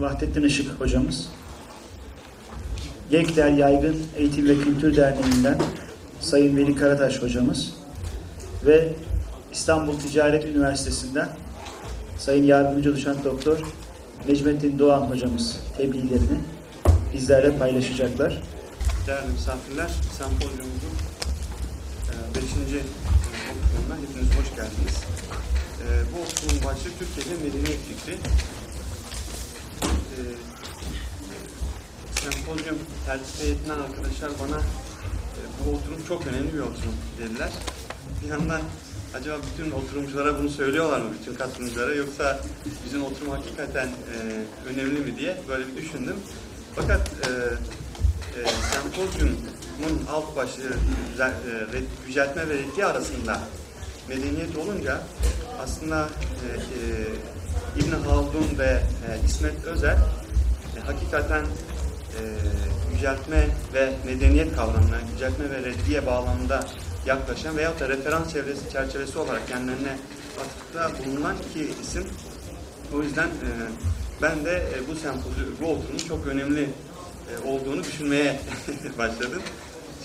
Vahdettin 0.00 0.42
Işık 0.42 0.80
hocamız, 0.80 1.28
Gekler 3.10 3.50
Yaygın 3.50 3.96
Eğitim 4.16 4.48
ve 4.48 4.58
Kültür 4.58 4.96
Derneği'nden 4.96 5.58
Sayın 6.20 6.56
Veli 6.56 6.76
Karataş 6.76 7.22
hocamız 7.22 7.72
ve 8.66 8.92
İstanbul 9.52 9.98
Ticaret 9.98 10.44
Üniversitesi'nden 10.44 11.28
Sayın 12.18 12.44
Yardımcı 12.44 12.96
Doçent 12.96 13.24
Doktor 13.24 13.58
Necmettin 14.28 14.78
Doğan 14.78 15.00
hocamız 15.00 15.60
tebliğlerini 15.76 16.38
bizlerle 17.14 17.58
paylaşacaklar. 17.58 18.42
Değerli 19.06 19.32
misafirler, 19.32 19.90
sempozyumumuzun 20.18 20.96
5. 22.34 22.42
oturumuna 22.42 23.96
hepiniz 24.02 24.28
hoş 24.38 24.48
geldiniz. 24.56 24.96
E, 25.82 25.84
bu 26.12 26.16
oturumun 26.22 26.64
başlığı 26.64 26.90
Türkiye'de 26.98 27.42
medeniyet 27.44 27.78
fikri. 27.88 28.18
E, 30.16 30.22
sempozyum 32.20 32.78
tercih 33.06 33.40
heyetinden 33.40 33.78
arkadaşlar 33.78 34.30
bana 34.42 34.58
e, 34.58 35.40
bu 35.64 35.76
oturum 35.76 36.06
çok 36.08 36.26
önemli 36.26 36.54
bir 36.54 36.58
oturum 36.58 36.94
dediler. 37.18 37.50
Bir 38.22 38.28
yandan 38.28 38.60
acaba 39.14 39.36
bütün 39.52 39.70
oturumculara 39.70 40.38
bunu 40.38 40.48
söylüyorlar 40.50 41.00
mı, 41.00 41.08
bütün 41.20 41.34
katılımcılara 41.34 41.94
yoksa 41.94 42.40
bizim 42.84 43.04
oturum 43.04 43.30
hakikaten 43.30 43.86
e, 43.86 44.16
önemli 44.68 45.00
mi 45.00 45.18
diye 45.18 45.36
böyle 45.48 45.66
bir 45.66 45.76
düşündüm. 45.76 46.16
Fakat 46.74 47.10
e, 47.10 47.30
e, 48.40 48.46
sempozyumun 48.72 50.06
alt 50.12 50.36
başlığı 50.36 50.72
e, 51.74 51.82
yüceltme 52.08 52.48
ve 52.48 52.54
reddiye 52.54 52.86
arasında 52.86 53.40
medeniyet 54.08 54.56
olunca 54.56 55.00
aslında 55.62 56.08
e, 56.44 56.48
e, 56.56 56.86
İbn 57.78 58.08
Haldun 58.08 58.58
ve 58.58 58.64
e, 58.64 59.26
İsmet 59.26 59.64
Özel 59.64 59.96
e, 60.76 60.80
hakikaten 60.86 61.42
e, 61.42 62.20
yüceltme 62.94 63.46
ve 63.74 63.92
medeniyet 64.06 64.56
kavramına, 64.56 64.96
yüceltme 65.12 65.50
ve 65.50 65.58
reddiye 65.58 66.06
bağlamında 66.06 66.66
yaklaşan 67.06 67.56
veyahut 67.56 67.80
da 67.80 67.88
referans 67.88 68.32
çevresi, 68.32 68.70
çerçevesi 68.72 69.18
olarak 69.18 69.48
kendilerine 69.48 69.98
atıfta 70.40 71.04
bulunan 71.06 71.36
iki 71.50 71.70
isim. 71.82 72.06
O 72.94 73.02
yüzden 73.02 73.26
e, 73.26 73.50
ben 74.22 74.44
de 74.44 74.52
e, 74.56 74.88
bu 74.88 74.94
sempozyum, 74.94 75.56
bu 75.60 75.66
oturumun 75.66 75.98
çok 76.08 76.26
önemli 76.26 76.62
e, 76.62 77.48
olduğunu 77.48 77.84
düşünmeye 77.84 78.40
başladım. 78.98 79.42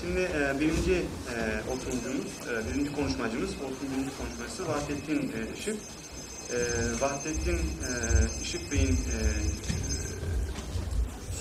Şimdi 0.01 0.19
e, 0.19 0.59
birinci 0.59 0.93
e, 0.93 1.37
oturumcumuz, 1.71 2.27
e, 2.49 2.73
birinci 2.73 2.95
konuşmacımız, 2.95 3.49
birinci 3.51 4.09
konuşmacısı 4.17 4.67
Vahdettin 4.67 5.17
e, 5.17 5.57
Işık. 5.59 5.75
E, 6.51 7.01
Vahdettin 7.01 7.55
e, 7.55 7.91
Işık 8.43 8.71
Bey'in 8.71 8.91
e, 8.91 9.17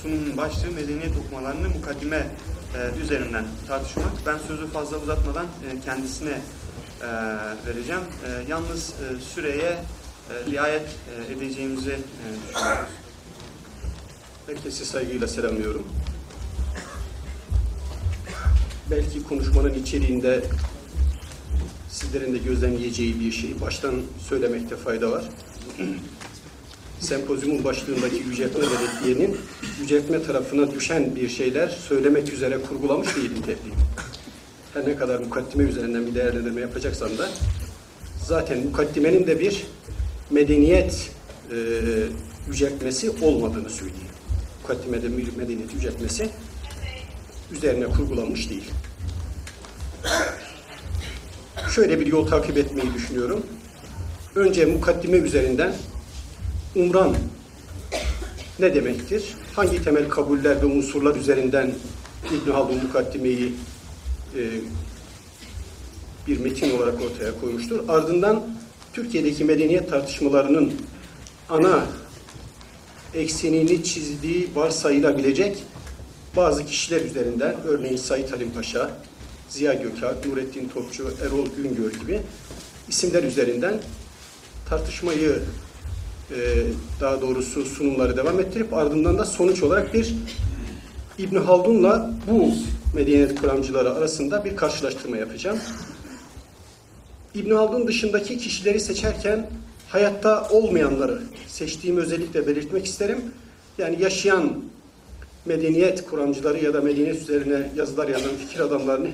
sunumun 0.03 0.37
başlığı 0.37 0.71
medeniyet 0.71 1.17
okumalarını 1.17 1.69
mukaddime 1.69 2.27
e, 2.75 3.01
üzerinden 3.03 3.45
tartışmak. 3.69 4.27
Ben 4.27 4.39
sözü 4.39 4.67
fazla 4.67 4.97
uzatmadan 4.97 5.47
e, 5.47 5.81
kendisine 5.85 6.31
e, 7.03 7.07
vereceğim. 7.67 8.03
E, 8.27 8.51
yalnız 8.51 8.91
e, 8.91 9.21
süreye 9.35 9.71
e, 10.31 10.51
riayet 10.51 10.87
e, 11.29 11.33
edeceğimizi 11.33 11.91
e, 11.93 11.99
düşünüyoruz. 12.49 12.91
Herkesi 14.47 14.85
saygıyla 14.85 15.29
selamlıyorum. 15.29 15.87
Belki 18.91 19.23
konuşmanın 19.25 19.75
içeriğinde 19.75 20.43
sizlerin 21.91 22.35
de 22.35 22.39
gözlemleyeceği 22.39 23.21
bir 23.21 23.33
şeyi 23.33 23.61
baştan 23.61 23.95
söylemekte 24.29 24.77
fayda 24.77 25.11
var. 25.11 25.25
Sempozyumun 27.01 27.65
başlığındaki 27.65 28.17
yüceltme 28.17 28.65
reddiyenin 28.65 29.37
yüceltme 29.81 30.23
tarafına 30.23 30.71
düşen 30.71 31.17
bir 31.17 31.29
şeyler 31.29 31.69
söylemek 31.69 32.33
üzere 32.33 32.59
kurgulamış 32.59 33.17
değilim 33.17 33.43
tebliğ. 33.43 33.75
Her 34.75 34.89
ne 34.89 34.97
kadar 34.97 35.19
mukaddime 35.19 35.65
üzerinden 35.65 36.07
bir 36.07 36.15
değerlendirme 36.15 36.61
yapacaksam 36.61 37.19
da 37.19 37.29
zaten 38.27 38.59
mukaddimenin 38.59 39.27
de 39.27 39.41
bir 39.41 39.67
medeniyet 40.31 41.11
e, 41.51 41.57
yüceltmesi 42.49 43.11
olmadığını 43.11 43.71
söyleyeyim. 43.71 44.11
Mukaddimede 44.63 45.17
bir 45.19 45.37
medeniyet 45.37 45.75
yüceltmesi 45.75 46.31
üzerine 47.53 47.87
kurgulanmış 47.87 48.51
değil. 48.51 48.71
Şöyle 51.69 52.01
bir 52.01 52.07
yol 52.07 52.27
takip 52.27 52.59
etmeyi 52.59 52.95
düşünüyorum. 52.95 53.47
Önce 54.35 54.67
mukaddime 54.67 55.17
üzerinden 55.17 55.73
umran 56.77 57.17
ne 58.59 58.75
demektir? 58.75 59.25
Hangi 59.57 59.85
temel 59.85 60.09
kabuller 60.09 60.63
ve 60.63 60.67
unsurlar 60.67 61.17
üzerinden 61.17 61.73
İbn 62.27 62.51
Haldun 62.51 62.77
mukaddimeyi 62.83 63.55
e, 64.37 64.41
bir 66.27 66.41
metin 66.41 66.77
olarak 66.77 66.95
ortaya 67.03 67.41
koymuştur. 67.41 67.89
Ardından 67.89 68.43
Türkiye'deki 68.93 69.45
medeniyet 69.45 69.91
tartışmalarının 69.91 70.73
ana 71.49 71.87
eksenini 73.15 73.85
çizdiği 73.85 74.49
varsayılabilecek 74.55 75.59
bazı 76.37 76.67
kişiler 76.67 77.01
üzerinden 77.01 77.55
örneğin 77.65 77.97
Said 77.97 78.31
Halim 78.31 78.51
Paşa, 78.51 78.91
Ziya 79.51 79.75
Gökalp, 79.75 80.27
Nurettin 80.27 80.69
Topçu, 80.69 81.11
Erol 81.27 81.47
Güngör 81.57 81.93
gibi 81.93 82.21
isimler 82.89 83.23
üzerinden 83.23 83.75
tartışmayı 84.69 85.39
e, 86.31 86.37
daha 87.01 87.21
doğrusu 87.21 87.65
sunumları 87.65 88.17
devam 88.17 88.41
ettirip 88.41 88.75
ardından 88.75 89.19
da 89.19 89.25
sonuç 89.25 89.63
olarak 89.63 89.95
bir 89.95 90.15
İbn 91.19 91.37
Haldun'la 91.37 92.11
bu 92.31 92.53
medeniyet 92.95 93.41
kuramcıları 93.41 93.95
arasında 93.95 94.45
bir 94.45 94.57
karşılaştırma 94.57 95.17
yapacağım. 95.17 95.59
İbn 97.35 97.51
Haldun 97.51 97.87
dışındaki 97.87 98.39
kişileri 98.39 98.81
seçerken 98.81 99.51
hayatta 99.89 100.49
olmayanları 100.49 101.23
seçtiğimi 101.47 102.01
özellikle 102.01 102.47
belirtmek 102.47 102.87
isterim. 102.87 103.19
Yani 103.79 104.03
yaşayan 104.03 104.65
medeniyet 105.45 106.07
kuramcıları 106.07 106.65
ya 106.65 106.75
da 106.75 106.81
medeniyet 106.81 107.23
üzerine 107.23 107.71
yazılar 107.77 108.09
yazan 108.09 108.37
fikir 108.37 108.61
adamlarını 108.61 109.09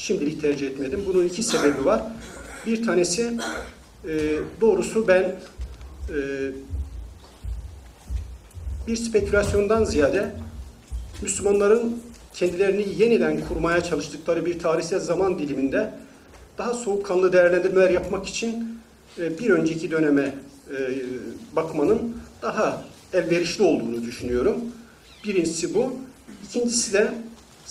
şimdilik 0.00 0.40
tercih 0.40 0.66
etmedim. 0.66 1.04
Bunun 1.06 1.24
iki 1.24 1.42
sebebi 1.42 1.84
var. 1.84 2.02
Bir 2.66 2.86
tanesi 2.86 3.32
e, 4.08 4.38
doğrusu 4.60 5.08
ben 5.08 5.22
e, 5.22 6.18
bir 8.86 8.96
spekülasyondan 8.96 9.84
ziyade 9.84 10.34
Müslümanların 11.22 12.02
kendilerini 12.34 12.86
yeniden 12.98 13.40
kurmaya 13.48 13.80
çalıştıkları 13.80 14.46
bir 14.46 14.58
tarihsel 14.58 15.00
zaman 15.00 15.38
diliminde 15.38 15.94
daha 16.58 16.74
soğukkanlı 16.74 17.32
değerlendirmeler 17.32 17.90
yapmak 17.90 18.26
için 18.26 18.78
e, 19.18 19.38
bir 19.38 19.50
önceki 19.50 19.90
döneme 19.90 20.34
e, 20.70 20.76
bakmanın 21.56 22.16
daha 22.42 22.82
elverişli 23.12 23.64
olduğunu 23.64 24.02
düşünüyorum. 24.02 24.56
Birincisi 25.24 25.74
bu. 25.74 25.96
İkincisi 26.48 26.92
de 26.92 27.12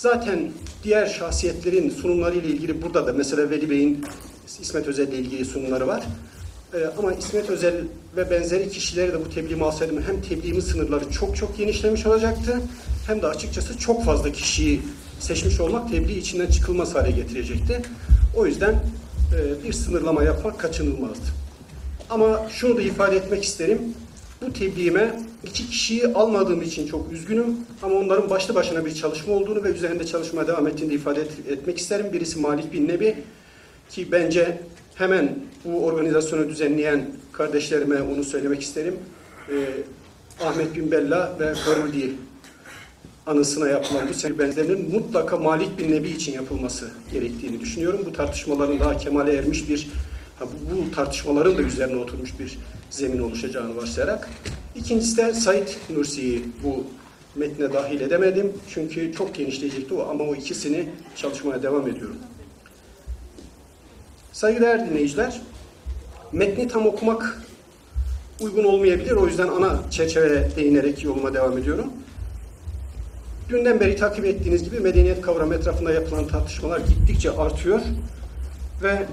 zaten 0.02 0.52
diğer 0.84 1.06
şahsiyetlerin 1.06 1.90
sunumlarıyla 1.90 2.50
ilgili 2.50 2.82
burada 2.82 3.08
da 3.08 3.14
mesela 3.14 3.50
Veli 3.50 3.70
Bey'in 3.70 4.06
İsmet 4.62 4.88
Özel 4.88 5.08
ile 5.08 5.18
ilgili 5.18 5.46
sunumları 5.46 5.88
var. 5.88 6.04
Ee, 6.74 6.78
ama 6.98 7.14
İsmet 7.14 7.50
Özel 7.50 7.76
ve 8.18 8.32
benzeri 8.32 8.70
kişileri 8.70 9.14
de 9.14 9.26
bu 9.26 9.30
tebliğimi 9.30 9.66
alsaydım 9.66 10.04
hem 10.08 10.22
tebliğimin 10.22 10.62
sınırları 10.62 11.12
çok 11.12 11.36
çok 11.36 11.58
genişlemiş 11.58 12.06
olacaktı 12.06 12.62
hem 13.08 13.22
de 13.22 13.28
açıkçası 13.28 13.78
çok 13.78 14.06
fazla 14.06 14.32
kişiyi 14.32 14.82
seçmiş 15.20 15.60
olmak 15.60 15.92
tebliğ 15.92 16.18
içinden 16.18 16.48
çıkılmaz 16.48 16.96
hale 16.96 17.12
getirecekti. 17.12 17.82
O 18.36 18.46
yüzden 18.46 18.74
e, 18.74 19.64
bir 19.64 19.74
sınırlama 19.74 20.24
yapmak 20.24 20.60
kaçınılmazdı. 20.60 21.26
Ama 22.10 22.48
şunu 22.50 22.78
da 22.78 22.82
ifade 22.82 23.16
etmek 23.16 23.44
isterim. 23.44 23.82
Bu 24.42 24.54
tebliğime 24.54 25.20
iki 25.44 25.68
kişiyi 25.70 26.08
almadığım 26.08 26.62
için 26.62 26.88
çok 26.88 27.12
üzgünüm. 27.12 27.46
Ama 27.84 27.96
onların 27.96 28.30
başlı 28.30 28.56
başına 28.56 28.86
bir 28.86 28.96
çalışma 28.96 29.34
olduğunu 29.34 29.64
ve 29.64 29.70
üzerinde 29.70 30.06
çalışmaya 30.06 30.48
devam 30.48 30.68
ettiğini 30.68 30.90
de 30.90 30.96
ifade 30.96 31.22
et- 31.22 31.50
etmek 31.50 31.78
isterim. 31.78 32.06
Birisi 32.14 32.40
Malik 32.40 32.74
bin 32.74 32.88
Nebi 32.88 33.16
ki 33.90 34.08
bence 34.12 34.62
hemen 34.96 35.40
bu 35.66 35.86
organizasyonu 35.86 36.50
düzenleyen 36.50 37.10
kardeşlerime 37.32 38.02
onu 38.02 38.24
söylemek 38.24 38.62
isterim. 38.62 38.96
Ee, 39.50 39.54
Ahmet 40.46 40.76
bin 40.76 40.92
Bella 40.92 41.36
ve 41.40 41.54
Garudi 41.66 42.12
anısına 43.26 43.70
yapılan 43.70 44.10
bu 44.10 44.14
serbenlerinin 44.14 44.92
mutlaka 44.96 45.38
Malik 45.38 45.78
bin 45.80 45.92
Nebi 45.92 46.10
için 46.10 46.34
yapılması 46.34 46.88
gerektiğini 47.14 47.60
düşünüyorum. 47.60 48.02
Bu 48.06 48.14
tartışmaların 48.14 48.80
daha 48.80 48.98
kemale 48.98 49.34
ermiş 49.34 49.70
bir, 49.70 49.88
bu, 50.46 50.76
bu 50.76 50.96
tartışmaların 50.96 51.58
da 51.58 51.62
üzerine 51.62 51.96
oturmuş 51.96 52.40
bir 52.40 52.58
zemin 52.90 53.20
oluşacağını 53.20 53.76
varsayarak. 53.76 54.30
İkincisi 54.76 55.18
de 55.18 55.34
Said 55.34 55.68
Nursi'yi 55.90 56.46
bu 56.64 56.84
metne 57.36 57.74
dahil 57.74 58.02
edemedim. 58.02 58.54
Çünkü 58.70 59.14
çok 59.14 59.36
genişleyecekti 59.36 59.94
o 59.94 60.10
ama 60.10 60.24
o 60.24 60.36
ikisini 60.36 60.90
çalışmaya 61.16 61.64
devam 61.64 61.88
ediyorum. 61.88 62.16
Saygıdeğer 64.32 64.90
dinleyiciler, 64.90 65.42
metni 66.32 66.68
tam 66.68 66.88
okumak 66.88 67.42
uygun 68.42 68.64
olmayabilir. 68.64 69.12
O 69.12 69.28
yüzden 69.28 69.48
ana 69.48 69.80
çerçeveye 69.92 70.56
değinerek 70.56 71.04
yoluma 71.04 71.34
devam 71.34 71.58
ediyorum. 71.58 71.94
Dünden 73.50 73.80
beri 73.80 73.96
takip 73.96 74.26
ettiğiniz 74.26 74.64
gibi 74.64 74.80
medeniyet 74.80 75.22
kavramı 75.22 75.56
etrafında 75.56 75.92
yapılan 75.92 76.28
tartışmalar 76.28 76.80
gittikçe 76.80 77.32
artıyor 77.32 77.82
ve 78.84 79.06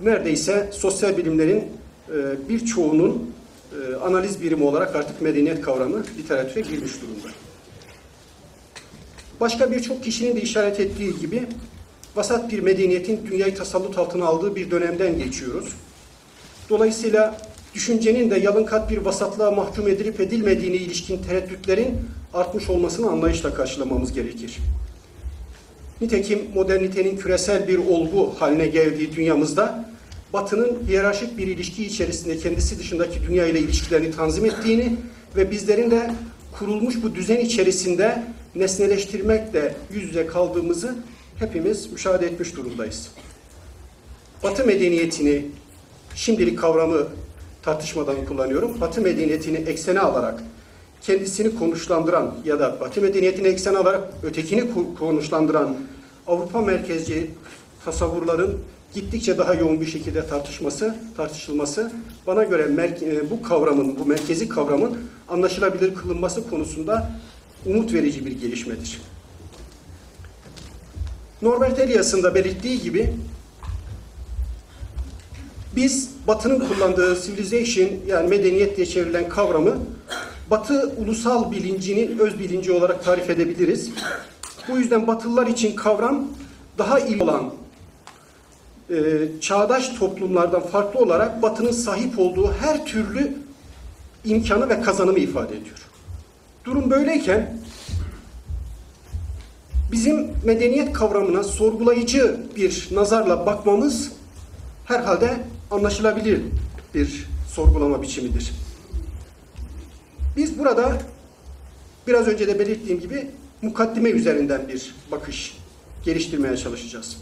neredeyse 0.00 0.70
sosyal 0.72 1.16
bilimlerin 1.16 1.64
e, 2.08 2.48
birçoğunun 2.48 3.30
e, 3.72 3.94
analiz 3.94 4.42
birimi 4.42 4.64
olarak 4.64 4.96
artık 4.96 5.22
medeniyet 5.22 5.60
kavramı 5.60 6.02
literatüre 6.18 6.60
girmiş 6.60 6.92
durumda. 7.02 7.28
Başka 9.40 9.72
birçok 9.72 10.04
kişinin 10.04 10.36
de 10.36 10.40
işaret 10.40 10.80
ettiği 10.80 11.18
gibi 11.18 11.46
vasat 12.16 12.52
bir 12.52 12.60
medeniyetin 12.60 13.26
dünyayı 13.26 13.54
tasallut 13.54 13.98
altına 13.98 14.24
aldığı 14.24 14.56
bir 14.56 14.70
dönemden 14.70 15.18
geçiyoruz. 15.18 15.72
Dolayısıyla 16.70 17.38
düşüncenin 17.74 18.30
de 18.30 18.38
yalın 18.38 18.64
kat 18.64 18.90
bir 18.90 18.98
vasatlığa 18.98 19.50
mahkum 19.50 19.88
edilip 19.88 20.20
edilmediğine 20.20 20.76
ilişkin 20.76 21.22
tereddütlerin 21.22 21.96
artmış 22.34 22.70
olmasını 22.70 23.10
anlayışla 23.10 23.54
karşılamamız 23.54 24.12
gerekir. 24.12 24.58
Nitekim 26.00 26.38
modernitenin 26.54 27.16
küresel 27.16 27.68
bir 27.68 27.78
olgu 27.78 28.34
haline 28.38 28.66
geldiği 28.66 29.16
dünyamızda 29.16 29.88
Batı'nın 30.32 30.86
hiyerarşik 30.88 31.38
bir 31.38 31.46
ilişki 31.46 31.86
içerisinde 31.86 32.38
kendisi 32.38 32.78
dışındaki 32.78 33.22
dünya 33.28 33.46
ile 33.46 33.58
ilişkilerini 33.58 34.10
tanzim 34.10 34.44
ettiğini 34.44 34.96
ve 35.36 35.50
bizlerin 35.50 35.90
de 35.90 36.10
kurulmuş 36.58 37.02
bu 37.02 37.14
düzen 37.14 37.40
içerisinde 37.40 38.22
nesneleştirmekle 38.54 39.74
yüz 39.92 40.02
yüze 40.02 40.26
kaldığımızı 40.26 40.94
hepimiz 41.38 41.92
müşahede 41.92 42.26
etmiş 42.26 42.56
durumdayız. 42.56 43.10
Batı 44.42 44.66
medeniyetini 44.66 45.46
şimdilik 46.14 46.58
kavramı 46.58 47.06
tartışmadan 47.62 48.24
kullanıyorum. 48.24 48.80
Batı 48.80 49.00
medeniyetini 49.00 49.56
eksene 49.56 50.00
alarak 50.00 50.42
kendisini 51.06 51.58
konuşlandıran 51.58 52.34
ya 52.44 52.60
da 52.60 52.80
Batı 52.80 53.00
medeniyetini 53.00 53.48
eksene 53.48 53.78
alarak 53.78 54.08
ötekini 54.22 54.70
konuşlandıran 54.98 55.76
Avrupa 56.26 56.60
merkezci 56.60 57.30
tasavvurların 57.84 58.58
gittikçe 58.94 59.38
daha 59.38 59.54
yoğun 59.54 59.80
bir 59.80 59.86
şekilde 59.86 60.26
tartışması, 60.26 60.94
tartışılması 61.16 61.92
bana 62.26 62.44
göre 62.44 62.88
e, 63.02 63.30
bu 63.30 63.42
kavramın, 63.42 63.98
bu 63.98 64.06
merkezi 64.06 64.48
kavramın 64.48 64.98
anlaşılabilir 65.28 65.94
kılınması 65.94 66.50
konusunda 66.50 67.10
umut 67.66 67.92
verici 67.92 68.26
bir 68.26 68.40
gelişmedir. 68.40 69.00
Norbert 71.42 71.78
Elias'ın 71.78 72.22
da 72.22 72.34
belirttiği 72.34 72.82
gibi 72.82 73.12
biz 75.76 76.10
Batı'nın 76.26 76.68
kullandığı 76.68 77.22
civilization 77.22 77.88
yani 78.06 78.28
medeniyet 78.28 78.76
diye 78.76 78.86
çevrilen 78.86 79.28
kavramı 79.28 79.78
Batı 80.50 80.92
ulusal 80.98 81.50
bilincinin 81.50 82.18
öz 82.18 82.38
bilinci 82.38 82.72
olarak 82.72 83.04
tarif 83.04 83.30
edebiliriz. 83.30 83.90
Bu 84.68 84.78
yüzden 84.78 85.06
Batılılar 85.06 85.46
için 85.46 85.76
kavram 85.76 86.26
daha 86.78 87.00
iyi 87.00 87.22
olan 87.22 87.54
e, 88.90 88.94
çağdaş 89.40 89.88
toplumlardan 89.88 90.62
farklı 90.62 91.00
olarak 91.00 91.42
Batı'nın 91.42 91.70
sahip 91.70 92.18
olduğu 92.18 92.52
her 92.52 92.86
türlü 92.86 93.32
imkanı 94.24 94.68
ve 94.68 94.80
kazanımı 94.80 95.18
ifade 95.18 95.56
ediyor. 95.56 95.76
Durum 96.64 96.90
böyleyken 96.90 97.58
bizim 99.92 100.30
medeniyet 100.44 100.92
kavramına 100.92 101.42
sorgulayıcı 101.42 102.40
bir 102.56 102.88
nazarla 102.92 103.46
bakmamız 103.46 104.12
herhalde 104.84 105.36
anlaşılabilir 105.70 106.40
bir 106.94 107.28
sorgulama 107.54 108.02
biçimidir. 108.02 108.63
Biz 110.36 110.58
burada 110.58 110.98
biraz 112.06 112.28
önce 112.28 112.48
de 112.48 112.58
belirttiğim 112.58 113.00
gibi 113.00 113.30
mukaddime 113.62 114.10
üzerinden 114.10 114.68
bir 114.68 114.94
bakış 115.10 115.56
geliştirmeye 116.04 116.56
çalışacağız. 116.56 117.16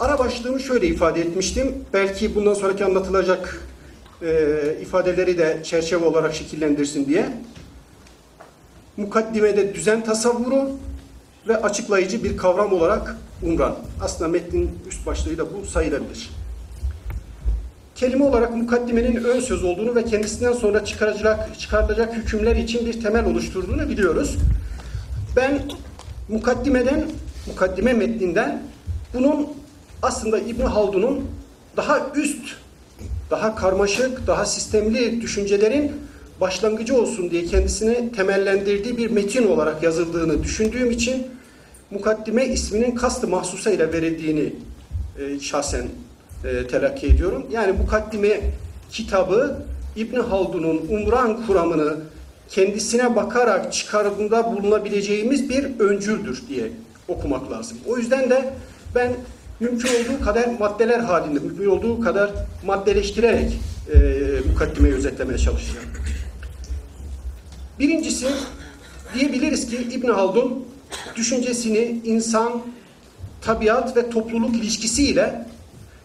Ara 0.00 0.18
başlığımı 0.18 0.60
şöyle 0.60 0.86
ifade 0.86 1.20
etmiştim. 1.20 1.74
Belki 1.92 2.34
bundan 2.34 2.54
sonraki 2.54 2.84
anlatılacak 2.84 3.68
e, 4.22 4.76
ifadeleri 4.82 5.38
de 5.38 5.60
çerçeve 5.64 6.04
olarak 6.04 6.34
şekillendirsin 6.34 7.06
diye. 7.06 7.32
Mukaddimede 8.96 9.74
düzen 9.74 10.04
tasavvuru 10.04 10.70
ve 11.48 11.56
açıklayıcı 11.56 12.24
bir 12.24 12.36
kavram 12.36 12.72
olarak 12.72 13.16
umran. 13.42 13.76
Aslında 14.00 14.28
metnin 14.28 14.78
üst 14.88 15.06
başlığı 15.06 15.38
da 15.38 15.54
bu 15.54 15.66
sayılabilir. 15.66 16.30
Kelime 17.94 18.24
olarak 18.24 18.56
mukaddimenin 18.56 19.16
ön 19.16 19.40
söz 19.40 19.64
olduğunu 19.64 19.94
ve 19.94 20.04
kendisinden 20.04 20.52
sonra 20.52 20.84
çıkarılacak, 20.84 21.60
çıkarılacak 21.60 22.14
hükümler 22.14 22.56
için 22.56 22.86
bir 22.86 23.00
temel 23.02 23.24
oluşturduğunu 23.24 23.88
biliyoruz. 23.88 24.36
Ben 25.36 25.62
mukaddimeden, 26.28 27.04
mukaddime 27.46 27.92
metninden 27.92 28.62
bunun 29.14 29.48
aslında 30.02 30.38
İbn 30.38 30.62
Haldun'un 30.62 31.24
daha 31.76 32.06
üst, 32.14 32.56
daha 33.30 33.54
karmaşık, 33.54 34.26
daha 34.26 34.46
sistemli 34.46 35.20
düşüncelerin 35.20 35.92
başlangıcı 36.40 36.96
olsun 36.96 37.30
diye 37.30 37.44
kendisini 37.44 38.12
temellendirdiği 38.12 38.96
bir 38.96 39.10
metin 39.10 39.46
olarak 39.46 39.82
yazıldığını 39.82 40.42
düşündüğüm 40.42 40.90
için 40.90 41.26
mukaddime 41.90 42.46
isminin 42.46 42.94
kastı 42.94 43.28
mahsusa 43.28 43.70
ile 43.70 43.92
verildiğini 43.92 44.52
e, 45.18 45.40
şahsen 45.40 45.84
e, 46.44 46.66
telakki 46.66 47.06
ediyorum. 47.06 47.46
Yani 47.50 47.72
mukaddime 47.72 48.40
kitabı 48.90 49.56
İbn 49.96 50.20
Haldun'un 50.20 50.82
umran 50.88 51.46
kuramını 51.46 51.96
kendisine 52.50 53.16
bakarak 53.16 53.72
çıkarımda 53.72 54.52
bulunabileceğimiz 54.52 55.48
bir 55.48 55.80
öncüldür 55.80 56.42
diye 56.48 56.70
okumak 57.08 57.50
lazım. 57.50 57.78
O 57.86 57.96
yüzden 57.96 58.30
de 58.30 58.54
ben 58.94 59.12
mümkün 59.60 59.88
olduğu 59.88 60.24
kadar 60.24 60.48
maddeler 60.58 61.00
halinde, 61.00 61.38
mümkün 61.38 61.66
olduğu 61.66 62.00
kadar 62.00 62.30
maddeleştirerek 62.64 63.52
e, 63.94 63.98
mukaddimeyi 64.48 64.94
özetlemeye 64.94 65.38
çalışacağım. 65.38 65.86
Birincisi 67.78 68.26
diyebiliriz 69.14 69.66
ki 69.66 69.76
İbn 69.76 70.08
Haldun 70.08 70.64
düşüncesini 71.16 72.00
insan, 72.04 72.62
tabiat 73.40 73.96
ve 73.96 74.10
topluluk 74.10 74.56
ilişkisiyle 74.56 75.46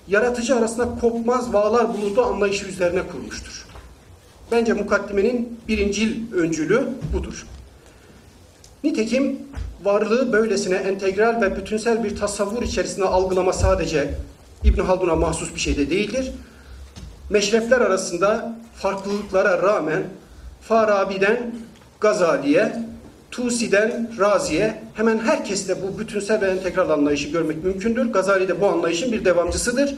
yaratıcı 0.10 0.56
arasında 0.56 1.00
kopmaz 1.02 1.54
bağlar 1.54 1.94
bulunduğu 1.94 2.26
anlayışı 2.26 2.66
üzerine 2.66 3.08
kurmuştur. 3.08 3.66
Bence 4.52 4.74
mukaddimenin 4.74 5.60
birincil 5.68 6.34
öncülü 6.34 6.88
budur. 7.14 7.46
Nitekim 8.84 9.40
varlığı 9.84 10.34
böylesine 10.34 10.76
entegral 10.76 11.42
ve 11.42 11.58
bütünsel 11.58 12.04
bir 12.04 12.16
tasavvur 12.16 12.64
içerisinde 12.64 13.06
algılama 13.06 13.54
sadece 13.54 14.14
İbn 14.64 14.82
Haldun'a 14.82 15.16
mahsus 15.16 15.56
bir 15.56 15.60
şey 15.60 15.78
de 15.78 15.90
değildir. 15.90 16.32
Meşrefler 17.30 17.82
arasında 17.82 18.56
farklılıklara 18.76 19.62
rağmen 19.62 20.04
Farabi'den 20.62 21.56
Gazali'ye, 22.00 22.76
Tusi'den 23.32 24.12
Razi'ye 24.20 24.84
hemen 24.94 25.20
herkeste 25.20 25.76
bu 25.82 26.00
bütünsel 26.00 26.42
ve 26.42 26.46
entegral 26.46 26.90
anlayışı 26.90 27.30
görmek 27.30 27.64
mümkündür. 27.64 28.06
Gazali 28.06 28.48
de 28.48 28.62
bu 28.62 28.68
anlayışın 28.68 29.12
bir 29.12 29.26
devamcısıdır. 29.26 29.96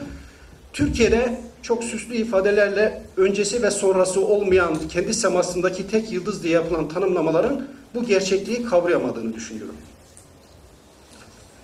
Türkiye'de 0.73 1.37
çok 1.61 1.83
süslü 1.83 2.15
ifadelerle 2.15 3.03
öncesi 3.17 3.63
ve 3.63 3.71
sonrası 3.71 4.25
olmayan 4.25 4.75
kendi 4.89 5.13
semasındaki 5.13 5.87
tek 5.87 6.11
yıldız 6.11 6.43
diye 6.43 6.53
yapılan 6.53 6.87
tanımlamaların 6.87 7.61
bu 7.95 8.03
gerçekliği 8.03 8.65
kavrayamadığını 8.65 9.33
düşünüyorum. 9.33 9.75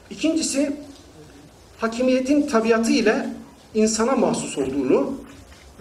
İkincisi, 0.09 0.74
hakimiyetin 1.77 2.47
tabiatı 2.47 2.91
ile 2.91 3.29
insana 3.74 4.15
mahsus 4.15 4.57
olduğunu 4.57 5.13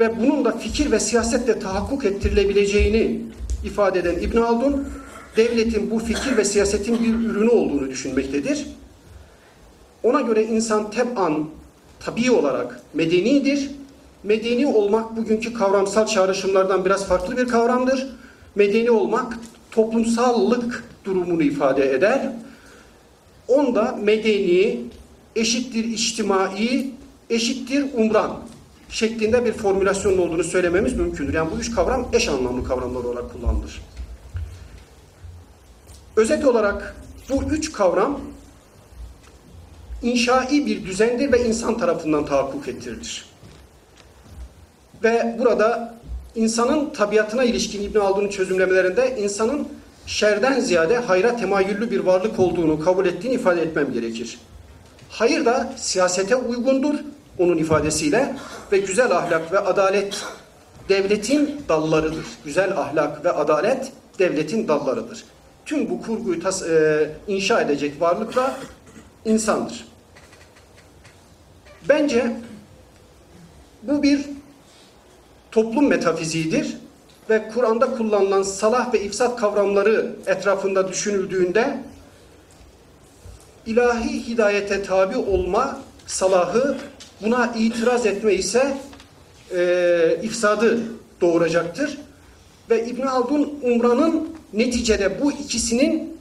ve 0.01 0.21
bunun 0.21 0.45
da 0.45 0.53
fikir 0.53 0.91
ve 0.91 1.01
siyasetle 1.01 1.59
tahakkuk 1.59 2.05
ettirilebileceğini 2.05 3.21
ifade 3.65 3.99
eden 3.99 4.15
İbn 4.15 4.39
Haldun, 4.39 4.89
devletin 5.37 5.91
bu 5.91 5.99
fikir 5.99 6.37
ve 6.37 6.45
siyasetin 6.45 7.01
bir 7.01 7.31
ürünü 7.31 7.51
olduğunu 7.51 7.91
düşünmektedir. 7.91 8.67
Ona 10.03 10.21
göre 10.21 10.45
insan 10.45 10.91
teb'an, 10.91 11.49
tabii 12.01 12.31
olarak 12.31 12.81
medenidir. 12.95 13.71
Medeni 14.25 14.67
olmak 14.67 15.17
bugünkü 15.17 15.53
kavramsal 15.55 16.07
çağrışımlardan 16.07 16.85
biraz 16.85 17.07
farklı 17.07 17.37
bir 17.37 17.49
kavramdır. 17.49 18.07
Medeni 18.55 18.91
olmak 18.91 19.39
toplumsallık 19.71 20.85
durumunu 21.05 21.43
ifade 21.43 21.95
eder. 21.95 22.33
Onda 23.49 23.99
medeni 24.03 24.81
eşittir 25.37 25.85
içtimai, 25.85 26.91
eşittir 27.31 27.87
umran 27.95 28.39
şeklinde 28.89 29.45
bir 29.45 29.53
formülasyonun 29.53 30.19
olduğunu 30.19 30.45
söylememiz 30.45 30.93
mümkündür. 30.93 31.35
Yani 31.35 31.51
bu 31.55 31.61
üç 31.61 31.75
kavram 31.75 32.09
eş 32.13 32.29
anlamlı 32.29 32.65
kavramlar 32.65 33.05
olarak 33.05 33.33
kullanılır. 33.33 33.83
Özet 36.17 36.45
olarak 36.45 36.97
bu 37.31 37.43
üç 37.43 37.73
kavram 37.73 38.21
inşai 40.03 40.67
bir 40.67 40.87
düzendir 40.87 41.33
ve 41.33 41.45
insan 41.45 41.79
tarafından 41.79 42.27
tahakkuk 42.27 42.69
ettirilir. 42.69 43.27
Ve 45.05 45.37
burada 45.39 45.95
insanın 46.35 46.91
tabiatına 46.91 47.45
ilişkin 47.45 47.83
İbn 47.83 47.99
Haldun'un 47.99 48.29
çözümlemelerinde 48.29 49.17
insanın 49.19 49.69
şerden 50.07 50.61
ziyade 50.61 50.99
hayra 50.99 51.37
temayüllü 51.37 51.91
bir 51.91 52.01
varlık 52.01 52.39
olduğunu 52.39 52.81
kabul 52.81 53.07
ettiğini 53.07 53.35
ifade 53.35 53.63
etmem 53.63 53.93
gerekir. 53.93 54.39
Hayır 55.09 55.45
da 55.45 55.73
siyasete 55.77 56.37
uygundur 56.37 56.95
onun 57.39 57.57
ifadesiyle 57.57 58.37
ve 58.73 58.79
güzel 58.79 59.17
ahlak 59.17 59.53
ve 59.53 59.59
adalet 59.59 60.25
devletin 60.89 61.61
dallarıdır. 61.69 62.27
Güzel 62.45 62.79
ahlak 62.79 63.25
ve 63.25 63.31
adalet 63.31 63.93
devletin 64.19 64.69
dallarıdır. 64.69 65.25
Tüm 65.67 65.91
bu 65.91 66.03
kurguyu 66.03 66.41
tas- 66.41 66.69
e, 66.71 67.11
inşa 67.29 67.61
edecek 67.61 68.01
varlık 68.01 68.37
da 68.37 68.55
insandır. 69.25 69.85
Bence 71.89 72.37
bu 73.83 74.03
bir 74.03 74.21
toplum 75.51 75.89
metafiziğidir 75.89 76.77
ve 77.31 77.49
Kur'an'da 77.55 77.91
kullanılan 77.97 78.43
salah 78.43 78.95
ve 78.95 79.01
ifsat 79.03 79.41
kavramları 79.41 80.17
etrafında 80.27 80.89
düşünüldüğünde 80.89 81.79
ilahi 83.67 84.27
hidayete 84.27 84.83
tabi 84.83 85.17
olma 85.17 85.81
salahı 86.07 86.77
buna 87.23 87.53
itiraz 87.57 88.07
etme 88.07 88.35
ise 88.35 88.79
e, 89.55 90.19
ifsadı 90.23 90.79
doğuracaktır. 91.21 91.99
Ve 92.71 92.87
İbn 92.87 93.03
Haldun 93.03 93.59
Umran'ın 93.63 94.29
neticede 94.53 95.21
bu 95.21 95.33
ikisinin 95.33 96.17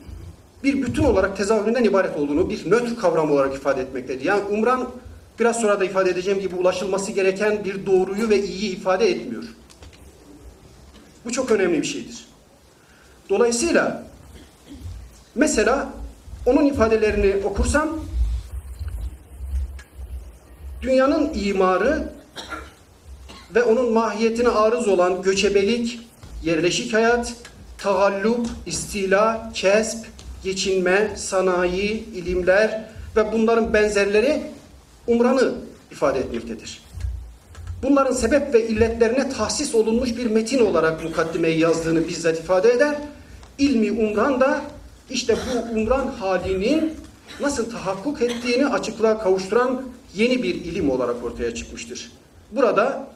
bir 0.63 0.81
bütün 0.81 1.03
olarak 1.03 1.37
tezahüründen 1.37 1.83
ibaret 1.83 2.17
olduğunu 2.17 2.49
bir 2.49 2.71
nötr 2.71 2.95
kavram 2.95 3.31
olarak 3.31 3.55
ifade 3.55 3.81
etmektedir. 3.81 4.25
Yani 4.25 4.43
Umran 4.43 4.89
biraz 5.39 5.61
sonra 5.61 5.79
da 5.79 5.85
ifade 5.85 6.09
edeceğim 6.09 6.39
gibi 6.39 6.55
ulaşılması 6.55 7.11
gereken 7.11 7.65
bir 7.65 7.85
doğruyu 7.85 8.29
ve 8.29 8.43
iyiyi 8.43 8.75
ifade 8.75 9.09
etmiyor. 9.09 9.43
Bu 11.25 11.31
çok 11.31 11.51
önemli 11.51 11.81
bir 11.81 11.87
şeydir. 11.87 12.25
Dolayısıyla 13.29 14.03
mesela 15.35 15.89
onun 16.45 16.65
ifadelerini 16.65 17.45
okursam 17.45 17.89
dünyanın 20.81 21.31
imarı 21.33 22.09
ve 23.55 23.63
onun 23.63 23.93
mahiyetine 23.93 24.49
arız 24.49 24.87
olan 24.87 25.21
göçebelik, 25.21 26.04
yerleşik 26.45 26.93
hayat, 26.93 27.33
tahallup, 27.77 28.47
istila, 28.65 29.51
kesp, 29.53 30.05
geçinme, 30.43 31.11
sanayi, 31.15 32.05
ilimler 32.15 32.89
ve 33.15 33.31
bunların 33.31 33.73
benzerleri 33.73 34.41
umranı 35.07 35.53
ifade 35.91 36.19
etmektedir. 36.19 36.81
Bunların 37.83 38.13
sebep 38.13 38.53
ve 38.53 38.67
illetlerine 38.67 39.29
tahsis 39.29 39.75
olunmuş 39.75 40.17
bir 40.17 40.25
metin 40.25 40.65
olarak 40.65 41.03
mukaddimeyi 41.03 41.59
yazdığını 41.59 42.07
bizzat 42.07 42.39
ifade 42.39 42.71
eder. 42.71 42.95
İlmi 43.57 43.91
umran 43.91 44.39
da 44.39 44.61
işte 45.09 45.37
bu 45.37 45.79
umran 45.79 46.07
halinin 46.07 46.93
nasıl 47.41 47.71
tahakkuk 47.71 48.21
ettiğini 48.21 48.67
açıklığa 48.67 49.19
kavuşturan 49.19 49.81
yeni 50.15 50.43
bir 50.43 50.55
ilim 50.55 50.89
olarak 50.89 51.23
ortaya 51.23 51.55
çıkmıştır. 51.55 52.11
Burada 52.51 53.07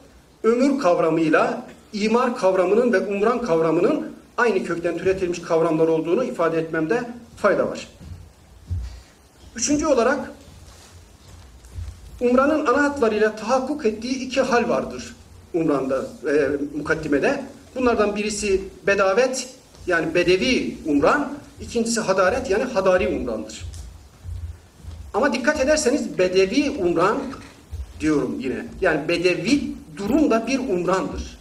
ömür 0.42 0.78
kavramıyla 0.78 1.66
imar 1.92 2.36
kavramının 2.36 2.92
ve 2.92 3.06
umran 3.06 3.42
kavramının 3.42 4.12
aynı 4.36 4.64
kökten 4.64 4.98
türetilmiş 4.98 5.42
kavramlar 5.42 5.88
olduğunu 5.88 6.24
ifade 6.24 6.58
etmemde 6.58 7.04
fayda 7.36 7.68
var. 7.68 7.88
Üçüncü 9.56 9.86
olarak 9.86 10.30
Umranın 12.20 12.66
ana 12.66 12.84
hatlarıyla 12.84 13.36
tahakkuk 13.36 13.86
ettiği 13.86 14.18
iki 14.18 14.40
hal 14.40 14.68
vardır 14.68 15.14
Umran'da, 15.54 16.06
e, 16.28 16.48
mukaddimede. 16.76 17.44
Bunlardan 17.76 18.16
birisi 18.16 18.60
bedavet 18.86 19.48
yani 19.86 20.14
bedevi 20.14 20.76
umran, 20.86 21.32
ikincisi 21.60 22.00
hadaret 22.00 22.50
yani 22.50 22.64
hadari 22.64 23.08
umrandır. 23.08 23.64
Ama 25.14 25.32
dikkat 25.32 25.60
ederseniz 25.60 26.18
bedevi 26.18 26.70
umran 26.70 27.18
diyorum 28.00 28.36
yine. 28.40 28.66
Yani 28.80 29.08
bedevi 29.08 29.62
durum 29.96 30.30
da 30.30 30.46
bir 30.46 30.58
umrandır. 30.58 31.39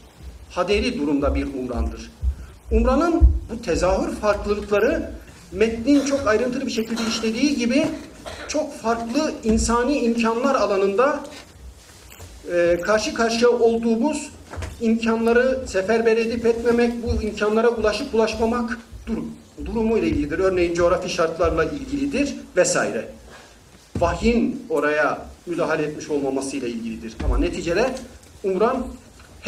Haderi 0.50 1.00
durumda 1.00 1.36
bir 1.36 1.48
umrandır. 1.54 2.12
Umranın 2.72 3.22
bu 3.52 3.62
tezahür 3.62 4.16
farklılıkları 4.16 5.12
metnin 5.52 6.06
çok 6.06 6.28
ayrıntılı 6.28 6.66
bir 6.66 6.72
şekilde 6.72 7.02
işlediği 7.10 7.56
gibi 7.56 7.88
çok 8.48 8.74
farklı 8.78 9.34
insani 9.44 10.00
imkanlar 10.00 10.56
alanında 10.56 11.20
e, 12.54 12.80
karşı 12.82 13.14
karşıya 13.14 13.50
olduğumuz 13.50 14.30
imkanları 14.82 15.68
seferber 15.68 16.18
edip 16.18 16.46
etmemek, 16.46 16.94
bu 17.04 17.22
imkanlara 17.22 17.70
ulaşıp 17.70 18.16
ulaşmamak 18.16 18.80
durum, 19.08 19.32
durumu 19.66 19.98
ile 19.98 20.08
ilgilidir. 20.08 20.40
Örneğin 20.40 20.74
coğrafi 20.74 21.10
şartlarla 21.10 21.66
ilgilidir 21.66 22.36
vesaire. 22.58 23.10
Vahyin 24.00 24.66
oraya 24.70 25.26
müdahale 25.46 25.84
etmiş 25.84 26.10
olmaması 26.10 26.58
ile 26.58 26.70
ilgilidir. 26.70 27.16
Ama 27.26 27.38
neticede 27.38 27.96
umran 28.44 28.88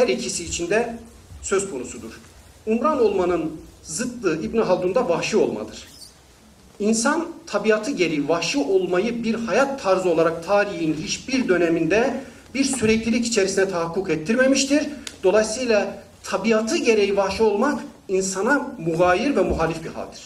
her 0.01 0.07
ikisi 0.07 0.43
içinde 0.43 0.95
söz 1.41 1.71
konusudur. 1.71 2.19
Umran 2.65 3.01
olmanın 3.01 3.51
zıttı 3.83 4.39
İbn 4.43 4.57
Haldun'da 4.57 5.09
vahşi 5.09 5.37
olmadır. 5.37 5.87
İnsan 6.79 7.27
tabiatı 7.47 7.91
gereği 7.91 8.29
vahşi 8.29 8.57
olmayı 8.57 9.23
bir 9.23 9.35
hayat 9.35 9.83
tarzı 9.83 10.09
olarak 10.09 10.45
tarihin 10.45 10.93
hiçbir 10.93 11.47
döneminde 11.47 12.23
bir 12.53 12.63
süreklilik 12.63 13.25
içerisine 13.25 13.69
tahakkuk 13.69 14.09
ettirmemiştir. 14.09 14.83
Dolayısıyla 15.23 16.03
tabiatı 16.23 16.77
gereği 16.77 17.17
vahşi 17.17 17.43
olmak 17.43 17.81
insana 18.07 18.75
mugayir 18.77 19.35
ve 19.35 19.41
muhalif 19.41 19.83
bir 19.83 19.89
haldir. 19.89 20.21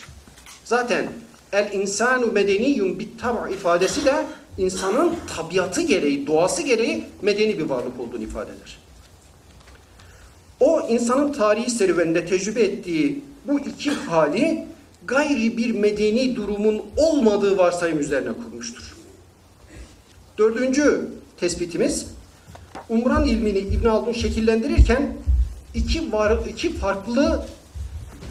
Zaten 0.66 1.06
el 1.54 1.74
insanu 1.74 2.32
medeniyun 2.32 3.00
bit 3.00 3.22
tab' 3.22 3.52
ifadesi 3.52 4.06
de 4.06 4.26
insanın 4.58 5.16
tabiatı 5.36 5.82
gereği, 5.82 6.28
doğası 6.28 6.62
gereği 6.62 7.04
medeni 7.22 7.58
bir 7.58 7.64
varlık 7.64 8.00
olduğunu 8.00 8.24
ifade 8.24 8.52
eder. 8.52 8.85
O 10.60 10.88
insanın 10.90 11.34
tarihi 11.34 11.70
serüveninde 11.70 12.26
tecrübe 12.26 12.62
ettiği 12.62 13.24
bu 13.48 13.60
iki 13.60 13.92
hali 13.92 14.66
gayri 15.08 15.58
bir 15.58 15.72
medeni 15.72 16.36
durumun 16.36 16.82
olmadığı 16.98 17.58
varsayım 17.58 18.00
üzerine 18.00 18.34
kurmuştur. 18.34 18.96
Dördüncü 20.38 21.08
tespitimiz, 21.38 22.08
Umran 22.90 23.26
ilmini 23.26 23.58
İbn 23.58 23.88
Haldun 23.88 24.12
şekillendirirken 24.12 25.18
iki, 25.74 26.12
var, 26.12 26.38
iki 26.50 26.74
farklı 26.74 27.46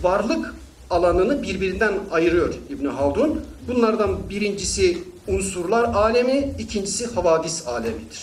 varlık 0.03 0.55
alanını 0.91 1.43
birbirinden 1.43 1.93
ayırıyor 2.11 2.55
İbn 2.71 2.87
Haldun. 2.87 3.41
Bunlardan 3.69 4.29
birincisi 4.31 4.99
unsurlar 5.29 5.85
alemi, 5.85 6.55
ikincisi 6.59 7.07
havadis 7.07 7.67
alemidir. 7.69 8.23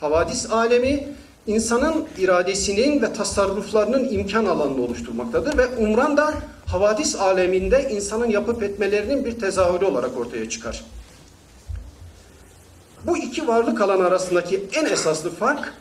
Havadis 0.00 0.50
alemi 0.50 1.08
insanın 1.46 2.04
iradesinin 2.18 3.02
ve 3.02 3.12
tasarruflarının 3.12 4.12
imkan 4.12 4.44
alanını 4.44 4.82
oluşturmaktadır 4.82 5.58
ve 5.58 5.66
umran 5.76 6.16
da 6.16 6.34
havadis 6.66 7.16
aleminde 7.16 7.90
insanın 7.90 8.30
yapıp 8.30 8.62
etmelerinin 8.62 9.24
bir 9.24 9.40
tezahürü 9.40 9.84
olarak 9.84 10.18
ortaya 10.18 10.48
çıkar. 10.48 10.84
Bu 13.04 13.16
iki 13.16 13.48
varlık 13.48 13.80
alanı 13.80 14.06
arasındaki 14.06 14.64
en 14.72 14.84
esaslı 14.84 15.30
fark 15.30 15.74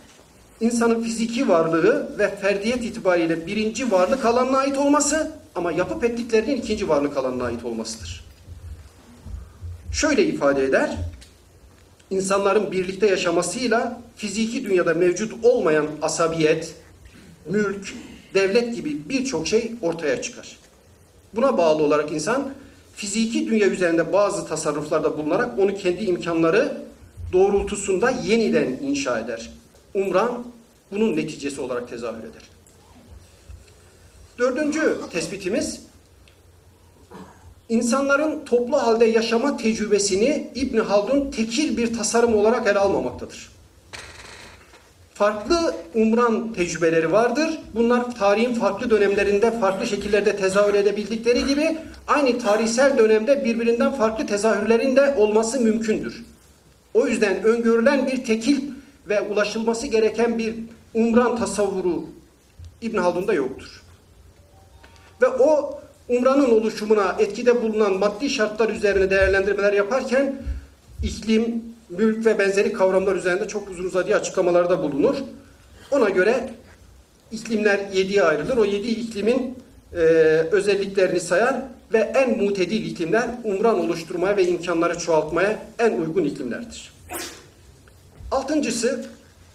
insanın 0.61 1.03
fiziki 1.03 1.49
varlığı 1.49 2.19
ve 2.19 2.35
ferdiyet 2.35 2.83
itibariyle 2.83 3.47
birinci 3.47 3.91
varlık 3.91 4.25
alanına 4.25 4.57
ait 4.57 4.77
olması 4.77 5.31
ama 5.55 5.71
yapıp 5.71 6.03
ettiklerinin 6.03 6.55
ikinci 6.55 6.89
varlık 6.89 7.17
alanına 7.17 7.43
ait 7.43 7.65
olmasıdır. 7.65 8.25
Şöyle 9.91 10.25
ifade 10.25 10.63
eder, 10.63 10.97
insanların 12.09 12.71
birlikte 12.71 13.07
yaşamasıyla 13.07 14.01
fiziki 14.15 14.65
dünyada 14.65 14.93
mevcut 14.93 15.45
olmayan 15.45 15.87
asabiyet, 16.01 16.75
mülk, 17.49 17.93
devlet 18.33 18.75
gibi 18.75 19.09
birçok 19.09 19.47
şey 19.47 19.71
ortaya 19.81 20.21
çıkar. 20.21 20.57
Buna 21.35 21.57
bağlı 21.57 21.83
olarak 21.83 22.11
insan 22.11 22.53
fiziki 22.95 23.47
dünya 23.47 23.67
üzerinde 23.67 24.13
bazı 24.13 24.47
tasarruflarda 24.47 25.17
bulunarak 25.17 25.59
onu 25.59 25.75
kendi 25.75 26.03
imkanları 26.03 26.81
doğrultusunda 27.33 28.09
yeniden 28.09 28.67
inşa 28.81 29.19
eder. 29.19 29.49
Umran 29.93 30.45
bunun 30.91 31.15
neticesi 31.17 31.61
olarak 31.61 31.89
tezahür 31.89 32.19
eder. 32.19 32.49
Dördüncü 34.39 34.97
tespitimiz 35.11 35.81
insanların 37.69 38.45
toplu 38.45 38.77
halde 38.77 39.05
yaşama 39.05 39.57
tecrübesini 39.57 40.47
İbn 40.55 40.77
Haldun 40.77 41.31
tekil 41.31 41.77
bir 41.77 41.97
tasarım 41.97 42.35
olarak 42.35 42.67
ele 42.67 42.79
almamaktadır. 42.79 43.55
Farklı 45.13 45.75
umran 45.93 46.53
tecrübeleri 46.53 47.11
vardır. 47.11 47.59
Bunlar 47.75 48.15
tarihin 48.15 48.53
farklı 48.53 48.89
dönemlerinde 48.89 49.59
farklı 49.59 49.87
şekillerde 49.87 50.35
tezahür 50.35 50.73
edebildikleri 50.73 51.45
gibi 51.45 51.77
aynı 52.07 52.39
tarihsel 52.39 52.97
dönemde 52.97 53.45
birbirinden 53.45 53.91
farklı 53.91 54.27
tezahürlerin 54.27 54.95
de 54.95 55.15
olması 55.17 55.59
mümkündür. 55.59 56.25
O 56.93 57.07
yüzden 57.07 57.43
öngörülen 57.43 58.07
bir 58.07 58.25
tekil 58.25 58.61
ve 59.09 59.21
ulaşılması 59.21 59.87
gereken 59.87 60.37
bir 60.37 60.55
umran 60.93 61.37
tasavvuru 61.37 62.05
İbn 62.81 62.97
Haldun'da 62.97 63.33
yoktur. 63.33 63.83
Ve 65.21 65.27
o 65.27 65.79
umranın 66.09 66.51
oluşumuna 66.51 67.15
etkide 67.19 67.61
bulunan 67.61 67.93
maddi 67.93 68.29
şartlar 68.29 68.69
üzerine 68.69 69.09
değerlendirmeler 69.09 69.73
yaparken 69.73 70.35
iklim, 71.03 71.63
mülk 71.89 72.25
ve 72.25 72.39
benzeri 72.39 72.73
kavramlar 72.73 73.15
üzerinde 73.15 73.47
çok 73.47 73.69
uzun 73.69 73.83
uzadıya 73.83 74.17
açıklamalarda 74.17 74.83
bulunur. 74.83 75.15
Ona 75.91 76.09
göre 76.09 76.49
iklimler 77.31 77.79
yediye 77.93 78.23
ayrılır. 78.23 78.57
O 78.57 78.65
yedi 78.65 78.87
iklimin 78.87 79.57
e, 79.93 79.97
özelliklerini 80.51 81.19
sayar 81.19 81.55
ve 81.93 81.99
en 81.99 82.43
mutedil 82.43 82.85
iklimler 82.85 83.29
umran 83.43 83.79
oluşturmaya 83.79 84.37
ve 84.37 84.47
imkanları 84.47 84.99
çoğaltmaya 84.99 85.59
en 85.79 85.97
uygun 85.97 86.23
iklimlerdir. 86.23 86.93
Altıncısı, 88.31 89.05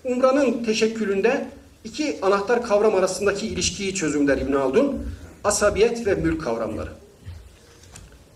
umranın 0.05 0.65
teşekkülünde 0.65 1.47
iki 1.85 2.19
anahtar 2.23 2.67
kavram 2.67 2.95
arasındaki 2.95 3.47
ilişkiyi 3.47 3.95
çözümler 3.95 4.39
İbn 4.39 4.53
Haldun. 4.53 5.07
Asabiyet 5.45 6.07
ve 6.07 6.15
mülk 6.15 6.43
kavramları. 6.43 6.91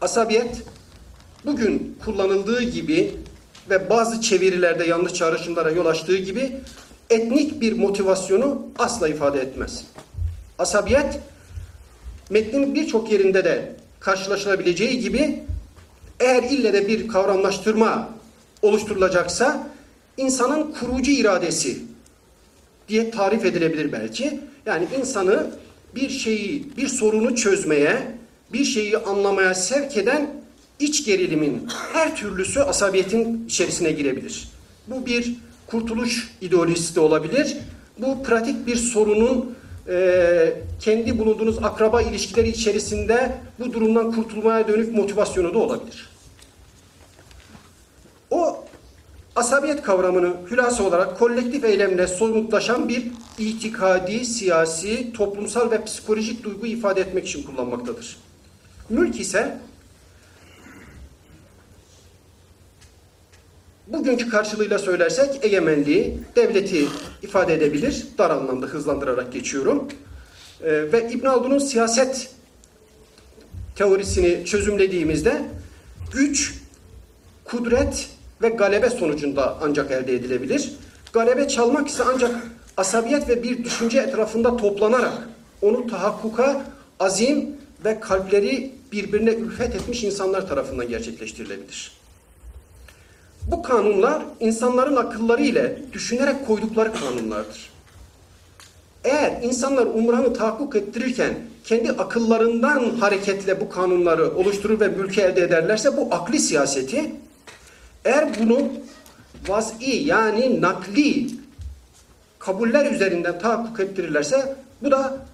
Asabiyet, 0.00 0.62
bugün 1.44 1.98
kullanıldığı 2.04 2.62
gibi 2.62 3.16
ve 3.70 3.90
bazı 3.90 4.20
çevirilerde 4.20 4.84
yanlış 4.84 5.14
çağrışımlara 5.14 5.70
yol 5.70 5.86
açtığı 5.86 6.16
gibi 6.16 6.56
etnik 7.10 7.60
bir 7.60 7.72
motivasyonu 7.72 8.66
asla 8.78 9.08
ifade 9.08 9.40
etmez. 9.40 9.84
Asabiyet, 10.58 11.20
metnin 12.30 12.74
birçok 12.74 13.12
yerinde 13.12 13.44
de 13.44 13.76
karşılaşılabileceği 14.00 15.00
gibi 15.00 15.42
eğer 16.20 16.42
ille 16.42 16.72
de 16.72 16.88
bir 16.88 17.08
kavramlaştırma 17.08 18.08
oluşturulacaksa 18.62 19.68
insanın 20.16 20.72
kurucu 20.72 21.10
iradesi 21.10 21.82
diye 22.88 23.10
tarif 23.10 23.44
edilebilir 23.44 23.92
belki. 23.92 24.40
Yani 24.66 24.88
insanı 24.98 25.50
bir 25.94 26.08
şeyi, 26.08 26.76
bir 26.76 26.88
sorunu 26.88 27.36
çözmeye, 27.36 27.96
bir 28.52 28.64
şeyi 28.64 28.98
anlamaya 28.98 29.54
sevk 29.54 29.96
eden 29.96 30.30
iç 30.78 31.04
gerilimin 31.04 31.68
her 31.92 32.16
türlüsü 32.16 32.60
asabiyetin 32.60 33.46
içerisine 33.46 33.92
girebilir. 33.92 34.48
Bu 34.86 35.06
bir 35.06 35.34
kurtuluş 35.66 36.30
ideolojisi 36.40 36.94
de 36.94 37.00
olabilir. 37.00 37.56
Bu 37.98 38.22
pratik 38.22 38.66
bir 38.66 38.76
sorunun 38.76 39.54
e, 39.88 40.52
kendi 40.80 41.18
bulunduğunuz 41.18 41.58
akraba 41.62 42.02
ilişkileri 42.02 42.48
içerisinde 42.48 43.32
bu 43.58 43.72
durumdan 43.72 44.12
kurtulmaya 44.12 44.68
dönük 44.68 44.94
motivasyonu 44.94 45.54
da 45.54 45.58
olabilir. 45.58 46.10
O 48.30 48.63
asabiyet 49.36 49.82
kavramını 49.82 50.34
hülasa 50.50 50.82
olarak 50.82 51.18
kolektif 51.18 51.64
eylemle 51.64 52.06
somutlaşan 52.06 52.88
bir 52.88 53.06
itikadi, 53.38 54.24
siyasi, 54.24 55.12
toplumsal 55.12 55.70
ve 55.70 55.84
psikolojik 55.84 56.44
duygu 56.44 56.66
ifade 56.66 57.00
etmek 57.00 57.26
için 57.26 57.42
kullanmaktadır. 57.42 58.16
Mülk 58.90 59.20
ise 59.20 59.58
bugünkü 63.86 64.28
karşılığıyla 64.28 64.78
söylersek 64.78 65.44
egemenliği, 65.44 66.18
devleti 66.36 66.86
ifade 67.22 67.54
edebilir. 67.54 68.06
Dar 68.18 68.30
anlamda 68.30 68.66
hızlandırarak 68.66 69.32
geçiyorum. 69.32 69.88
Ee, 70.62 70.92
ve 70.92 71.12
İbn 71.12 71.26
Haldun'un 71.26 71.58
siyaset 71.58 72.30
teorisini 73.76 74.44
çözümlediğimizde 74.44 75.42
güç, 76.12 76.54
kudret 77.44 78.08
ve 78.44 78.48
galebe 78.48 78.90
sonucunda 78.90 79.58
ancak 79.62 79.90
elde 79.90 80.14
edilebilir. 80.14 80.72
Galebe 81.12 81.48
çalmak 81.48 81.88
ise 81.88 82.02
ancak 82.14 82.30
asabiyet 82.76 83.28
ve 83.28 83.42
bir 83.42 83.64
düşünce 83.64 83.98
etrafında 83.98 84.56
toplanarak 84.56 85.28
onu 85.62 85.86
tahakkuka 85.86 86.62
azim 87.00 87.56
ve 87.84 88.00
kalpleri 88.00 88.72
birbirine 88.92 89.30
ülfet 89.30 89.74
etmiş 89.74 90.04
insanlar 90.04 90.48
tarafından 90.48 90.88
gerçekleştirilebilir. 90.88 91.92
Bu 93.50 93.62
kanunlar 93.62 94.22
insanların 94.40 94.96
akılları 94.96 95.42
ile 95.42 95.78
düşünerek 95.92 96.46
koydukları 96.46 96.92
kanunlardır. 96.92 97.70
Eğer 99.04 99.42
insanlar 99.42 99.86
umranı 99.86 100.34
tahakkuk 100.34 100.76
ettirirken 100.76 101.34
kendi 101.64 101.92
akıllarından 101.92 102.90
hareketle 102.90 103.60
bu 103.60 103.68
kanunları 103.68 104.36
oluşturur 104.36 104.80
ve 104.80 104.88
mülkü 104.88 105.20
elde 105.20 105.40
ederlerse 105.40 105.96
bu 105.96 106.08
akli 106.10 106.38
siyaseti 106.38 107.12
eğer 108.04 108.28
bunu 108.40 108.72
vaz'i 109.48 109.90
yani 109.90 110.60
nakli 110.60 111.26
kabuller 112.38 112.90
üzerinden 112.90 113.38
tahakkuk 113.38 113.80
ettirirlerse 113.80 114.56
bu 114.82 114.90
da 114.90 115.26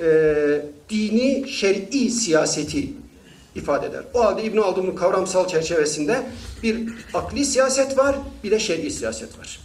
e, 0.00 0.06
dini 0.90 1.48
şer'i 1.48 2.10
siyaseti 2.10 2.92
ifade 3.54 3.86
eder. 3.86 4.02
O 4.14 4.24
halde 4.24 4.42
İbn 4.42 4.58
Haldun'un 4.58 4.96
kavramsal 4.96 5.48
çerçevesinde 5.48 6.26
bir 6.62 6.88
akli 7.14 7.44
siyaset 7.44 7.98
var, 7.98 8.16
bir 8.44 8.50
de 8.50 8.58
şer'i 8.58 8.90
siyaset 8.90 9.38
var. 9.38 9.60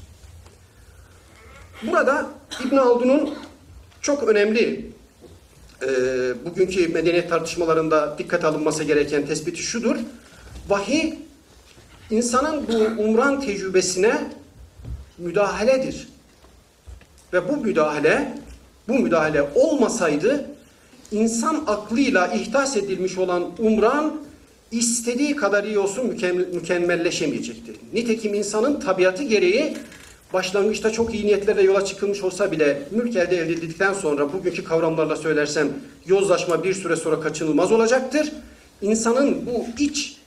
Burada 1.84 2.30
İbn 2.65 2.76
Haldun'un 2.76 3.36
çok 4.02 4.23
önemli 4.23 4.91
e, 5.82 5.88
bugünkü 6.45 6.88
medeniyet 6.88 7.30
tartışmalarında 7.30 8.15
dikkat 8.17 8.45
alınması 8.45 8.84
gereken 8.84 9.26
tespiti 9.26 9.62
şudur. 9.62 9.95
Vahiy 10.69 11.13
insanın 12.13 12.67
bu 12.67 13.04
umran 13.04 13.41
tecrübesine 13.41 14.13
müdahaledir. 15.17 16.08
Ve 17.34 17.49
bu 17.49 17.58
müdahale, 17.58 18.34
bu 18.88 18.93
müdahale 18.93 19.49
olmasaydı 19.56 20.45
insan 21.12 21.63
aklıyla 21.67 22.28
ihdas 22.28 22.78
edilmiş 22.78 23.17
olan 23.17 23.52
umran 23.60 24.21
istediği 24.71 25.36
kadar 25.36 25.63
iyi 25.63 25.80
olsun 25.80 26.17
mükemmelleşemeyecektir. 26.54 27.76
Nitekim 27.93 28.34
insanın 28.34 28.80
tabiatı 28.80 29.23
gereği 29.23 29.78
başlangıçta 30.34 30.91
çok 30.91 31.13
iyi 31.13 31.26
niyetlerle 31.26 31.62
yola 31.62 31.86
çıkılmış 31.86 32.23
olsa 32.23 32.52
bile 32.52 32.82
mülk 32.91 33.15
elde 33.15 33.38
edildikten 33.38 33.93
sonra 33.93 34.34
bugünkü 34.34 34.63
kavramlarla 34.63 35.15
söylersem 35.15 35.67
yozlaşma 36.06 36.63
bir 36.63 36.73
süre 36.73 36.95
sonra 36.95 37.19
kaçınılmaz 37.19 37.71
olacaktır. 37.71 38.32
İnsanın 38.82 39.45
bu 39.45 39.65
iç 39.84 40.22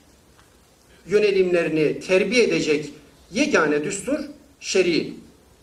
yönelimlerini 1.09 1.99
terbiye 1.99 2.43
edecek 2.43 2.93
yegane 3.31 3.83
düstur 3.83 4.19
şer'i 4.59 5.13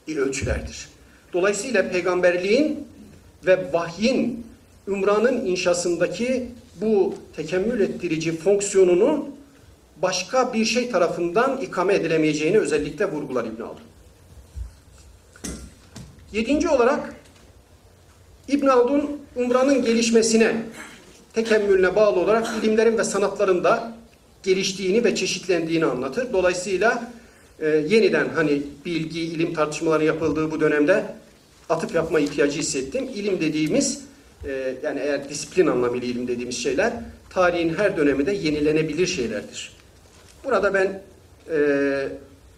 ölçülerdir. 0.09 0.89
Dolayısıyla 1.33 1.91
peygamberliğin 1.91 2.89
ve 3.47 3.73
vahyin 3.73 4.47
ümranın 4.89 5.47
inşasındaki 5.47 6.49
bu 6.81 7.15
tekemmül 7.37 7.81
ettirici 7.81 8.37
fonksiyonunu 8.37 9.29
başka 10.03 10.53
bir 10.53 10.65
şey 10.65 10.91
tarafından 10.91 11.61
ikame 11.61 11.95
edilemeyeceğini 11.95 12.59
özellikle 12.59 13.13
vurgular 13.13 13.45
İbn 13.45 13.63
Haldun. 13.63 13.85
Yedinci 16.33 16.69
olarak 16.69 17.15
İbn 18.49 18.67
Haldun 18.67 19.21
umranın 19.37 19.85
gelişmesine, 19.85 20.63
tekemmülüne 21.35 21.97
bağlı 21.97 22.21
olarak 22.21 22.49
ilimlerin 22.63 22.99
ve 22.99 23.05
sanatların 23.05 23.65
da 23.65 23.94
geliştiğini 24.45 25.05
ve 25.05 25.15
çeşitlendiğini 25.15 25.85
anlatır. 25.85 26.33
Dolayısıyla 26.33 27.13
e, 27.61 27.69
yeniden 27.69 28.29
hani 28.29 28.63
bilgi, 28.85 29.21
ilim 29.21 29.55
tartışmaları 29.55 30.05
yapıldığı 30.05 30.51
bu 30.51 30.61
dönemde 30.61 31.05
atıp 31.69 31.95
yapma 31.95 32.21
ihtiyacı 32.21 32.59
hissettim. 32.59 33.09
İlim 33.15 33.41
dediğimiz 33.41 34.05
e, 34.45 34.75
yani 34.83 35.01
eğer 35.01 35.29
disiplin 35.29 35.67
anlamıyla 35.67 36.09
ilim 36.09 36.29
dediğimiz 36.29 36.63
şeyler 36.63 36.93
tarihin 37.31 37.75
her 37.75 37.97
döneminde 37.97 38.33
yenilenebilir 38.33 39.07
şeylerdir. 39.07 39.73
Burada 40.45 40.75
ben 40.75 41.03
e, 41.51 42.09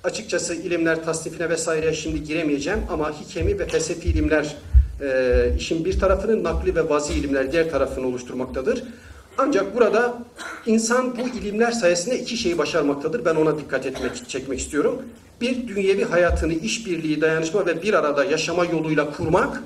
açıkçası 0.05 0.55
ilimler 0.55 1.05
tasnifine 1.05 1.51
vesaireye 1.51 1.92
şimdi 1.92 2.25
giremeyeceğim 2.25 2.81
ama 2.90 3.20
hikemi 3.20 3.59
ve 3.59 3.66
felsefi 3.66 4.09
ilimler 4.09 4.57
e, 5.03 5.51
işin 5.59 5.85
bir 5.85 6.01
tarafının 6.01 6.44
nakli 6.44 6.75
ve 6.75 6.88
vazi 6.88 7.14
ilimler 7.14 7.53
diğer 7.53 7.70
tarafını 7.70 8.07
oluşturmaktadır. 8.07 8.83
Ancak 9.38 9.77
burada 9.77 10.18
insan 10.66 11.16
bu 11.18 11.38
ilimler 11.38 11.72
sayesinde 11.72 12.18
iki 12.18 12.37
şeyi 12.37 12.59
başarmaktadır. 12.59 13.25
Ben 13.25 13.35
ona 13.35 13.59
dikkat 13.59 13.87
etmek, 13.87 14.29
çekmek 14.29 14.61
istiyorum. 14.61 15.03
Bir, 15.40 15.68
dünyevi 15.68 16.05
hayatını 16.05 16.53
işbirliği, 16.53 17.20
dayanışma 17.20 17.66
ve 17.66 17.83
bir 17.83 17.94
arada 17.94 18.25
yaşama 18.25 18.64
yoluyla 18.64 19.11
kurmak. 19.12 19.62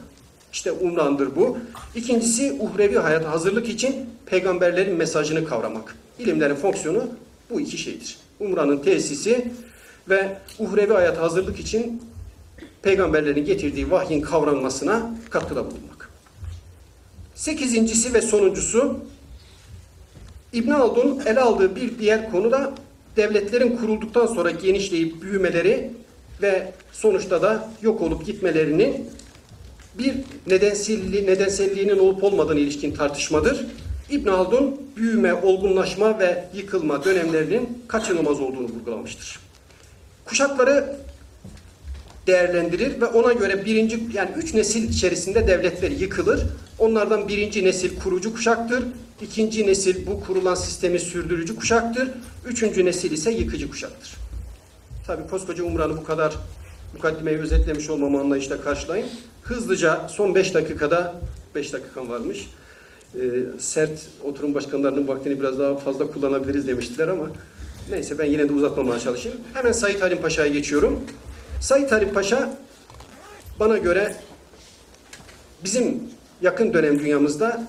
İşte 0.53 0.73
umrandır 0.73 1.37
bu. 1.37 1.59
İkincisi, 1.95 2.57
uhrevi 2.61 2.99
hayata 2.99 3.31
hazırlık 3.31 3.69
için 3.69 3.97
peygamberlerin 4.27 4.97
mesajını 4.97 5.45
kavramak. 5.45 5.97
İlimlerin 6.19 6.55
fonksiyonu 6.55 7.07
bu 7.51 7.61
iki 7.61 7.79
şeydir. 7.79 8.19
Umranın 8.41 8.79
tesisi 8.79 9.51
ve 10.09 10.37
uhrevi 10.59 10.93
hayata 10.93 11.23
hazırlık 11.23 11.61
için 11.61 12.03
peygamberlerin 12.83 13.45
getirdiği 13.45 13.91
vahyin 13.91 14.21
kavranmasına 14.21 15.11
katkıda 15.31 15.65
bulunmak. 15.65 16.11
Sekizincisi 17.35 18.15
ve 18.15 18.23
sonuncusu 18.23 19.01
İbn 20.53 20.71
Haldun 20.71 21.21
ele 21.27 21.41
aldığı 21.41 21.77
bir 21.77 21.99
diğer 21.99 22.31
konu 22.31 22.53
da 22.53 22.73
devletlerin 23.17 23.77
kurulduktan 23.77 24.27
sonra 24.27 24.51
genişleyip 24.51 25.23
büyümeleri 25.23 25.91
ve 26.43 26.73
sonuçta 26.93 27.43
da 27.43 27.71
yok 27.83 28.03
olup 28.03 28.27
gitmelerinin 28.27 29.11
bir 29.99 30.15
nedenselliği, 30.47 31.27
nedenselliğinin 31.27 31.99
olup 31.99 32.25
olmadığını 32.25 32.61
ilişkin 32.61 32.95
tartışmadır. 32.95 33.67
İbn 34.11 34.29
Haldun 34.29 34.81
büyüme, 34.97 35.35
olgunlaşma 35.35 36.19
ve 36.19 36.45
yıkılma 36.55 37.05
dönemlerinin 37.05 37.83
kaçınılmaz 37.89 38.41
olduğunu 38.41 38.69
vurgulamıştır. 38.69 39.39
Kuşakları 40.25 40.97
değerlendirir 42.31 43.01
ve 43.01 43.07
ona 43.07 43.33
göre 43.33 43.65
birinci 43.65 44.01
yani 44.15 44.31
üç 44.37 44.55
nesil 44.55 44.91
içerisinde 44.91 45.47
devletler 45.47 45.91
yıkılır. 45.91 46.41
Onlardan 46.79 47.29
birinci 47.29 47.65
nesil 47.65 48.01
kurucu 48.01 48.35
kuşaktır. 48.35 48.85
ikinci 49.23 49.67
nesil 49.67 50.07
bu 50.07 50.21
kurulan 50.21 50.55
sistemi 50.55 50.99
sürdürücü 50.99 51.57
kuşaktır. 51.57 52.09
Üçüncü 52.47 52.85
nesil 52.85 53.13
ise 53.13 53.31
yıkıcı 53.31 53.71
kuşaktır. 53.71 54.15
Tabii 55.07 55.27
koskoca 55.31 55.65
Umran'ı 55.65 55.97
bu 55.97 56.05
kadar 56.05 56.35
mukaddimeyi 56.95 57.39
özetlemiş 57.39 57.91
olmamı 57.91 58.21
anlayışla 58.21 58.61
karşılayın. 58.61 59.07
Hızlıca 59.43 60.09
son 60.09 60.35
5 60.35 60.55
dakikada 60.55 61.15
5 61.55 61.73
dakikam 61.73 62.09
varmış. 62.09 62.47
Ee, 63.15 63.21
sert 63.59 64.07
oturum 64.25 64.55
başkanlarının 64.55 65.09
vaktini 65.09 65.41
biraz 65.41 65.59
daha 65.59 65.77
fazla 65.77 66.07
kullanabiliriz 66.07 66.69
demiştiler 66.69 67.09
ama 67.09 67.31
neyse 67.91 68.19
ben 68.19 68.25
yine 68.25 68.49
de 68.49 68.53
uzatmamaya 68.53 69.01
çalışayım. 69.01 69.39
Hemen 69.55 69.73
Said 69.73 70.01
Halim 70.01 70.21
Paşa'ya 70.21 70.53
geçiyorum. 70.53 71.01
Said 71.61 71.91
Halim 71.91 72.13
Paşa 72.13 72.59
bana 73.59 73.79
göre 73.79 74.17
bizim 75.65 76.03
yakın 76.43 76.75
dönem 76.75 76.99
dünyamızda 76.99 77.67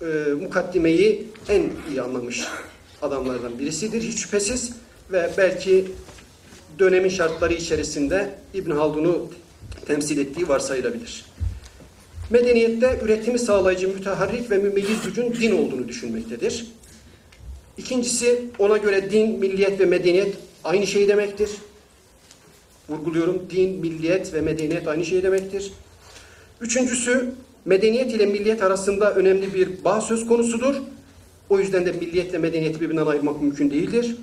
e, 0.00 0.04
mukaddimeyi 0.42 1.28
en 1.48 1.70
iyi 1.90 2.02
anlamış 2.02 2.44
adamlardan 3.02 3.58
birisidir 3.58 4.02
hiç 4.02 4.18
şüphesiz 4.18 4.72
ve 5.12 5.30
belki 5.38 5.88
dönemin 6.78 7.08
şartları 7.08 7.54
içerisinde 7.54 8.34
İbn 8.54 8.70
Haldun'u 8.70 9.30
temsil 9.86 10.18
ettiği 10.18 10.48
varsayılabilir. 10.48 11.24
Medeniyette 12.30 13.00
üretimi 13.02 13.38
sağlayıcı 13.38 13.88
müteharrik 13.88 14.50
ve 14.50 14.58
mümeyyiz 14.58 15.02
gücün 15.04 15.32
din 15.32 15.52
olduğunu 15.52 15.88
düşünmektedir. 15.88 16.66
İkincisi 17.76 18.44
ona 18.58 18.76
göre 18.76 19.10
din, 19.10 19.38
milliyet 19.38 19.80
ve 19.80 19.84
medeniyet 19.84 20.36
aynı 20.64 20.86
şey 20.86 21.08
demektir. 21.08 21.50
Vurguluyorum 22.88 23.42
din, 23.50 23.80
milliyet 23.80 24.34
ve 24.34 24.40
medeniyet 24.40 24.88
aynı 24.88 25.04
şey 25.04 25.22
demektir. 25.22 25.72
Üçüncüsü 26.60 27.30
medeniyet 27.64 28.12
ile 28.12 28.26
milliyet 28.26 28.62
arasında 28.62 29.14
önemli 29.14 29.54
bir 29.54 29.84
bağ 29.84 30.00
söz 30.00 30.26
konusudur. 30.26 30.74
O 31.48 31.58
yüzden 31.58 31.86
de 31.86 31.92
milliyetle 31.92 32.38
medeniyeti 32.38 32.80
birbirinden 32.80 33.06
ayırmak 33.06 33.42
mümkün 33.42 33.70
değildir. 33.70 34.16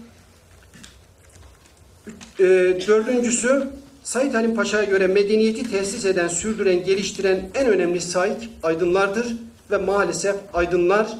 E, 2.40 2.44
dördüncüsü 2.88 3.68
Said 4.04 4.34
Halim 4.34 4.56
Paşa'ya 4.56 4.84
göre 4.84 5.08
medeniyeti 5.08 5.72
tesis 5.72 6.06
eden, 6.06 6.28
sürdüren, 6.28 6.84
geliştiren 6.84 7.50
en 7.56 7.68
önemli 7.68 8.02
saik 8.02 8.50
aydınlardır 8.64 9.36
ve 9.72 9.78
maalesef 9.78 10.36
aydınlar 10.54 11.18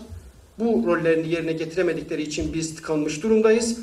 bu 0.60 0.84
rollerini 0.88 1.30
yerine 1.30 1.54
getiremedikleri 1.54 2.22
için 2.22 2.54
biz 2.54 2.76
tıkanmış 2.76 3.24
durumdayız. 3.24 3.80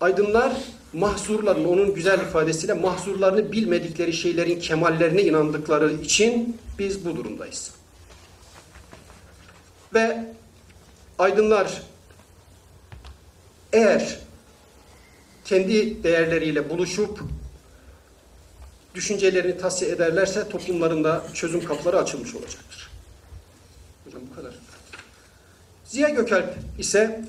Aydınlar 0.00 0.52
mahzurların, 0.92 1.64
onun 1.64 1.94
güzel 1.94 2.20
ifadesiyle 2.20 2.72
mahzurlarını 2.72 3.52
bilmedikleri 3.52 4.12
şeylerin 4.12 4.60
kemallerine 4.60 5.22
inandıkları 5.22 5.92
için 5.92 6.56
biz 6.78 7.04
bu 7.04 7.16
durumdayız. 7.16 7.70
Ve 9.94 10.24
aydınlar 11.18 11.82
eğer 13.72 14.18
kendi 15.44 16.02
değerleriyle 16.02 16.70
buluşup 16.70 17.20
düşüncelerini 18.94 19.58
tahsiye 19.58 19.90
ederlerse 19.90 20.48
toplumlarında 20.48 21.24
çözüm 21.34 21.64
kapıları 21.64 21.98
açılmış 21.98 22.34
olacaktır. 22.34 22.90
Hocam 24.04 24.22
bu 24.30 24.34
kadar. 24.36 24.54
Ziya 25.84 26.08
Gökalp 26.08 26.54
ise 26.78 27.24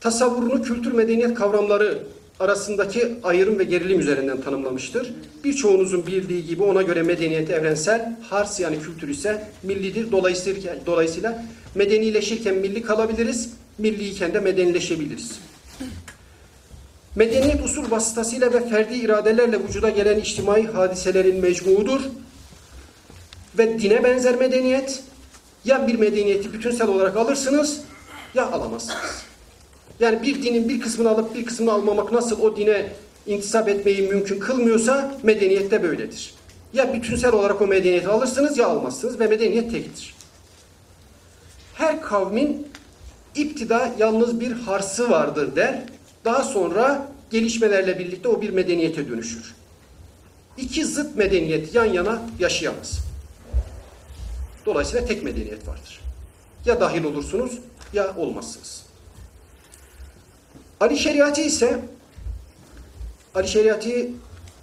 tasavvurunu 0.00 0.62
kültür 0.62 0.92
medeniyet 0.92 1.34
kavramları 1.34 2.02
arasındaki 2.42 3.14
ayrım 3.22 3.58
ve 3.58 3.64
gerilim 3.64 4.00
üzerinden 4.00 4.40
tanımlamıştır. 4.40 5.12
Birçoğunuzun 5.44 6.06
bildiği 6.06 6.46
gibi 6.46 6.62
ona 6.62 6.82
göre 6.82 7.02
medeniyet 7.02 7.50
evrensel, 7.50 8.16
hars 8.30 8.60
yani 8.60 8.80
kültür 8.80 9.08
ise 9.08 9.48
millidir. 9.62 10.12
Dolayısıyla, 10.12 10.76
dolayısıyla 10.86 11.44
medenileşirken 11.74 12.54
milli 12.54 12.82
kalabiliriz, 12.82 13.50
milliyken 13.78 14.34
de 14.34 14.40
medenileşebiliriz. 14.40 15.38
Medeniyet 17.16 17.64
usul 17.64 17.90
vasıtasıyla 17.90 18.52
ve 18.52 18.68
ferdi 18.68 18.94
iradelerle 18.94 19.64
vücuda 19.64 19.90
gelen 19.90 20.18
içtimai 20.18 20.66
hadiselerin 20.66 21.40
mecmuudur. 21.40 22.00
Ve 23.58 23.78
dine 23.78 24.04
benzer 24.04 24.36
medeniyet, 24.36 25.02
ya 25.64 25.86
bir 25.86 25.98
medeniyeti 25.98 26.52
bütünsel 26.52 26.88
olarak 26.88 27.16
alırsınız 27.16 27.80
ya 28.34 28.50
alamazsınız. 28.50 29.31
Yani 30.00 30.22
bir 30.22 30.42
dinin 30.42 30.68
bir 30.68 30.80
kısmını 30.80 31.10
alıp 31.10 31.34
bir 31.34 31.44
kısmını 31.44 31.72
almamak 31.72 32.12
nasıl 32.12 32.40
o 32.40 32.56
dine 32.56 32.92
intisap 33.26 33.68
etmeyi 33.68 34.02
mümkün 34.02 34.38
kılmıyorsa 34.38 35.14
medeniyet 35.22 35.70
de 35.70 35.82
böyledir. 35.82 36.34
Ya 36.72 36.94
bütünsel 36.94 37.32
olarak 37.32 37.62
o 37.62 37.66
medeniyeti 37.66 38.08
alırsınız 38.08 38.58
ya 38.58 38.66
almazsınız 38.66 39.20
ve 39.20 39.26
medeniyet 39.26 39.70
tektir. 39.70 40.14
Her 41.74 42.02
kavmin 42.02 42.68
iptida 43.34 43.92
yalnız 43.98 44.40
bir 44.40 44.52
harsı 44.52 45.10
vardır 45.10 45.56
der. 45.56 45.82
Daha 46.24 46.42
sonra 46.42 47.08
gelişmelerle 47.30 47.98
birlikte 47.98 48.28
o 48.28 48.40
bir 48.40 48.50
medeniyete 48.50 49.08
dönüşür. 49.08 49.54
İki 50.56 50.84
zıt 50.84 51.16
medeniyet 51.16 51.74
yan 51.74 51.84
yana 51.84 52.22
yaşayamaz. 52.38 52.98
Dolayısıyla 54.66 55.06
tek 55.06 55.22
medeniyet 55.22 55.68
vardır. 55.68 56.00
Ya 56.66 56.80
dahil 56.80 57.04
olursunuz 57.04 57.58
ya 57.92 58.16
olmazsınız. 58.16 58.81
Ali 60.82 60.98
Şeriatı 60.98 61.40
ise 61.40 61.80
Ali 63.34 63.48
Şeriatı 63.48 63.90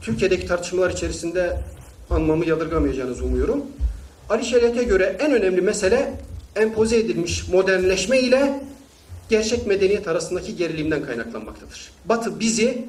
Türkiye'deki 0.01 0.47
tartışmalar 0.47 0.89
içerisinde 0.89 1.57
anmamı 2.09 2.45
yadırgamayacağınızı 2.45 3.25
umuyorum. 3.25 3.65
Ali 4.29 4.45
Şeriat'a 4.45 4.83
göre 4.83 5.17
en 5.19 5.31
önemli 5.31 5.61
mesele 5.61 6.13
empoze 6.55 6.97
edilmiş 6.97 7.47
modernleşme 7.47 8.19
ile 8.19 8.63
gerçek 9.29 9.67
medeniyet 9.67 10.07
arasındaki 10.07 10.55
gerilimden 10.55 11.05
kaynaklanmaktadır. 11.05 11.91
Batı 12.05 12.39
bizi 12.39 12.85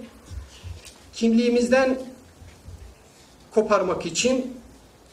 kimliğimizden 1.13 1.99
koparmak 3.51 4.07
için 4.07 4.57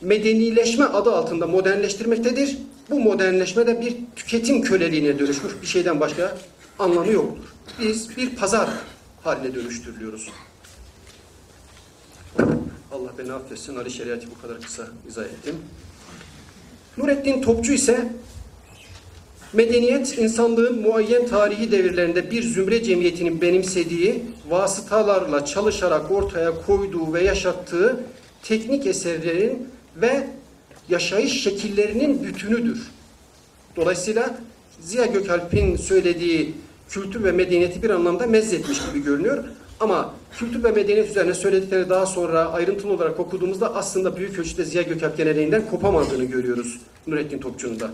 medenileşme 0.01 0.85
adı 0.85 1.11
altında 1.11 1.47
modernleştirmektedir. 1.47 2.57
Bu 2.89 2.99
modernleşme 2.99 3.67
de 3.67 3.81
bir 3.81 3.95
tüketim 4.15 4.61
köleliğine 4.61 5.19
dönüşmüş 5.19 5.53
bir 5.61 5.67
şeyden 5.67 5.99
başka 5.99 6.37
anlamı 6.79 7.11
yoktur. 7.11 7.56
Biz 7.79 8.17
bir 8.17 8.35
pazar 8.35 8.69
haline 9.23 9.55
dönüştürülüyoruz. 9.55 10.29
Allah 12.91 13.11
beni 13.17 13.33
affetsin. 13.33 13.75
Ali 13.75 13.91
Şeriat'ı 13.91 14.27
bu 14.31 14.41
kadar 14.41 14.61
kısa 14.61 14.87
izah 15.07 15.23
ettim. 15.23 15.55
Nurettin 16.97 17.41
Topçu 17.41 17.73
ise 17.73 18.11
medeniyet 19.53 20.17
insanlığın 20.17 20.81
muayyen 20.81 21.27
tarihi 21.27 21.71
devirlerinde 21.71 22.31
bir 22.31 22.43
zümre 22.43 22.83
cemiyetinin 22.83 23.41
benimsediği, 23.41 24.23
vasıtalarla 24.49 25.45
çalışarak 25.45 26.11
ortaya 26.11 26.61
koyduğu 26.65 27.13
ve 27.13 27.23
yaşattığı 27.23 28.03
teknik 28.43 28.87
eserlerin 28.87 29.69
ve 29.95 30.27
yaşayış 30.89 31.43
şekillerinin 31.43 32.23
bütünüdür. 32.23 32.91
Dolayısıyla 33.75 34.37
Ziya 34.79 35.05
Gökalp'in 35.05 35.75
söylediği 35.75 36.55
kültür 36.89 37.23
ve 37.23 37.31
medeniyeti 37.31 37.83
bir 37.83 37.89
anlamda 37.89 38.27
mezzetmiş 38.27 38.85
gibi 38.85 39.03
görünüyor. 39.03 39.43
Ama 39.79 40.13
kültür 40.39 40.63
ve 40.63 40.71
medeniyet 40.71 41.09
üzerine 41.09 41.33
söyledikleri 41.33 41.89
daha 41.89 42.05
sonra 42.05 42.51
ayrıntılı 42.51 42.93
olarak 42.93 43.19
okuduğumuzda 43.19 43.75
aslında 43.75 44.17
büyük 44.17 44.39
ölçüde 44.39 44.65
Ziya 44.65 44.83
Gökalp 44.83 45.17
geleneğinden 45.17 45.69
kopamadığını 45.69 46.25
görüyoruz 46.25 46.81
Nurettin 47.07 47.39
Topçu'nun 47.39 47.79
da. 47.79 47.91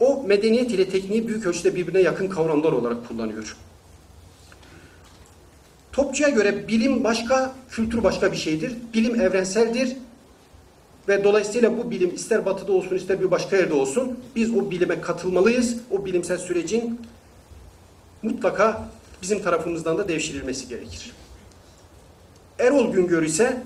O 0.00 0.24
medeniyet 0.26 0.70
ile 0.70 0.88
tekniği 0.88 1.28
büyük 1.28 1.46
ölçüde 1.46 1.74
birbirine 1.74 2.00
yakın 2.00 2.28
kavramlar 2.28 2.72
olarak 2.72 3.08
kullanıyor. 3.08 3.56
Topçu'ya 5.92 6.28
göre 6.28 6.68
bilim 6.68 7.04
başka, 7.04 7.54
kültür 7.70 8.04
başka 8.04 8.32
bir 8.32 8.36
şeydir. 8.36 8.72
Bilim 8.94 9.20
evrenseldir 9.20 9.96
ve 11.08 11.24
dolayısıyla 11.24 11.78
bu 11.78 11.90
bilim 11.90 12.14
ister 12.14 12.46
batıda 12.46 12.72
olsun 12.72 12.96
ister 12.96 13.20
bir 13.20 13.30
başka 13.30 13.56
yerde 13.56 13.74
olsun 13.74 14.18
biz 14.36 14.54
o 14.54 14.70
bilime 14.70 15.00
katılmalıyız. 15.00 15.76
O 15.90 16.04
bilimsel 16.04 16.38
sürecin 16.38 17.00
mutlaka 18.24 18.88
bizim 19.22 19.42
tarafımızdan 19.42 19.98
da 19.98 20.08
devşirilmesi 20.08 20.68
gerekir. 20.68 21.12
Erol 22.58 22.92
Güngör 22.92 23.22
ise 23.22 23.62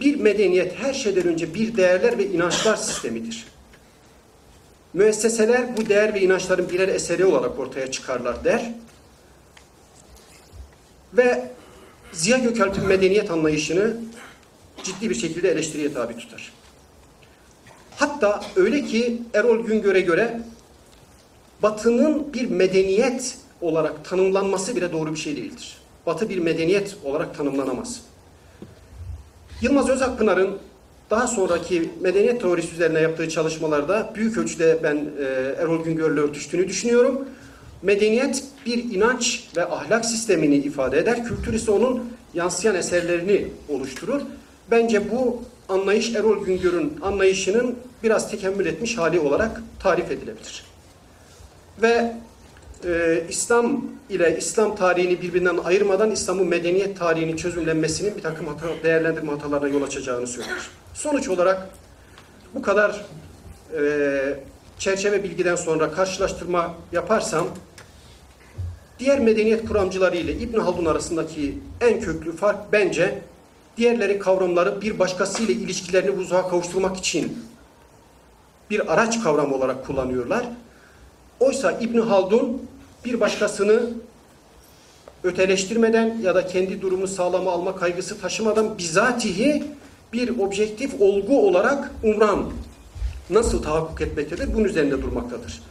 bir 0.00 0.20
medeniyet 0.20 0.78
her 0.78 0.94
şeyden 0.94 1.26
önce 1.26 1.54
bir 1.54 1.76
değerler 1.76 2.18
ve 2.18 2.26
inançlar 2.26 2.76
sistemidir. 2.76 3.46
Müesseseler 4.94 5.76
bu 5.76 5.88
değer 5.88 6.14
ve 6.14 6.20
inançların 6.20 6.70
birer 6.70 6.88
eseri 6.88 7.24
olarak 7.24 7.58
ortaya 7.58 7.90
çıkarlar 7.90 8.44
der. 8.44 8.72
Ve 11.14 11.52
Ziya 12.12 12.38
Gökalp'in 12.38 12.86
medeniyet 12.86 13.30
anlayışını 13.30 13.96
ciddi 14.82 15.10
bir 15.10 15.14
şekilde 15.14 15.50
eleştiriye 15.50 15.92
tabi 15.92 16.16
tutar. 16.16 16.52
Hatta 17.96 18.44
öyle 18.56 18.84
ki 18.84 19.22
Erol 19.34 19.66
Güngör'e 19.66 20.00
göre 20.00 20.40
Batı'nın 21.62 22.32
bir 22.32 22.50
medeniyet 22.50 23.38
olarak 23.60 24.04
tanımlanması 24.04 24.76
bile 24.76 24.92
doğru 24.92 25.12
bir 25.12 25.18
şey 25.18 25.36
değildir. 25.36 25.78
Batı 26.06 26.28
bir 26.28 26.38
medeniyet 26.38 26.96
olarak 27.04 27.36
tanımlanamaz. 27.36 28.00
Yılmaz 29.62 29.88
Özakpınar'ın 29.88 30.58
daha 31.10 31.26
sonraki 31.26 31.90
medeniyet 32.00 32.40
teorisi 32.40 32.74
üzerine 32.74 33.00
yaptığı 33.00 33.28
çalışmalarda 33.28 34.12
büyük 34.14 34.38
ölçüde 34.38 34.78
ben 34.82 34.96
e, 34.96 35.24
Erol 35.62 35.84
Güngör'le 35.84 36.16
örtüştüğünü 36.16 36.68
düşünüyorum. 36.68 37.28
Medeniyet 37.82 38.44
bir 38.66 38.94
inanç 38.94 39.48
ve 39.56 39.64
ahlak 39.64 40.04
sistemini 40.04 40.56
ifade 40.56 40.98
eder. 40.98 41.24
Kültür 41.24 41.52
ise 41.52 41.70
onun 41.70 42.12
yansıyan 42.34 42.74
eserlerini 42.76 43.46
oluşturur. 43.68 44.20
Bence 44.70 45.10
bu 45.10 45.42
anlayış 45.68 46.14
Erol 46.14 46.44
Güngör'ün 46.44 46.92
anlayışının 47.02 47.74
biraz 48.02 48.30
tekemmül 48.30 48.66
etmiş 48.66 48.98
hali 48.98 49.20
olarak 49.20 49.62
tarif 49.80 50.10
edilebilir. 50.10 50.64
Ve 51.82 52.12
e, 52.84 53.24
İslam 53.28 53.84
ile 54.10 54.38
İslam 54.38 54.76
tarihini 54.76 55.22
birbirinden 55.22 55.56
ayırmadan 55.56 56.10
İslam'ın 56.10 56.46
medeniyet 56.46 56.98
tarihinin 56.98 57.36
çözümlenmesinin 57.36 58.16
bir 58.16 58.22
takım 58.22 58.46
hata, 58.46 58.66
değerlendirme 58.82 59.30
hatalarına 59.30 59.68
yol 59.68 59.82
açacağını 59.82 60.26
söyler. 60.26 60.70
Sonuç 60.94 61.28
olarak 61.28 61.68
bu 62.54 62.62
kadar 62.62 63.04
e, 63.78 63.82
çerçeve 64.78 65.24
bilgiden 65.24 65.56
sonra 65.56 65.92
karşılaştırma 65.92 66.74
yaparsam 66.92 67.46
diğer 68.98 69.20
medeniyet 69.20 69.68
kuramcıları 69.68 70.16
ile 70.16 70.32
İbn 70.32 70.60
Haldun 70.60 70.84
arasındaki 70.84 71.58
en 71.80 72.00
köklü 72.00 72.36
fark 72.36 72.72
bence 72.72 73.18
diğerleri 73.76 74.18
kavramları 74.18 74.80
bir 74.80 74.98
başkasıyla 74.98 75.54
ilişkilerini 75.54 76.10
vuzuğa 76.10 76.48
kavuşturmak 76.48 76.96
için 76.96 77.38
bir 78.70 78.92
araç 78.92 79.22
kavramı 79.22 79.54
olarak 79.54 79.86
kullanıyorlar. 79.86 80.44
Oysa 81.40 81.72
İbn 81.72 81.98
Haldun 81.98 82.62
bir 83.04 83.20
başkasını 83.20 83.80
öteleştirmeden 85.24 86.18
ya 86.22 86.34
da 86.34 86.46
kendi 86.46 86.82
durumu 86.82 87.06
sağlama 87.06 87.52
alma 87.52 87.76
kaygısı 87.76 88.20
taşımadan 88.20 88.78
bizatihi 88.78 89.64
bir 90.12 90.38
objektif 90.38 91.00
olgu 91.00 91.46
olarak 91.46 91.90
umran 92.02 92.52
nasıl 93.30 93.62
tahakkuk 93.62 94.00
etmektedir? 94.00 94.54
Bunun 94.54 94.64
üzerinde 94.64 95.02
durmaktadır. 95.02 95.62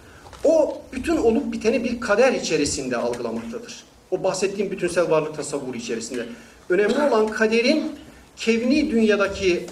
O 0.43 0.81
bütün 0.93 1.17
olup 1.17 1.53
biteni 1.53 1.83
bir 1.83 1.99
kader 2.01 2.33
içerisinde 2.33 2.97
algılamaktadır. 2.97 3.83
O 4.11 4.23
bahsettiğim 4.23 4.71
bütünsel 4.71 5.09
varlık 5.09 5.35
tasavvuru 5.35 5.77
içerisinde. 5.77 6.25
Önemli 6.69 7.01
olan 7.01 7.27
kaderin 7.27 7.91
kevni 8.37 8.91
dünyadaki 8.91 9.65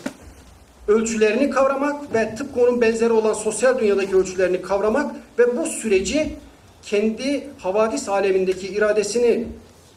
ölçülerini 0.87 1.49
kavramak 1.49 2.13
ve 2.13 2.35
tıpkı 2.35 2.61
onun 2.61 2.81
benzeri 2.81 3.13
olan 3.13 3.33
sosyal 3.33 3.79
dünyadaki 3.79 4.15
ölçülerini 4.15 4.61
kavramak 4.61 5.15
ve 5.39 5.57
bu 5.57 5.65
süreci 5.65 6.35
kendi 6.83 7.47
havadis 7.57 8.09
alemindeki 8.09 8.67
iradesini 8.67 9.47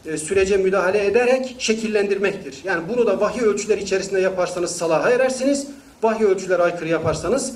e, 0.07 0.16
sürece 0.16 0.57
müdahale 0.57 1.07
ederek 1.07 1.57
şekillendirmektir. 1.59 2.61
Yani 2.64 2.83
bunu 2.88 3.07
da 3.07 3.20
vahiy 3.20 3.42
ölçüleri 3.42 3.83
içerisinde 3.83 4.20
yaparsanız 4.20 4.77
salaha 4.77 5.11
erersiniz. 5.11 5.66
Vahiy 6.03 6.27
ölçüleri 6.27 6.62
aykırı 6.62 6.88
yaparsanız 6.88 7.55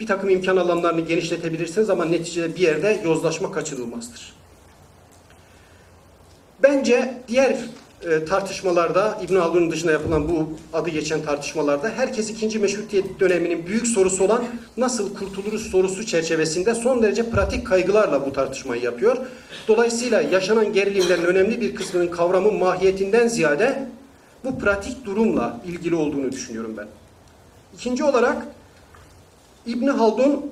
bir 0.00 0.06
takım 0.06 0.30
imkan 0.30 0.56
alanlarını 0.56 1.00
genişletebilirsiniz 1.00 1.90
ama 1.90 2.04
neticede 2.04 2.56
bir 2.56 2.60
yerde 2.60 3.00
yozlaşma 3.04 3.52
kaçınılmazdır. 3.52 4.32
Bence 6.62 7.14
diğer 7.28 7.56
e, 8.10 8.24
tartışmalarda 8.24 9.18
İbn 9.22 9.36
Haldun'un 9.36 9.70
dışında 9.70 9.92
yapılan 9.92 10.28
bu 10.28 10.48
adı 10.72 10.90
geçen 10.90 11.22
tartışmalarda 11.22 11.88
herkes 11.88 12.30
ikinci 12.30 12.58
meşrutiyet 12.58 13.20
döneminin 13.20 13.66
büyük 13.66 13.86
sorusu 13.86 14.24
olan 14.24 14.44
nasıl 14.76 15.14
kurtuluruz 15.14 15.70
sorusu 15.70 16.06
çerçevesinde 16.06 16.74
son 16.74 17.02
derece 17.02 17.30
pratik 17.30 17.66
kaygılarla 17.66 18.26
bu 18.26 18.32
tartışmayı 18.32 18.82
yapıyor. 18.82 19.16
Dolayısıyla 19.68 20.20
yaşanan 20.20 20.72
gerilimlerin 20.72 21.24
önemli 21.24 21.60
bir 21.60 21.74
kısmının 21.74 22.08
kavramın 22.08 22.54
mahiyetinden 22.54 23.28
ziyade 23.28 23.88
bu 24.44 24.58
pratik 24.58 25.04
durumla 25.04 25.60
ilgili 25.66 25.94
olduğunu 25.94 26.32
düşünüyorum 26.32 26.74
ben. 26.76 26.86
İkinci 27.74 28.04
olarak 28.04 28.46
İbn 29.66 29.86
Haldun 29.86 30.50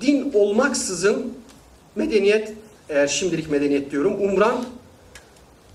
din 0.00 0.32
olmaksızın 0.34 1.32
medeniyet 1.96 2.52
eğer 2.88 3.06
şimdilik 3.06 3.50
medeniyet 3.50 3.90
diyorum 3.90 4.16
umran 4.20 4.64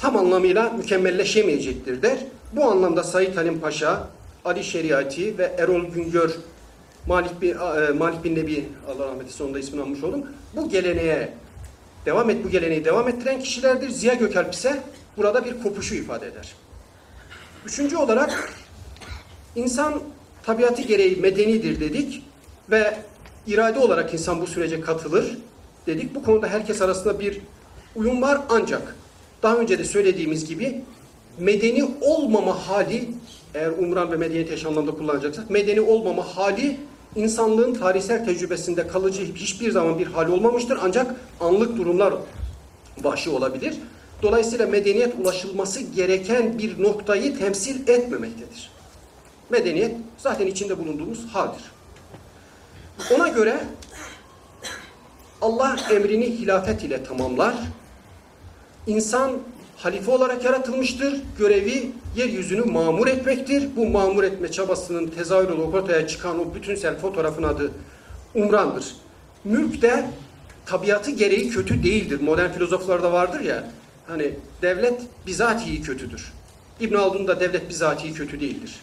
tam 0.03 0.17
anlamıyla 0.17 0.69
mükemmelleşemeyecektir 0.69 2.01
der. 2.01 2.17
Bu 2.53 2.65
anlamda 2.65 3.03
Said 3.03 3.35
Halim 3.35 3.59
Paşa, 3.59 4.07
Ali 4.45 4.63
Şeriati 4.63 5.37
ve 5.37 5.51
Erol 5.57 5.85
Güngör, 5.85 6.31
Malik 7.07 7.41
bin, 7.41 7.49
e, 7.49 7.91
Malik 7.91 8.23
bin 8.23 8.35
Nebi, 8.35 8.65
Allah 8.87 9.05
rahmet 9.05 9.21
eylesin 9.21 9.37
sonunda 9.37 9.59
ismini 9.59 9.81
almış 9.81 10.03
oldum. 10.03 10.25
Bu 10.55 10.69
geleneğe 10.69 11.33
devam 12.05 12.29
et, 12.29 12.45
bu 12.45 12.49
geleneği 12.49 12.85
devam 12.85 13.07
ettiren 13.07 13.39
kişilerdir. 13.39 13.89
Ziya 13.89 14.13
Gökalp 14.13 14.53
ise 14.53 14.83
burada 15.17 15.45
bir 15.45 15.63
kopuşu 15.63 15.95
ifade 15.95 16.27
eder. 16.27 16.55
Üçüncü 17.65 17.97
olarak 17.97 18.53
insan 19.55 20.01
tabiatı 20.45 20.81
gereği 20.81 21.15
medenidir 21.15 21.79
dedik 21.79 22.23
ve 22.69 22.97
irade 23.47 23.79
olarak 23.79 24.13
insan 24.13 24.41
bu 24.41 24.47
sürece 24.47 24.81
katılır 24.81 25.37
dedik. 25.87 26.15
Bu 26.15 26.23
konuda 26.23 26.47
herkes 26.47 26.81
arasında 26.81 27.19
bir 27.19 27.41
uyum 27.95 28.21
var 28.21 28.41
ancak 28.49 28.95
daha 29.43 29.55
önce 29.55 29.79
de 29.79 29.83
söylediğimiz 29.83 30.45
gibi 30.45 30.81
medeni 31.39 31.89
olmama 32.01 32.67
hali 32.67 33.09
eğer 33.55 33.69
umran 33.69 34.11
ve 34.11 34.15
medeniyet 34.15 34.51
eş 34.51 34.65
anlamda 34.65 34.91
kullanacaksak 34.91 35.49
medeni 35.49 35.81
olmama 35.81 36.23
hali 36.23 36.77
insanlığın 37.15 37.73
tarihsel 37.73 38.25
tecrübesinde 38.25 38.87
kalıcı 38.87 39.35
hiçbir 39.35 39.71
zaman 39.71 39.99
bir 39.99 40.07
hal 40.07 40.27
olmamıştır 40.27 40.79
ancak 40.81 41.15
anlık 41.39 41.77
durumlar 41.77 42.13
başı 43.03 43.35
olabilir. 43.35 43.75
Dolayısıyla 44.21 44.67
medeniyet 44.67 45.13
ulaşılması 45.21 45.79
gereken 45.81 46.59
bir 46.59 46.83
noktayı 46.83 47.39
temsil 47.39 47.87
etmemektedir. 47.87 48.71
Medeniyet 49.49 49.95
zaten 50.17 50.47
içinde 50.47 50.79
bulunduğumuz 50.79 51.25
haldir. 51.25 51.61
Ona 53.15 53.27
göre 53.27 53.63
Allah 55.41 55.75
emrini 55.91 56.25
hilafet 56.25 56.83
ile 56.83 57.03
tamamlar. 57.03 57.55
İnsan 58.87 59.31
halife 59.77 60.11
olarak 60.11 60.43
yaratılmıştır. 60.45 61.21
Görevi 61.37 61.91
yeryüzünü 62.15 62.61
mamur 62.61 63.07
etmektir. 63.07 63.69
Bu 63.75 63.85
mamur 63.85 64.23
etme 64.23 64.51
çabasının 64.51 65.07
tezahür 65.07 65.49
olarak 65.49 65.73
ortaya 65.73 66.07
çıkan 66.07 66.39
o 66.39 66.55
bütünsel 66.55 66.97
fotoğrafın 66.97 67.43
adı 67.43 67.71
umrandır. 68.35 68.95
Mülk 69.43 69.81
de 69.81 70.05
tabiatı 70.65 71.11
gereği 71.11 71.49
kötü 71.49 71.83
değildir. 71.83 72.21
Modern 72.21 72.51
filozoflarda 72.51 73.11
vardır 73.11 73.39
ya, 73.39 73.71
hani 74.07 74.33
devlet 74.61 75.01
bizatihi 75.27 75.81
kötüdür. 75.81 76.33
İbn 76.79 76.95
Haldun'da 76.95 77.39
devlet 77.39 77.69
bizatihi 77.69 78.13
kötü 78.13 78.39
değildir. 78.39 78.79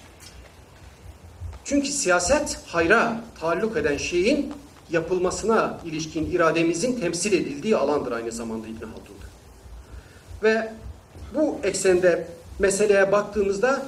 Çünkü 1.64 1.88
siyaset 1.88 2.58
hayra 2.66 3.20
taalluk 3.40 3.76
eden 3.76 3.96
şeyin 3.96 4.52
yapılmasına 4.90 5.80
ilişkin 5.84 6.30
irademizin 6.30 7.00
temsil 7.00 7.32
edildiği 7.32 7.76
alandır 7.76 8.12
aynı 8.12 8.32
zamanda 8.32 8.66
İbn 8.66 8.84
Haldun'da. 8.84 9.19
Ve 10.42 10.72
bu 11.34 11.58
eksende 11.62 12.28
meseleye 12.58 13.12
baktığımızda 13.12 13.82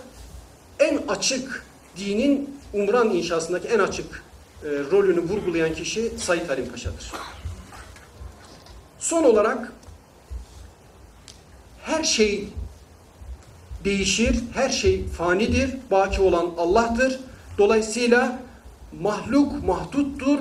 en 0.78 1.00
açık 1.08 1.66
dinin 1.96 2.58
umran 2.72 3.10
inşasındaki 3.10 3.68
en 3.68 3.78
açık 3.78 4.24
e, 4.64 4.68
rolünü 4.68 5.20
vurgulayan 5.20 5.74
kişi 5.74 6.12
Said 6.18 6.48
Halim 6.48 6.68
Paşa'dır. 6.68 7.12
Son 8.98 9.24
olarak 9.24 9.72
her 11.82 12.04
şey 12.04 12.48
değişir, 13.84 14.40
her 14.54 14.68
şey 14.68 15.08
fanidir, 15.08 15.76
baki 15.90 16.22
olan 16.22 16.50
Allah'tır. 16.58 17.20
Dolayısıyla 17.58 18.38
mahluk 19.00 19.64
mahduttur, 19.64 20.38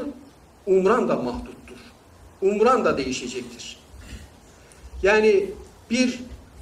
umran 0.65 1.09
da 1.09 1.15
mahduttur. 1.15 1.77
Umran 2.41 2.85
da 2.85 2.97
değişecektir. 2.97 3.77
Yani 5.03 5.45
bir 5.91 6.19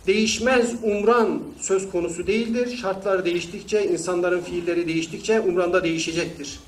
değişmez 0.08 0.72
umran 0.84 1.42
söz 1.62 1.92
konusu 1.92 2.28
değildir. 2.28 2.78
Şartlar 2.78 3.26
değiştikçe, 3.26 3.86
insanların 3.86 4.42
fiilleri 4.42 4.88
değiştikçe 4.88 5.39
umran 5.39 5.74
da 5.74 5.84
değişecektir. 5.84 6.60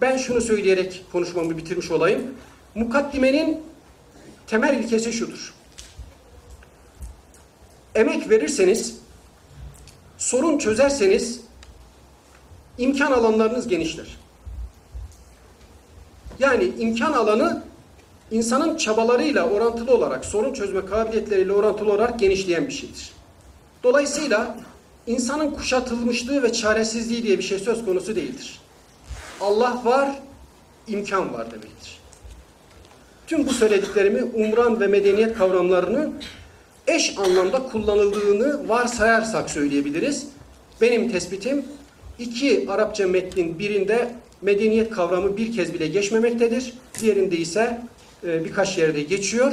Ben 0.00 0.16
şunu 0.16 0.40
söyleyerek 0.40 1.04
konuşmamı 1.12 1.56
bitirmiş 1.56 1.90
olayım. 1.90 2.22
Mukaddimenin 2.74 3.60
temel 4.46 4.78
ilkesi 4.78 5.12
şudur. 5.12 5.54
Emek 7.94 8.30
verirseniz, 8.30 8.98
sorun 10.18 10.58
çözerseniz 10.58 11.40
imkan 12.78 13.12
alanlarınız 13.12 13.68
genişler. 13.68 14.16
Yani 16.38 16.72
imkan 16.78 17.12
alanı 17.12 17.64
insanın 18.30 18.76
çabalarıyla 18.76 19.48
orantılı 19.50 19.94
olarak, 19.94 20.24
sorun 20.24 20.52
çözme 20.52 20.86
kabiliyetleriyle 20.86 21.52
orantılı 21.52 21.92
olarak 21.92 22.18
genişleyen 22.18 22.66
bir 22.66 22.72
şeydir. 22.72 23.10
Dolayısıyla 23.82 24.56
insanın 25.06 25.50
kuşatılmışlığı 25.50 26.42
ve 26.42 26.52
çaresizliği 26.52 27.22
diye 27.22 27.38
bir 27.38 27.42
şey 27.42 27.58
söz 27.58 27.84
konusu 27.84 28.16
değildir. 28.16 28.60
Allah 29.40 29.80
var, 29.84 30.10
imkan 30.88 31.32
var 31.32 31.50
demektir. 31.50 31.98
Tüm 33.26 33.46
bu 33.46 33.52
söylediklerimi 33.52 34.22
umran 34.22 34.80
ve 34.80 34.86
medeniyet 34.86 35.38
kavramlarını 35.38 36.10
eş 36.86 37.18
anlamda 37.18 37.62
kullanıldığını 37.62 38.68
varsayarsak 38.68 39.50
söyleyebiliriz. 39.50 40.26
Benim 40.80 41.12
tespitim 41.12 41.64
iki 42.18 42.66
Arapça 42.68 43.06
metnin 43.06 43.58
birinde 43.58 44.14
medeniyet 44.42 44.90
kavramı 44.90 45.36
bir 45.36 45.52
kez 45.52 45.74
bile 45.74 45.86
geçmemektedir. 45.86 46.72
Diğerinde 47.00 47.36
ise 47.36 47.80
e, 48.24 48.44
birkaç 48.44 48.78
yerde 48.78 49.02
geçiyor. 49.02 49.52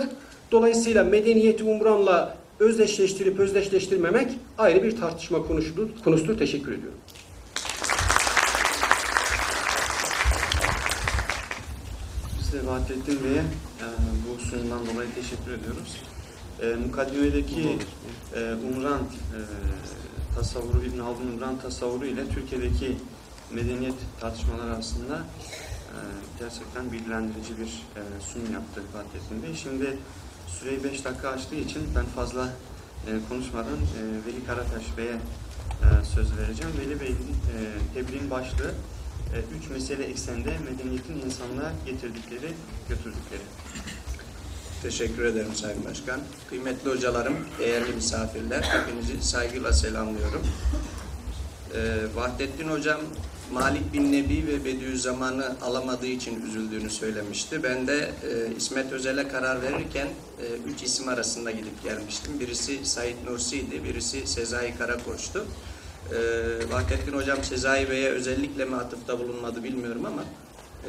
Dolayısıyla 0.52 1.04
medeniyeti 1.04 1.64
umranla 1.64 2.38
özdeşleştirip 2.60 3.40
özdeşleştirmemek 3.40 4.32
ayrı 4.58 4.84
bir 4.84 4.98
tartışma 4.98 5.48
konusudur. 5.48 5.90
konusudur. 6.04 6.38
Teşekkür 6.38 6.72
ediyorum. 6.72 6.98
Biz 12.40 12.54
de 12.54 12.68
Vahdettin 12.68 13.24
Bey'e 13.24 13.40
e, 13.40 13.88
bu 14.28 14.42
sunumdan 14.42 14.80
dolayı 14.94 15.10
teşekkür 15.16 15.52
ediyoruz. 15.52 16.02
E, 16.62 16.76
mukaddimedeki 16.86 17.78
e, 18.36 18.54
Umran 18.54 19.00
e, 19.00 19.40
tasavvuru, 20.36 20.84
İbn 20.86 21.00
Haldun 21.00 21.28
Umran 21.34 21.60
tasavvuru 21.60 22.06
ile 22.06 22.28
Türkiye'deki 22.28 22.98
medeniyet 23.52 23.96
tartışmaları 24.20 24.74
arasında 24.76 25.22
gerçekten 26.40 26.92
bilgilendirici 26.92 27.58
bir 27.58 27.68
e, 27.68 28.02
sunum 28.22 28.54
yaptı 28.54 28.82
Vahdettin 28.94 29.44
Bey. 29.44 29.56
Şimdi 29.56 29.98
süreyi 30.48 30.84
5 30.84 31.06
dakika 31.06 31.30
açtığı 31.30 31.56
için 31.56 31.82
ben 31.96 32.06
fazla 32.06 32.50
e, 33.08 33.12
konuşmadan 33.30 33.78
e, 33.78 34.02
Veli 34.26 34.46
Karataş 34.46 34.98
Bey'e 34.98 35.18
söz 36.16 36.38
vereceğim. 36.38 36.72
Veli 36.80 37.00
Bey'in 37.00 37.18
tebliğin 37.94 38.30
başlığı 38.30 38.74
üç 39.60 39.70
mesele 39.70 40.04
ekseninde 40.04 40.50
medeniyetin 40.50 41.22
insanlığa 41.26 41.72
getirdikleri, 41.86 42.54
götürdükleri. 42.90 43.42
Teşekkür 44.82 45.26
ederim 45.26 45.56
Sayın 45.56 45.86
Başkan. 45.86 46.20
Kıymetli 46.50 46.90
hocalarım, 46.90 47.36
değerli 47.60 47.94
misafirler, 47.94 48.62
hepinizi 48.62 49.28
saygıyla 49.28 49.74
selamlıyorum. 49.74 50.42
Ee, 51.76 52.16
Vahdettin 52.16 52.68
Hocam, 52.68 53.02
Malik 53.54 53.94
bin 53.94 54.12
Nebi 54.12 54.48
ve 54.48 54.66
Bediüzzaman'ı 54.66 55.56
alamadığı 55.62 56.08
için 56.08 56.46
üzüldüğünü 56.46 56.90
söylemişti. 56.90 57.64
Ben 57.64 57.88
de 57.88 57.98
e, 58.00 58.56
İsmet 58.58 58.92
Özel'e 58.92 59.28
karar 59.28 59.62
verirken 59.62 60.08
e, 60.08 60.46
üç 60.72 60.84
isim 60.84 61.10
arasında 61.10 61.52
gidip 61.52 61.84
gelmiştim. 61.84 62.40
Birisi 62.40 62.86
Said 62.86 63.16
Nursi'ydi, 63.26 63.84
birisi 63.84 64.28
Sezai 64.28 64.78
Karakoç'tu. 64.78 65.46
Ee, 66.12 66.72
Vahdettin 66.72 67.14
Hocam 67.14 67.44
Sezai 67.44 67.90
Bey'e 67.90 68.10
özellikle 68.10 68.66
mi 68.66 68.76
atıfta 68.76 69.20
bulunmadı 69.20 69.64
bilmiyorum 69.64 70.06
ama 70.06 70.24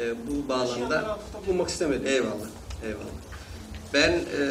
e, 0.01 0.15
bu 0.29 0.49
bağlamda... 0.49 1.19
bulmak 1.47 1.69
istemedim. 1.69 2.07
Eyvallah, 2.07 2.49
eyvallah. 2.85 3.13
Ben 3.95 4.11
e, 4.13 4.45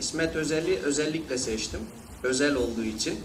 İsmet 0.00 0.36
Özel'i 0.36 0.78
özellikle 0.78 1.38
seçtim. 1.38 1.80
Özel 2.22 2.54
olduğu 2.54 2.84
için. 2.84 3.20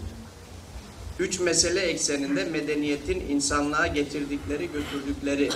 Üç 1.18 1.40
mesele 1.40 1.80
ekseninde 1.80 2.44
medeniyetin 2.44 3.20
insanlığa 3.28 3.86
getirdikleri, 3.86 4.68
götürdükleri 4.72 5.50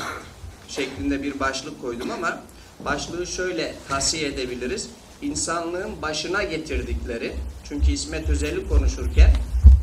şeklinde 0.69 1.23
bir 1.23 1.41
başlık 1.41 1.81
koydum 1.83 2.11
ama 2.11 2.43
başlığı 2.85 3.27
şöyle 3.27 3.75
tahsiye 3.89 4.29
edebiliriz. 4.29 4.89
İnsanlığın 5.23 6.03
başına 6.03 6.43
getirdikleri, 6.43 7.33
çünkü 7.69 7.93
İsmet 7.93 8.29
Özel'i 8.29 8.69
konuşurken 8.69 9.31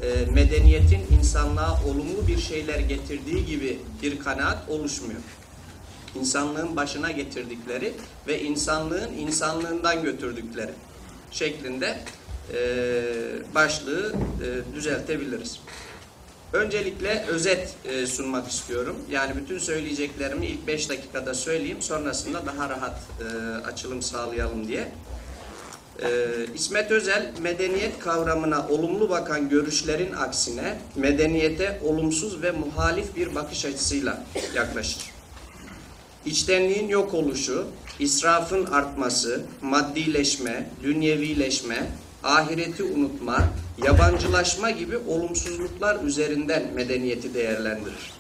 e, 0.04 0.32
medeniyetin 0.32 1.02
insanlığa 1.20 1.84
olumlu 1.88 2.28
bir 2.28 2.38
şeyler 2.38 2.80
getirdiği 2.80 3.46
gibi 3.46 3.80
bir 4.02 4.20
kanaat 4.20 4.70
oluşmuyor 4.70 5.22
insanlığın 6.16 6.76
başına 6.76 7.12
getirdikleri 7.12 7.94
ve 8.28 8.42
insanlığın 8.42 9.14
insanlığından 9.14 10.04
götürdükleri 10.04 10.72
şeklinde 11.32 12.00
e, 12.54 13.56
başlığı 13.56 14.14
e, 14.44 14.76
düzeltebiliriz. 14.76 15.60
Öncelikle 16.54 17.26
özet 17.28 17.76
e, 17.86 18.06
sunmak 18.08 18.48
istiyorum. 18.48 18.96
Yani 19.12 19.36
bütün 19.36 19.60
söyleyeceklerimi 19.60 20.46
ilk 20.46 20.68
5 20.68 20.90
dakikada 20.90 21.34
söyleyeyim. 21.34 21.82
Sonrasında 21.82 22.46
daha 22.46 22.70
rahat 22.70 23.00
e, 23.22 23.26
açılım 23.66 24.02
sağlayalım 24.02 24.68
diye. 24.68 24.92
E, 26.02 26.10
İsmet 26.56 26.92
Özel 26.92 27.34
medeniyet 27.42 28.00
kavramına 28.00 28.68
olumlu 28.68 29.10
bakan 29.10 29.50
görüşlerin 29.50 30.14
aksine 30.14 30.78
medeniyete 30.96 31.80
olumsuz 31.84 32.42
ve 32.42 32.52
muhalif 32.52 33.16
bir 33.16 33.36
bakış 33.36 33.66
açısıyla 33.66 34.24
yaklaşır. 34.56 35.12
İçtenliğin 36.26 36.88
yok 36.88 37.14
oluşu, 37.14 37.68
israfın 38.00 38.66
artması, 38.66 39.42
maddileşme, 39.62 40.70
dünyevileşme, 40.84 41.90
ahireti 42.24 42.84
unutma, 42.84 43.44
yabancılaşma 43.86 44.72
gibi 44.72 44.98
olumsuzluklar 44.98 46.04
üzerinden 46.04 46.74
medeniyeti 46.74 47.34
değerlendirir. 47.34 48.12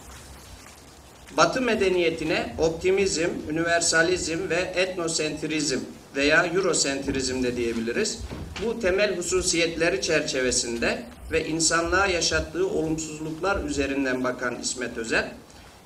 Batı 1.37 1.61
medeniyetine 1.61 2.55
optimizm, 2.57 3.29
üniversalizm 3.49 4.49
ve 4.49 4.55
etnosentrizm 4.55 5.79
veya 6.15 6.45
eurosentrizm 6.45 7.43
de 7.43 7.55
diyebiliriz. 7.55 8.19
Bu 8.65 8.79
temel 8.79 9.17
hususiyetleri 9.17 10.01
çerçevesinde 10.01 11.03
ve 11.31 11.47
insanlığa 11.47 12.07
yaşattığı 12.07 12.67
olumsuzluklar 12.67 13.63
üzerinden 13.63 14.23
bakan 14.23 14.59
İsmet 14.61 14.97
Özel, 14.97 15.31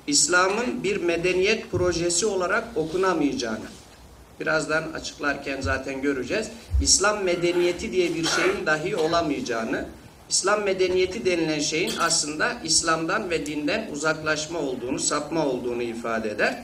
İslam'ın 0.06 0.84
bir 0.84 0.96
medeniyet 0.96 1.70
projesi 1.70 2.26
olarak 2.26 2.64
okunamayacağını, 2.76 3.64
birazdan 4.40 4.92
açıklarken 4.92 5.60
zaten 5.60 6.02
göreceğiz. 6.02 6.50
İslam 6.82 7.24
medeniyeti 7.24 7.92
diye 7.92 8.14
bir 8.14 8.24
şeyin 8.24 8.66
dahi 8.66 8.96
olamayacağını, 8.96 9.86
İslam 10.30 10.64
medeniyeti 10.64 11.24
denilen 11.24 11.60
şeyin 11.60 11.92
aslında 12.00 12.52
İslam'dan 12.64 13.30
ve 13.30 13.46
dinden 13.46 13.88
uzaklaşma 13.92 14.58
olduğunu, 14.58 14.98
sapma 14.98 15.46
olduğunu 15.46 15.82
ifade 15.82 16.30
eder. 16.30 16.62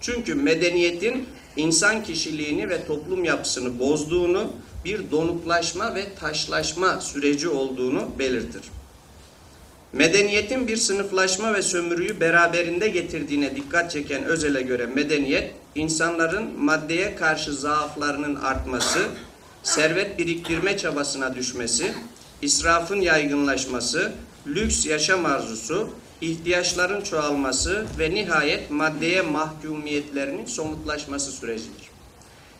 Çünkü 0.00 0.34
medeniyetin 0.34 1.28
insan 1.56 2.02
kişiliğini 2.02 2.68
ve 2.68 2.86
toplum 2.86 3.24
yapısını 3.24 3.78
bozduğunu, 3.78 4.52
bir 4.84 5.10
donuklaşma 5.10 5.94
ve 5.94 6.14
taşlaşma 6.20 7.00
süreci 7.00 7.48
olduğunu 7.48 8.08
belirtir. 8.18 8.62
Medeniyetin 9.94 10.68
bir 10.68 10.76
sınıflaşma 10.76 11.54
ve 11.54 11.62
sömürüyü 11.62 12.20
beraberinde 12.20 12.88
getirdiğine 12.88 13.56
dikkat 13.56 13.90
çeken 13.90 14.24
Özel'e 14.24 14.62
göre 14.62 14.86
medeniyet, 14.86 15.54
insanların 15.74 16.64
maddeye 16.64 17.16
karşı 17.16 17.54
zaaflarının 17.54 18.34
artması, 18.34 18.98
servet 19.62 20.18
biriktirme 20.18 20.76
çabasına 20.76 21.34
düşmesi, 21.34 21.92
israfın 22.42 23.00
yaygınlaşması, 23.00 24.12
lüks 24.46 24.86
yaşam 24.86 25.26
arzusu, 25.26 25.90
ihtiyaçların 26.20 27.00
çoğalması 27.00 27.86
ve 27.98 28.10
nihayet 28.10 28.70
maddeye 28.70 29.22
mahkumiyetlerinin 29.22 30.46
somutlaşması 30.46 31.32
sürecidir. 31.32 31.90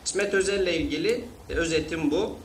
İsmet 0.05 0.33
Özel'le 0.33 0.73
ilgili 0.73 1.25
özetim 1.49 2.11
bu. 2.11 2.37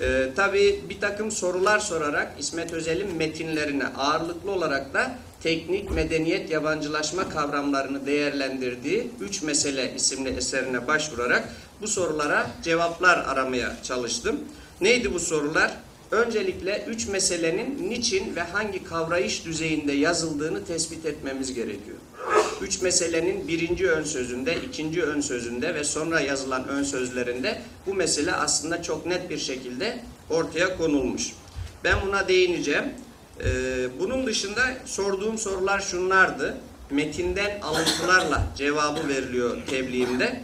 Ee, 0.00 0.28
tabii 0.36 0.80
bir 0.88 1.00
takım 1.00 1.30
sorular 1.30 1.78
sorarak 1.78 2.32
İsmet 2.38 2.72
Özel'in 2.72 3.16
metinlerine 3.16 3.86
ağırlıklı 3.86 4.50
olarak 4.50 4.94
da 4.94 5.18
teknik, 5.42 5.90
medeniyet, 5.90 6.50
yabancılaşma 6.50 7.28
kavramlarını 7.28 8.06
değerlendirdiği 8.06 9.10
Üç 9.20 9.42
Mesele 9.42 9.94
isimli 9.94 10.28
eserine 10.28 10.86
başvurarak 10.86 11.48
bu 11.80 11.88
sorulara 11.88 12.50
cevaplar 12.62 13.18
aramaya 13.18 13.76
çalıştım. 13.82 14.40
Neydi 14.80 15.14
bu 15.14 15.20
sorular? 15.20 15.76
Öncelikle 16.10 16.84
üç 16.88 17.08
meselenin 17.08 17.90
niçin 17.90 18.36
ve 18.36 18.40
hangi 18.40 18.84
kavrayış 18.84 19.44
düzeyinde 19.44 19.92
yazıldığını 19.92 20.64
tespit 20.64 21.06
etmemiz 21.06 21.54
gerekiyor. 21.54 21.96
Üç 22.62 22.82
meselenin 22.82 23.48
birinci 23.48 23.90
ön 23.90 24.04
sözünde, 24.04 24.56
ikinci 24.68 25.02
ön 25.02 25.20
sözünde 25.20 25.74
ve 25.74 25.84
sonra 25.84 26.20
yazılan 26.20 26.68
ön 26.68 26.82
sözlerinde 26.82 27.60
bu 27.86 27.94
mesele 27.94 28.32
aslında 28.32 28.82
çok 28.82 29.06
net 29.06 29.30
bir 29.30 29.38
şekilde 29.38 29.98
ortaya 30.30 30.76
konulmuş. 30.76 31.32
Ben 31.84 31.96
buna 32.06 32.28
değineceğim. 32.28 32.84
Ee, 33.44 33.44
bunun 33.98 34.26
dışında 34.26 34.60
sorduğum 34.84 35.38
sorular 35.38 35.80
şunlardı. 35.80 36.56
Metinden 36.90 37.60
alıntılarla 37.60 38.46
cevabı 38.56 39.08
veriliyor 39.08 39.56
tebliğimde. 39.66 40.42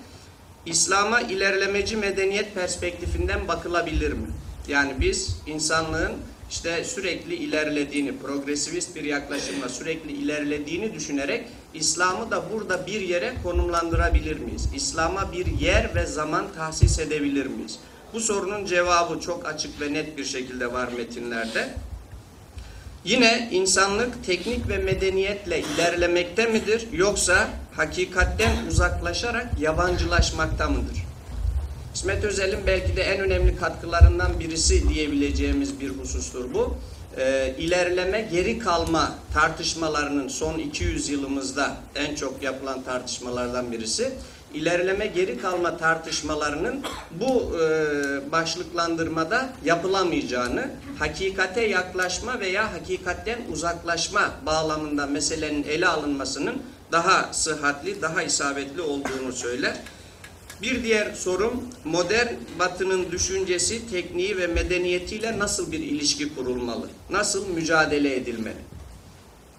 İslam'a 0.67 1.21
ilerlemeci 1.21 1.97
medeniyet 1.97 2.55
perspektifinden 2.55 3.49
bakılabilir 3.49 4.13
mi? 4.13 4.27
Yani 4.69 4.93
biz 5.01 5.37
insanlığın 5.47 6.13
işte 6.51 6.85
sürekli 6.85 7.35
ilerlediğini, 7.35 8.19
progresivist 8.19 8.97
bir 8.97 9.05
yaklaşımla 9.05 9.69
sürekli 9.69 10.13
ilerlediğini 10.13 10.95
düşünerek 10.95 11.45
İslam'ı 11.75 12.31
da 12.31 12.43
burada 12.53 12.87
bir 12.87 13.01
yere 13.01 13.35
konumlandırabilir 13.43 14.39
miyiz? 14.39 14.69
İslam'a 14.75 15.33
bir 15.33 15.47
yer 15.47 15.95
ve 15.95 16.07
zaman 16.07 16.45
tahsis 16.57 16.99
edebilir 16.99 17.47
miyiz? 17.47 17.79
Bu 18.13 18.21
sorunun 18.21 18.65
cevabı 18.65 19.21
çok 19.21 19.47
açık 19.47 19.81
ve 19.81 19.93
net 19.93 20.19
bir 20.19 20.25
şekilde 20.25 20.73
var 20.73 20.89
metinlerde. 20.97 21.75
Yine 23.05 23.49
insanlık 23.53 24.27
teknik 24.27 24.69
ve 24.69 24.79
medeniyetle 24.79 25.61
ilerlemekte 25.61 26.47
midir 26.47 26.89
yoksa 26.93 27.49
hakikatten 27.77 28.67
uzaklaşarak 28.69 29.61
yabancılaşmakta 29.61 30.69
mıdır? 30.69 31.05
İsmet 31.95 32.25
Özel'in 32.25 32.67
belki 32.67 32.97
de 32.97 33.03
en 33.03 33.21
önemli 33.21 33.57
katkılarından 33.57 34.41
birisi 34.41 34.89
diyebileceğimiz 34.89 35.81
bir 35.81 35.89
husustur 35.91 36.55
bu. 36.55 36.77
Ee, 37.19 37.55
ilerleme 37.59 38.29
geri 38.33 38.59
kalma 38.59 39.15
tartışmalarının 39.35 40.29
son 40.29 40.59
200 40.59 41.09
yılımızda 41.09 41.77
en 41.95 42.15
çok 42.15 42.43
yapılan 42.43 42.83
tartışmalardan 42.83 43.73
birisi. 43.73 44.13
İlerleme 44.55 45.07
geri 45.07 45.39
kalma 45.39 45.77
tartışmalarının 45.77 46.83
bu 47.11 47.57
e, 47.61 48.33
başlıklandırmada 48.33 49.49
yapılamayacağını, 49.65 50.71
hakikate 50.99 51.61
yaklaşma 51.67 52.41
veya 52.41 52.73
hakikatten 52.73 53.39
uzaklaşma 53.53 54.31
bağlamında 54.47 55.07
meselenin 55.07 55.63
ele 55.63 55.87
alınmasının 55.87 56.63
daha 56.93 57.33
sıhhatli, 57.33 58.03
daha 58.03 58.23
isabetli 58.23 58.81
olduğunu 58.81 59.33
söyler. 59.33 59.77
Bir 60.65 60.85
diğer 60.85 61.13
sorum 61.13 61.63
modern 61.85 62.27
batının 62.59 63.13
düşüncesi, 63.13 63.91
tekniği 63.91 64.37
ve 64.37 64.47
medeniyetiyle 64.47 65.39
nasıl 65.39 65.73
bir 65.73 65.79
ilişki 65.79 66.35
kurulmalı? 66.35 66.89
Nasıl 67.11 67.49
mücadele 67.49 68.17
edilmeli? 68.17 68.57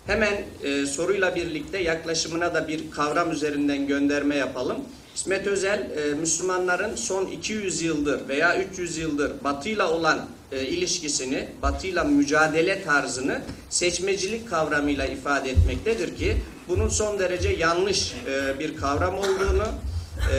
Hemen 0.07 0.33
e, 0.63 0.85
soruyla 0.85 1.35
birlikte 1.35 1.77
yaklaşımına 1.77 2.53
da 2.53 2.67
bir 2.67 2.91
kavram 2.91 3.31
üzerinden 3.31 3.87
gönderme 3.87 4.35
yapalım. 4.35 4.77
İsmet 5.15 5.47
Özel, 5.47 5.79
e, 5.79 6.13
Müslümanların 6.13 6.95
son 6.95 7.25
200 7.25 7.81
yıldır 7.81 8.27
veya 8.27 8.63
300 8.63 8.97
yıldır 8.97 9.31
batıyla 9.43 9.91
olan 9.91 10.25
e, 10.51 10.65
ilişkisini, 10.65 11.47
batıyla 11.61 12.03
mücadele 12.03 12.83
tarzını 12.83 13.41
seçmecilik 13.69 14.49
kavramıyla 14.49 15.05
ifade 15.05 15.49
etmektedir 15.49 16.15
ki 16.15 16.37
bunun 16.67 16.87
son 16.87 17.19
derece 17.19 17.49
yanlış 17.49 18.13
e, 18.27 18.59
bir 18.59 18.77
kavram 18.77 19.15
olduğunu, 19.17 19.65
ee, 20.31 20.35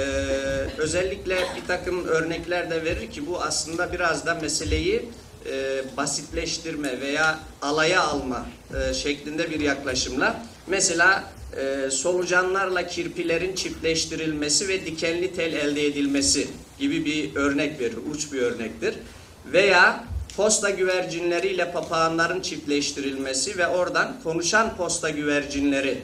özellikle 0.79 1.37
bir 1.57 1.67
takım 1.67 2.05
örnekler 2.05 2.71
de 2.71 2.85
verir 2.85 3.11
ki 3.11 3.27
bu 3.27 3.43
aslında 3.43 3.93
biraz 3.93 4.27
da 4.27 4.35
meseleyi 4.35 5.09
e, 5.51 5.83
basitleştirme 5.97 7.01
veya 7.01 7.39
alaya 7.63 8.03
alma 8.03 8.47
e, 8.75 8.95
şeklinde 8.95 9.51
bir 9.51 9.61
yaklaşımla 9.61 10.43
mesela 10.67 11.25
e, 11.57 11.91
solucanlarla 11.91 12.87
kirpilerin 12.87 13.55
çiftleştirilmesi 13.55 14.69
ve 14.69 14.87
dikenli 14.87 15.35
tel 15.35 15.53
elde 15.53 15.87
edilmesi 15.87 16.49
gibi 16.79 17.05
bir 17.05 17.37
örnek 17.37 17.81
verir, 17.81 17.97
uç 18.11 18.33
bir 18.33 18.41
örnektir. 18.41 18.95
Veya 19.53 20.05
posta 20.37 20.71
güvercinleriyle 20.71 21.73
papağanların 21.73 22.41
çiftleştirilmesi 22.41 23.59
ve 23.59 23.67
oradan 23.67 24.17
konuşan 24.25 24.77
posta 24.77 25.11
güvercinleri 25.11 25.99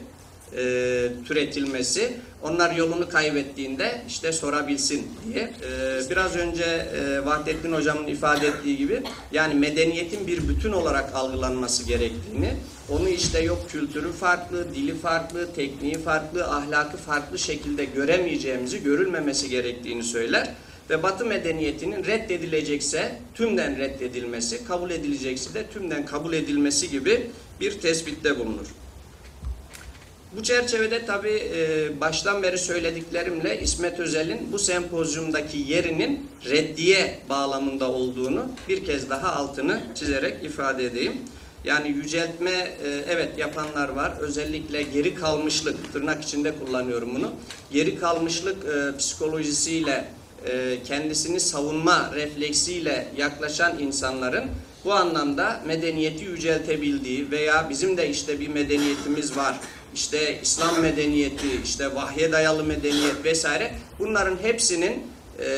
e, 0.57 1.09
türetilmesi 1.28 2.12
onlar 2.42 2.74
yolunu 2.74 3.09
kaybettiğinde 3.09 4.03
işte 4.09 4.32
sorabilsin 4.32 5.09
diye. 5.26 5.42
E, 5.42 6.11
biraz 6.11 6.36
önce 6.36 6.64
e, 6.64 7.24
Vahdettin 7.24 7.72
Hocam'ın 7.72 8.07
ifade 8.07 8.46
ettiği 8.46 8.76
gibi 8.76 9.03
yani 9.32 9.55
medeniyetin 9.55 10.26
bir 10.26 10.48
bütün 10.48 10.72
olarak 10.72 11.14
algılanması 11.14 11.84
gerektiğini 11.84 12.55
onu 12.90 13.09
işte 13.09 13.40
yok 13.40 13.70
kültürü 13.70 14.12
farklı, 14.12 14.74
dili 14.74 14.98
farklı, 14.98 15.53
tekniği 15.55 15.98
farklı, 15.98 16.44
ahlakı 16.44 16.96
farklı 16.96 17.38
şekilde 17.38 17.84
göremeyeceğimizi, 17.84 18.82
görülmemesi 18.82 19.48
gerektiğini 19.48 20.03
söyler. 20.03 20.55
Ve 20.90 21.03
Batı 21.03 21.26
medeniyetinin 21.26 22.05
reddedilecekse 22.05 23.12
tümden 23.34 23.78
reddedilmesi, 23.78 24.64
kabul 24.64 24.90
edilecekse 24.90 25.55
de 25.55 25.66
tümden 25.66 26.07
kabul 26.07 26.32
edilmesi 26.32 26.90
gibi 26.90 27.30
bir 27.61 27.80
tespitte 27.80 28.38
bulunur. 28.38 28.66
Bu 30.37 30.43
çerçevede 30.43 31.07
tabii 31.07 31.43
e, 31.55 32.01
baştan 32.01 32.43
beri 32.43 32.59
söylediklerimle 32.59 33.61
İsmet 33.61 34.01
Özel'in 34.01 34.53
bu 34.53 34.59
sempozyumdaki 34.59 35.59
yerinin 35.59 36.28
reddiye 36.45 37.18
bağlamında 37.28 37.91
olduğunu 37.91 38.47
bir 38.68 38.85
kez 38.85 39.11
daha 39.11 39.33
altını 39.33 39.80
çizerek 39.95 40.45
ifade 40.45 40.85
edeyim. 40.85 41.12
Yani 41.64 41.89
yüceltme 41.89 42.51
e, 42.51 43.05
evet 43.09 43.39
yapanlar 43.39 43.89
var. 43.89 44.12
Özellikle 44.20 44.83
geri 44.83 45.14
kalmışlık 45.14 45.93
tırnak 45.93 46.24
içinde 46.24 46.53
kullanıyorum 46.59 47.14
bunu. 47.14 47.33
Geri 47.72 47.99
kalmışlık 47.99 48.57
e, 48.64 48.97
psikolojisiyle 48.97 50.05
e, 50.47 50.78
kendisini 50.85 51.41
savunma 51.41 52.11
refleksiyle 52.14 53.09
yaklaşan 53.16 53.78
insanların 53.78 54.45
bu 54.85 54.93
anlamda 54.93 55.61
medeniyeti 55.66 56.24
yüceltebildiği 56.24 57.30
veya 57.30 57.66
bizim 57.70 57.97
de 57.97 58.09
işte 58.09 58.41
bir 58.41 58.49
medeniyetimiz 58.49 59.37
var 59.37 59.61
işte 59.95 60.40
İslam 60.43 60.80
medeniyeti, 60.80 61.62
işte 61.64 61.95
vahye 61.95 62.32
dayalı 62.32 62.64
medeniyet 62.64 63.24
vesaire 63.24 63.74
bunların 63.99 64.36
hepsinin 64.43 65.03
e, 65.38 65.49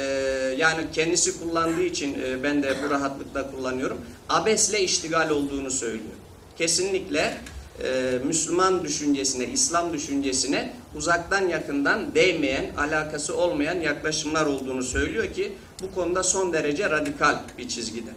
yani 0.58 0.84
kendisi 0.92 1.40
kullandığı 1.40 1.82
için 1.82 2.22
e, 2.22 2.42
ben 2.42 2.62
de 2.62 2.74
bu 2.84 2.90
rahatlıkla 2.90 3.50
kullanıyorum. 3.50 3.98
Abesle 4.28 4.80
iştigal 4.80 5.30
olduğunu 5.30 5.70
söylüyor. 5.70 6.14
Kesinlikle 6.58 7.38
e, 7.84 8.18
Müslüman 8.24 8.84
düşüncesine, 8.84 9.46
İslam 9.46 9.92
düşüncesine 9.92 10.72
uzaktan 10.94 11.48
yakından 11.48 12.14
değmeyen, 12.14 12.66
alakası 12.78 13.36
olmayan 13.36 13.80
yaklaşımlar 13.80 14.46
olduğunu 14.46 14.82
söylüyor 14.82 15.32
ki 15.32 15.52
bu 15.82 15.94
konuda 15.94 16.22
son 16.22 16.52
derece 16.52 16.90
radikal 16.90 17.38
bir 17.58 17.68
çizgide. 17.68 18.10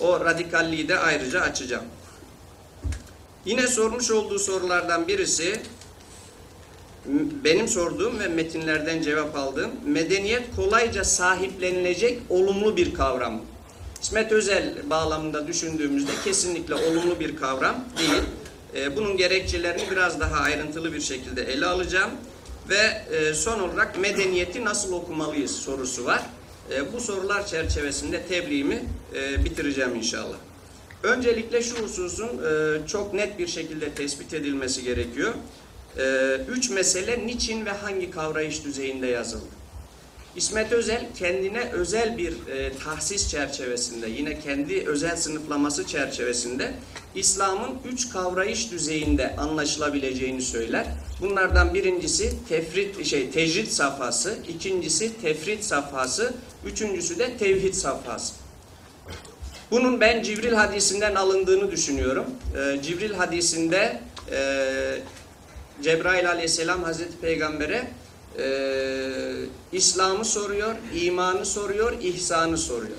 O 0.00 0.20
radikalliği 0.20 0.88
de 0.88 0.98
ayrıca 0.98 1.40
açacağım. 1.40 1.84
Yine 3.44 3.68
sormuş 3.68 4.10
olduğu 4.10 4.38
sorulardan 4.38 5.08
birisi 5.08 5.60
benim 7.44 7.68
sorduğum 7.68 8.18
ve 8.18 8.28
metinlerden 8.28 9.02
cevap 9.02 9.36
aldığım 9.36 9.70
medeniyet 9.86 10.56
kolayca 10.56 11.04
sahiplenilecek 11.04 12.22
olumlu 12.28 12.76
bir 12.76 12.94
kavram. 12.94 13.42
İsmet 14.02 14.32
Özel 14.32 14.90
bağlamında 14.90 15.46
düşündüğümüzde 15.46 16.12
kesinlikle 16.24 16.74
olumlu 16.74 17.20
bir 17.20 17.36
kavram 17.36 17.84
değil. 17.98 18.22
Ee, 18.76 18.96
bunun 18.96 19.16
gerekçelerini 19.16 19.90
biraz 19.90 20.20
daha 20.20 20.36
ayrıntılı 20.36 20.92
bir 20.92 21.00
şekilde 21.00 21.42
ele 21.42 21.66
alacağım. 21.66 22.10
Ve 22.68 23.04
e, 23.16 23.34
son 23.34 23.60
olarak 23.60 23.98
medeniyeti 23.98 24.64
nasıl 24.64 24.92
okumalıyız 24.92 25.56
sorusu 25.56 26.04
var. 26.04 26.22
E, 26.72 26.92
bu 26.92 27.00
sorular 27.00 27.46
çerçevesinde 27.46 28.22
tebliğimi 28.22 28.84
e, 29.14 29.44
bitireceğim 29.44 29.94
inşallah. 29.94 30.36
Öncelikle 31.04 31.62
şu 31.62 31.74
hususun 31.76 32.28
e, 32.28 32.86
çok 32.86 33.14
net 33.14 33.38
bir 33.38 33.46
şekilde 33.46 33.90
tespit 33.90 34.34
edilmesi 34.34 34.84
gerekiyor. 34.84 35.34
E, 35.98 36.36
üç 36.48 36.70
mesele 36.70 37.26
niçin 37.26 37.66
ve 37.66 37.70
hangi 37.70 38.10
kavrayış 38.10 38.64
düzeyinde 38.64 39.06
yazıldı? 39.06 39.44
İsmet 40.36 40.72
Özel 40.72 41.06
kendine 41.18 41.70
özel 41.72 42.18
bir 42.18 42.32
e, 42.32 42.72
tahsis 42.84 43.28
çerçevesinde, 43.28 44.08
yine 44.08 44.40
kendi 44.40 44.88
özel 44.88 45.16
sınıflaması 45.16 45.86
çerçevesinde 45.86 46.74
İslam'ın 47.14 47.92
üç 47.92 48.08
kavrayış 48.08 48.70
düzeyinde 48.70 49.36
anlaşılabileceğini 49.36 50.42
söyler. 50.42 50.86
Bunlardan 51.20 51.74
birincisi 51.74 52.32
tefrit 52.48 53.06
şey 53.06 53.30
tecrid 53.30 53.68
safhası, 53.68 54.38
ikincisi 54.48 55.20
tefrit 55.22 55.64
safhası, 55.64 56.34
üçüncüsü 56.66 57.18
de 57.18 57.36
tevhid 57.36 57.74
safhası. 57.74 58.43
Bunun 59.70 60.00
ben 60.00 60.22
Cibril 60.22 60.52
hadisinden 60.52 61.14
alındığını 61.14 61.70
düşünüyorum. 61.70 62.26
Ee, 62.56 62.82
Cibril 62.82 63.14
hadisinde 63.14 64.00
e, 64.30 64.38
Cebrail 65.82 66.30
aleyhisselam 66.30 66.82
Hazreti 66.82 67.18
Peygamber'e 67.18 67.84
e, 68.38 68.46
İslam'ı 69.72 70.24
soruyor, 70.24 70.74
imanı 70.94 71.46
soruyor, 71.46 71.92
ihsanı 72.00 72.58
soruyor. 72.58 72.96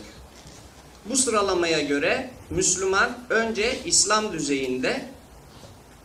Bu 1.09 1.18
sıralamaya 1.18 1.82
göre 1.82 2.30
Müslüman 2.49 3.18
önce 3.30 3.80
İslam 3.86 4.34
düzeyinde, 4.34 5.05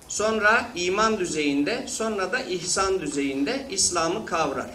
sonra 0.09 0.69
iman 0.75 1.19
düzeyinde, 1.19 1.85
sonra 1.89 2.33
da 2.33 2.41
ihsan 2.41 3.01
düzeyinde 3.01 3.67
İslam'ı 3.71 4.27
kavrar. 4.27 4.71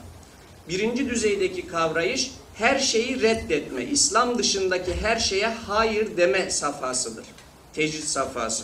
Birinci 0.69 1.09
düzeydeki 1.09 1.67
kavrayış 1.67 2.31
her 2.55 2.79
şeyi 2.79 3.21
reddetme, 3.21 3.83
İslam 3.83 4.37
dışındaki 4.37 4.95
her 5.01 5.19
şeye 5.19 5.47
hayır 5.47 6.17
deme 6.17 6.49
safhasıdır. 6.49 7.25
Tecrid 7.73 8.03
safhası. 8.03 8.63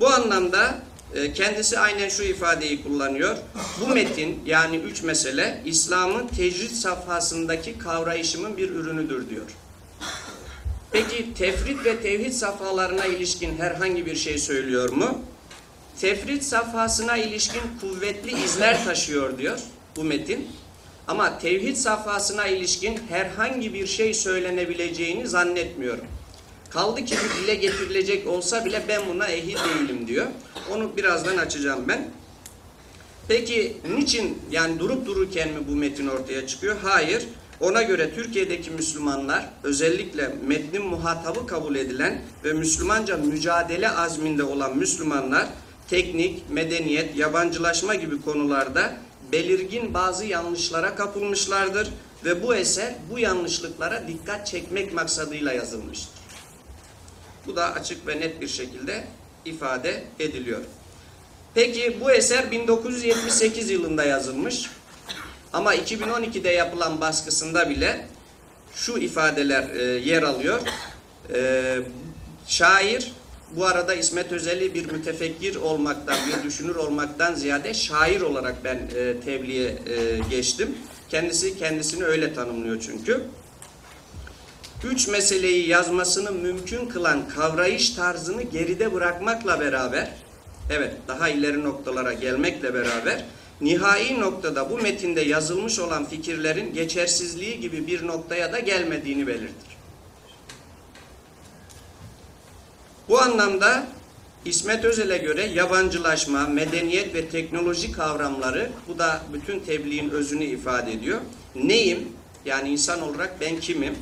Bu 0.00 0.08
anlamda 0.08 0.78
e, 1.14 1.32
kendisi 1.32 1.78
aynen 1.78 2.08
şu 2.08 2.22
ifadeyi 2.22 2.82
kullanıyor. 2.82 3.36
Bu 3.80 3.86
metin 3.86 4.42
yani 4.46 4.76
üç 4.76 5.02
mesele 5.02 5.62
İslam'ın 5.64 6.28
tecrid 6.28 6.70
safhasındaki 6.70 7.78
kavrayışımın 7.78 8.56
bir 8.56 8.70
ürünüdür 8.70 9.30
diyor. 9.30 9.46
Peki 10.92 11.34
tefrit 11.34 11.84
ve 11.84 12.00
tevhid 12.00 12.32
safhalarına 12.32 13.06
ilişkin 13.06 13.58
herhangi 13.58 14.06
bir 14.06 14.16
şey 14.16 14.38
söylüyor 14.38 14.90
mu? 14.90 15.22
Tefrit 16.00 16.44
safhasına 16.44 17.16
ilişkin 17.16 17.62
kuvvetli 17.80 18.44
izler 18.44 18.84
taşıyor 18.84 19.38
diyor 19.38 19.58
bu 19.96 20.04
metin. 20.04 20.48
Ama 21.10 21.38
tevhid 21.38 21.76
safhasına 21.76 22.46
ilişkin 22.46 23.00
herhangi 23.08 23.74
bir 23.74 23.86
şey 23.86 24.14
söylenebileceğini 24.14 25.28
zannetmiyorum. 25.28 26.04
Kaldı 26.70 27.04
ki 27.04 27.14
bu 27.16 27.42
dile 27.42 27.54
getirilecek 27.54 28.26
olsa 28.26 28.64
bile 28.64 28.82
ben 28.88 29.02
buna 29.08 29.26
ehil 29.26 29.56
değilim 29.56 30.06
diyor. 30.06 30.26
Onu 30.72 30.96
birazdan 30.96 31.36
açacağım 31.36 31.84
ben. 31.88 32.08
Peki 33.28 33.76
niçin 33.96 34.38
yani 34.50 34.78
durup 34.78 35.06
dururken 35.06 35.48
mi 35.48 35.58
bu 35.68 35.76
metin 35.76 36.08
ortaya 36.08 36.46
çıkıyor? 36.46 36.76
Hayır. 36.82 37.28
Ona 37.60 37.82
göre 37.82 38.14
Türkiye'deki 38.14 38.70
Müslümanlar 38.70 39.48
özellikle 39.62 40.34
metnin 40.46 40.82
muhatabı 40.82 41.46
kabul 41.46 41.76
edilen 41.76 42.22
ve 42.44 42.52
Müslümanca 42.52 43.16
mücadele 43.16 43.90
azminde 43.90 44.42
olan 44.42 44.76
Müslümanlar 44.76 45.46
teknik, 45.88 46.50
medeniyet, 46.50 47.16
yabancılaşma 47.16 47.94
gibi 47.94 48.22
konularda 48.22 48.96
belirgin 49.32 49.94
bazı 49.94 50.26
yanlışlara 50.26 50.94
kapılmışlardır 50.94 51.90
ve 52.24 52.42
bu 52.42 52.54
eser 52.54 52.94
bu 53.10 53.18
yanlışlıklara 53.18 54.08
dikkat 54.08 54.46
çekmek 54.46 54.94
maksadıyla 54.94 55.52
yazılmıştır. 55.52 56.20
Bu 57.46 57.56
da 57.56 57.72
açık 57.72 58.06
ve 58.06 58.20
net 58.20 58.40
bir 58.40 58.48
şekilde 58.48 59.04
ifade 59.44 60.04
ediliyor. 60.18 60.60
Peki 61.54 62.00
bu 62.00 62.10
eser 62.10 62.50
1978 62.50 63.70
yılında 63.70 64.04
yazılmış. 64.04 64.70
Ama 65.52 65.74
2012'de 65.74 66.48
yapılan 66.48 67.00
baskısında 67.00 67.70
bile 67.70 68.06
şu 68.74 68.98
ifadeler 68.98 69.70
e, 69.70 69.82
yer 69.82 70.22
alıyor. 70.22 70.60
E, 71.34 71.78
şair 72.46 73.12
bu 73.56 73.66
arada 73.66 73.94
İsmet 73.94 74.32
Özel'i 74.32 74.74
bir 74.74 74.92
mütefekkir 74.92 75.56
olmaktan, 75.56 76.16
bir 76.28 76.44
düşünür 76.44 76.74
olmaktan 76.74 77.34
ziyade 77.34 77.74
şair 77.74 78.20
olarak 78.20 78.64
ben 78.64 78.76
e, 78.76 79.20
tebliğe 79.24 79.68
e, 79.68 80.18
geçtim. 80.30 80.74
Kendisi 81.08 81.58
kendisini 81.58 82.04
öyle 82.04 82.34
tanımlıyor 82.34 82.80
çünkü. 82.80 83.22
Üç 84.84 85.08
meseleyi 85.08 85.68
yazmasını 85.68 86.32
mümkün 86.32 86.86
kılan 86.86 87.28
kavrayış 87.28 87.90
tarzını 87.90 88.42
geride 88.42 88.94
bırakmakla 88.94 89.60
beraber, 89.60 90.10
evet 90.70 90.92
daha 91.08 91.28
ileri 91.28 91.64
noktalara 91.64 92.12
gelmekle 92.12 92.74
beraber, 92.74 93.24
nihai 93.60 94.20
noktada 94.20 94.70
bu 94.70 94.78
metinde 94.78 95.20
yazılmış 95.20 95.78
olan 95.78 96.04
fikirlerin 96.04 96.74
geçersizliği 96.74 97.60
gibi 97.60 97.86
bir 97.86 98.06
noktaya 98.06 98.52
da 98.52 98.58
gelmediğini 98.58 99.26
belirtir. 99.26 99.79
Bu 103.10 103.20
anlamda 103.20 103.86
İsmet 104.44 104.84
Özel'e 104.84 105.18
göre 105.18 105.46
yabancılaşma, 105.46 106.46
medeniyet 106.46 107.14
ve 107.14 107.28
teknoloji 107.28 107.92
kavramları 107.92 108.70
bu 108.88 108.98
da 108.98 109.20
bütün 109.32 109.60
tebliğin 109.60 110.10
özünü 110.10 110.44
ifade 110.44 110.92
ediyor. 110.92 111.20
Neyim? 111.54 112.08
Yani 112.44 112.68
insan 112.68 113.02
olarak 113.02 113.40
ben 113.40 113.60
kimim? 113.60 113.94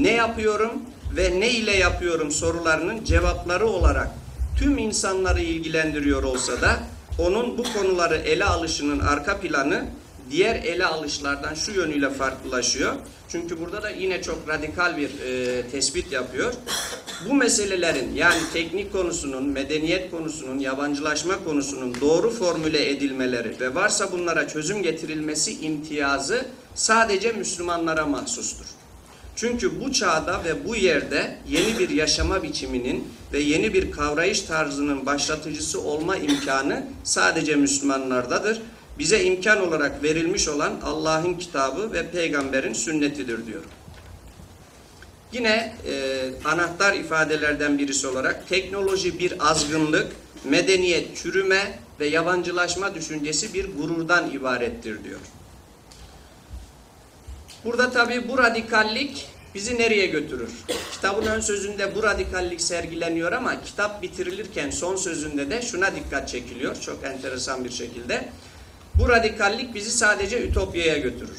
Ne 0.00 0.12
yapıyorum 0.12 0.70
ve 1.16 1.40
ne 1.40 1.50
ile 1.50 1.76
yapıyorum 1.76 2.30
sorularının 2.30 3.04
cevapları 3.04 3.66
olarak 3.66 4.10
tüm 4.58 4.78
insanları 4.78 5.40
ilgilendiriyor 5.40 6.22
olsa 6.22 6.60
da 6.60 6.78
onun 7.18 7.58
bu 7.58 7.62
konuları 7.62 8.16
ele 8.16 8.44
alışının 8.44 9.00
arka 9.00 9.40
planı 9.40 9.84
diğer 10.34 10.54
ele 10.54 10.86
alışlardan 10.86 11.54
şu 11.54 11.72
yönüyle 11.72 12.10
farklılaşıyor. 12.10 12.94
Çünkü 13.28 13.60
burada 13.60 13.82
da 13.82 13.90
yine 13.90 14.22
çok 14.22 14.48
radikal 14.48 14.96
bir 14.96 15.10
e, 15.20 15.62
tespit 15.68 16.12
yapıyor. 16.12 16.52
Bu 17.28 17.34
meselelerin 17.34 18.14
yani 18.14 18.40
teknik 18.52 18.92
konusunun, 18.92 19.44
medeniyet 19.44 20.10
konusunun, 20.10 20.58
yabancılaşma 20.58 21.44
konusunun 21.44 22.00
doğru 22.00 22.30
formüle 22.30 22.90
edilmeleri 22.90 23.60
ve 23.60 23.74
varsa 23.74 24.12
bunlara 24.12 24.48
çözüm 24.48 24.82
getirilmesi 24.82 25.60
imtiyazı 25.60 26.46
sadece 26.74 27.32
Müslümanlara 27.32 28.06
mahsustur. 28.06 28.66
Çünkü 29.36 29.80
bu 29.80 29.92
çağda 29.92 30.44
ve 30.44 30.68
bu 30.68 30.76
yerde 30.76 31.38
yeni 31.48 31.78
bir 31.78 31.88
yaşama 31.88 32.42
biçiminin 32.42 33.08
ve 33.32 33.40
yeni 33.40 33.74
bir 33.74 33.90
kavrayış 33.90 34.40
tarzının 34.40 35.06
başlatıcısı 35.06 35.80
olma 35.80 36.16
imkanı 36.16 36.86
sadece 37.04 37.56
Müslümanlardadır. 37.56 38.60
Bize 38.98 39.24
imkan 39.24 39.68
olarak 39.68 40.02
verilmiş 40.02 40.48
olan 40.48 40.80
Allah'ın 40.84 41.34
kitabı 41.34 41.92
ve 41.92 42.10
peygamberin 42.10 42.72
sünnetidir 42.72 43.46
diyor. 43.46 43.62
Yine 45.32 45.76
e, 45.86 46.30
anahtar 46.44 46.92
ifadelerden 46.92 47.78
birisi 47.78 48.06
olarak 48.06 48.48
teknoloji 48.48 49.18
bir 49.18 49.50
azgınlık, 49.50 50.12
medeniyet 50.44 51.16
çürüme 51.16 51.78
ve 52.00 52.06
yabancılaşma 52.06 52.94
düşüncesi 52.94 53.54
bir 53.54 53.76
gururdan 53.76 54.30
ibarettir 54.30 55.04
diyor. 55.04 55.20
Burada 57.64 57.90
tabi 57.90 58.28
bu 58.28 58.38
radikallik 58.38 59.28
bizi 59.54 59.78
nereye 59.78 60.06
götürür? 60.06 60.50
Kitabın 60.92 61.26
ön 61.26 61.40
sözünde 61.40 61.94
bu 61.94 62.02
radikallik 62.02 62.60
sergileniyor 62.60 63.32
ama 63.32 63.62
kitap 63.62 64.02
bitirilirken 64.02 64.70
son 64.70 64.96
sözünde 64.96 65.50
de 65.50 65.62
şuna 65.62 65.96
dikkat 65.96 66.28
çekiliyor 66.28 66.80
çok 66.80 67.04
enteresan 67.04 67.64
bir 67.64 67.70
şekilde. 67.70 68.28
Bu 68.98 69.08
radikallik 69.08 69.74
bizi 69.74 69.90
sadece 69.90 70.48
Ütopya'ya 70.48 70.98
götürür. 70.98 71.38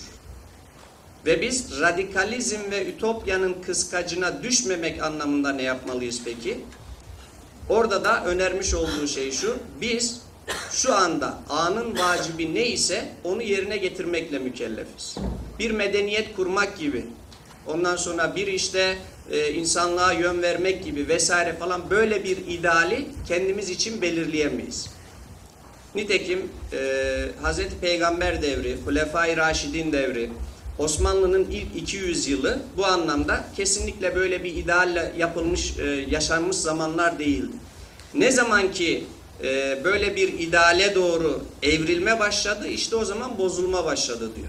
Ve 1.26 1.41
biz 1.41 1.82
radikalizm 1.82 2.72
ve 2.72 2.89
Ütopya'nın 2.89 3.56
kıskacına 3.66 4.43
düşmemek 4.43 5.03
anlamında 5.03 5.53
ne 5.53 5.64
yapmalıyız 5.64 6.22
peki? 6.26 6.60
Orada 7.70 8.03
da 8.03 8.26
önermiş 8.26 8.74
olduğu 8.74 9.08
şey 9.08 9.32
şu. 9.32 9.58
Biz 9.82 10.22
şu 10.72 10.95
anda 10.95 11.38
anın 11.49 11.97
vacibi 11.99 12.56
ne 12.56 12.68
ise 12.68 13.10
onu 13.24 13.41
yerine 13.41 13.78
getirmekle 13.78 14.39
mükellefiz. 14.39 15.16
Bir 15.60 15.72
medeniyet 15.72 16.36
kurmak 16.36 16.78
gibi. 16.78 17.06
Ondan 17.68 17.95
sonra 17.95 18.36
bir 18.36 18.47
işte 18.47 18.97
e, 19.32 19.51
insanlığa 19.53 20.14
yön 20.14 20.41
vermek 20.41 20.84
gibi 20.84 21.08
vesaire 21.08 21.53
falan 21.53 21.89
böyle 21.89 22.24
bir 22.24 22.38
ideali 22.38 23.06
kendimiz 23.28 23.70
için 23.70 24.01
belirleyemeyiz. 24.01 24.94
Nitekim 25.95 26.39
e, 26.73 26.77
Hazreti 27.41 27.75
Peygamber 27.81 28.41
devri, 28.41 28.77
Hulefai 28.85 29.37
Raşidin 29.37 29.91
devri, 29.91 30.29
Osmanlı'nın 30.77 31.47
ilk 31.51 31.75
200 31.75 32.27
yılı 32.27 32.59
bu 32.77 32.85
anlamda 32.85 33.45
kesinlikle 33.57 34.15
böyle 34.15 34.43
bir 34.43 34.55
idealle 34.55 35.11
yapılmış, 35.17 35.79
e, 35.79 35.83
yaşanmış 36.09 36.57
zamanlar 36.57 37.19
değildi. 37.19 37.55
Ne 38.13 38.31
zaman 38.31 38.71
ki 38.71 39.03
e, 39.43 39.79
böyle 39.83 40.15
bir 40.15 40.39
ideale 40.39 40.95
doğru 40.95 41.41
evrilme 41.63 42.19
başladı, 42.19 42.67
işte 42.67 42.95
o 42.95 43.05
zaman 43.05 43.37
bozulma 43.37 43.85
başladı 43.85 44.31
diyor. 44.35 44.47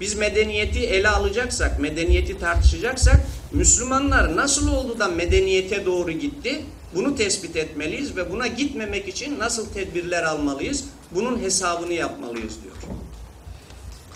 Biz 0.00 0.14
medeniyeti 0.14 0.80
ele 0.80 1.08
alacaksak, 1.08 1.80
medeniyeti 1.80 2.38
tartışacaksak, 2.38 3.16
Müslümanlar 3.52 4.36
nasıl 4.36 4.68
oldu 4.74 4.98
da 4.98 5.08
medeniyete 5.08 5.86
doğru 5.86 6.10
gitti? 6.10 6.62
Bunu 6.94 7.16
tespit 7.16 7.56
etmeliyiz 7.56 8.16
ve 8.16 8.30
buna 8.30 8.46
gitmemek 8.46 9.08
için 9.08 9.38
nasıl 9.38 9.66
tedbirler 9.66 10.22
almalıyız? 10.22 10.84
Bunun 11.10 11.38
hesabını 11.38 11.92
yapmalıyız 11.92 12.54
diyor. 12.62 12.74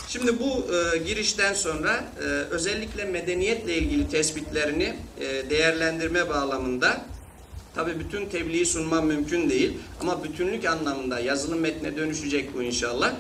Şimdi 0.09 0.41
bu 0.41 0.75
e, 0.75 0.99
girişten 0.99 1.55
sonra 1.55 2.05
e, 2.21 2.23
özellikle 2.25 3.05
medeniyetle 3.05 3.77
ilgili 3.77 4.09
tespitlerini 4.09 4.97
e, 5.21 5.51
değerlendirme 5.51 6.29
bağlamında 6.29 7.05
tabi 7.75 8.01
bütün 8.01 8.27
tebliği 8.27 8.67
sunmam 8.67 9.07
mümkün 9.07 9.51
değil 9.51 9.73
ama 10.01 10.25
bütünlük 10.25 10.65
anlamında 10.65 11.21
yazılı 11.21 11.57
metne 11.57 11.97
dönüşecek 11.97 12.55
bu 12.55 12.63
inşallah. 12.63 13.13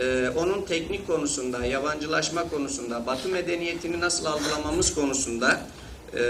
E, 0.00 0.28
onun 0.36 0.62
teknik 0.62 1.06
konusunda, 1.06 1.66
yabancılaşma 1.66 2.48
konusunda, 2.48 3.06
Batı 3.06 3.28
medeniyetini 3.28 4.00
nasıl 4.00 4.24
algılamamız 4.24 4.94
konusunda 4.94 5.60
e, 6.16 6.24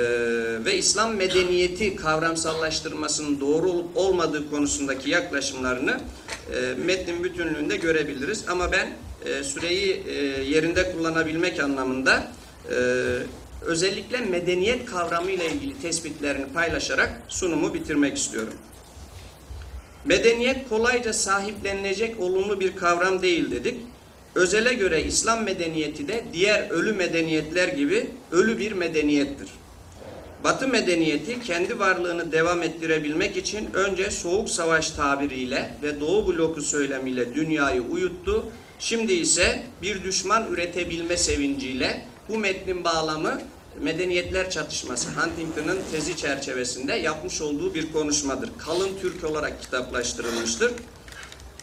ve 0.65 0.77
İslam 0.77 1.15
medeniyeti 1.15 1.97
kavramsallaştırmasının 1.97 3.41
doğru 3.41 3.71
olup 3.71 3.97
olmadığı 3.97 4.51
konusundaki 4.51 5.11
yaklaşımlarını 5.11 6.01
e, 6.55 6.75
metnin 6.85 7.25
bütünlüğünde 7.25 7.77
görebiliriz. 7.77 8.45
Ama 8.49 8.73
ben 8.73 8.89
e, 9.25 9.45
süreyi 9.45 10.03
e, 10.09 10.13
yerinde 10.43 10.93
kullanabilmek 10.93 11.61
anlamında 11.61 12.33
e, 12.71 12.77
özellikle 13.63 14.21
medeniyet 14.21 14.87
kavramı 14.87 15.31
ile 15.31 15.53
ilgili 15.53 15.81
tespitlerini 15.81 16.47
paylaşarak 16.47 17.23
sunumu 17.29 17.75
bitirmek 17.75 18.17
istiyorum. 18.17 18.55
Medeniyet 20.05 20.69
kolayca 20.69 21.13
sahiplenilecek 21.13 22.21
olumlu 22.21 22.61
bir 22.61 22.77
kavram 22.77 23.23
değil 23.23 23.51
dedik. 23.51 23.77
Özele 24.35 24.75
göre 24.75 25.03
İslam 25.03 25.45
medeniyeti 25.45 26.09
de 26.09 26.25
diğer 26.33 26.71
ölü 26.71 26.93
medeniyetler 26.93 27.69
gibi 27.69 28.11
ölü 28.33 28.59
bir 28.59 28.73
medeniyettir. 28.73 29.49
Batı 30.45 30.69
medeniyeti 30.69 31.41
kendi 31.41 31.79
varlığını 31.79 32.33
devam 32.33 32.63
ettirebilmek 32.63 33.37
için 33.37 33.69
önce 33.75 34.11
soğuk 34.11 34.51
savaş 34.51 34.91
tabiriyle 34.91 35.75
ve 35.83 36.01
Doğu 36.01 36.27
bloku 36.27 36.63
söylemiyle 36.63 37.35
dünyayı 37.35 37.83
uyuttu. 37.83 38.45
Şimdi 38.79 39.13
ise 39.13 39.63
bir 39.83 40.03
düşman 40.03 40.53
üretebilme 40.53 41.17
sevinciyle 41.17 42.07
bu 42.29 42.39
metnin 42.39 42.85
bağlamı 42.85 43.41
medeniyetler 43.81 44.51
çatışması 44.51 45.09
Huntington'ın 45.11 45.79
tezi 45.93 46.17
çerçevesinde 46.17 46.95
yapmış 46.95 47.43
olduğu 47.43 47.75
bir 47.75 47.93
konuşmadır. 47.93 48.51
Kalın 48.59 48.91
Türk 49.01 49.25
olarak 49.25 49.63
kitaplaştırılmıştır. 49.63 50.73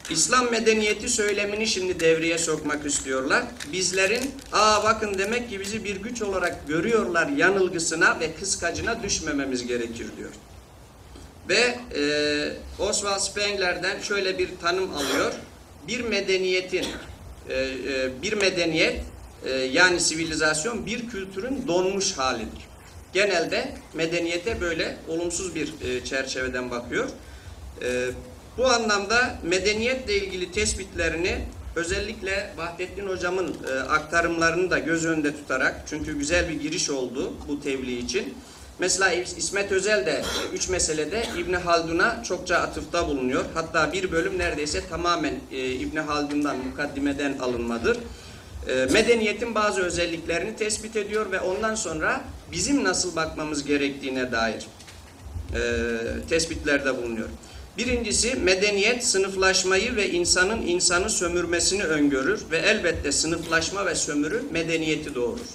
İslam 0.09 0.51
medeniyeti 0.51 1.09
söylemini 1.09 1.67
şimdi 1.67 1.99
devreye 1.99 2.37
sokmak 2.37 2.85
istiyorlar. 2.85 3.43
Bizlerin 3.71 4.31
aa 4.53 4.83
bakın 4.83 5.17
demek 5.17 5.49
ki 5.49 5.59
bizi 5.59 5.83
bir 5.83 5.95
güç 5.95 6.21
olarak 6.21 6.67
görüyorlar 6.67 7.27
yanılgısına 7.27 8.19
ve 8.19 8.33
kıskacına 8.33 9.03
düşmememiz 9.03 9.67
gerekir 9.67 10.07
diyor. 10.17 10.29
Ve 11.49 11.79
e, 11.95 12.03
Oswald 12.79 13.19
Spengler'den 13.19 14.01
şöyle 14.01 14.37
bir 14.37 14.49
tanım 14.61 14.91
alıyor. 14.95 15.33
bir 15.87 16.01
medeniyetin 16.01 16.85
e, 17.49 17.53
e, 17.53 18.21
bir 18.21 18.33
medeniyet 18.33 19.01
e, 19.45 19.49
yani 19.51 19.99
sivilizasyon 19.99 20.85
bir 20.85 21.09
kültürün 21.09 21.67
donmuş 21.67 22.17
halidir. 22.17 22.67
Genelde 23.13 23.71
medeniyete 23.93 24.61
böyle 24.61 24.97
olumsuz 25.07 25.55
bir 25.55 25.73
e, 25.81 26.05
çerçeveden 26.05 26.71
bakıyor. 26.71 27.09
E, 27.83 28.09
bu 28.57 28.67
anlamda 28.67 29.37
medeniyetle 29.43 30.17
ilgili 30.17 30.51
tespitlerini 30.51 31.37
özellikle 31.75 32.53
Vahdettin 32.57 33.07
Hocam'ın 33.07 33.55
e, 33.69 33.79
aktarımlarını 33.79 34.71
da 34.71 34.79
göz 34.79 35.05
önünde 35.05 35.35
tutarak 35.35 35.83
çünkü 35.89 36.17
güzel 36.17 36.49
bir 36.49 36.61
giriş 36.61 36.89
oldu 36.89 37.33
bu 37.47 37.61
tebliğ 37.61 37.97
için. 37.97 38.33
Mesela 38.79 39.11
İsmet 39.11 39.71
Özel 39.71 40.05
de 40.05 40.11
e, 40.11 40.55
üç 40.55 40.69
meselede 40.69 41.23
İbni 41.37 41.57
Haldun'a 41.57 42.23
çokça 42.23 42.57
atıfta 42.57 43.07
bulunuyor. 43.07 43.45
Hatta 43.53 43.93
bir 43.93 44.11
bölüm 44.11 44.37
neredeyse 44.37 44.87
tamamen 44.89 45.33
e, 45.51 45.65
İbni 45.65 45.99
Haldun'dan, 45.99 46.57
mukaddimeden 46.57 47.37
alınmadır. 47.37 47.97
E, 48.67 48.85
medeniyetin 48.85 49.55
bazı 49.55 49.81
özelliklerini 49.81 50.55
tespit 50.55 50.95
ediyor 50.95 51.31
ve 51.31 51.39
ondan 51.39 51.75
sonra 51.75 52.21
bizim 52.51 52.83
nasıl 52.83 53.15
bakmamız 53.15 53.65
gerektiğine 53.65 54.31
dair 54.31 54.67
e, 55.55 55.59
tespitlerde 56.29 56.97
bulunuyor. 56.97 57.29
Birincisi 57.77 58.35
medeniyet 58.35 59.05
sınıflaşmayı 59.05 59.95
ve 59.95 60.11
insanın 60.11 60.67
insanı 60.67 61.09
sömürmesini 61.09 61.83
öngörür 61.83 62.41
ve 62.51 62.57
elbette 62.57 63.11
sınıflaşma 63.11 63.85
ve 63.85 63.95
sömürü 63.95 64.43
medeniyeti 64.51 65.15
doğurur. 65.15 65.47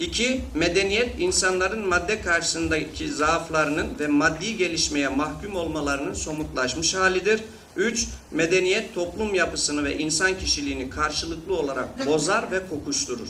İki, 0.00 0.40
medeniyet 0.54 1.20
insanların 1.20 1.88
madde 1.88 2.20
karşısındaki 2.20 3.12
zaaflarının 3.12 3.86
ve 4.00 4.06
maddi 4.06 4.56
gelişmeye 4.56 5.08
mahkum 5.08 5.56
olmalarının 5.56 6.14
somutlaşmış 6.14 6.94
halidir. 6.94 7.40
Üç, 7.76 8.06
medeniyet 8.30 8.94
toplum 8.94 9.34
yapısını 9.34 9.84
ve 9.84 9.98
insan 9.98 10.38
kişiliğini 10.38 10.90
karşılıklı 10.90 11.54
olarak 11.56 12.06
bozar 12.06 12.50
ve 12.50 12.68
kokuşturur. 12.68 13.28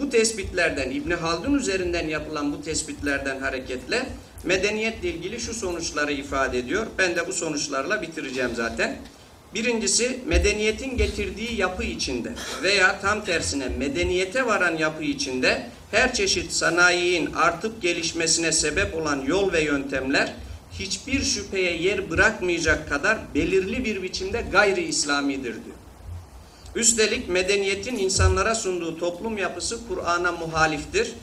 Bu 0.00 0.10
tespitlerden 0.10 0.90
İbni 0.90 1.14
Haldun 1.14 1.54
üzerinden 1.54 2.08
yapılan 2.08 2.52
bu 2.52 2.62
tespitlerden 2.62 3.40
hareketle 3.40 4.06
medeniyetle 4.48 5.08
ilgili 5.08 5.40
şu 5.40 5.54
sonuçları 5.54 6.12
ifade 6.12 6.58
ediyor. 6.58 6.86
Ben 6.98 7.16
de 7.16 7.26
bu 7.26 7.32
sonuçlarla 7.32 8.02
bitireceğim 8.02 8.50
zaten. 8.54 8.96
Birincisi 9.54 10.20
medeniyetin 10.26 10.96
getirdiği 10.96 11.56
yapı 11.56 11.84
içinde 11.84 12.32
veya 12.62 13.00
tam 13.00 13.24
tersine 13.24 13.68
medeniyete 13.68 14.46
varan 14.46 14.76
yapı 14.76 15.04
içinde 15.04 15.66
her 15.90 16.14
çeşit 16.14 16.52
sanayinin 16.52 17.32
artıp 17.32 17.82
gelişmesine 17.82 18.52
sebep 18.52 18.94
olan 18.94 19.20
yol 19.20 19.52
ve 19.52 19.62
yöntemler 19.62 20.32
hiçbir 20.72 21.22
şüpheye 21.22 21.76
yer 21.76 22.10
bırakmayacak 22.10 22.88
kadar 22.88 23.18
belirli 23.34 23.84
bir 23.84 24.02
biçimde 24.02 24.44
gayri 24.52 24.84
İslamidir 24.84 25.54
diyor. 25.54 25.76
Üstelik 26.74 27.28
medeniyetin 27.28 27.96
insanlara 27.96 28.54
sunduğu 28.54 28.98
toplum 28.98 29.38
yapısı 29.38 29.88
Kur'an'a 29.88 30.32
muhaliftir. 30.32 31.14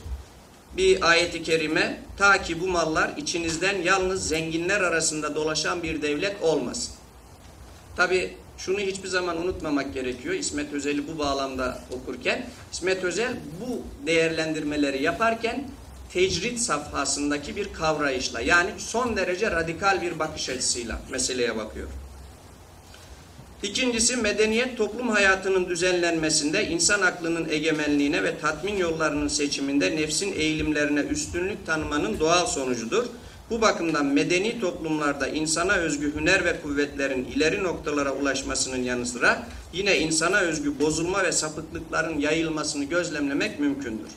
Bir 0.76 1.10
ayeti 1.10 1.42
kerime 1.42 2.00
ta 2.16 2.42
ki 2.42 2.60
bu 2.60 2.66
mallar 2.68 3.16
içinizden 3.16 3.82
yalnız 3.82 4.28
zenginler 4.28 4.80
arasında 4.80 5.34
dolaşan 5.34 5.82
bir 5.82 6.02
devlet 6.02 6.42
olmasın. 6.42 6.94
Tabi 7.96 8.36
şunu 8.58 8.80
hiçbir 8.80 9.08
zaman 9.08 9.36
unutmamak 9.36 9.94
gerekiyor 9.94 10.34
İsmet 10.34 10.72
Özel'i 10.72 11.08
bu 11.08 11.18
bağlamda 11.18 11.82
okurken. 11.90 12.46
İsmet 12.72 13.04
Özel 13.04 13.36
bu 13.60 13.82
değerlendirmeleri 14.06 15.02
yaparken 15.02 15.68
tecrit 16.12 16.58
safhasındaki 16.58 17.56
bir 17.56 17.72
kavrayışla 17.72 18.40
yani 18.40 18.70
son 18.78 19.16
derece 19.16 19.50
radikal 19.50 20.02
bir 20.02 20.18
bakış 20.18 20.48
açısıyla 20.48 21.00
meseleye 21.10 21.56
bakıyor. 21.56 21.88
İkincisi 23.66 24.16
medeniyet 24.16 24.76
toplum 24.76 25.08
hayatının 25.08 25.68
düzenlenmesinde 25.68 26.66
insan 26.66 27.02
aklının 27.02 27.48
egemenliğine 27.48 28.22
ve 28.22 28.38
tatmin 28.38 28.76
yollarının 28.76 29.28
seçiminde 29.28 29.96
nefsin 29.96 30.32
eğilimlerine 30.32 31.00
üstünlük 31.00 31.66
tanımanın 31.66 32.20
doğal 32.20 32.46
sonucudur. 32.46 33.04
Bu 33.50 33.60
bakımdan 33.60 34.06
medeni 34.06 34.60
toplumlarda 34.60 35.28
insana 35.28 35.72
özgü 35.72 36.14
hüner 36.14 36.44
ve 36.44 36.60
kuvvetlerin 36.62 37.24
ileri 37.24 37.62
noktalara 37.62 38.12
ulaşmasının 38.12 38.82
yanı 38.82 39.06
sıra 39.06 39.46
yine 39.72 39.98
insana 39.98 40.38
özgü 40.38 40.80
bozulma 40.80 41.24
ve 41.24 41.32
sapıklıkların 41.32 42.18
yayılmasını 42.18 42.84
gözlemlemek 42.84 43.60
mümkündür. 43.60 44.10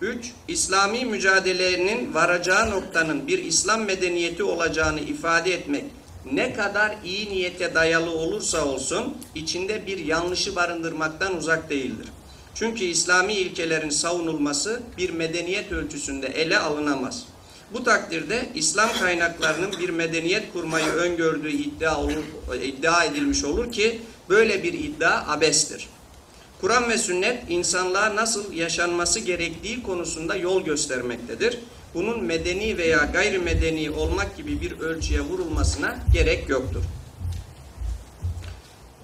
3. 0.00 0.32
İslami 0.48 1.04
mücadelenin 1.04 2.14
varacağı 2.14 2.70
noktanın 2.70 3.26
bir 3.26 3.44
İslam 3.44 3.84
medeniyeti 3.84 4.42
olacağını 4.42 5.00
ifade 5.00 5.54
etmek 5.54 5.84
ne 6.32 6.52
kadar 6.52 6.96
iyi 7.04 7.30
niyete 7.30 7.74
dayalı 7.74 8.10
olursa 8.10 8.64
olsun 8.64 9.16
içinde 9.34 9.86
bir 9.86 9.98
yanlışı 9.98 10.56
barındırmaktan 10.56 11.36
uzak 11.36 11.70
değildir. 11.70 12.06
Çünkü 12.54 12.84
İslami 12.84 13.32
ilkelerin 13.32 13.90
savunulması 13.90 14.82
bir 14.98 15.10
medeniyet 15.10 15.72
ölçüsünde 15.72 16.26
ele 16.26 16.58
alınamaz. 16.58 17.26
Bu 17.72 17.84
takdirde 17.84 18.48
İslam 18.54 18.92
kaynaklarının 18.92 19.72
bir 19.80 19.88
medeniyet 19.88 20.52
kurmayı 20.52 20.86
öngördüğü 20.86 21.50
iddia, 21.50 22.00
olur, 22.00 22.24
iddia 22.62 23.04
edilmiş 23.04 23.44
olur 23.44 23.72
ki 23.72 24.00
böyle 24.28 24.62
bir 24.62 24.72
iddia 24.72 25.32
abestir. 25.32 25.88
Kur'an 26.60 26.88
ve 26.90 26.98
sünnet 26.98 27.42
insanlığa 27.48 28.16
nasıl 28.16 28.52
yaşanması 28.52 29.20
gerektiği 29.20 29.82
konusunda 29.82 30.36
yol 30.36 30.64
göstermektedir. 30.64 31.58
Bunun 31.96 32.24
medeni 32.24 32.78
veya 32.78 33.08
gayrimedeni 33.12 33.90
olmak 33.90 34.36
gibi 34.36 34.60
bir 34.60 34.80
ölçüye 34.80 35.20
vurulmasına 35.20 35.96
gerek 36.12 36.48
yoktur. 36.48 36.82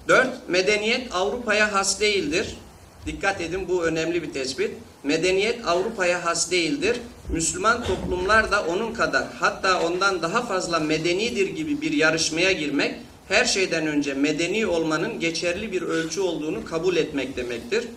4. 0.07 0.49
Medeniyet 0.49 1.07
Avrupa'ya 1.11 1.73
has 1.73 1.99
değildir. 1.99 2.57
Dikkat 3.05 3.41
edin 3.41 3.67
bu 3.67 3.83
önemli 3.85 4.23
bir 4.23 4.33
tespit. 4.33 4.71
Medeniyet 5.03 5.67
Avrupa'ya 5.67 6.25
has 6.25 6.51
değildir. 6.51 6.97
Müslüman 7.29 7.83
toplumlar 7.83 8.51
da 8.51 8.65
onun 8.65 8.93
kadar 8.93 9.23
hatta 9.39 9.81
ondan 9.81 10.21
daha 10.21 10.45
fazla 10.45 10.79
medenidir 10.79 11.47
gibi 11.47 11.81
bir 11.81 11.91
yarışmaya 11.91 12.51
girmek 12.51 12.95
her 13.27 13.45
şeyden 13.45 13.87
önce 13.87 14.13
medeni 14.13 14.65
olmanın 14.67 15.19
geçerli 15.19 15.71
bir 15.71 15.81
ölçü 15.81 16.21
olduğunu 16.21 16.65
kabul 16.65 16.95
etmek 16.95 17.37
demektir. 17.37 17.87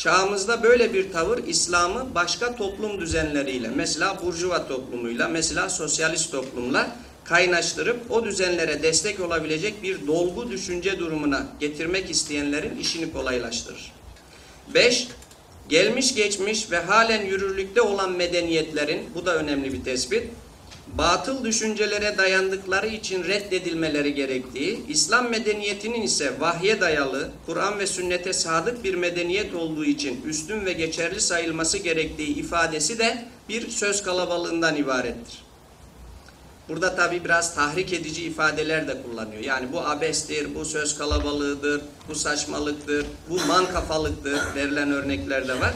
Çağımızda 0.00 0.62
böyle 0.62 0.94
bir 0.94 1.12
tavır 1.12 1.38
İslam'ı 1.46 2.14
başka 2.14 2.56
toplum 2.56 3.00
düzenleriyle 3.00 3.68
mesela 3.68 4.22
burjuva 4.22 4.68
toplumuyla 4.68 5.28
mesela 5.28 5.68
sosyalist 5.68 6.32
toplumla 6.32 6.96
kaynaştırıp 7.24 8.10
o 8.10 8.24
düzenlere 8.24 8.82
destek 8.82 9.20
olabilecek 9.20 9.82
bir 9.82 10.06
dolgu 10.06 10.50
düşünce 10.50 10.98
durumuna 10.98 11.46
getirmek 11.60 12.10
isteyenlerin 12.10 12.78
işini 12.78 13.12
kolaylaştırır. 13.12 13.92
5. 14.74 15.08
Gelmiş 15.68 16.14
geçmiş 16.14 16.70
ve 16.70 16.78
halen 16.78 17.24
yürürlükte 17.24 17.80
olan 17.80 18.12
medeniyetlerin, 18.12 19.10
bu 19.14 19.26
da 19.26 19.36
önemli 19.36 19.72
bir 19.72 19.84
tespit, 19.84 20.24
batıl 20.98 21.44
düşüncelere 21.44 22.18
dayandıkları 22.18 22.86
için 22.86 23.24
reddedilmeleri 23.24 24.14
gerektiği, 24.14 24.86
İslam 24.88 25.30
medeniyetinin 25.30 26.02
ise 26.02 26.40
vahye 26.40 26.80
dayalı, 26.80 27.30
Kur'an 27.46 27.78
ve 27.78 27.86
sünnete 27.86 28.32
sadık 28.32 28.84
bir 28.84 28.94
medeniyet 28.94 29.54
olduğu 29.54 29.84
için 29.84 30.22
üstün 30.26 30.66
ve 30.66 30.72
geçerli 30.72 31.20
sayılması 31.20 31.78
gerektiği 31.78 32.28
ifadesi 32.36 32.98
de 32.98 33.24
bir 33.48 33.68
söz 33.68 34.02
kalabalığından 34.02 34.76
ibarettir. 34.76 35.42
Burada 36.68 36.96
tabi 36.96 37.24
biraz 37.24 37.54
tahrik 37.54 37.92
edici 37.92 38.24
ifadeler 38.24 38.88
de 38.88 39.02
kullanıyor. 39.02 39.42
Yani 39.42 39.72
bu 39.72 39.80
abestir, 39.80 40.54
bu 40.54 40.64
söz 40.64 40.98
kalabalığıdır, 40.98 41.82
bu 42.08 42.14
saçmalıktır, 42.14 43.06
bu 43.30 43.46
man 43.46 43.66
kafalıktır 43.66 44.38
verilen 44.54 44.92
örnekler 44.92 45.48
de 45.48 45.60
var. 45.60 45.74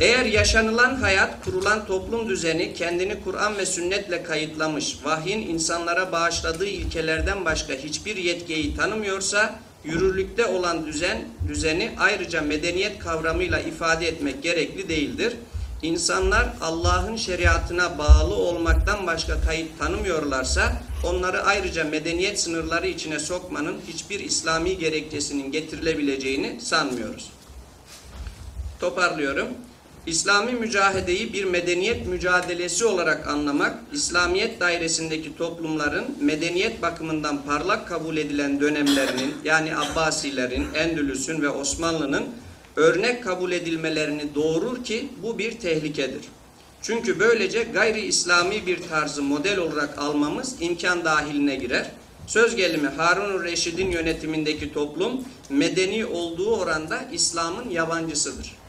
Eğer 0.00 0.24
yaşanılan 0.24 0.94
hayat, 0.94 1.44
kurulan 1.44 1.86
toplum 1.86 2.28
düzeni 2.28 2.74
kendini 2.74 3.24
Kur'an 3.24 3.58
ve 3.58 3.66
sünnetle 3.66 4.22
kayıtlamış, 4.22 4.96
vahyin 5.04 5.48
insanlara 5.48 6.12
bağışladığı 6.12 6.66
ilkelerden 6.66 7.44
başka 7.44 7.74
hiçbir 7.74 8.16
yetkiyi 8.16 8.76
tanımıyorsa, 8.76 9.58
yürürlükte 9.84 10.46
olan 10.46 10.86
düzen, 10.86 11.28
düzeni 11.48 11.90
ayrıca 11.98 12.42
medeniyet 12.42 12.98
kavramıyla 12.98 13.60
ifade 13.60 14.08
etmek 14.08 14.42
gerekli 14.42 14.88
değildir. 14.88 15.36
İnsanlar 15.82 16.48
Allah'ın 16.60 17.16
şeriatına 17.16 17.98
bağlı 17.98 18.34
olmaktan 18.34 19.06
başka 19.06 19.40
kayıt 19.40 19.78
tanımıyorlarsa, 19.78 20.82
onları 21.04 21.42
ayrıca 21.42 21.84
medeniyet 21.84 22.40
sınırları 22.40 22.86
içine 22.86 23.18
sokmanın 23.18 23.80
hiçbir 23.88 24.20
İslami 24.20 24.78
gerekçesinin 24.78 25.52
getirilebileceğini 25.52 26.60
sanmıyoruz. 26.60 27.30
Toparlıyorum. 28.80 29.48
İslami 30.06 30.52
mücahedeyi 30.52 31.32
bir 31.32 31.44
medeniyet 31.44 32.06
mücadelesi 32.06 32.84
olarak 32.84 33.28
anlamak, 33.28 33.76
İslamiyet 33.92 34.60
dairesindeki 34.60 35.36
toplumların 35.36 36.04
medeniyet 36.20 36.82
bakımından 36.82 37.42
parlak 37.42 37.88
kabul 37.88 38.16
edilen 38.16 38.60
dönemlerinin 38.60 39.34
yani 39.44 39.76
Abbasilerin, 39.76 40.66
Endülüs'ün 40.74 41.42
ve 41.42 41.48
Osmanlı'nın 41.48 42.24
örnek 42.76 43.24
kabul 43.24 43.52
edilmelerini 43.52 44.34
doğurur 44.34 44.84
ki 44.84 45.08
bu 45.22 45.38
bir 45.38 45.52
tehlikedir. 45.52 46.22
Çünkü 46.82 47.20
böylece 47.20 47.62
gayri 47.62 48.00
İslami 48.00 48.66
bir 48.66 48.82
tarzı 48.88 49.22
model 49.22 49.58
olarak 49.58 49.98
almamız 49.98 50.54
imkan 50.60 51.04
dahiline 51.04 51.56
girer. 51.56 51.90
Söz 52.26 52.56
gelimi 52.56 52.88
Harun 52.88 53.44
Reşid'in 53.44 53.90
yönetimindeki 53.90 54.72
toplum 54.72 55.24
medeni 55.50 56.06
olduğu 56.06 56.56
oranda 56.56 57.04
İslam'ın 57.12 57.70
yabancısıdır. 57.70 58.65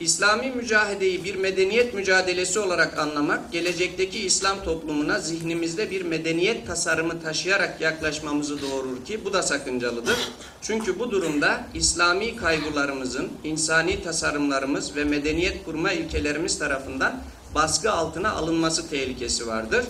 İslami 0.00 0.50
mücadeleyi 0.50 1.24
bir 1.24 1.34
medeniyet 1.34 1.94
mücadelesi 1.94 2.60
olarak 2.60 2.98
anlamak, 2.98 3.52
gelecekteki 3.52 4.18
İslam 4.18 4.64
toplumuna 4.64 5.18
zihnimizde 5.18 5.90
bir 5.90 6.02
medeniyet 6.02 6.66
tasarımı 6.66 7.22
taşıyarak 7.22 7.80
yaklaşmamızı 7.80 8.62
doğurur 8.62 9.04
ki 9.04 9.24
bu 9.24 9.32
da 9.32 9.42
sakıncalıdır. 9.42 10.16
Çünkü 10.62 10.98
bu 10.98 11.10
durumda 11.10 11.64
İslami 11.74 12.36
kaygılarımızın, 12.36 13.28
insani 13.44 14.02
tasarımlarımız 14.02 14.96
ve 14.96 15.04
medeniyet 15.04 15.64
kurma 15.64 15.92
ilkelerimiz 15.92 16.58
tarafından 16.58 17.22
baskı 17.54 17.92
altına 17.92 18.32
alınması 18.32 18.90
tehlikesi 18.90 19.46
vardır. 19.46 19.84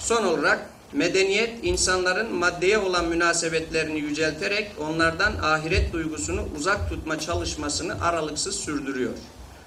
Son 0.00 0.24
olarak 0.24 0.66
medeniyet 0.92 1.52
insanların 1.62 2.34
maddeye 2.34 2.78
olan 2.78 3.08
münasebetlerini 3.08 3.98
yücelterek 4.00 4.70
onlardan 4.80 5.32
ahiret 5.42 5.92
duygusunu 5.92 6.40
uzak 6.56 6.90
tutma 6.90 7.18
çalışmasını 7.18 8.04
aralıksız 8.04 8.56
sürdürüyor. 8.56 9.12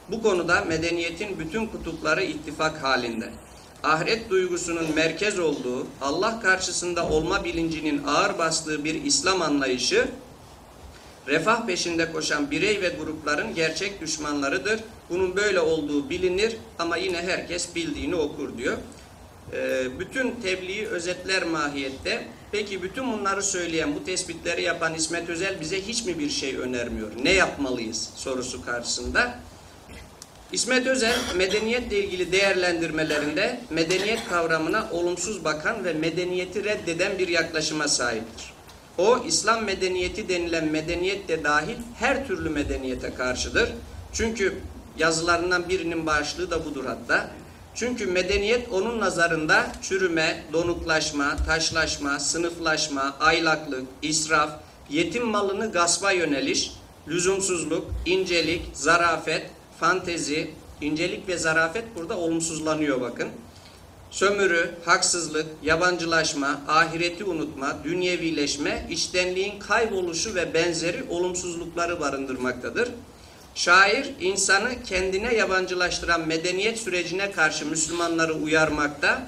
Bu 0.10 0.22
konuda 0.22 0.62
medeniyetin 0.62 1.39
bütün 1.39 1.66
kutupları 1.66 2.24
ittifak 2.24 2.84
halinde. 2.84 3.30
Ahiret 3.84 4.30
duygusunun 4.30 4.95
merkez 4.95 5.39
olduğu, 5.39 5.88
Allah 6.01 6.39
karşısında 6.41 7.10
olma 7.10 7.43
bilincinin 7.43 8.04
ağır 8.04 8.38
bastığı 8.38 8.84
bir 8.84 9.04
İslam 9.04 9.41
anlayışı, 9.41 10.08
refah 11.28 11.66
peşinde 11.66 12.12
koşan 12.12 12.51
birey 12.51 12.82
ve 12.82 12.89
grupların 12.89 13.56
gerçek 13.56 14.01
düşmanlarıdır. 14.01 14.80
Bunun 15.10 15.36
böyle 15.36 15.60
olduğu 15.60 16.10
bilinir 16.10 16.58
ama 16.80 16.97
yine 16.97 17.22
herkes 17.22 17.76
bildiğini 17.76 18.16
okur 18.16 18.58
diyor. 18.58 18.78
Ee, 19.54 19.99
bütün 19.99 20.32
tebliği 20.32 20.88
özetler 20.88 21.43
mahiyette. 21.43 22.28
Peki 22.51 22.84
bütün 22.84 23.14
bunları 23.14 23.43
söyleyen, 23.43 23.95
bu 23.95 24.04
tespitleri 24.04 24.62
yapan 24.62 24.93
İsmet 24.93 25.30
Özel 25.30 25.62
bize 25.62 25.82
hiç 25.82 26.06
mi 26.06 26.20
bir 26.20 26.30
şey 26.30 26.58
önermiyor? 26.58 27.12
Ne 27.24 27.32
yapmalıyız 27.32 28.10
sorusu 28.16 28.66
karşısında? 28.66 29.39
İsmet 30.54 30.88
Özel 30.88 31.20
medeniyetle 31.36 32.04
ilgili 32.04 32.32
değerlendirmelerinde 32.32 33.60
medeniyet 33.70 34.30
kavramına 34.30 34.88
olumsuz 34.91 35.45
bakan 35.45 35.86
ve 35.86 35.93
medeniyeti 35.93 36.64
reddeden 36.64 37.20
bir 37.20 37.28
yaklaşıma 37.28 37.88
sahiptir. 37.88 38.54
O 38.97 39.20
İslam 39.28 39.64
medeniyeti 39.64 40.30
denilen 40.30 40.68
medeniyet 40.68 41.28
de 41.28 41.43
dahil 41.43 41.76
her 41.99 42.28
türlü 42.28 42.49
medeniyete 42.49 43.14
karşıdır. 43.14 43.70
Çünkü 44.14 44.58
yazılarından 44.97 45.70
birinin 45.70 46.06
başlığı 46.06 46.51
da 46.51 46.66
budur 46.66 46.86
hatta. 46.86 47.30
Çünkü 47.76 48.06
medeniyet 48.06 48.70
onun 48.72 48.99
nazarında 48.99 49.72
çürüme, 49.82 50.43
donuklaşma, 50.54 51.36
taşlaşma, 51.47 52.20
sınıflaşma, 52.20 53.16
aylaklık, 53.20 53.84
israf, 54.01 54.49
yetim 54.89 55.26
malını 55.26 55.72
gaspa 55.72 56.12
yöneliş, 56.12 56.72
lüzumsuzluk, 57.08 57.91
incelik, 58.06 58.62
zarafet, 58.74 59.45
fantezi, 59.84 60.49
incelik 60.81 61.27
ve 61.27 61.38
zarafet 61.38 61.84
burada 61.95 62.17
olumsuzlanıyor 62.17 63.01
bakın. 63.01 63.29
Sömürü, 64.11 64.71
haksızlık, 64.86 65.45
yabancılaşma, 65.63 66.61
ahireti 66.67 67.23
unutma, 67.23 67.77
dünyevileşme, 67.84 68.88
içtenliğin 68.89 69.59
kayboluşu 69.59 70.36
ve 70.36 70.53
benzeri 70.53 71.03
olumsuzlukları 71.09 71.99
barındırmaktadır. 71.99 72.89
Şair 73.55 74.13
insanı 74.19 74.84
kendine 74.84 75.34
yabancılaştıran 75.34 76.27
medeniyet 76.27 76.77
sürecine 76.79 77.31
karşı 77.31 77.65
Müslümanları 77.65 78.34
uyarmakta, 78.34 79.27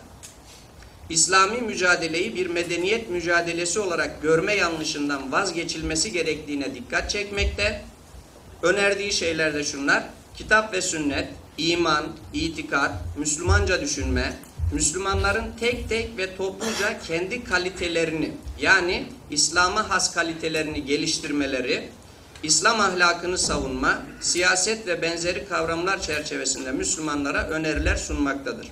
İslami 1.10 1.62
mücadeleyi 1.62 2.36
bir 2.36 2.48
medeniyet 2.48 3.10
mücadelesi 3.10 3.80
olarak 3.80 4.22
görme 4.22 4.54
yanlışından 4.54 5.32
vazgeçilmesi 5.32 6.12
gerektiğine 6.12 6.76
dikkat 6.76 7.10
çekmekte. 7.10 7.82
Önerdiği 8.64 9.14
şeyler 9.14 9.54
de 9.54 9.64
şunlar. 9.64 10.04
Kitap 10.38 10.74
ve 10.74 10.82
sünnet, 10.82 11.28
iman, 11.58 12.06
itikat, 12.34 12.92
Müslümanca 13.18 13.82
düşünme, 13.82 14.34
Müslümanların 14.74 15.46
tek 15.60 15.90
tek 15.90 16.18
ve 16.18 16.36
topluca 16.36 17.00
kendi 17.08 17.44
kalitelerini 17.44 18.32
yani 18.62 19.06
İslam'a 19.32 19.90
has 19.90 20.14
kalitelerini 20.14 20.86
geliştirmeleri, 20.86 21.90
İslam 22.44 22.80
ahlakını 22.80 23.38
savunma, 23.38 24.02
siyaset 24.22 24.88
ve 24.88 25.02
benzeri 25.02 25.48
kavramlar 25.48 26.02
çerçevesinde 26.02 26.72
Müslümanlara 26.72 27.48
öneriler 27.48 27.96
sunmaktadır. 27.96 28.68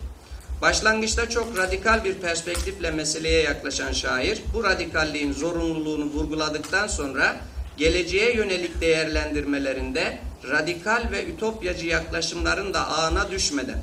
Başlangıçta 0.61 1.30
çok 1.30 1.57
radikal 1.57 2.03
bir 2.03 2.14
perspektifle 2.14 2.91
meseleye 2.91 3.41
yaklaşan 3.41 3.91
şair, 3.91 4.41
bu 4.53 4.64
radikalliğin 4.64 5.34
zorunluluğunu 5.34 6.05
vurguladıktan 6.05 6.88
sonra 6.88 7.36
geleceğe 7.78 8.36
yönelik 8.36 8.82
değerlendirmelerinde 8.82 10.20
radikal 10.50 11.08
ve 11.12 11.26
ütopyacı 11.26 11.88
yaklaşımların 11.88 12.74
da 12.74 12.88
ağına 12.88 13.32
düşmeden, 13.32 13.82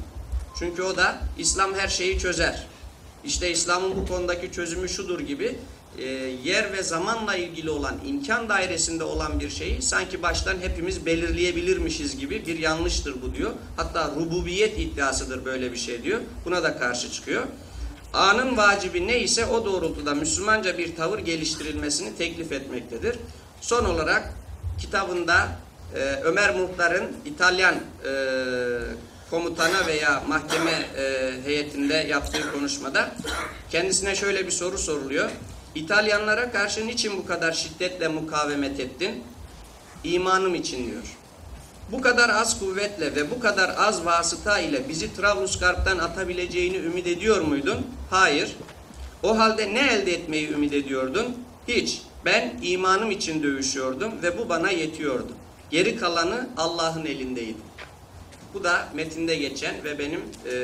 çünkü 0.59 0.83
o 0.83 0.97
da 0.97 1.19
İslam 1.39 1.75
her 1.75 1.89
şeyi 1.89 2.19
çözer. 2.19 2.67
İşte 3.25 3.51
İslam'ın 3.51 3.97
bu 3.97 4.07
konudaki 4.07 4.53
çözümü 4.53 4.89
şudur 4.89 5.21
gibi 5.21 5.59
e, 5.99 6.05
yer 6.45 6.73
ve 6.73 6.83
zamanla 6.83 7.37
ilgili 7.37 7.71
olan 7.71 7.95
imkan 8.07 8.49
dairesinde 8.49 9.05
olan 9.05 9.41
bir 9.41 9.51
şeyi 9.51 9.83
sanki 9.83 10.23
baştan 10.23 10.57
hepimiz 10.61 11.07
belirleyebilirmişiz 11.07 12.19
gibi 12.19 12.47
bir 12.47 12.59
yanlıştır 12.59 13.23
bu 13.23 13.35
diyor. 13.35 13.51
Hatta 13.77 14.11
rububiyet 14.17 14.79
iddiasıdır 14.79 15.45
böyle 15.45 15.73
bir 15.73 15.77
şey 15.77 16.03
diyor. 16.03 16.21
Buna 16.45 16.63
da 16.63 16.79
karşı 16.79 17.13
çıkıyor. 17.13 17.43
Anın 18.13 18.57
vacibi 18.57 19.07
neyse 19.07 19.47
o 19.47 19.65
doğrultuda 19.65 20.15
Müslümanca 20.15 20.79
bir 20.79 20.97
tavır 20.97 21.19
geliştirilmesini 21.19 22.17
teklif 22.17 22.53
etmektedir. 22.53 23.17
Son 23.61 23.85
olarak 23.85 24.35
kitabında 24.81 25.49
e, 25.95 25.99
Ömer 26.24 26.55
Muhtar'ın 26.55 27.07
İtalyan 27.24 27.74
e, 27.74 28.12
komutana 29.30 29.86
veya 29.86 30.22
mahkeme 30.28 30.70
e, 30.99 31.32
heyetinde 31.45 31.95
yaptığı 31.95 32.53
konuşmada 32.53 33.11
kendisine 33.70 34.14
şöyle 34.14 34.47
bir 34.47 34.51
soru 34.51 34.78
soruluyor. 34.78 35.30
İtalyanlara 35.74 36.53
karşı 36.53 36.86
niçin 36.86 37.16
bu 37.16 37.26
kadar 37.26 37.53
şiddetle 37.53 38.09
mukavemet 38.09 38.80
ettin? 38.80 39.24
İmanım 40.05 40.55
için 40.55 40.86
diyor. 40.86 41.03
Bu 41.93 42.01
kadar 42.01 42.28
az 42.28 42.59
kuvvetle 42.59 43.14
ve 43.14 43.30
bu 43.30 43.41
kadar 43.41 43.74
az 43.78 44.05
vasıta 44.05 44.59
ile 44.59 44.88
bizi 44.88 45.16
Trablusgarp'tan 45.16 45.99
atabileceğini 45.99 46.76
ümit 46.76 47.07
ediyor 47.07 47.41
muydun? 47.41 47.86
Hayır. 48.11 48.57
O 49.22 49.38
halde 49.38 49.74
ne 49.74 49.80
elde 49.80 50.12
etmeyi 50.12 50.51
ümit 50.51 50.72
ediyordun? 50.72 51.36
Hiç. 51.68 52.03
Ben 52.24 52.53
imanım 52.62 53.11
için 53.11 53.43
dövüşüyordum 53.43 54.12
ve 54.22 54.38
bu 54.38 54.49
bana 54.49 54.70
yetiyordu. 54.70 55.32
Geri 55.71 55.97
kalanı 55.97 56.49
Allah'ın 56.57 57.05
elindeydi. 57.05 57.59
Bu 58.55 58.64
da 58.64 58.89
metinde 58.95 59.37
geçen 59.37 59.85
ve 59.85 59.99
benim 59.99 60.21
e, 60.21 60.55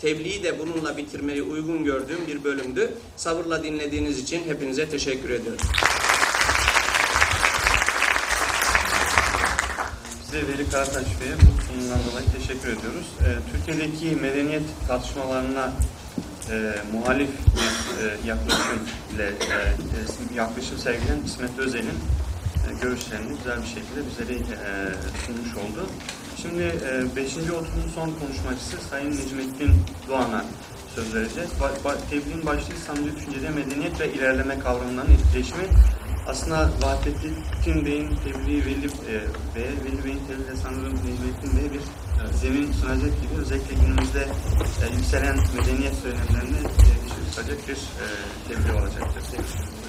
tebliği 0.00 0.42
de 0.42 0.58
bununla 0.58 0.96
bitirmeyi 0.96 1.42
uygun 1.42 1.84
gördüğüm 1.84 2.26
bir 2.26 2.44
bölümdü. 2.44 2.94
Sabırla 3.16 3.64
dinlediğiniz 3.64 4.18
için 4.18 4.44
hepinize 4.44 4.88
teşekkür 4.88 5.30
ediyorum. 5.30 5.66
Size 10.24 10.48
Veli 10.48 10.70
Karataş 10.70 11.06
Bey'e 11.20 11.34
bu 11.36 11.62
sunumundan 11.62 11.98
dolayı 12.10 12.26
teşekkür 12.38 12.68
ediyoruz. 12.68 13.06
Ee, 13.20 13.52
Türkiye'deki 13.52 14.16
medeniyet 14.16 14.62
tartışmalarına 14.88 15.72
e, 16.50 16.74
muhalif 16.92 17.28
bir 17.28 18.04
e, 18.04 18.16
yaklaşım 18.26 18.78
ile 19.14 19.26
e, 19.26 20.36
yaklaşım 20.36 20.78
sergileyen 20.78 21.22
İsmet 21.26 21.58
Özel'in 21.58 21.98
görüşlerini 22.82 23.36
güzel 23.38 23.62
bir 23.62 23.66
şekilde 23.66 24.00
bizlere 24.06 24.38
e, 24.38 24.68
sunmuş 25.26 25.54
oldu. 25.56 25.86
Şimdi 26.42 26.74
5. 27.16 27.36
E, 27.36 27.40
oturumun 27.40 27.88
son 27.94 28.10
konuşmacısı 28.20 28.76
Sayın 28.90 29.10
Necmettin 29.10 29.72
Doğan'a 30.08 30.44
söz 30.94 31.14
vereceğiz. 31.14 31.50
Tebliğin 32.10 32.46
başlığı 32.46 32.74
İslamcı 32.74 33.16
düşüncede 33.16 33.50
medeniyet 33.50 34.00
ve 34.00 34.12
ilerleme 34.12 34.58
kavramlarının 34.58 35.12
etkileşimi 35.12 35.64
aslında 36.26 36.70
Vahdettin 36.82 37.84
Bey'in 37.84 38.16
tebliği 38.16 38.66
Veli, 38.66 38.86
e, 38.86 39.14
ve 39.54 39.64
Veli 39.84 40.04
Bey'in 40.04 40.20
tebliği 40.26 40.56
sanırım 40.62 40.94
Necmettin 40.94 41.56
Bey'e 41.56 41.72
bir 41.72 41.80
evet. 42.22 42.34
zemin 42.40 42.72
sunacak 42.72 43.22
gibi 43.22 43.40
özellikle 43.40 43.74
günümüzde 43.74 44.20
e, 44.82 44.96
yükselen 44.96 45.36
medeniyet 45.56 45.94
söylemlerini 45.94 46.58
e, 46.58 47.68
bir 47.68 47.74
e, 47.74 48.06
tebliğ 48.48 48.72
olacaktır. 48.72 49.22
Teşekkür. 49.30 49.81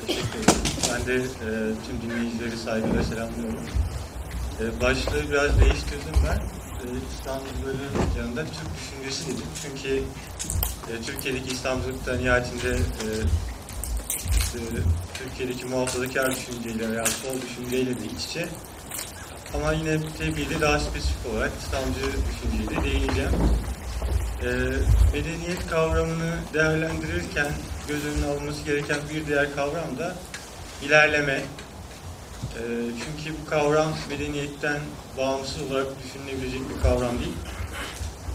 Ben 0.93 1.06
de 1.08 1.16
e, 1.16 1.49
tüm 1.86 2.01
dinleyicileri 2.01 2.58
saygıyla 2.58 3.04
selamlıyorum. 3.04 3.60
E, 4.62 4.82
başlığı 4.82 5.30
biraz 5.30 5.60
değiştirdim 5.60 6.16
ben. 6.28 6.38
E, 6.38 6.86
İslamcıların 7.14 8.18
yanında 8.18 8.43
Türk 8.43 8.70
düşüncesi 8.80 9.28
dedim. 9.28 9.45
Çünkü 9.62 10.04
e, 10.91 11.01
Türkiye'deki 11.06 11.54
İslamcılıkta 11.54 12.16
nihayetinde 12.16 12.70
e, 12.70 13.08
e, 14.58 14.60
Türkiye'deki 15.14 15.66
muhafazakar 15.66 16.32
düşünceyle 16.36 16.91
veya 16.91 17.06
sol 17.06 17.41
düşünceyle 17.41 17.95
de 17.99 18.06
iç 18.06 18.26
içe. 18.26 18.47
Ama 19.56 19.74
yine 19.74 19.97
tebliğde 20.18 20.62
daha 20.62 20.80
spesifik 20.80 21.34
olarak 21.34 21.51
İslamcı 21.66 21.99
düşünceyle 22.30 22.84
değineceğim. 22.91 23.32
e, 24.41 24.47
medeniyet 25.14 25.68
kavramını 25.70 26.36
değerlendirirken 26.54 27.51
göz 27.88 28.06
önüne 28.06 28.26
alınması 28.26 28.64
gereken 28.66 28.98
bir 29.14 29.28
diğer 29.28 29.56
kavram 29.56 29.98
da 29.98 30.16
ilerleme. 30.82 31.34
E, 31.34 32.62
çünkü 33.06 33.38
bu 33.42 33.50
kavram 33.50 33.94
medeniyetten 34.10 34.80
bağımsız 35.18 35.72
olarak 35.72 35.88
düşünülebilecek 36.04 36.62
bir 36.70 36.82
kavram 36.82 37.20
değil. 37.20 37.36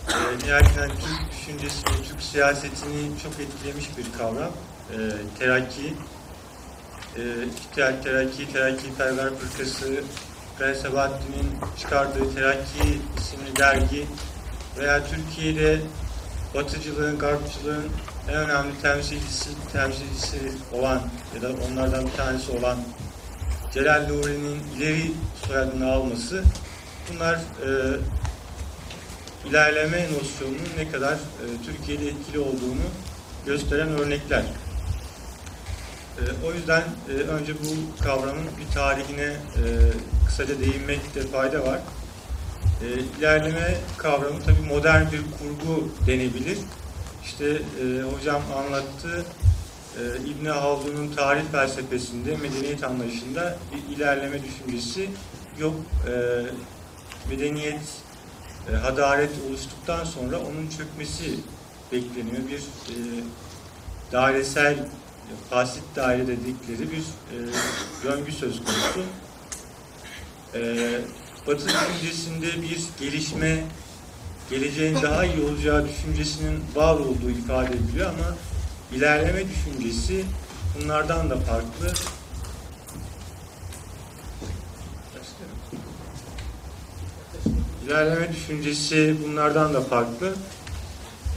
E, 0.08 0.46
nihayetinde 0.46 0.88
Türk 0.88 1.32
düşüncesini, 1.32 2.08
Türk 2.08 2.22
siyasetini 2.22 3.18
çok 3.22 3.32
etkilemiş 3.40 3.86
bir 3.98 4.18
kavram. 4.18 4.50
E, 4.92 4.96
terakki, 5.38 5.94
e, 7.16 7.22
İhtiyar 7.46 8.02
Terakki, 8.02 8.52
Terakki 8.52 8.94
Perver 8.98 9.30
Fırkası, 9.34 10.02
Gaye 10.58 10.74
Sabahattin'in 10.74 11.50
çıkardığı 11.78 12.34
Terakki 12.34 13.00
isimli 13.18 13.56
dergi 13.56 14.06
veya 14.78 15.02
Türkiye'de 15.06 15.80
Batıcılığın, 16.54 17.18
Garpçılığın 17.18 17.88
en 18.28 18.34
önemli 18.34 18.80
temsilcisi, 18.82 19.50
temsilcisi 19.72 20.38
olan 20.72 21.00
ya 21.34 21.42
da 21.42 21.48
onlardan 21.68 22.06
bir 22.06 22.12
tanesi 22.12 22.52
olan 22.52 22.78
Celal 23.74 24.08
Nuri'nin 24.08 24.60
ileri 24.76 25.12
soyadını 25.46 25.92
alması 25.92 26.44
bunlar 27.12 27.34
e, 27.34 27.68
ilerleme 29.48 30.06
nosyonunun 30.12 30.68
ne 30.78 30.90
kadar 30.90 31.12
e, 31.14 31.44
Türkiye'de 31.66 32.08
etkili 32.08 32.38
olduğunu 32.38 32.86
gösteren 33.46 33.88
örnekler. 33.88 34.42
E, 36.18 36.22
o 36.46 36.52
yüzden 36.52 36.82
e, 37.08 37.12
önce 37.12 37.54
bu 37.54 38.02
kavramın 38.04 38.46
bir 38.60 38.74
tarihine 38.74 39.22
e, 39.24 39.62
kısaca 40.26 40.60
değinmekte 40.60 41.20
fayda 41.20 41.66
var. 41.66 41.80
E, 42.82 42.86
ilerleme 43.18 43.74
kavramı 43.96 44.42
tabii 44.42 44.74
modern 44.74 45.02
bir 45.12 45.22
kurgu 45.38 45.88
denebilir. 46.06 46.58
İşte 47.28 47.46
e, 47.46 48.02
hocam 48.02 48.42
anlattı, 48.56 49.26
e, 49.98 50.30
İbn 50.30 50.46
Haldun'un 50.46 51.12
tarih 51.16 51.42
felsefesinde, 51.52 52.36
medeniyet 52.36 52.84
anlayışında 52.84 53.58
bir 53.72 53.96
ilerleme 53.96 54.40
düşüncesi 54.42 55.10
yok. 55.58 55.74
E, 56.08 56.12
medeniyet, 57.30 57.80
e, 58.72 58.76
hadaret 58.76 59.30
oluştuktan 59.48 60.04
sonra 60.04 60.38
onun 60.38 60.68
çökmesi 60.78 61.34
bekleniyor. 61.92 62.48
Bir 62.48 62.58
e, 62.58 62.94
dairesel, 64.12 64.78
fasit 65.50 65.84
daire 65.96 66.26
dedikleri 66.26 66.90
bir 66.90 66.98
e, 66.98 67.36
döngü 68.04 68.32
söz 68.32 68.58
konusu. 68.58 69.00
E, 70.54 70.60
Batı 71.46 71.66
düşüncesinde 71.68 72.62
bir 72.62 72.84
gelişme, 73.00 73.64
geleceğin 74.50 75.02
daha 75.02 75.24
iyi 75.24 75.42
olacağı 75.42 75.88
düşüncesinin 75.88 76.64
var 76.74 76.94
olduğu 76.94 77.30
ifade 77.30 77.76
ediliyor 77.76 78.06
ama 78.06 78.36
ilerleme 78.92 79.44
düşüncesi 79.48 80.24
bunlardan 80.74 81.30
da 81.30 81.36
farklı. 81.36 81.92
İlerleme 87.86 88.32
düşüncesi 88.32 89.16
bunlardan 89.26 89.74
da 89.74 89.80
farklı. 89.80 90.34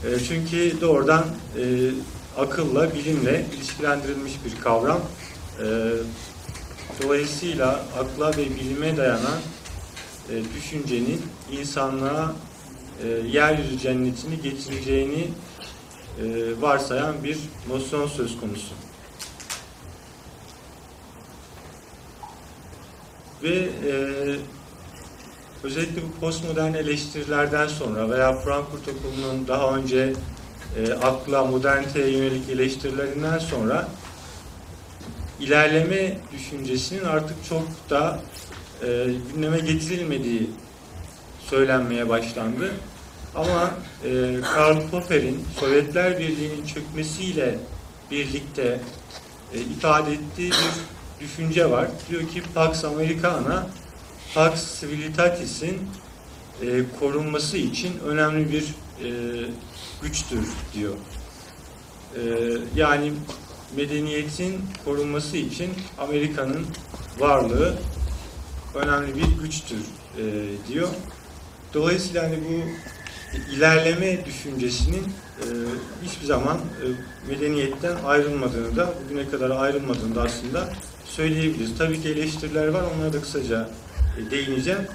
E, 0.04 0.18
çünkü 0.28 0.80
doğrudan 0.80 1.24
e, 1.58 1.90
akılla, 2.38 2.94
bilimle 2.94 3.46
ilişkilendirilmiş 3.56 4.32
bir 4.44 4.62
kavram. 4.62 5.00
E, 5.58 5.64
dolayısıyla 7.02 7.68
akla 7.98 8.30
ve 8.30 8.50
bilime 8.56 8.96
dayanan 8.96 9.38
düşüncenin 10.56 11.22
insanlığa 11.52 12.34
e, 13.04 13.08
yeryüzü 13.08 13.78
cennetini 13.78 14.40
getireceğini 14.42 15.28
e, 16.18 16.24
varsayan 16.60 17.24
bir 17.24 17.38
nosyon 17.68 18.06
söz 18.06 18.40
konusu. 18.40 18.74
Ve 23.42 23.54
e, 23.88 23.92
özellikle 25.62 26.02
bu 26.02 26.20
postmodern 26.20 26.74
eleştirilerden 26.74 27.66
sonra 27.66 28.10
veya 28.10 28.32
Frankfurt 28.32 28.88
Okulu'nun 28.88 29.48
daha 29.48 29.76
önce 29.76 30.12
e, 30.76 30.92
akla, 30.92 31.44
moderniteye 31.44 32.10
yönelik 32.10 32.50
eleştirilerinden 32.50 33.38
sonra 33.38 33.88
ilerleme 35.40 36.18
düşüncesinin 36.32 37.04
artık 37.04 37.44
çok 37.48 37.90
da 37.90 38.20
e, 38.82 39.06
gündeme 39.34 39.58
getirilmediği 39.58 40.50
söylenmeye 41.40 42.08
başlandı. 42.08 42.70
Ama 43.34 43.74
e, 44.04 44.40
Karl 44.54 44.90
Popper'in 44.90 45.44
Sovyetler 45.60 46.18
Birliği'nin 46.18 46.66
çökmesiyle 46.66 47.58
birlikte 48.10 48.80
e, 49.54 49.60
ifade 49.60 50.12
ettiği 50.12 50.50
bir 50.50 51.24
düşünce 51.24 51.70
var. 51.70 51.88
Diyor 52.10 52.28
ki 52.28 52.42
Pax 52.54 52.84
Americana, 52.84 53.66
Pax 54.34 54.80
Civilitatis'in 54.80 55.78
e, 56.62 56.82
korunması 57.00 57.56
için 57.56 57.98
önemli 57.98 58.52
bir 58.52 58.62
e, 58.62 59.10
güçtür 60.02 60.48
diyor. 60.74 60.94
E, 62.16 62.20
yani 62.76 63.12
medeniyetin 63.76 64.60
korunması 64.84 65.36
için 65.36 65.70
Amerika'nın 65.98 66.66
varlığı 67.18 67.74
önemli 68.74 69.14
bir 69.16 69.42
güçtür 69.42 69.80
e, 70.18 70.22
diyor. 70.68 70.88
Dolayısıyla 71.74 72.22
hani 72.24 72.36
bu 72.36 72.62
ilerleme 73.52 74.24
düşüncesinin 74.24 75.04
e, 75.40 75.44
hiçbir 76.04 76.26
zaman 76.26 76.56
e, 76.56 76.84
medeniyetten 77.30 77.96
ayrılmadığını 78.04 78.76
da 78.76 78.94
bugüne 79.04 79.28
kadar 79.28 79.50
ayrılmadığını 79.50 80.14
da 80.14 80.22
aslında 80.22 80.68
söyleyebiliriz. 81.04 81.78
Tabii 81.78 82.02
ki 82.02 82.08
eleştiriler 82.08 82.68
var, 82.68 82.82
onlara 82.96 83.12
da 83.12 83.20
kısaca 83.20 83.68
e, 84.18 84.30
değineceğim. 84.30 84.86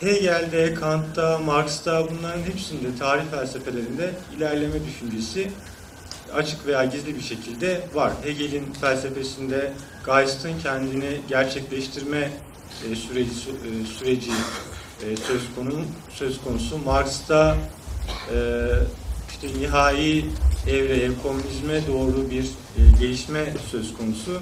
Hegel'de, 0.00 0.74
Kant'ta, 0.74 1.38
Marx'ta 1.38 2.10
bunların 2.10 2.42
hepsinde 2.42 2.98
tarih 2.98 3.22
felsefelerinde 3.30 4.10
ilerleme 4.36 4.86
düşüncesi 4.86 5.50
açık 6.34 6.66
veya 6.66 6.84
gizli 6.84 7.16
bir 7.16 7.20
şekilde 7.20 7.80
var. 7.94 8.12
Hegel'in 8.24 8.72
felsefesinde 8.80 9.72
Geist'in 10.06 10.58
kendini 10.58 11.20
gerçekleştirme 11.28 12.30
süreci 12.94 13.30
süreci 13.98 14.30
söz 15.26 15.42
konu 15.56 15.84
söz 16.14 16.40
konusu. 16.44 16.78
Marx'ta 16.78 17.56
e, 18.34 18.38
işte 19.30 19.60
nihai 19.60 20.24
evreye, 20.68 21.10
komünizme 21.22 21.86
doğru 21.86 22.30
bir 22.30 22.44
e, 22.44 23.00
gelişme 23.00 23.54
söz 23.70 23.94
konusu. 23.94 24.40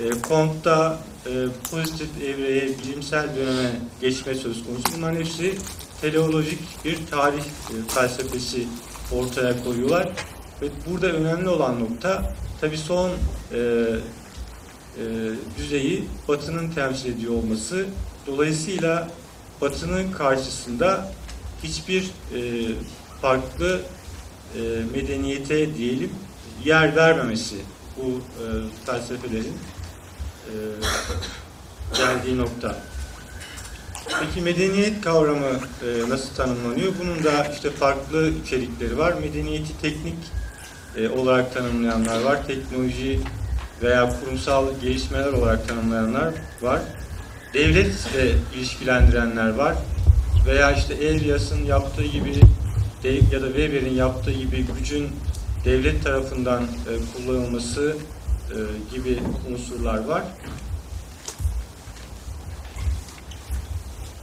E, 0.00 0.22
Comte'da 0.28 0.98
e, 1.26 1.30
pozitif 1.70 2.22
evreye, 2.22 2.68
bilimsel 2.78 3.36
döneme 3.36 3.70
geçme 4.00 4.34
söz 4.34 4.64
konusu. 4.64 4.84
Bunların 4.96 5.16
hepsi 5.16 5.54
teleolojik 6.00 6.84
bir 6.84 6.98
tarih 7.10 7.42
e, 7.42 7.74
felsefesi 7.88 8.66
ortaya 9.12 9.64
koyuyorlar. 9.64 10.08
Ve 10.62 10.66
burada 10.86 11.06
önemli 11.06 11.48
olan 11.48 11.80
nokta 11.80 12.34
tabii 12.60 12.78
son 12.78 13.10
e, 13.10 13.58
e, 13.58 15.04
düzeyi 15.58 16.04
Batı'nın 16.28 16.70
temsil 16.70 17.12
ediyor 17.12 17.32
olması. 17.32 17.86
Dolayısıyla 18.26 19.08
Batı'nın 19.60 20.12
karşısında 20.12 21.12
hiçbir 21.62 22.02
e, 22.02 22.40
farklı 23.22 23.80
e, 24.54 24.60
medeniyete 24.94 25.74
diyelim 25.74 26.10
yer 26.64 26.96
vermemesi 26.96 27.56
bu 27.96 28.02
e, 28.10 28.44
felsefelerin 28.86 29.56
e, 30.46 30.54
geldiği 31.96 32.38
nokta. 32.38 32.76
Peki 34.20 34.40
medeniyet 34.40 35.00
kavramı 35.00 35.46
e, 35.46 36.10
nasıl 36.10 36.34
tanımlanıyor? 36.34 36.92
Bunun 37.00 37.24
da 37.24 37.44
işte 37.44 37.70
farklı 37.70 38.30
içerikleri 38.44 38.98
var. 38.98 39.12
Medeniyeti 39.12 39.80
teknik 39.82 40.18
e, 40.96 41.08
olarak 41.08 41.54
tanımlayanlar 41.54 42.22
var. 42.22 42.46
Teknoloji 42.46 43.20
veya 43.82 44.20
kurumsal 44.20 44.66
gelişmeler 44.82 45.32
olarak 45.32 45.68
tanımlayanlar 45.68 46.34
var. 46.62 46.80
Devletle 47.54 48.34
ilişkilendirenler 48.56 49.50
var. 49.50 49.74
Veya 50.46 50.72
işte 50.72 50.94
Elias'ın 50.94 51.64
yaptığı 51.64 52.04
gibi 52.04 52.34
ya 53.32 53.42
da 53.42 53.46
Weber'in 53.46 53.94
yaptığı 53.94 54.32
gibi 54.32 54.66
gücün 54.78 55.08
devlet 55.64 56.04
tarafından 56.04 56.62
e, 56.62 56.66
kullanılması 57.16 57.96
e, 58.50 58.56
gibi 58.94 59.18
unsurlar 59.52 60.04
var. 60.04 60.22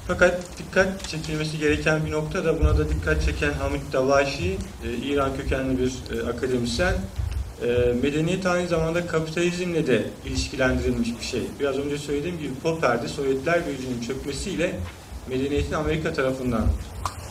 Fakat 0.08 0.44
dikkat 0.58 1.10
çekilmesi 1.10 1.58
gereken 1.58 2.06
bir 2.06 2.12
nokta 2.12 2.46
da 2.46 2.60
buna 2.60 2.78
da 2.78 2.90
dikkat 2.90 3.26
çeken 3.26 3.54
Hamid 3.54 3.82
Davaşi, 3.94 4.58
e, 4.86 4.94
İran 4.94 5.38
kökenli 5.38 5.80
bir 5.80 5.94
akademisyen. 6.28 6.94
E, 7.62 7.94
medeniyet 8.04 8.46
aynı 8.46 8.68
zamanda 8.68 9.08
kapitalizmle 9.08 9.88
de 9.88 10.04
ilişkilendirilmiş 10.26 11.10
bir 11.20 11.26
şey. 11.26 11.42
Biraz 11.60 11.78
önce 11.78 11.98
söylediğim 11.98 12.40
gibi 12.40 12.54
Popper'de 12.64 13.08
Sovyetler 13.08 13.62
Birliği'nin 13.68 14.02
çökmesiyle 14.02 14.80
medeniyetin 15.30 15.74
Amerika 15.74 16.14
tarafından 16.14 16.68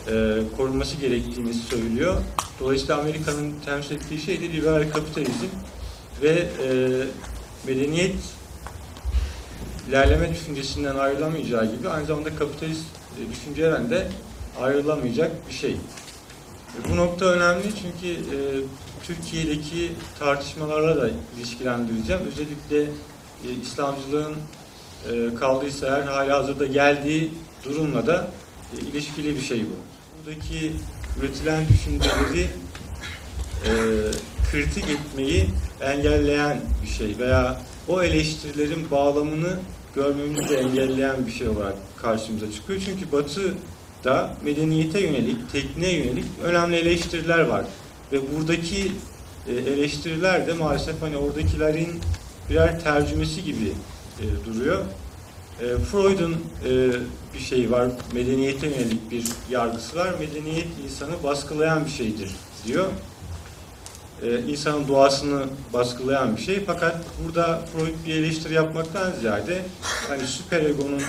e, 0.07 0.37
korunması 0.57 0.97
gerektiğini 0.97 1.53
söylüyor. 1.53 2.15
Dolayısıyla 2.59 2.99
Amerika'nın 2.99 3.53
temsil 3.65 3.95
ettiği 3.95 4.21
şey 4.21 4.41
de 4.41 4.53
liberal 4.53 4.89
kapitalizm 4.91 5.47
ve 6.21 6.29
e, 6.29 6.67
medeniyet 7.67 8.15
ilerleme 9.89 10.29
düşüncesinden 10.29 10.95
ayrılamayacağı 10.95 11.75
gibi 11.75 11.89
aynı 11.89 12.05
zamanda 12.05 12.35
kapitalist 12.35 12.85
e, 13.17 13.31
düşünceden 13.31 13.89
de 13.89 14.07
ayrılamayacak 14.61 15.31
bir 15.49 15.53
şey. 15.53 15.71
E, 15.71 16.89
Bu 16.89 16.97
nokta 16.97 17.25
önemli 17.25 17.63
çünkü 17.63 18.07
e, 18.13 18.37
Türkiye'deki 19.15 19.91
tartışmalarla 20.19 21.01
da 21.01 21.09
ilişkilendireceğim. 21.37 22.21
Özellikle 22.27 22.81
e, 23.45 23.61
İslamcılığın 23.61 24.35
e, 25.11 25.35
kaldıysa 25.35 25.87
eğer 25.87 26.03
hala 26.03 26.37
hazırda 26.37 26.65
geldiği 26.65 27.31
durumla 27.65 28.07
da 28.07 28.27
e, 28.77 28.81
ilişkili 28.81 29.35
bir 29.35 29.41
şey 29.41 29.59
bu. 29.59 29.75
Buradaki 30.17 30.71
üretilen 31.19 31.63
düşünceleri 31.67 32.47
e, 33.65 33.71
kritik 34.51 34.85
etmeyi 34.89 35.49
engelleyen 35.81 36.61
bir 36.83 36.89
şey 36.89 37.17
veya 37.19 37.61
o 37.87 38.03
eleştirilerin 38.03 38.91
bağlamını 38.91 39.59
görmemizi 39.95 40.55
engelleyen 40.55 41.27
bir 41.27 41.31
şey 41.31 41.47
olarak 41.47 41.75
karşımıza 42.01 42.51
çıkıyor. 42.51 42.81
Çünkü 42.85 43.11
Batı 43.11 43.53
da 44.03 44.37
medeniyete 44.43 44.99
yönelik, 44.99 45.51
tekniğe 45.51 45.93
yönelik 45.93 46.25
önemli 46.43 46.75
eleştiriler 46.75 47.39
var. 47.39 47.65
Ve 48.11 48.19
buradaki 48.35 48.91
e, 49.47 49.53
eleştiriler 49.53 50.47
de 50.47 50.53
maalesef 50.53 51.01
hani 51.01 51.17
oradakilerin 51.17 52.01
birer 52.49 52.83
tercümesi 52.83 53.43
gibi 53.43 53.73
e, 54.19 54.45
duruyor. 54.45 54.81
E, 55.61 55.77
Freud'un 55.77 56.35
bir 57.33 57.39
şeyi 57.39 57.71
var, 57.71 57.87
medeniyete 58.13 58.67
yönelik 58.67 59.11
bir 59.11 59.23
yargısı 59.49 59.97
var. 59.97 60.13
Medeniyet 60.19 60.67
insanı 60.85 61.23
baskılayan 61.23 61.85
bir 61.85 61.91
şeydir 61.91 62.31
diyor. 62.65 62.87
İnsanın 64.47 64.87
doğasını 64.87 65.43
baskılayan 65.73 66.37
bir 66.37 66.41
şey. 66.41 66.63
Fakat 66.65 66.97
burada 67.23 67.61
Freud 67.73 67.95
bir 68.05 68.15
eleştiri 68.15 68.53
yapmaktan 68.53 69.11
ziyade 69.21 69.61
hani 70.07 70.27
süperegonun 70.27 71.01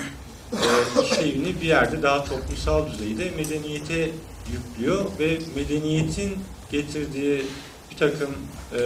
işlevini 1.03 1.61
bir 1.61 1.67
yerde 1.67 2.03
daha 2.03 2.25
toplumsal 2.25 2.91
düzeyde 2.91 3.31
medeniyete 3.31 4.11
yüklüyor 4.53 5.05
ve 5.19 5.39
medeniyetin 5.57 6.39
getirdiği 6.73 7.45
bir 7.91 7.97
takım 7.97 8.31
e, 8.75 8.81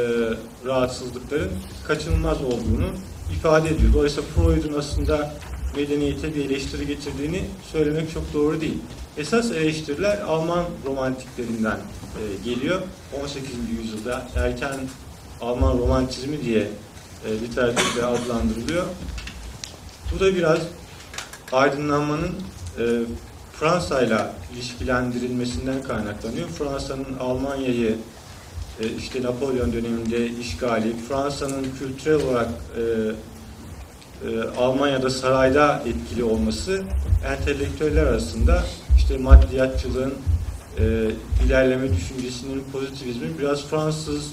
rahatsızlıkların 0.66 1.50
kaçınılmaz 1.86 2.42
olduğunu 2.42 2.86
ifade 3.32 3.68
ediyor. 3.68 3.92
Dolayısıyla 3.92 4.28
Freud'un 4.34 4.78
aslında 4.78 5.34
medeniyete 5.76 6.34
bir 6.34 6.44
eleştiri 6.44 6.86
getirdiğini 6.86 7.42
söylemek 7.72 8.12
çok 8.12 8.34
doğru 8.34 8.60
değil. 8.60 8.78
Esas 9.16 9.50
eleştiriler 9.50 10.20
Alman 10.20 10.64
romantiklerinden 10.86 11.76
e, 11.76 12.44
geliyor. 12.44 12.82
18. 13.22 13.44
yüzyılda 13.78 14.28
erken 14.36 14.76
Alman 15.40 15.78
romantizmi 15.78 16.44
diye 16.44 16.68
e, 17.26 17.40
literatürde 17.40 18.06
adlandırılıyor. 18.06 18.84
Bu 20.14 20.20
da 20.20 20.34
biraz 20.34 20.58
aydınlanmanın 21.52 22.34
e, 22.78 22.84
Fransa 23.60 24.02
ile 24.02 24.18
ilişkilendirilmesinden 24.54 25.82
kaynaklanıyor. 25.82 26.48
Fransa'nın 26.48 27.18
Almanya'yı 27.20 27.96
e, 28.80 28.88
işte 28.98 29.22
Napolyon 29.22 29.72
döneminde 29.72 30.26
işgali, 30.30 30.96
Fransa'nın 31.08 31.66
kültürel 31.78 32.22
olarak 32.22 32.48
e, 32.76 32.82
e, 34.28 34.42
Almanya'da 34.58 35.10
sarayda 35.10 35.82
etkili 35.86 36.24
olması 36.24 36.82
entelektüeller 37.26 38.06
arasında 38.06 38.64
işte 38.96 39.18
maddiyatçılığın 39.18 40.14
ilerleme 41.46 41.96
düşüncesinin 41.96 42.64
pozitivizmin 42.72 43.38
biraz 43.38 43.64
Fransız 43.64 44.32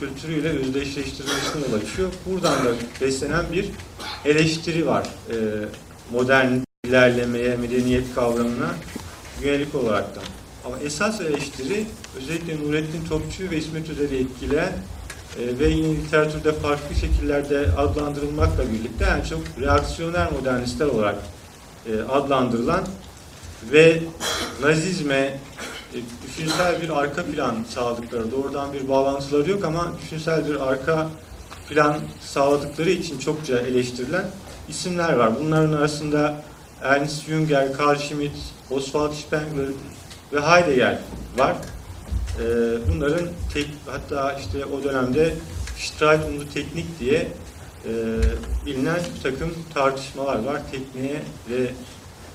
kültürüyle 0.00 0.48
özdeşleştirilmesine 0.48 1.62
yol 1.70 1.82
açıyor. 1.82 2.08
Buradan 2.26 2.64
da 2.64 2.68
beslenen 3.00 3.44
bir 3.52 3.68
eleştiri 4.24 4.86
var. 4.86 5.08
Modern 6.12 6.65
ilerlemeye, 6.88 7.56
medeniyet 7.56 8.14
kavramına 8.14 8.74
yönelik 9.42 9.74
olaraktan. 9.74 10.24
Ama 10.64 10.78
esas 10.78 11.20
eleştiri 11.20 11.86
özellikle 12.16 12.60
Nurettin 12.60 13.04
Topçu 13.08 13.50
ve 13.50 13.56
İsmet 13.56 13.90
Özel'i 13.90 14.16
etkileyen 14.16 14.72
e, 15.38 15.58
ve 15.58 15.68
yine 15.68 15.96
literatürde 15.96 16.52
farklı 16.52 16.96
şekillerde 16.96 17.66
adlandırılmakla 17.76 18.72
birlikte 18.72 19.04
en 19.04 19.22
çok 19.28 19.40
reaksiyoner 19.60 20.32
modernistler 20.32 20.86
olarak 20.86 21.16
e, 21.86 22.00
adlandırılan 22.12 22.84
ve 23.72 24.02
Nazizme 24.62 25.16
e, 25.94 25.98
düşünsel 26.26 26.82
bir 26.82 26.90
arka 26.90 27.24
plan 27.24 27.56
sağladıkları, 27.68 28.32
doğrudan 28.32 28.72
bir 28.72 28.88
bağlantıları 28.88 29.50
yok 29.50 29.64
ama 29.64 29.92
düşünsel 30.02 30.48
bir 30.48 30.68
arka 30.68 31.08
plan 31.68 31.98
sağladıkları 32.20 32.90
için 32.90 33.18
çokça 33.18 33.58
eleştirilen 33.58 34.24
isimler 34.68 35.12
var. 35.12 35.32
Bunların 35.40 35.72
arasında 35.72 36.42
Ernst 36.82 37.26
Jünger, 37.26 37.78
Carl 37.78 37.98
Schmitt, 37.98 38.36
Oswald 38.70 39.12
Spengler 39.12 39.68
ve 40.32 40.40
Heidegger 40.40 40.98
var. 41.38 41.56
Ee, 42.40 42.44
bunların 42.88 43.28
tek, 43.54 43.66
hatta 43.86 44.32
işte 44.32 44.64
o 44.64 44.84
dönemde 44.84 45.34
Streit 45.78 46.20
und 46.24 46.52
Teknik 46.54 47.00
diye 47.00 47.28
e, 47.84 47.92
bilinen 48.66 49.00
bir 49.16 49.22
takım 49.22 49.54
tartışmalar 49.74 50.44
var. 50.44 50.60
Tekniğe 50.70 51.22
ve 51.50 51.70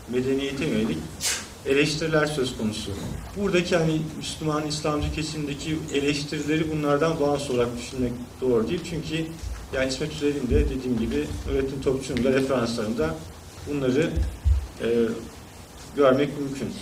medeniyete 0.09 0.65
yönelik 0.65 0.97
eleştiriler 1.65 2.25
söz 2.25 2.57
konusu. 2.57 2.91
Buradaki 3.37 3.77
hani 3.77 4.01
Müslüman, 4.17 4.67
İslamcı 4.67 5.13
kesimdeki 5.13 5.77
eleştirileri 5.93 6.71
bunlardan 6.71 7.19
bağımsız 7.19 7.49
olarak 7.49 7.77
düşünmek 7.77 8.13
doğru 8.41 8.67
değil. 8.67 8.81
Çünkü 8.89 9.25
yani 9.73 9.89
İsmet 9.89 10.13
Üzer'in 10.13 10.49
de 10.49 10.69
dediğim 10.69 10.99
gibi 10.99 11.27
öğretim 11.51 11.81
topçunun 11.81 12.23
da 12.23 12.31
referanslarında 12.31 13.15
bunları 13.67 14.09
e, 14.81 14.87
görmek 15.95 16.39
mümkün. 16.39 16.73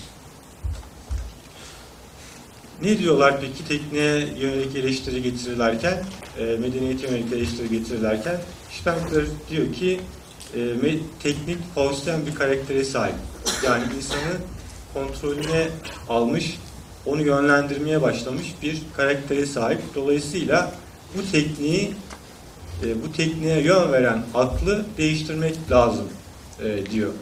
Ne 2.81 2.99
diyorlar 2.99 3.41
peki 3.41 3.67
tekniğe 3.67 4.27
yönelik 4.39 4.75
eleştiri 4.75 5.23
getirirlerken, 5.23 6.03
e, 6.39 6.43
medeniyete 6.43 7.07
yönelik 7.07 7.33
eleştiri 7.33 7.69
getirirlerken? 7.69 8.37
Spengler 8.79 9.25
diyor 9.49 9.73
ki 9.73 9.99
e, 10.55 10.95
teknik 11.23 11.57
Faustian 11.75 12.25
bir 12.25 12.35
karaktere 12.35 12.83
sahip. 12.83 13.15
Yani 13.65 13.83
insanı 13.97 14.37
kontrolüne 14.93 15.67
almış, 16.09 16.57
onu 17.05 17.21
yönlendirmeye 17.21 18.01
başlamış 18.01 18.47
bir 18.61 18.81
karaktere 18.97 19.45
sahip. 19.45 19.81
Dolayısıyla 19.95 20.71
bu 21.17 21.31
tekniği, 21.31 21.91
e, 22.83 23.03
bu 23.03 23.11
tekniğe 23.11 23.61
yön 23.61 23.91
veren 23.91 24.23
aklı 24.33 24.85
değiştirmek 24.97 25.71
lazım 25.71 26.07
e, 26.63 26.91
diyor. 26.91 27.13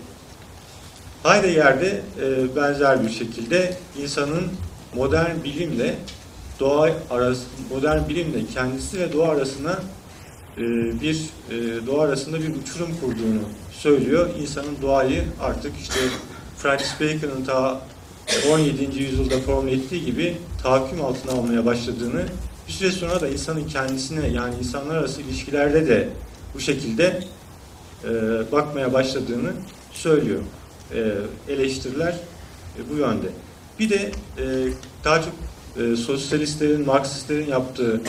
Heidegger'de 1.23 2.01
e, 2.21 2.55
benzer 2.55 3.03
bir 3.03 3.09
şekilde 3.09 3.77
insanın 4.01 4.43
modern 4.95 5.43
bilimle 5.43 5.95
doğa 6.59 6.89
arası 7.09 7.43
modern 7.73 8.09
bilimle 8.09 8.45
kendisi 8.53 8.99
ve 8.99 9.13
doğa 9.13 9.29
arasına 9.29 9.79
e, 10.57 10.61
bir 11.01 11.29
e, 11.49 11.87
doğa 11.87 12.05
arasında 12.05 12.39
bir 12.39 12.55
uçurum 12.55 12.89
kurduğunu 13.01 13.41
söylüyor. 13.71 14.29
İnsanın 14.41 14.81
doğayı 14.81 15.23
artık 15.41 15.71
işte 15.81 15.99
Francis 16.57 17.01
Bacon'ın 17.01 17.45
ta 17.45 17.81
17. 18.51 18.99
yüzyılda 19.03 19.39
formüle 19.39 19.75
ettiği 19.75 20.05
gibi 20.05 20.37
tahakküm 20.63 21.05
altına 21.05 21.31
almaya 21.31 21.65
başladığını 21.65 22.25
bir 22.67 22.73
süre 22.73 22.91
sonra 22.91 23.21
da 23.21 23.27
insanın 23.27 23.67
kendisine 23.67 24.27
yani 24.27 24.55
insanlar 24.59 24.95
arası 24.95 25.21
ilişkilerde 25.21 25.87
de 25.87 26.09
bu 26.55 26.59
şekilde 26.59 27.23
e, 28.07 28.51
bakmaya 28.51 28.93
başladığını 28.93 29.51
söylüyor. 29.91 30.39
E, 30.93 31.11
eleştiriler 31.53 32.15
e, 32.77 32.89
bu 32.89 32.97
yönde. 32.97 33.27
Bir 33.79 33.89
de 33.89 34.11
e, 34.37 34.45
daha 35.03 35.21
çok 35.21 35.33
e, 35.83 35.95
sosyalistlerin, 35.95 36.85
Marksistlerin 36.85 37.47
yaptığı 37.47 38.01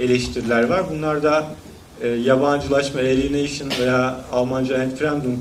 eleştiriler 0.00 0.68
var. 0.68 0.84
Bunlar 0.90 1.22
da 1.22 1.46
yabancılaşma, 2.24 3.00
alienation 3.00 3.70
veya 3.80 4.20
Almanca 4.32 4.82
Entfremdung 4.82 5.38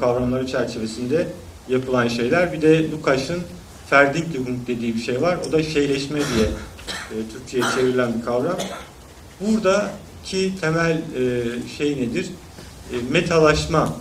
kavramları 0.00 0.46
çerçevesinde 0.46 1.26
yapılan 1.68 2.08
şeyler. 2.08 2.52
Bir 2.52 2.62
de 2.62 2.90
Lukács'ın 2.90 3.42
Verdinglichung 3.92 4.66
dediği 4.66 4.94
bir 4.94 5.00
şey 5.00 5.22
var. 5.22 5.38
O 5.48 5.52
da 5.52 5.62
şeyleşme 5.62 6.18
diye 6.18 6.48
Türkçe'ye 7.32 7.62
çevrilen 7.74 8.18
bir 8.18 8.24
kavram. 8.24 8.56
Buradaki 9.40 10.60
temel 10.60 11.02
şey 11.78 11.96
nedir? 11.96 12.26
E, 12.92 12.96
metalaşma 13.10 13.96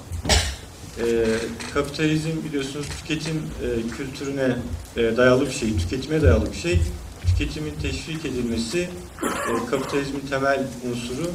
e, 1.00 1.26
kapitalizm 1.74 2.30
biliyorsunuz 2.50 2.86
tüketim 3.00 3.36
e, 3.36 3.96
kültürüne 3.98 4.56
e, 4.98 5.18
dayalı 5.18 5.46
bir 5.46 5.52
şey, 5.52 5.78
tüketime 5.78 6.22
dayalı 6.22 6.52
bir 6.52 6.58
şey. 6.58 6.82
Tüketimin 7.26 7.74
teşvik 7.82 8.26
edilmesi 8.26 8.90
e, 9.24 9.70
kapitalizmin 9.70 10.22
temel 10.30 10.64
unsuru. 10.92 11.32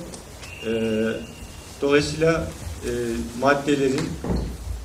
E, 0.67 0.73
dolayısıyla 1.83 2.49
e, 2.85 2.91
maddelerin 3.41 4.09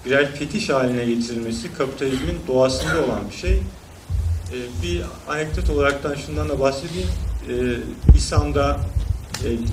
birer 0.05 0.35
fetiş 0.35 0.69
haline 0.69 1.05
getirilmesi 1.05 1.73
kapitalizmin 1.73 2.37
doğasında 2.47 3.05
olan 3.05 3.29
bir 3.31 3.35
şey. 3.35 3.53
E, 3.53 4.57
bir 4.83 5.01
anekdot 5.27 5.69
olaraktan 5.69 6.15
şundan 6.15 6.49
da 6.49 6.59
bahsedeyim. 6.59 7.09
E, 7.49 7.53
İslam'da 8.17 8.71
e, 8.71 9.02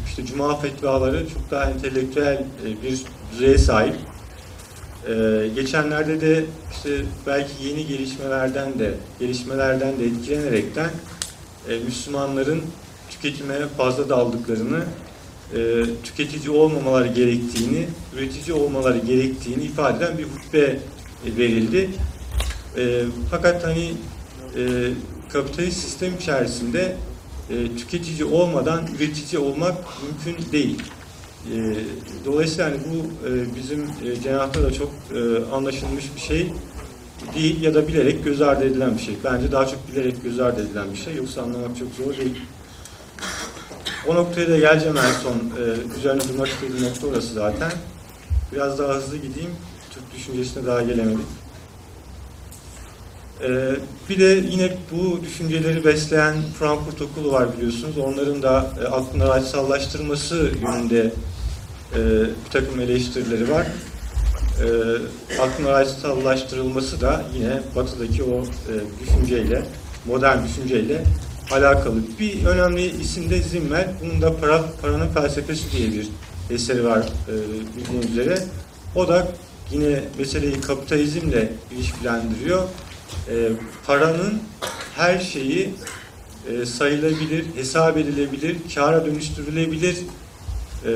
işte 0.08 0.26
Cuma 0.26 0.56
fetvaları 0.56 1.28
çok 1.28 1.50
daha 1.50 1.70
entelektüel 1.70 2.34
e, 2.34 2.82
bir 2.82 3.02
düzeye 3.32 3.58
sahip. 3.58 3.94
E, 5.08 5.48
geçenlerde 5.54 6.20
de 6.20 6.44
işte 6.72 6.90
belki 7.26 7.52
yeni 7.64 7.86
gelişmelerden 7.86 8.78
de 8.78 8.94
gelişmelerden 9.20 9.98
de 9.98 10.06
etkilenerekten 10.06 10.90
e, 11.68 11.78
Müslümanların 11.78 12.62
tüketime 13.10 13.54
fazla 13.76 14.08
daldıklarını, 14.08 14.80
e, 15.54 15.84
tüketici 16.04 16.50
olmamaları 16.50 17.06
gerektiğini, 17.06 17.86
üretici 18.16 18.56
olmaları 18.56 18.98
gerektiğini 18.98 19.62
ifade 19.62 20.04
eden 20.04 20.18
bir 20.18 20.24
hutbe 20.24 20.58
e, 20.58 20.78
verildi. 21.36 21.90
E, 22.76 23.02
fakat 23.30 23.66
hani 23.66 23.92
e, 24.56 24.62
kapitalist 25.28 25.78
sistem 25.78 26.14
içerisinde 26.20 26.96
e, 27.50 27.76
tüketici 27.76 28.24
olmadan 28.24 28.86
üretici 28.98 29.42
olmak 29.42 29.74
mümkün 30.02 30.52
değil. 30.52 30.82
E, 31.54 31.74
dolayısıyla 32.24 32.70
hani 32.70 32.76
bu 32.76 33.28
e, 33.28 33.56
bizim 33.56 33.82
e, 33.82 34.20
cenahta 34.22 34.62
da 34.62 34.72
çok 34.72 34.90
e, 35.14 35.44
anlaşılmış 35.54 36.04
bir 36.16 36.20
şey 36.20 36.52
değil 37.34 37.62
ya 37.62 37.74
da 37.74 37.88
bilerek 37.88 38.24
göz 38.24 38.42
ardı 38.42 38.64
edilen 38.64 38.94
bir 38.94 39.02
şey. 39.02 39.14
Bence 39.24 39.52
daha 39.52 39.66
çok 39.66 39.92
bilerek 39.92 40.22
göz 40.22 40.40
ardı 40.40 40.66
edilen 40.66 40.92
bir 40.92 40.98
şey. 40.98 41.14
Yoksa 41.14 41.42
anlamak 41.42 41.76
çok 41.78 41.88
zor 42.04 42.16
değil. 42.16 42.36
O 44.08 44.14
noktaya 44.14 44.48
da 44.48 44.58
geleceğim 44.58 44.96
en 44.96 45.12
son. 45.12 45.32
E, 45.32 45.98
üzerine 45.98 46.20
durmak 46.28 46.48
istediğim 46.48 46.84
nokta 46.84 47.06
orası 47.06 47.34
zaten. 47.34 47.72
Biraz 48.52 48.78
daha 48.78 48.94
hızlı 48.94 49.16
gideyim. 49.16 49.50
Türk 49.90 50.14
düşüncesine 50.14 50.66
daha 50.66 50.82
gelemedik. 50.82 51.39
Ee, 53.42 53.76
bir 54.08 54.20
de 54.20 54.24
yine 54.50 54.76
bu 54.92 55.20
düşünceleri 55.24 55.84
besleyen 55.84 56.34
Frankfurt 56.58 57.02
Okulu 57.02 57.32
var 57.32 57.56
biliyorsunuz. 57.56 57.98
Onların 57.98 58.42
da 58.42 58.70
e, 58.82 58.86
aklını 58.86 59.28
rasyallaştırması 59.28 60.50
yönünde 60.62 61.12
e, 61.96 62.00
bir 62.44 62.50
takım 62.50 62.80
eleştirileri 62.80 63.50
var. 63.50 63.66
E, 64.60 64.66
aklın 65.40 65.66
rasyallaştırılması 65.66 67.00
da 67.00 67.24
yine 67.34 67.60
batıdaki 67.76 68.22
o 68.22 68.42
e, 68.42 68.72
düşünceyle, 69.02 69.62
modern 70.06 70.44
düşünceyle 70.44 71.04
alakalı. 71.50 71.96
Bir 72.18 72.44
önemli 72.46 73.00
isim 73.00 73.30
de 73.30 73.42
Zimmel. 73.42 73.88
Bunun 74.02 74.22
da 74.22 74.36
para, 74.36 74.64
Paranın 74.82 75.08
Felsefesi 75.08 75.72
diye 75.72 75.92
bir 75.92 76.08
eseri 76.54 76.84
var 76.84 76.98
e, 77.28 77.34
bildiğiniz 77.76 78.10
üzere. 78.10 78.38
O 78.94 79.08
da 79.08 79.28
yine 79.72 80.00
meseleyi 80.18 80.60
kapitalizmle 80.60 81.52
ilişkilendiriyor. 81.70 82.62
E, 83.28 83.48
paranın 83.86 84.42
her 84.96 85.18
şeyi 85.18 85.74
e, 86.48 86.66
sayılabilir, 86.66 87.44
hesap 87.56 87.96
edilebilir, 87.96 88.56
kâra 88.74 89.06
dönüştürülebilir 89.06 89.96
e, 90.86 90.90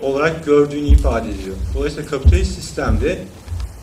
olarak 0.00 0.44
gördüğünü 0.44 0.86
ifade 0.86 1.28
ediyor. 1.28 1.56
Dolayısıyla 1.74 2.10
kapitalist 2.10 2.54
sistemde 2.54 3.18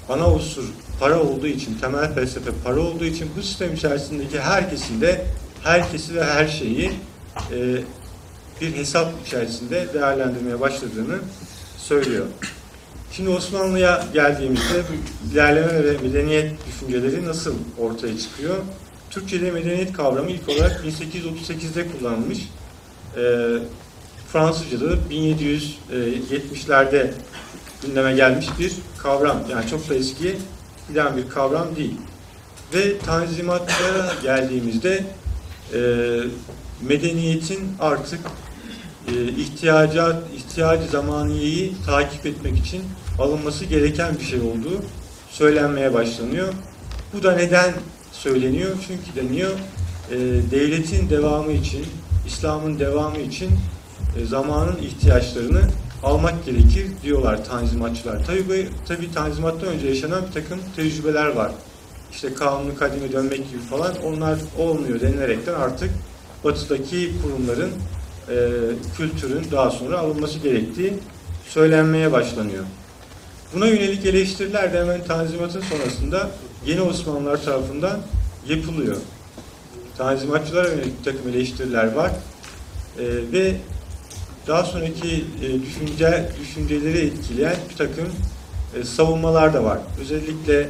ana 0.09 0.31
unsur 0.31 0.63
para 0.99 1.21
olduğu 1.21 1.47
için, 1.47 1.77
temel 1.81 2.13
felsefe 2.13 2.51
para 2.63 2.79
olduğu 2.79 3.05
için 3.05 3.29
bu 3.37 3.41
sistem 3.41 3.73
içerisindeki 3.73 4.39
herkesin 4.39 5.01
de 5.01 5.25
herkesi 5.63 6.15
ve 6.15 6.23
her 6.23 6.47
şeyi 6.47 6.91
e, 7.51 7.77
bir 8.61 8.75
hesap 8.75 9.13
içerisinde 9.27 9.87
değerlendirmeye 9.93 10.59
başladığını 10.59 11.19
söylüyor. 11.77 12.25
Şimdi 13.15 13.29
Osmanlı'ya 13.29 14.05
geldiğimizde 14.13 14.83
bu 14.89 14.93
ilerleme 15.31 15.83
ve 15.83 15.97
medeniyet 15.97 16.51
düşünceleri 16.67 17.25
nasıl 17.25 17.55
ortaya 17.79 18.17
çıkıyor? 18.17 18.55
Türkçe'de 19.11 19.51
medeniyet 19.51 19.93
kavramı 19.93 20.31
ilk 20.31 20.49
olarak 20.49 20.85
1838'de 20.85 21.87
kullanılmış. 21.91 22.49
E, 23.17 23.45
Fransızca'da 24.33 24.91
da 24.91 24.95
1770'lerde 25.11 27.11
gündeme 27.85 28.13
gelmiş 28.13 28.47
bir 28.59 28.73
kavram. 28.97 29.37
Yani 29.49 29.69
çok 29.69 29.89
da 29.89 29.95
eski 29.95 30.37
giden 30.89 31.17
bir 31.17 31.29
kavram 31.29 31.75
değil. 31.75 31.97
Ve 32.73 32.99
tanzimatlara 32.99 34.13
geldiğimizde 34.23 35.03
e, 35.73 35.79
medeniyetin 36.81 37.59
artık 37.79 38.19
e, 39.07 39.23
ihtiyaca, 39.23 40.21
ihtiyacı 40.35 40.87
zamaniyeyi 40.87 41.73
takip 41.85 42.25
etmek 42.25 42.57
için 42.57 42.81
alınması 43.19 43.65
gereken 43.65 44.19
bir 44.19 44.25
şey 44.25 44.39
olduğu 44.39 44.81
söylenmeye 45.29 45.93
başlanıyor. 45.93 46.47
Bu 47.13 47.23
da 47.23 47.31
neden 47.31 47.73
söyleniyor? 48.11 48.75
Çünkü 48.87 49.27
deniyor 49.27 49.51
e, 50.11 50.17
devletin 50.51 51.09
devamı 51.09 51.51
için, 51.51 51.85
İslam'ın 52.27 52.79
devamı 52.79 53.17
için 53.17 53.49
e, 54.19 54.25
zamanın 54.25 54.77
ihtiyaçlarını 54.77 55.61
almak 56.03 56.45
gerekir 56.45 56.87
diyorlar 57.03 57.45
tanzimatçılar. 57.45 58.25
Tabii, 58.25 58.69
tabii 58.87 59.11
tanzimattan 59.13 59.69
önce 59.69 59.87
yaşanan 59.87 60.23
bir 60.27 60.31
takım 60.41 60.59
tecrübeler 60.75 61.27
var. 61.27 61.51
İşte 62.11 62.33
kanunu 62.33 62.75
kadime 62.75 63.11
dönmek 63.11 63.49
gibi 63.49 63.61
falan 63.69 63.93
onlar 64.05 64.39
olmuyor 64.57 65.01
denilerekten 65.01 65.53
artık 65.53 65.89
batıdaki 66.43 67.11
kurumların 67.23 67.71
e, 68.29 68.35
kültürün 68.97 69.45
daha 69.51 69.71
sonra 69.71 69.99
alınması 69.99 70.39
gerektiği 70.39 70.93
söylenmeye 71.47 72.11
başlanıyor. 72.11 72.63
Buna 73.55 73.67
yönelik 73.67 74.05
eleştiriler 74.05 74.73
de 74.73 74.79
hemen 74.79 75.03
Tanzimat'ın 75.03 75.61
sonrasında 75.61 76.29
yeni 76.65 76.81
Osmanlılar 76.81 77.43
tarafından 77.43 77.99
yapılıyor. 78.47 78.97
Tanzimatçılara 79.97 80.67
yönelik 80.67 80.99
bir 80.99 81.03
takım 81.11 81.29
eleştiriler 81.29 81.93
var. 81.93 82.11
E, 82.99 83.03
ve 83.31 83.55
daha 84.47 84.63
sonraki 84.63 85.25
e, 85.43 85.61
düşünce 85.61 86.29
düşünceleri 86.41 86.97
etkileyen 86.97 87.55
bir 87.69 87.75
takım 87.75 88.07
e, 88.79 88.83
savunmalar 88.83 89.53
da 89.53 89.63
var. 89.63 89.79
Özellikle 90.01 90.69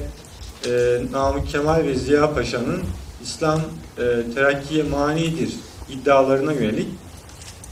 e, 0.65 1.01
Namık 1.11 1.49
Kemal 1.49 1.83
ve 1.83 1.95
Ziya 1.95 2.33
Paşa'nın 2.33 2.83
İslam 3.23 3.61
e, 3.97 4.33
terakkiye 4.35 4.83
manidir 4.83 5.53
iddialarına 5.89 6.53
yönelik 6.53 6.87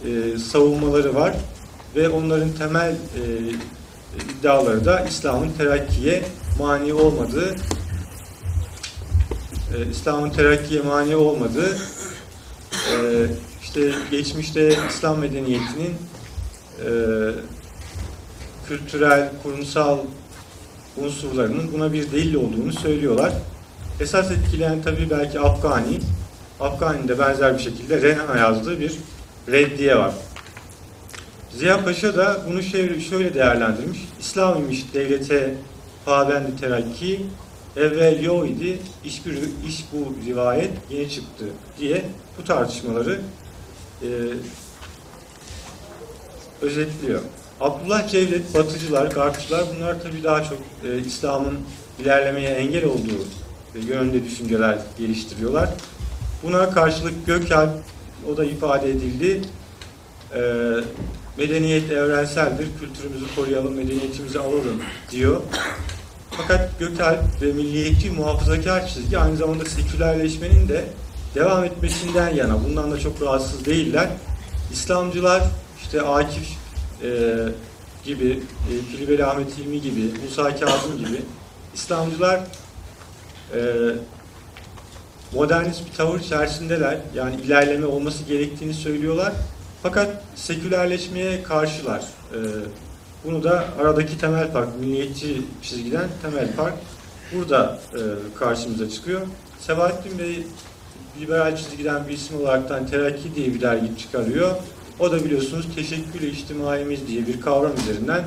e, 0.05 0.37
savunmaları 0.37 1.15
var 1.15 1.35
ve 1.95 2.09
onların 2.09 2.49
temel 2.51 2.91
e, 2.91 3.21
iddiaları 4.21 4.85
da 4.85 4.99
İslam'ın 4.99 5.51
terakkiye 5.57 6.23
mani 6.59 6.93
olmadığı 6.93 7.55
e, 9.73 9.89
İslam'ın 9.91 10.29
terakkiye 10.29 10.81
mani 10.81 11.15
olmadığı 11.15 11.77
e, 12.91 13.27
işte 13.63 13.91
geçmişte 14.11 14.77
İslam 14.89 15.19
medeniyetinin 15.19 15.95
e, 16.79 16.89
kültürel, 18.67 19.29
kurumsal 19.43 19.97
unsurlarının 20.97 21.73
buna 21.73 21.93
bir 21.93 22.11
delil 22.11 22.35
olduğunu 22.35 22.73
söylüyorlar. 22.73 23.33
Esas 23.99 24.31
etkileyen 24.31 24.81
tabii 24.81 25.09
belki 25.09 25.39
Afgani. 25.39 25.99
Afgani'de 26.59 27.19
benzer 27.19 27.57
bir 27.57 27.63
şekilde 27.63 28.01
Renan'a 28.01 28.37
yazdığı 28.37 28.79
bir 28.79 28.93
reddiye 29.51 29.97
var. 29.97 30.13
Ziya 31.57 31.83
Paşa 31.83 32.17
da 32.17 32.41
bunu 32.49 32.63
şöyle, 32.63 33.33
değerlendirmiş. 33.33 33.99
İslam 34.19 34.61
imiş 34.61 34.85
devlete 34.93 35.55
pabendi 36.05 36.55
terakki, 36.59 37.25
evvel 37.77 38.23
yo 38.23 38.45
idi, 38.45 38.79
iş, 39.05 39.25
bir, 39.25 39.33
iş 39.67 39.85
bu 39.93 40.15
rivayet 40.25 40.71
yeni 40.89 41.09
çıktı 41.09 41.45
diye 41.79 42.05
bu 42.39 42.43
tartışmaları 42.43 43.19
e, 44.01 44.07
özetliyor. 46.61 47.21
Abdullah 47.61 48.07
Cevdet, 48.07 48.53
Batıcılar, 48.53 49.05
Garpçılar 49.05 49.63
bunlar 49.75 50.03
tabii 50.03 50.23
daha 50.23 50.43
çok 50.43 50.57
e, 50.85 50.99
İslam'ın 50.99 51.59
ilerlemeye 51.99 52.49
engel 52.49 52.85
olduğu 52.85 53.23
e, 53.75 53.79
yönde 53.79 54.25
düşünceler 54.25 54.77
geliştiriyorlar. 54.97 55.69
Buna 56.43 56.69
karşılık 56.69 57.25
Gökalp, 57.25 57.71
o 58.33 58.37
da 58.37 58.45
ifade 58.45 58.89
edildi. 58.89 59.41
E, 60.35 60.41
medeniyet 61.37 61.91
evrenseldir, 61.91 62.67
kültürümüzü 62.79 63.35
koruyalım, 63.35 63.73
medeniyetimizi 63.73 64.39
alalım 64.39 64.81
diyor. 65.11 65.41
Fakat 66.31 66.79
Gökalp 66.79 67.41
ve 67.41 67.51
milliyetçi 67.51 68.11
muhafazakar 68.11 68.87
çizgi 68.87 69.17
aynı 69.17 69.37
zamanda 69.37 69.65
sekülerleşmenin 69.65 70.67
de 70.67 70.85
devam 71.35 71.63
etmesinden 71.63 72.29
yana. 72.29 72.63
Bundan 72.63 72.91
da 72.91 72.99
çok 72.99 73.21
rahatsız 73.21 73.65
değiller. 73.65 74.09
İslamcılar 74.71 75.43
işte 75.83 76.01
Akif 76.01 76.49
e, 77.03 77.37
gibi, 78.05 78.39
e, 78.71 78.91
Filibeli 78.91 79.25
Ahmet 79.25 79.57
Hilmi 79.57 79.81
gibi, 79.81 80.11
Musa 80.23 80.55
Kazım 80.55 80.97
gibi 80.97 81.21
İslamcılar 81.73 82.39
e, 83.55 83.59
modernist 85.33 85.85
bir 85.85 85.97
tavır 85.97 86.19
içerisindeler. 86.19 86.97
Yani 87.15 87.35
ilerleme 87.35 87.85
olması 87.85 88.23
gerektiğini 88.23 88.73
söylüyorlar. 88.73 89.33
Fakat 89.83 90.23
sekülerleşmeye 90.35 91.43
karşılar. 91.43 92.01
E, 92.33 92.39
Bunu 93.25 93.43
da 93.43 93.65
aradaki 93.81 94.17
temel 94.17 94.51
fark, 94.51 94.79
milliyetçi 94.79 95.41
çizgiden 95.61 96.07
temel 96.21 96.53
fark 96.53 96.73
burada 97.35 97.79
e, 97.93 97.99
karşımıza 98.39 98.89
çıkıyor. 98.89 99.21
Sebahattin 99.59 100.19
Bey 100.19 100.43
liberal 101.21 101.57
çizgiden 101.57 102.07
bir 102.07 102.13
isim 102.13 102.41
olaraktan 102.41 102.87
Terakki 102.87 103.35
diye 103.35 103.53
bir 103.53 103.61
dergi 103.61 103.97
çıkarıyor. 103.97 104.55
O 104.99 105.11
da 105.11 105.25
biliyorsunuz 105.25 105.65
teşekkül 105.75 106.27
içtimaimiz 106.27 107.07
diye 107.07 107.27
bir 107.27 107.41
kavram 107.41 107.71
üzerinden 107.83 108.23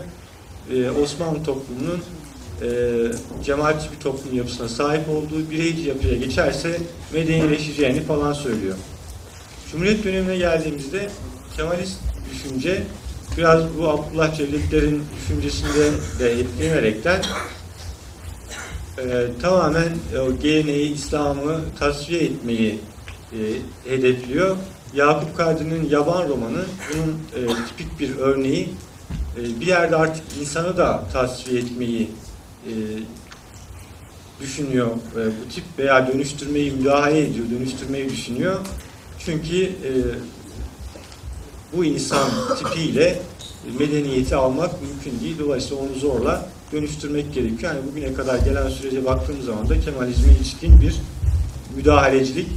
e, 0.72 0.90
Osmanlı 0.90 1.44
toplumunun 1.44 2.02
e, 2.62 2.68
cemaatçi 3.44 3.92
bir 3.92 4.00
toplum 4.00 4.36
yapısına 4.36 4.68
sahip 4.68 5.08
olduğu 5.08 5.50
bireyci 5.50 5.82
yapıya 5.88 6.16
geçerse 6.16 6.80
medenileşeceğini 7.12 8.00
falan 8.02 8.32
söylüyor. 8.32 8.74
Cumhuriyet 9.70 10.05
dönemine 10.05 10.36
geldiğimizde 10.36 11.10
Kemalist 11.56 11.98
düşünce 12.32 12.82
biraz 13.36 13.62
bu 13.78 13.88
Abdullah 13.88 14.36
Cevdetler'in 14.36 15.02
düşüncesinde 15.16 15.93
de 16.18 16.40
etkilenerekten 16.40 17.22
e, 18.98 19.26
tamamen 19.43 19.88
e, 20.14 20.18
o 20.18 20.38
geleneği, 20.38 20.94
İslam'ı 20.94 21.60
tasfiye 21.78 22.20
etmeyi 22.20 22.78
e, 23.32 23.38
hedefliyor. 23.90 24.56
Yakup 24.94 25.36
Kadri'nin 25.36 25.90
Yaban 25.90 26.28
romanı 26.28 26.64
bunun 26.93 27.18
e, 27.34 27.64
tipik 27.68 28.01
bir 28.01 28.16
örneği. 28.16 28.68
E, 29.36 29.60
bir 29.60 29.66
yerde 29.66 29.97
artık 29.97 30.24
insanı 30.40 30.76
da 30.76 31.05
tasfiye 31.12 31.60
etmeyi 31.60 32.10
e, 32.66 32.72
düşünüyor. 34.40 34.86
E, 34.90 35.26
bu 35.26 35.55
tip 35.55 35.64
veya 35.78 36.12
dönüştürmeyi 36.12 36.70
müdahale 36.70 37.18
ediyor, 37.18 37.47
dönüştürmeyi 37.51 38.10
düşünüyor. 38.10 38.60
Çünkü 39.27 39.65
e, 39.65 39.90
bu 41.77 41.85
insan 41.85 42.31
tipiyle 42.59 43.19
medeniyeti 43.78 44.36
almak 44.36 44.70
mümkün 44.82 45.20
değil. 45.24 45.39
Dolayısıyla 45.39 45.82
onu 45.82 45.94
zorla 45.94 46.48
dönüştürmek 46.73 47.35
gerekiyor. 47.35 47.74
Yani 47.74 47.86
bugüne 47.90 48.15
kadar 48.15 48.39
gelen 48.39 48.69
sürece 48.69 49.05
baktığımız 49.05 49.44
zaman 49.44 49.69
da 49.69 49.81
Kemalizme 49.81 50.32
ilişkin 50.32 50.81
bir 50.81 50.94
müdahalecilik 51.77 52.48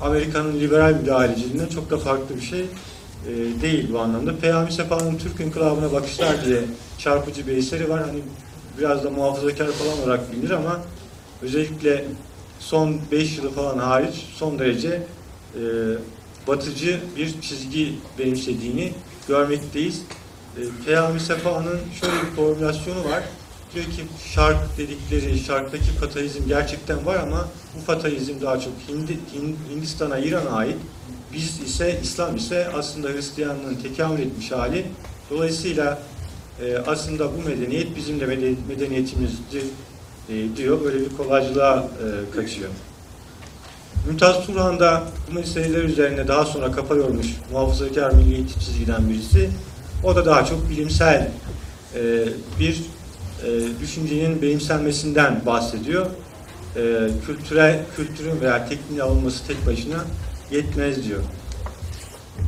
Amerika'nın 0.00 0.60
liberal 0.60 0.94
müdahaleciliğinden 0.94 1.66
çok 1.66 1.90
da 1.90 1.98
farklı 1.98 2.36
bir 2.36 2.42
şey 2.42 2.60
e, 2.60 3.62
değil 3.62 3.88
bu 3.92 3.98
anlamda. 3.98 4.36
Peyami 4.36 4.72
Sefa'nın 4.72 5.18
Türk 5.18 5.40
İnkılabı'na 5.40 5.92
bakışlar 5.92 6.44
diye 6.44 6.60
çarpıcı 6.98 7.46
bir 7.46 7.56
eseri 7.56 7.90
var. 7.90 8.02
Hani 8.06 8.20
biraz 8.78 9.04
da 9.04 9.10
muhafazakar 9.10 9.66
falan 9.66 9.98
olarak 10.02 10.32
bilinir 10.32 10.50
ama 10.50 10.80
özellikle 11.42 12.04
son 12.58 12.96
5 13.12 13.38
yılı 13.38 13.50
falan 13.50 13.78
hariç 13.78 14.14
son 14.34 14.58
derece 14.58 15.02
e, 15.54 15.60
batıcı 16.48 17.00
bir 17.16 17.40
çizgi 17.40 17.94
benimsediğini 18.18 18.92
görmekteyiz. 19.28 20.02
E, 20.56 20.60
Peyami 20.86 21.20
Sefa'nın 21.20 21.78
şöyle 22.00 22.12
bir 22.14 22.36
formülasyonu 22.36 23.04
var. 23.04 23.22
Diyor 23.74 23.84
ki 23.86 24.02
şark 24.34 24.78
dedikleri, 24.78 25.38
şarktaki 25.38 25.84
fatalizm 25.84 26.48
gerçekten 26.48 27.06
var 27.06 27.16
ama 27.16 27.48
bu 27.76 27.80
fatalizm 27.80 28.32
daha 28.42 28.60
çok 28.60 28.72
Hindi, 28.88 29.12
Hin- 29.12 29.74
Hindistan'a, 29.74 30.18
İran'a 30.18 30.50
ait. 30.50 30.76
Biz 31.32 31.60
ise, 31.60 32.00
İslam 32.02 32.36
ise 32.36 32.68
aslında 32.78 33.08
Hristiyanlığın 33.08 33.74
tekamül 33.74 34.18
etmiş 34.20 34.52
hali. 34.52 34.86
Dolayısıyla 35.30 36.02
e, 36.62 36.76
aslında 36.78 37.28
bu 37.36 37.48
medeniyet 37.48 37.96
bizim 37.96 38.20
de 38.20 38.24
meden- 38.26 38.56
medeniyetimizdir 38.68 39.62
e, 40.28 40.56
diyor. 40.56 40.84
Böyle 40.84 41.00
bir 41.00 41.16
kolaycılığa 41.16 41.78
e, 41.78 42.36
kaçıyor. 42.36 42.70
Mümtaz 44.06 44.46
Turhan 44.46 44.80
da 44.80 45.02
bu 45.30 45.34
meseleler 45.34 45.84
üzerine 45.84 46.28
daha 46.28 46.44
sonra 46.44 46.72
kafa 46.72 46.94
yormuş 46.94 47.26
muhafazakar 47.52 48.12
milliyetçi 48.12 48.60
çizgiden 48.60 49.08
birisi. 49.08 49.50
O 50.04 50.16
da 50.16 50.26
daha 50.26 50.44
çok 50.44 50.70
bilimsel 50.70 51.30
e, 51.94 52.00
bir 52.60 52.82
e, 53.46 53.80
düşüncenin 53.80 54.42
benimsenmesinden 54.42 55.42
bahsediyor. 55.46 56.06
E, 56.76 56.82
kültürel 57.26 57.78
kültürün 57.96 58.40
veya 58.40 58.68
tekniğin 58.68 59.00
alınması 59.00 59.46
tek 59.46 59.66
başına 59.66 60.04
yetmez 60.50 61.04
diyor. 61.04 61.20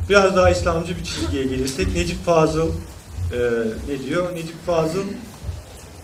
Biraz 0.09 0.35
daha 0.35 0.49
İslamcı 0.49 0.97
bir 0.97 1.03
çizgiye 1.03 1.43
gelirsek 1.43 1.95
Necip 1.95 2.25
Fazıl 2.25 2.67
e, 2.67 3.39
ne 3.89 4.05
diyor? 4.05 4.35
Necip 4.35 4.65
Fazıl 4.65 5.05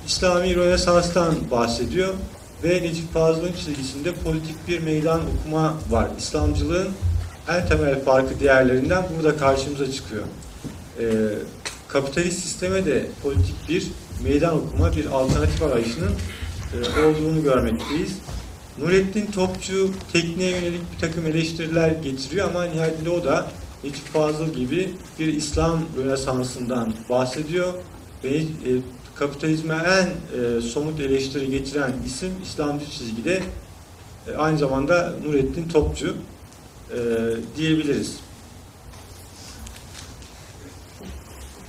İslami 0.08 0.56
Rönesans'tan 0.56 1.36
bahsediyor 1.52 2.14
ve 2.64 2.82
Necip 2.82 3.14
Fazıl'ın 3.14 3.54
çizgisinde 3.54 4.14
politik 4.14 4.68
bir 4.68 4.80
meydan 4.80 5.22
okuma 5.38 5.74
var. 5.90 6.08
İslamcılığın 6.18 6.90
en 7.50 7.68
temel 7.68 8.04
farkı 8.04 8.40
diğerlerinden 8.40 9.04
burada 9.16 9.38
karşımıza 9.38 9.92
çıkıyor. 9.92 10.24
Ee, 11.00 11.06
kapitalist 11.88 12.40
sisteme 12.40 12.86
de 12.86 13.08
politik 13.24 13.70
bir 13.70 13.88
meydan 14.24 14.58
okuma, 14.58 14.96
bir 14.96 15.06
alternatif 15.06 15.64
arayışının 15.64 16.12
e, 16.74 17.06
olduğunu 17.06 17.44
görmekteyiz. 17.44 18.18
Nurettin 18.78 19.26
Topçu 19.26 19.92
tekniğe 20.14 20.52
yönelik 20.52 20.82
bir 20.96 21.00
takım 21.08 21.26
eleştiriler 21.26 21.90
getiriyor 21.90 22.50
ama 22.50 22.64
nihayetinde 22.64 23.10
o 23.10 23.24
da 23.24 23.52
Necip 23.84 24.06
Fazıl 24.06 24.54
gibi 24.54 24.92
bir 25.20 25.34
İslam 25.34 25.80
Rönesansı'ndan 25.98 26.94
bahsediyor 27.10 27.74
ve 28.24 28.30
e, 28.38 28.44
kapitalizme 29.20 29.76
en 29.76 30.08
e, 30.08 30.62
somut 30.62 31.00
eleştiri 31.00 31.52
getiren 31.52 31.94
isim 32.06 32.32
İslamcı 32.44 32.86
çizgide 32.86 33.44
e, 34.28 34.36
aynı 34.38 34.58
zamanda 34.58 35.14
Nurettin 35.26 35.70
Topçu 35.70 36.16
e, 36.92 36.98
diyebiliriz. 37.58 38.20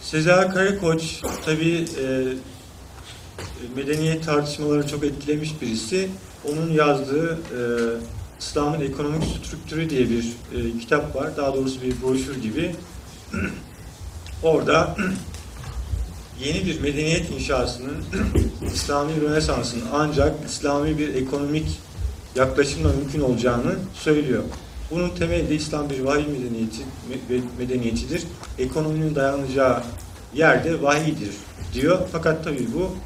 Sezai 0.00 0.50
Karakoç 0.50 1.22
tabi 1.44 1.84
medeniyet 3.76 4.24
tartışmaları 4.24 4.86
çok 4.86 5.04
etkilemiş 5.04 5.62
birisi. 5.62 6.08
Onun 6.48 6.70
yazdığı 6.70 7.32
e, 7.32 7.60
İslam'ın 8.40 8.80
ekonomik 8.80 9.24
strüktürü 9.24 9.90
diye 9.90 10.10
bir 10.10 10.24
e, 10.54 10.78
kitap 10.78 11.16
var. 11.16 11.36
Daha 11.36 11.54
doğrusu 11.54 11.82
bir 11.82 12.02
broşür 12.02 12.42
gibi. 12.42 12.74
Orada 14.42 14.96
yeni 16.44 16.66
bir 16.66 16.80
medeniyet 16.80 17.30
inşasının 17.30 17.96
İslami 18.74 19.20
Rönesans'ın 19.20 19.82
ancak 19.92 20.34
İslami 20.48 20.98
bir 20.98 21.14
ekonomik 21.14 21.80
yaklaşımla 22.36 22.88
mümkün 22.92 23.20
olacağını 23.20 23.74
söylüyor. 23.94 24.42
Bunun 24.90 25.10
temeli 25.10 25.48
de 25.48 25.54
İslam 25.54 25.90
bir 25.90 26.00
vahiy 26.00 26.26
medeniyeti, 26.26 26.82
me- 27.30 27.40
medeniyetidir. 27.58 28.22
Ekonominin 28.58 29.14
dayanacağı 29.14 29.82
yerde 30.34 30.82
vahiydir 30.82 31.30
diyor. 31.74 31.98
Fakat 32.12 32.44
tabii 32.44 32.66
bu 32.74 32.96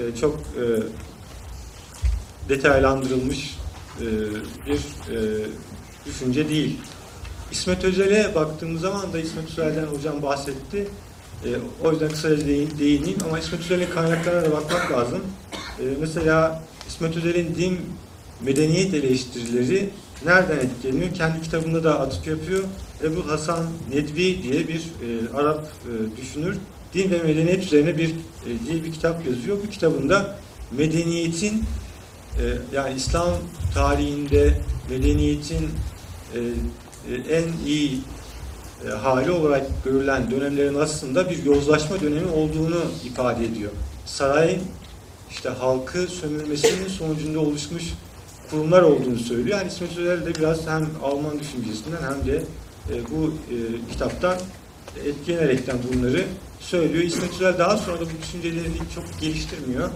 e, 0.00 0.16
çok 0.20 0.36
e, 0.38 0.64
detaylandırılmış 2.48 3.58
e, 4.00 4.06
bir 4.66 4.78
e, 5.14 5.46
düşünce 6.06 6.48
değil. 6.48 6.80
İsmet 7.52 7.84
Özel'e 7.84 8.34
baktığımız 8.34 8.80
zaman 8.80 9.12
da 9.12 9.18
İsmet 9.18 9.50
Özel'den 9.50 9.86
hocam 9.86 10.22
bahsetti. 10.22 10.88
E, 11.44 11.48
o 11.84 11.92
yüzden 11.92 12.08
kısaca 12.08 12.46
değin, 12.46 12.70
değineyim 12.78 13.18
ama 13.28 13.38
İsmet 13.38 13.60
Özel'in 13.60 13.90
kaynaklarına 13.94 14.44
da 14.44 14.52
bakmak 14.52 14.92
lazım. 14.92 15.20
E, 15.80 15.82
mesela 16.00 16.62
İsmet 16.88 17.16
Özel'in 17.16 17.54
din 17.54 17.78
medeniyet 18.40 18.94
eleştirileri 18.94 19.90
nereden 20.24 20.56
etkileniyor? 20.56 21.14
Kendi 21.14 21.42
kitabında 21.42 21.84
da 21.84 22.00
atıf 22.00 22.26
yapıyor. 22.26 22.64
Ebu 23.04 23.28
Hasan 23.28 23.66
Nedvi 23.94 24.42
diye 24.42 24.68
bir 24.68 24.80
e, 24.80 25.36
Arap 25.36 25.64
e, 25.64 26.20
düşünür. 26.20 26.56
Din 26.94 27.10
ve 27.10 27.22
medeniyet 27.22 27.64
üzerine 27.64 27.98
bir 27.98 28.08
e, 28.10 28.66
diye 28.66 28.84
bir 28.84 28.92
kitap 28.92 29.26
yazıyor. 29.26 29.58
Bu 29.66 29.70
kitabında 29.70 30.38
medeniyetin 30.70 31.64
e, 32.38 32.44
yani 32.72 32.94
İslam 32.94 33.28
tarihinde 33.74 34.60
medeniyetin 34.90 35.70
e, 36.34 36.38
e, 37.12 37.34
en 37.36 37.66
iyi 37.66 38.00
e, 38.86 38.90
hali 38.90 39.30
olarak 39.30 39.66
görülen 39.84 40.30
dönemlerin 40.30 40.74
aslında 40.74 41.30
bir 41.30 41.44
yozlaşma 41.44 42.00
dönemi 42.00 42.30
olduğunu 42.30 42.82
ifade 43.04 43.44
ediyor. 43.44 43.70
Sarayın 44.06 44.62
işte 45.30 45.48
halkı 45.48 46.06
sömürmesinin 46.06 46.88
sonucunda 46.88 47.40
oluşmuş 47.40 47.84
kurumlar 48.50 48.82
olduğunu 48.82 49.18
söylüyor. 49.18 49.58
Yani 49.58 49.68
İsmet 49.68 49.98
Özel 49.98 50.26
de 50.26 50.34
biraz 50.34 50.66
hem 50.66 50.88
Alman 51.02 51.40
düşüncesinden 51.40 52.02
hem 52.02 52.26
de 52.26 52.36
e, 52.90 52.94
bu 53.10 53.28
e, 53.28 53.56
kitaptan 53.92 54.36
etkilenerekten 55.04 55.76
bunları 55.92 56.24
söylüyor. 56.60 57.04
İsmet 57.04 57.32
Özel 57.32 57.58
daha 57.58 57.76
sonra 57.76 57.96
da 57.96 58.04
bu 58.04 58.22
düşüncelerini 58.22 58.76
çok 58.94 59.20
geliştirmiyor. 59.20 59.90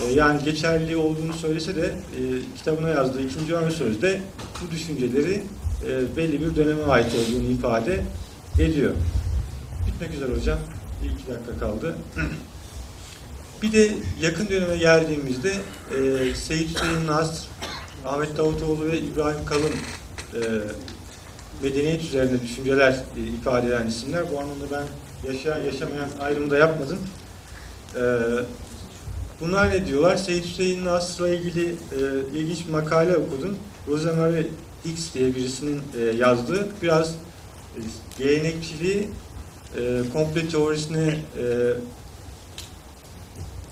E, 0.00 0.12
yani 0.12 0.44
geçerli 0.44 0.96
olduğunu 0.96 1.32
söylese 1.32 1.76
de 1.76 1.86
e, 1.86 2.20
kitabına 2.56 2.88
yazdığı 2.88 3.22
ikinci 3.22 3.54
ön 3.54 3.70
sözde 3.70 4.20
bu 4.62 4.70
düşünceleri 4.70 5.42
e, 5.88 6.16
belli 6.16 6.40
bir 6.40 6.56
döneme 6.56 6.82
ait 6.82 7.06
olduğunu 7.14 7.50
ifade 7.50 8.00
ediyor. 8.58 8.92
Bitmek 9.86 10.14
üzere 10.14 10.34
hocam. 10.34 10.58
Bir 11.02 11.10
iki 11.10 11.32
dakika 11.32 11.58
kaldı. 11.60 11.96
Bir 13.62 13.72
de 13.72 13.90
yakın 14.20 14.48
döneme 14.48 14.76
geldiğimizde 14.76 15.52
e, 15.96 16.34
Seyit 16.34 16.74
Hüseyin 16.74 17.06
Nasr, 17.06 17.48
Ahmet 18.06 18.36
Davutoğlu 18.36 18.86
ve 18.86 18.98
İbrahim 18.98 19.44
Kalın 19.44 19.72
e, 20.34 20.40
medeniyet 21.62 22.02
üzerine 22.02 22.42
düşünceler 22.42 22.92
e, 22.92 23.20
ifade 23.20 23.66
eden 23.66 23.86
isimler. 23.86 24.22
Bu 24.32 24.40
anlamda 24.40 24.64
ben 24.72 24.84
yaşayan 25.32 25.64
yaşamayan 25.64 26.08
ayrımı 26.20 26.50
da 26.50 26.58
yapmadım. 26.58 26.98
Ee, 27.96 28.00
bunlar 29.40 29.70
ne 29.70 29.86
diyorlar? 29.86 30.16
Seyyid 30.16 30.44
Hüseyin 30.44 30.84
Nasr'la 30.84 31.28
ilgili 31.28 31.68
e, 31.68 31.74
ilginç 32.34 32.66
bir 32.66 32.72
makale 32.72 33.16
okudum. 33.16 33.56
Rosemary 33.88 34.46
X 34.84 35.14
diye 35.14 35.34
birisinin 35.34 35.82
e, 35.98 36.00
yazdığı 36.00 36.68
biraz 36.82 37.10
e, 37.10 37.14
gelenekçiliği 38.18 39.08
e, 39.78 40.02
komple 40.12 40.48
teorisine 40.48 41.18
e, 41.38 41.44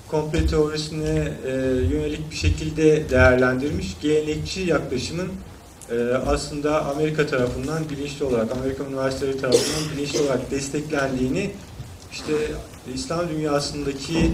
komple 0.08 0.46
teorisine 0.46 1.32
e, 1.46 1.50
yönelik 1.90 2.30
bir 2.30 2.36
şekilde 2.36 3.10
değerlendirmiş. 3.10 3.96
Gelenekçi 4.02 4.60
yaklaşımın 4.60 5.28
e, 5.90 5.94
aslında 6.26 6.84
Amerika 6.84 7.26
tarafından 7.26 7.90
bilinçli 7.90 8.24
olarak, 8.24 8.52
Amerika 8.52 8.84
üniversiteleri 8.84 9.40
tarafından 9.40 9.96
bilinçli 9.96 10.20
olarak 10.20 10.50
desteklendiğini 10.50 11.50
işte 12.12 12.32
İslam 12.94 13.28
dünyasındaki 13.28 14.32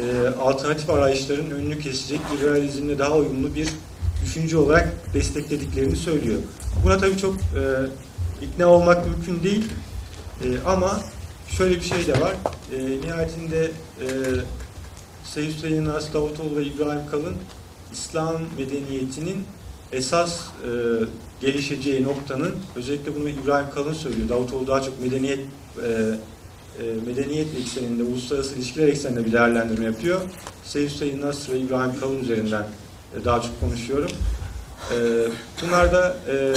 e, 0.00 0.28
alternatif 0.40 0.90
arayışların 0.90 1.50
önünü 1.50 1.78
kesecek, 1.78 2.20
liberalizmle 2.32 2.98
daha 2.98 3.16
uyumlu 3.16 3.54
bir 3.54 3.68
düşünce 4.24 4.56
olarak 4.56 5.14
desteklediklerini 5.14 5.96
söylüyor. 5.96 6.38
Buna 6.84 6.98
tabii 6.98 7.18
çok 7.18 7.34
e, 7.34 7.62
ikna 8.42 8.66
olmak 8.66 9.06
mümkün 9.06 9.42
değil 9.42 9.64
e, 10.44 10.46
ama 10.66 11.00
şöyle 11.48 11.74
bir 11.74 11.84
şey 11.84 12.06
de 12.06 12.20
var. 12.20 12.34
E, 12.72 13.00
nihayetinde 13.00 13.64
e, 14.00 14.06
Seyyid 15.24 15.54
Hüseyin 15.54 15.84
Nas 15.84 16.14
Davutoğlu 16.14 16.56
ve 16.56 16.64
İbrahim 16.64 17.10
Kalın 17.10 17.36
İslam 17.92 18.34
medeniyetinin 18.58 19.44
esas 19.92 20.40
e, 20.40 20.70
gelişeceği 21.40 22.04
noktanın 22.04 22.54
özellikle 22.76 23.16
bunu 23.16 23.28
İbrahim 23.28 23.70
Kalın 23.74 23.92
söylüyor. 23.92 24.28
Davutoğlu 24.28 24.66
daha 24.66 24.82
çok 24.82 25.00
medeniyet 25.00 25.40
e, 25.84 26.14
e, 26.78 26.84
medeniyet 27.06 27.48
ekseninde, 27.60 28.02
uluslararası 28.02 28.54
ilişkiler 28.54 28.88
ekseninde 28.88 29.24
bir 29.24 29.32
değerlendirme 29.32 29.84
yapıyor. 29.84 30.20
Seyyid 30.64 30.90
Hüseyin 30.90 31.20
Nasr 31.20 31.52
ve 31.52 31.58
İbrahim 31.58 32.00
Kalın 32.00 32.20
üzerinden 32.20 32.66
e, 33.20 33.24
daha 33.24 33.42
çok 33.42 33.60
konuşuyorum. 33.60 34.10
E, 34.92 34.96
bunlar 35.62 35.92
da 35.92 36.16
e, 36.28 36.54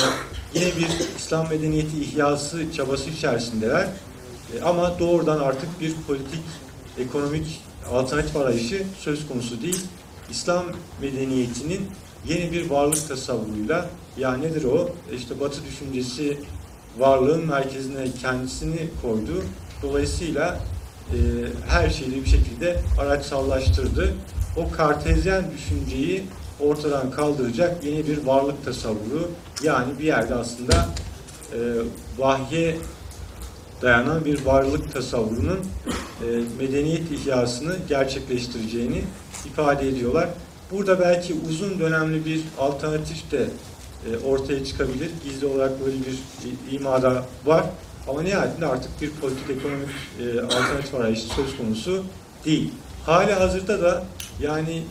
yine 0.54 0.66
bir 0.66 1.18
İslam 1.18 1.50
medeniyeti 1.50 2.02
ihyası 2.02 2.74
çabası 2.74 3.10
içerisindeler. 3.10 3.88
E, 4.58 4.62
ama 4.64 5.00
doğrudan 5.00 5.40
artık 5.40 5.82
bir 5.82 5.94
politik, 6.08 6.44
ekonomik 6.98 7.62
alternatif 7.92 8.36
arayışı 8.36 8.84
söz 9.00 9.28
konusu 9.28 9.62
değil. 9.62 9.86
İslam 10.30 10.66
medeniyetinin 11.02 11.88
yeni 12.28 12.52
bir 12.52 12.70
varlık 12.70 13.08
tasavvuruyla 13.08 13.90
ya 14.18 14.38
nedir 14.38 14.64
o? 14.64 14.90
İşte 15.16 15.40
Batı 15.40 15.66
düşüncesi 15.66 16.38
varlığın 16.98 17.48
merkezine 17.48 18.12
kendisini 18.22 18.90
koydu. 19.02 19.44
Dolayısıyla 19.82 20.60
e, 21.10 21.18
her 21.68 21.90
şeyi 21.90 22.26
bir 22.26 22.30
şekilde 22.30 22.80
araçsallaştırdı. 23.00 24.14
O 24.58 24.72
kartezyen 24.72 25.44
düşünceyi 25.58 26.24
ortadan 26.62 27.12
kaldıracak 27.12 27.84
yeni 27.84 28.08
bir 28.08 28.26
varlık 28.26 28.66
tasavvuru 28.66 29.32
yani 29.64 30.00
bir 30.00 30.04
yerde 30.04 30.36
aslında 30.36 30.90
e, 31.54 31.58
vahye 32.18 32.78
dayanan 33.82 34.26
bir 34.26 34.46
varlık 34.46 34.94
tasavvurunun 34.94 35.60
e, 35.60 36.26
medeniyet 36.60 37.12
ihyasını 37.12 37.76
gerçekleştireceğini 37.90 39.02
ifade 39.46 39.90
ediyorlar. 39.90 40.30
Burada 40.72 41.00
belki 41.00 41.36
uzun 41.50 41.80
dönemli 41.80 42.26
bir 42.26 42.42
alternatif 42.60 43.32
de 43.32 43.48
e, 44.06 44.18
ortaya 44.26 44.66
çıkabilir. 44.66 45.10
Gizli 45.24 45.46
olarak 45.48 45.86
böyle 45.86 45.96
bir 45.98 46.14
e, 46.14 46.76
imada 46.76 47.26
var. 47.46 47.66
Ama 48.08 48.22
nihayetinde 48.22 48.66
artık 48.66 49.02
bir 49.02 49.12
politik 49.12 49.50
ekonomik 49.50 49.90
e, 50.20 50.42
alternatif 50.42 50.96
arayışı 50.96 51.28
söz 51.28 51.58
konusu 51.58 52.04
değil. 52.46 52.72
Hali 53.06 53.34
hazırda 53.34 53.82
da 53.82 54.04
yani 54.42 54.84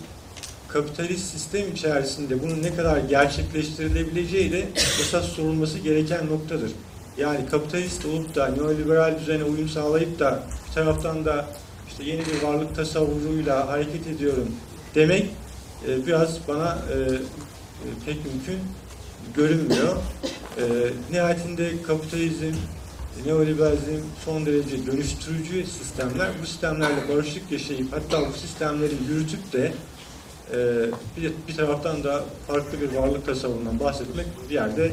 kapitalist 0.72 1.24
sistem 1.24 1.72
içerisinde 1.72 2.42
bunun 2.42 2.62
ne 2.62 2.76
kadar 2.76 2.98
gerçekleştirilebileceği 2.98 4.52
de 4.52 4.68
esas 5.00 5.24
sorulması 5.24 5.78
gereken 5.78 6.26
noktadır. 6.26 6.70
Yani 7.18 7.46
kapitalist 7.50 8.06
olup 8.06 8.34
da 8.34 8.46
neoliberal 8.46 9.20
düzene 9.20 9.44
uyum 9.44 9.68
sağlayıp 9.68 10.18
da 10.18 10.42
bir 10.68 10.74
taraftan 10.74 11.24
da 11.24 11.46
işte 11.88 12.04
yeni 12.04 12.20
bir 12.20 12.42
varlık 12.42 12.74
tasavvuruyla 12.74 13.68
hareket 13.68 14.06
ediyorum 14.06 14.48
demek 14.94 15.26
e, 15.88 16.06
biraz 16.06 16.48
bana 16.48 16.78
e, 16.92 16.96
e, 16.96 17.86
pek 18.06 18.16
mümkün 18.24 18.58
görünmüyor. 19.36 19.96
E, 20.58 20.62
nihayetinde 21.10 21.82
kapitalizm, 21.82 22.52
neoliberalizm 23.26 24.00
son 24.24 24.46
derece 24.46 24.86
dönüştürücü 24.86 25.66
sistemler. 25.66 26.28
Bu 26.42 26.46
sistemlerle 26.46 27.08
barışık 27.08 27.52
yaşayıp 27.52 27.92
hatta 27.92 28.28
bu 28.28 28.32
sistemleri 28.32 28.94
yürütüp 29.08 29.52
de 29.52 29.72
e, 30.52 30.86
bir, 31.16 31.32
bir 31.48 31.56
taraftan 31.56 32.04
da 32.04 32.24
farklı 32.46 32.80
bir 32.80 32.96
varlık 32.96 33.26
tasavvurundan 33.26 33.80
bahsetmek 33.80 34.26
bir 34.48 34.54
yerde 34.54 34.86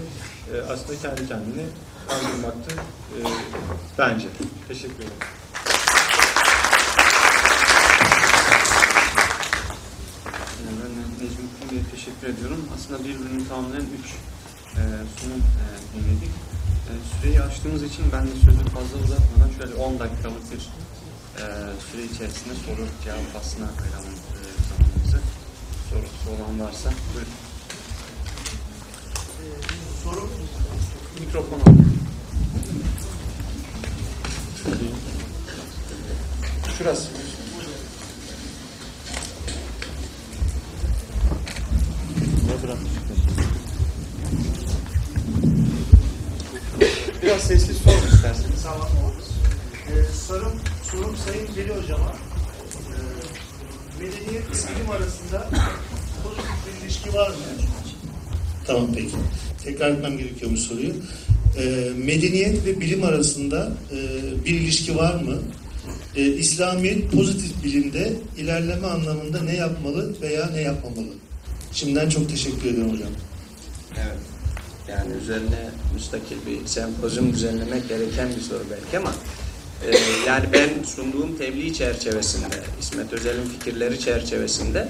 e, 0.53 0.61
aslında 0.71 0.99
kendi 1.01 1.27
kendini 1.27 1.65
kandırmaktır 2.07 2.73
e, 2.73 3.19
bence. 3.97 4.27
Teşekkür 4.67 4.95
ederim. 4.95 5.11
Ee, 10.59 10.69
Ben 10.83 10.91
Necmettin 11.25 11.71
Bey'e 11.71 11.83
teşekkür 11.91 12.27
ediyorum. 12.27 12.69
Aslında 12.75 12.99
birbirini 12.99 13.47
tamamlayan 13.47 13.85
üç 13.99 14.07
e, 14.79 14.83
sunum 15.19 15.41
e, 15.61 15.65
dinledik. 15.93 16.33
E, 16.89 16.91
süreyi 17.21 17.41
açtığımız 17.41 17.83
için 17.83 18.05
ben 18.13 18.27
de 18.27 18.31
sözü 18.45 18.63
fazla 18.69 18.97
uzatmadan 19.05 19.49
şöyle 19.57 19.75
10 19.75 19.99
dakikalık 19.99 20.51
bir 20.51 20.69
e, 21.41 21.45
süre 21.91 22.03
içerisinde 22.03 22.53
soru 22.65 22.87
cevap 23.03 23.33
faslına 23.33 23.67
ayıralım. 23.83 24.13
Sorusu 25.89 26.43
olan 26.43 26.59
varsa 26.59 26.89
buyurun. 27.13 27.31
Soru 30.03 30.29
Mikrofon 31.19 31.61
şurası. 36.77 37.09
Biraz 47.23 47.41
sessiz 47.41 47.77
sorun 47.77 48.07
isterseniz. 48.15 48.63
Tamam 48.63 48.79
olur. 48.81 49.23
Ee, 49.89 50.13
sorum, 50.13 50.61
sorum 50.83 51.15
Sayın 51.17 51.55
Veli 51.55 51.75
Hocama. 51.81 52.26
Medeniyet 53.99 54.43
ve 54.49 54.75
bilim 54.75 54.91
arasında 54.91 55.49
pozitif 56.23 56.55
bir 56.67 56.85
ilişki 56.85 57.13
var 57.13 57.29
mı? 57.29 57.35
Tamam 58.67 58.87
peki. 58.95 59.15
Tekrar 59.63 59.89
etmem 59.91 60.17
gerekiyormuş 60.17 60.59
soruyu. 60.59 60.93
Ee, 61.57 61.89
medeniyet 61.97 62.65
ve 62.65 62.79
bilim 62.79 63.03
arasında 63.03 63.71
e, 63.91 63.97
bir 64.45 64.53
ilişki 64.53 64.95
var 64.95 65.15
mı? 65.15 65.37
Ee, 66.15 66.25
İslamiyet 66.25 67.11
pozitif 67.11 67.63
bilimde 67.63 68.13
ilerleme 68.37 68.87
anlamında 68.87 69.41
ne 69.41 69.55
yapmalı 69.55 70.21
veya 70.21 70.49
ne 70.53 70.61
yapmamalı? 70.61 71.13
Şimdiden 71.71 72.09
çok 72.09 72.29
teşekkür 72.29 72.69
ederim 72.69 72.91
hocam. 72.93 73.09
Evet. 73.97 74.17
Yani 74.89 75.13
üzerine 75.21 75.69
müstakil 75.93 76.35
bir 76.45 76.67
sempozyum 76.67 77.33
düzenlemek 77.33 77.89
gereken 77.89 78.29
bir 78.35 78.41
soru 78.41 78.63
belki 78.71 78.97
ama 78.97 79.13
e, 79.85 79.89
yani 80.27 80.45
ben 80.53 80.83
sunduğum 80.83 81.37
tebliğ 81.37 81.73
çerçevesinde, 81.73 82.55
İsmet 82.79 83.13
Özel'in 83.13 83.45
fikirleri 83.45 83.99
çerçevesinde 83.99 84.87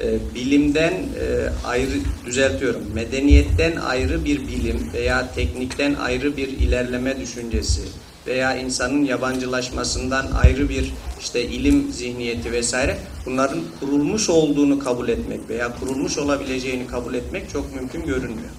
e, 0.00 0.34
bilimden 0.34 0.92
e, 0.92 1.48
ayrı 1.64 1.90
düzeltiyorum. 2.26 2.82
Medeniyetten 2.94 3.76
ayrı 3.76 4.24
bir 4.24 4.48
bilim 4.48 4.90
veya 4.92 5.32
teknikten 5.34 5.94
ayrı 5.94 6.36
bir 6.36 6.48
ilerleme 6.48 7.20
düşüncesi 7.20 7.82
veya 8.26 8.56
insanın 8.56 9.04
yabancılaşmasından 9.04 10.26
ayrı 10.44 10.68
bir 10.68 10.92
işte 11.20 11.42
ilim 11.42 11.92
zihniyeti 11.92 12.52
vesaire 12.52 12.98
bunların 13.26 13.60
kurulmuş 13.80 14.30
olduğunu 14.30 14.78
kabul 14.78 15.08
etmek 15.08 15.40
veya 15.48 15.74
kurulmuş 15.80 16.18
olabileceğini 16.18 16.86
kabul 16.86 17.14
etmek 17.14 17.50
çok 17.50 17.74
mümkün 17.74 18.06
görünmüyor. 18.06 18.50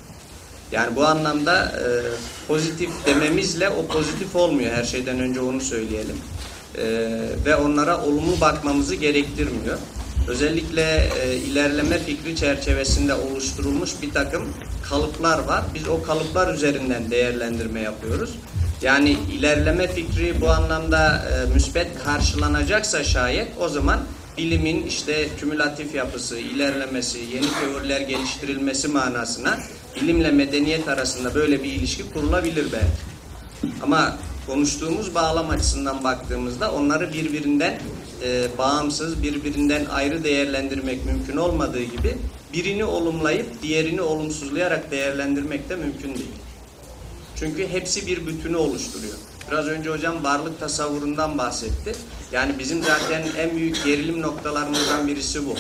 Yani 0.72 0.96
bu 0.96 1.06
anlamda 1.06 1.66
e, 1.66 1.86
pozitif 2.48 2.90
dememizle 3.06 3.70
o 3.70 3.88
pozitif 3.88 4.36
olmuyor. 4.36 4.72
Her 4.72 4.84
şeyden 4.84 5.20
önce 5.20 5.42
onu 5.42 5.62
söyleyelim. 5.62 6.18
E, 6.78 6.86
ve 7.46 7.56
onlara 7.56 8.06
olumlu 8.06 8.42
bakmamızı 8.42 8.96
gerektirmiyor. 8.96 9.78
Özellikle 10.28 11.10
e, 11.24 11.36
ilerleme 11.36 12.00
fikri 12.00 12.36
çerçevesinde 12.36 13.14
oluşturulmuş 13.14 13.92
bir 14.02 14.12
takım 14.12 14.44
kalıplar 14.90 15.40
var. 15.40 15.64
Biz 15.74 15.88
o 15.88 16.04
kalıplar 16.04 16.54
üzerinden 16.54 17.12
değerlendirme 17.12 17.82
yapıyoruz. 17.82 18.36
Yani 18.82 19.18
ilerleme 19.34 19.88
fikri 19.88 20.42
bu 20.42 20.50
anlamda 20.50 21.16
e, 21.16 21.54
müsbet 21.54 22.04
karşılanacaksa 22.04 23.04
şayet 23.04 23.48
o 23.60 23.70
zaman 23.70 24.00
bilimin 24.38 24.86
işte 24.88 25.28
kümülatif 25.40 25.96
yapısı, 25.96 26.40
ilerlemesi, 26.40 27.20
yeni 27.20 27.48
teoriler 27.62 28.02
geliştirilmesi 28.02 28.88
manasına 28.88 29.60
bilimle 29.96 30.32
medeniyet 30.32 30.88
arasında 30.88 31.36
böyle 31.36 31.64
bir 31.64 31.72
ilişki 31.72 32.10
kurulabilir 32.10 32.68
belki. 32.72 33.76
Ama 33.84 34.18
konuştuğumuz 34.48 35.16
bağlam 35.16 35.50
açısından 35.50 36.04
baktığımızda 36.04 36.72
onları 36.72 37.14
birbirinden 37.14 37.80
e, 38.24 38.48
bağımsız, 38.58 39.24
birbirinden 39.24 39.86
ayrı 39.86 40.24
değerlendirmek 40.24 41.06
mümkün 41.06 41.38
olmadığı 41.38 41.84
gibi 41.84 42.18
birini 42.54 42.86
olumlayıp 42.86 43.62
diğerini 43.62 44.02
olumsuzlayarak 44.02 44.92
değerlendirmek 44.92 45.70
de 45.70 45.76
mümkün 45.76 46.16
değil. 46.16 46.32
Çünkü 47.36 47.68
hepsi 47.68 48.08
bir 48.08 48.28
bütünü 48.28 48.56
oluşturuyor. 48.56 49.14
Biraz 49.52 49.68
önce 49.68 49.90
hocam 49.90 50.24
varlık 50.24 50.60
tasavvurundan 50.60 51.38
bahsetti. 51.38 51.96
Yani 52.32 52.60
bizim 52.60 52.84
zaten 52.84 53.24
en 53.38 53.56
büyük 53.58 53.86
gerilim 53.86 54.22
noktalarımızdan 54.22 55.08
birisi 55.08 55.46
bu. 55.46 55.56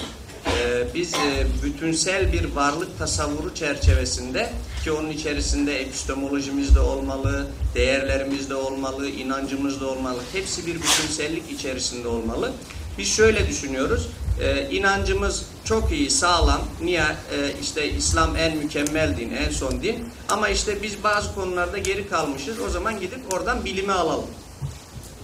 Ee, 0.47 0.87
biz 0.93 1.13
e, 1.13 1.47
bütünsel 1.63 2.33
bir 2.33 2.55
varlık 2.55 2.99
tasavvuru 2.99 3.55
çerçevesinde 3.55 4.49
ki 4.83 4.91
onun 4.91 5.09
içerisinde 5.09 5.81
epistemolojimiz 5.81 6.75
de 6.75 6.79
olmalı, 6.79 7.47
değerlerimiz 7.75 8.49
de 8.49 8.55
olmalı, 8.55 9.07
inancımız 9.09 9.81
da 9.81 9.87
olmalı. 9.87 10.19
Hepsi 10.33 10.67
bir 10.67 10.75
bütünsellik 10.75 11.51
içerisinde 11.51 12.07
olmalı. 12.07 12.51
Biz 12.97 13.07
şöyle 13.07 13.47
düşünüyoruz. 13.47 14.07
Ee, 14.41 14.69
inancımız 14.71 15.45
çok 15.65 15.91
iyi, 15.91 16.09
sağlam. 16.09 16.61
Niye? 16.81 17.01
Ee, 17.01 17.53
işte 17.61 17.91
İslam 17.91 18.35
en 18.35 18.57
mükemmel 18.57 19.17
din, 19.17 19.33
en 19.33 19.49
son 19.51 19.81
din. 19.81 20.09
Ama 20.29 20.49
işte 20.49 20.83
biz 20.83 21.03
bazı 21.03 21.35
konularda 21.35 21.77
geri 21.77 22.09
kalmışız. 22.09 22.59
O 22.59 22.69
zaman 22.69 22.99
gidip 22.99 23.33
oradan 23.33 23.65
bilimi 23.65 23.91
alalım. 23.91 24.27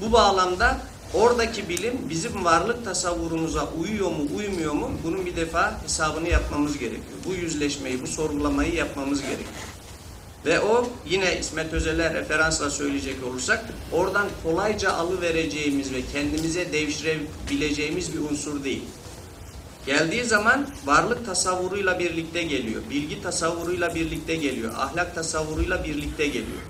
Bu 0.01 0.11
bağlamda 0.11 0.77
oradaki 1.13 1.69
bilim 1.69 1.93
bizim 2.09 2.45
varlık 2.45 2.85
tasavvurumuza 2.85 3.69
uyuyor 3.81 4.09
mu, 4.09 4.27
uymuyor 4.37 4.73
mu? 4.73 4.91
Bunun 5.03 5.25
bir 5.25 5.35
defa 5.35 5.83
hesabını 5.83 6.29
yapmamız 6.29 6.77
gerekiyor. 6.77 7.17
Bu 7.25 7.33
yüzleşmeyi, 7.33 8.01
bu 8.01 8.07
sorgulamayı 8.07 8.73
yapmamız 8.73 9.21
gerekiyor. 9.21 9.49
Ve 10.45 10.59
o 10.59 10.89
yine 11.09 11.39
İsmet 11.39 11.73
Özel'e 11.73 12.13
referansla 12.13 12.69
söyleyecek 12.69 13.15
olursak 13.23 13.65
oradan 13.91 14.27
kolayca 14.43 14.91
alıvereceğimiz 14.91 15.93
ve 15.93 16.01
kendimize 16.13 16.73
devşirebileceğimiz 16.73 18.13
bir 18.13 18.19
unsur 18.19 18.63
değil. 18.63 18.83
Geldiği 19.85 20.23
zaman 20.23 20.67
varlık 20.85 21.25
tasavvuruyla 21.25 21.99
birlikte 21.99 22.43
geliyor. 22.43 22.81
Bilgi 22.89 23.21
tasavvuruyla 23.21 23.95
birlikte 23.95 24.35
geliyor. 24.35 24.73
Ahlak 24.77 25.15
tasavvuruyla 25.15 25.83
birlikte 25.83 26.27
geliyor. 26.27 26.61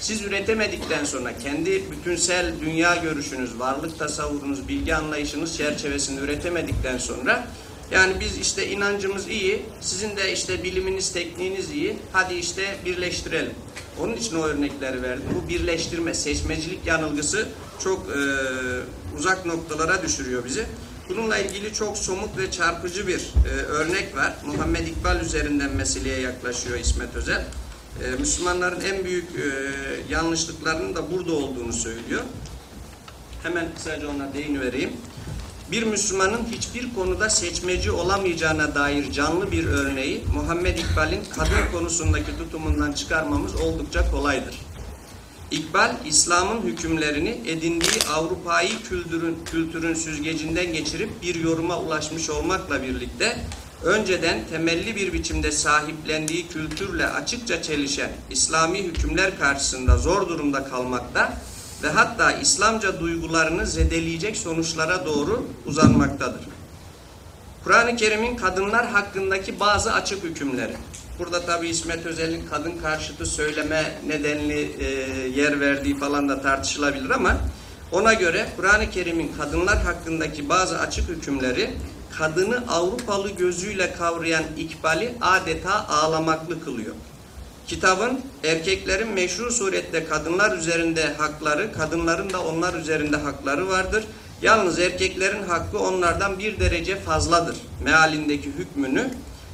Siz 0.00 0.22
üretemedikten 0.22 1.04
sonra 1.04 1.38
kendi 1.38 1.90
bütünsel 1.90 2.52
dünya 2.60 2.96
görüşünüz, 2.96 3.58
varlık 3.58 3.98
tasavvurunuz, 3.98 4.68
bilgi 4.68 4.94
anlayışınız 4.94 5.56
çerçevesinde 5.56 6.20
üretemedikten 6.20 6.98
sonra 6.98 7.46
yani 7.90 8.12
biz 8.20 8.38
işte 8.38 8.68
inancımız 8.68 9.28
iyi, 9.28 9.62
sizin 9.80 10.16
de 10.16 10.32
işte 10.32 10.62
biliminiz, 10.62 11.12
tekniğiniz 11.12 11.70
iyi, 11.70 11.96
hadi 12.12 12.34
işte 12.34 12.76
birleştirelim. 12.84 13.52
Onun 14.00 14.14
için 14.14 14.36
o 14.36 14.42
örnekleri 14.42 15.02
verdim. 15.02 15.24
Bu 15.34 15.48
birleştirme, 15.48 16.14
seçmecilik 16.14 16.86
yanılgısı 16.86 17.48
çok 17.84 18.06
e, 18.08 18.20
uzak 19.18 19.46
noktalara 19.46 20.02
düşürüyor 20.02 20.44
bizi. 20.44 20.66
Bununla 21.08 21.38
ilgili 21.38 21.74
çok 21.74 21.98
somut 21.98 22.38
ve 22.38 22.50
çarpıcı 22.50 23.06
bir 23.06 23.32
e, 23.50 23.62
örnek 23.62 24.16
var. 24.16 24.32
Muhammed 24.46 24.86
İkbal 24.86 25.20
üzerinden 25.20 25.70
meseleye 25.70 26.20
yaklaşıyor 26.20 26.78
İsmet 26.78 27.16
Özel. 27.16 27.44
E, 28.00 28.10
Müslümanların 28.18 28.80
en 28.80 29.04
büyük 29.04 29.24
e, 29.24 29.48
yanlışlıklarının 30.10 30.94
da 30.94 31.10
burada 31.12 31.32
olduğunu 31.32 31.72
söylüyor. 31.72 32.22
Hemen 33.42 33.74
kısaca 33.74 34.08
ona 34.08 34.34
değinivereyim. 34.34 34.92
Bir 35.70 35.82
Müslümanın 35.82 36.40
hiçbir 36.52 36.94
konuda 36.94 37.30
seçmeci 37.30 37.90
olamayacağına 37.90 38.74
dair 38.74 39.12
canlı 39.12 39.52
bir 39.52 39.66
örneği 39.66 40.24
Muhammed 40.34 40.78
İkbal'in 40.78 41.24
kadın 41.36 41.72
konusundaki 41.72 42.38
tutumundan 42.38 42.92
çıkarmamız 42.92 43.54
oldukça 43.54 44.10
kolaydır. 44.10 44.58
İkbal, 45.50 45.96
İslam'ın 46.06 46.62
hükümlerini 46.62 47.40
edindiği 47.46 48.02
Avrupa'yı 48.14 48.82
kültürün, 48.82 49.38
kültürün 49.44 49.94
süzgecinden 49.94 50.72
geçirip 50.72 51.22
bir 51.22 51.34
yoruma 51.34 51.78
ulaşmış 51.78 52.30
olmakla 52.30 52.82
birlikte 52.82 53.38
önceden 53.84 54.40
temelli 54.50 54.96
bir 54.96 55.12
biçimde 55.12 55.52
sahiplendiği 55.52 56.48
kültürle 56.48 57.06
açıkça 57.06 57.62
çelişen 57.62 58.10
İslami 58.30 58.82
hükümler 58.82 59.38
karşısında 59.38 59.98
zor 59.98 60.28
durumda 60.28 60.64
kalmakta 60.64 61.36
ve 61.82 61.88
hatta 61.88 62.32
İslamca 62.32 63.00
duygularını 63.00 63.66
zedeleyecek 63.66 64.36
sonuçlara 64.36 65.06
doğru 65.06 65.46
uzanmaktadır. 65.66 66.40
Kur'an-ı 67.64 67.96
Kerim'in 67.96 68.36
kadınlar 68.36 68.86
hakkındaki 68.86 69.60
bazı 69.60 69.92
açık 69.92 70.24
hükümleri. 70.24 70.76
Burada 71.18 71.46
tabi 71.46 71.68
İsmet 71.68 72.06
Özel'in 72.06 72.46
kadın 72.50 72.78
karşıtı 72.82 73.26
söyleme 73.26 73.94
nedenli 74.06 74.84
e, 74.84 74.88
yer 75.40 75.60
verdiği 75.60 75.98
falan 75.98 76.28
da 76.28 76.42
tartışılabilir 76.42 77.10
ama 77.10 77.36
ona 77.92 78.12
göre 78.12 78.48
Kur'an-ı 78.56 78.90
Kerim'in 78.90 79.32
kadınlar 79.38 79.82
hakkındaki 79.82 80.48
bazı 80.48 80.80
açık 80.80 81.08
hükümleri 81.08 81.70
kadını 82.18 82.64
Avrupalı 82.68 83.30
gözüyle 83.30 83.92
kavrayan 83.92 84.44
ikbali 84.58 85.14
adeta 85.20 85.88
ağlamaklı 85.88 86.64
kılıyor. 86.64 86.94
Kitabın 87.66 88.20
erkeklerin 88.44 89.08
meşru 89.08 89.50
surette 89.50 90.04
kadınlar 90.04 90.58
üzerinde 90.58 91.14
hakları, 91.14 91.72
kadınların 91.72 92.32
da 92.32 92.44
onlar 92.44 92.74
üzerinde 92.74 93.16
hakları 93.16 93.68
vardır. 93.68 94.04
Yalnız 94.42 94.78
erkeklerin 94.78 95.42
hakkı 95.42 95.78
onlardan 95.78 96.38
bir 96.38 96.60
derece 96.60 96.96
fazladır. 96.96 97.56
Mealindeki 97.84 98.48
hükmünü 98.48 99.10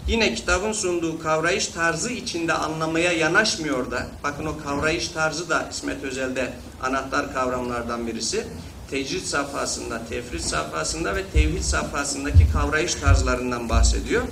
yine 0.07 0.35
kitabın 0.35 0.73
sunduğu 0.73 1.19
kavrayış 1.19 1.67
tarzı 1.67 2.13
içinde 2.13 2.53
anlamaya 2.53 3.13
yanaşmıyor 3.13 3.91
da. 3.91 4.07
Bakın 4.23 4.47
o 4.47 4.59
kavrayış 4.65 5.09
tarzı 5.09 5.51
da 5.51 5.69
İsmet 5.71 6.05
Özel'de 6.05 6.53
anahtar 6.83 7.35
kavramlardan 7.35 8.07
birisi. 8.07 8.47
Tecrid 8.91 9.23
safhasında, 9.23 10.01
tefrit 10.11 10.43
safhasında 10.43 11.17
ve 11.17 11.25
tevhid 11.25 11.63
safhasındaki 11.63 12.53
kavrayış 12.53 12.95
tarzlarından 12.95 13.69
bahsediyor. 13.69 14.23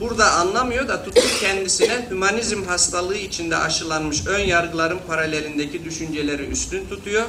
Burada 0.00 0.32
anlamıyor 0.32 0.88
da 0.88 1.04
tutup 1.04 1.40
kendisine 1.40 2.06
hümanizm 2.10 2.64
hastalığı 2.64 3.16
içinde 3.16 3.56
aşılanmış 3.56 4.26
ön 4.26 4.38
yargıların 4.38 4.98
paralelindeki 5.06 5.84
düşünceleri 5.84 6.42
üstün 6.42 6.88
tutuyor. 6.88 7.24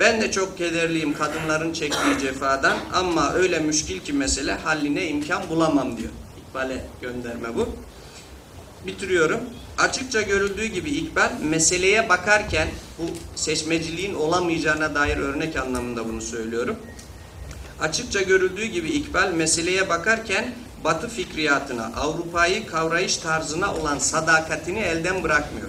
Ben 0.00 0.20
de 0.20 0.30
çok 0.30 0.58
kederliyim 0.58 1.14
kadınların 1.14 1.72
çektiği 1.72 2.18
cefadan 2.20 2.76
ama 2.94 3.32
öyle 3.32 3.58
müşkil 3.58 4.00
ki 4.00 4.12
mesele 4.12 4.54
halline 4.54 5.08
imkan 5.08 5.48
bulamam 5.48 5.96
diyor. 5.96 6.10
İkbal'e 6.38 6.84
gönderme 7.02 7.54
bu. 7.54 7.68
Bitiriyorum. 8.86 9.40
Açıkça 9.78 10.22
görüldüğü 10.22 10.66
gibi 10.66 10.90
İkbal 10.90 11.30
meseleye 11.42 12.08
bakarken 12.08 12.68
bu 12.98 13.02
seçmeciliğin 13.36 14.14
olamayacağına 14.14 14.94
dair 14.94 15.16
örnek 15.16 15.56
anlamında 15.56 16.08
bunu 16.08 16.20
söylüyorum. 16.20 16.76
Açıkça 17.80 18.22
görüldüğü 18.22 18.64
gibi 18.64 18.88
İkbal 18.88 19.32
meseleye 19.32 19.88
bakarken 19.88 20.54
Batı 20.84 21.08
fikriyatına, 21.08 21.92
Avrupa'yı 21.96 22.66
kavrayış 22.66 23.16
tarzına 23.16 23.74
olan 23.74 23.98
sadakatini 23.98 24.78
elden 24.78 25.22
bırakmıyor. 25.22 25.68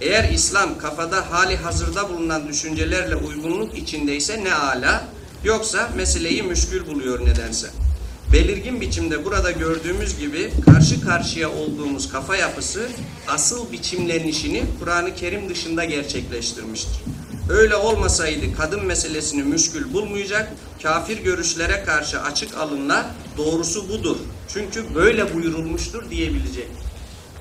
Eğer 0.00 0.30
İslam 0.30 0.78
kafada 0.78 1.30
hali 1.30 1.56
hazırda 1.56 2.08
bulunan 2.08 2.48
düşüncelerle 2.48 3.16
uygunluk 3.16 3.78
içindeyse 3.78 4.44
ne 4.44 4.54
ala, 4.54 5.04
yoksa 5.44 5.90
meseleyi 5.96 6.42
müşkül 6.42 6.86
buluyor 6.86 7.26
nedense. 7.26 7.68
Belirgin 8.32 8.80
biçimde 8.80 9.24
burada 9.24 9.50
gördüğümüz 9.50 10.18
gibi 10.18 10.52
karşı 10.64 11.00
karşıya 11.00 11.50
olduğumuz 11.50 12.12
kafa 12.12 12.36
yapısı 12.36 12.88
asıl 13.28 13.72
biçimlenişini 13.72 14.64
Kur'an-ı 14.80 15.14
Kerim 15.14 15.48
dışında 15.48 15.84
gerçekleştirmiştir. 15.84 17.00
Öyle 17.50 17.76
olmasaydı 17.76 18.56
kadın 18.56 18.86
meselesini 18.86 19.42
müşkül 19.42 19.92
bulmayacak, 19.92 20.52
kafir 20.82 21.18
görüşlere 21.18 21.84
karşı 21.84 22.22
açık 22.22 22.56
alımla 22.56 23.10
doğrusu 23.36 23.88
budur. 23.88 24.16
Çünkü 24.48 24.94
böyle 24.94 25.34
buyurulmuştur 25.34 26.10
diyebilecek. 26.10 26.68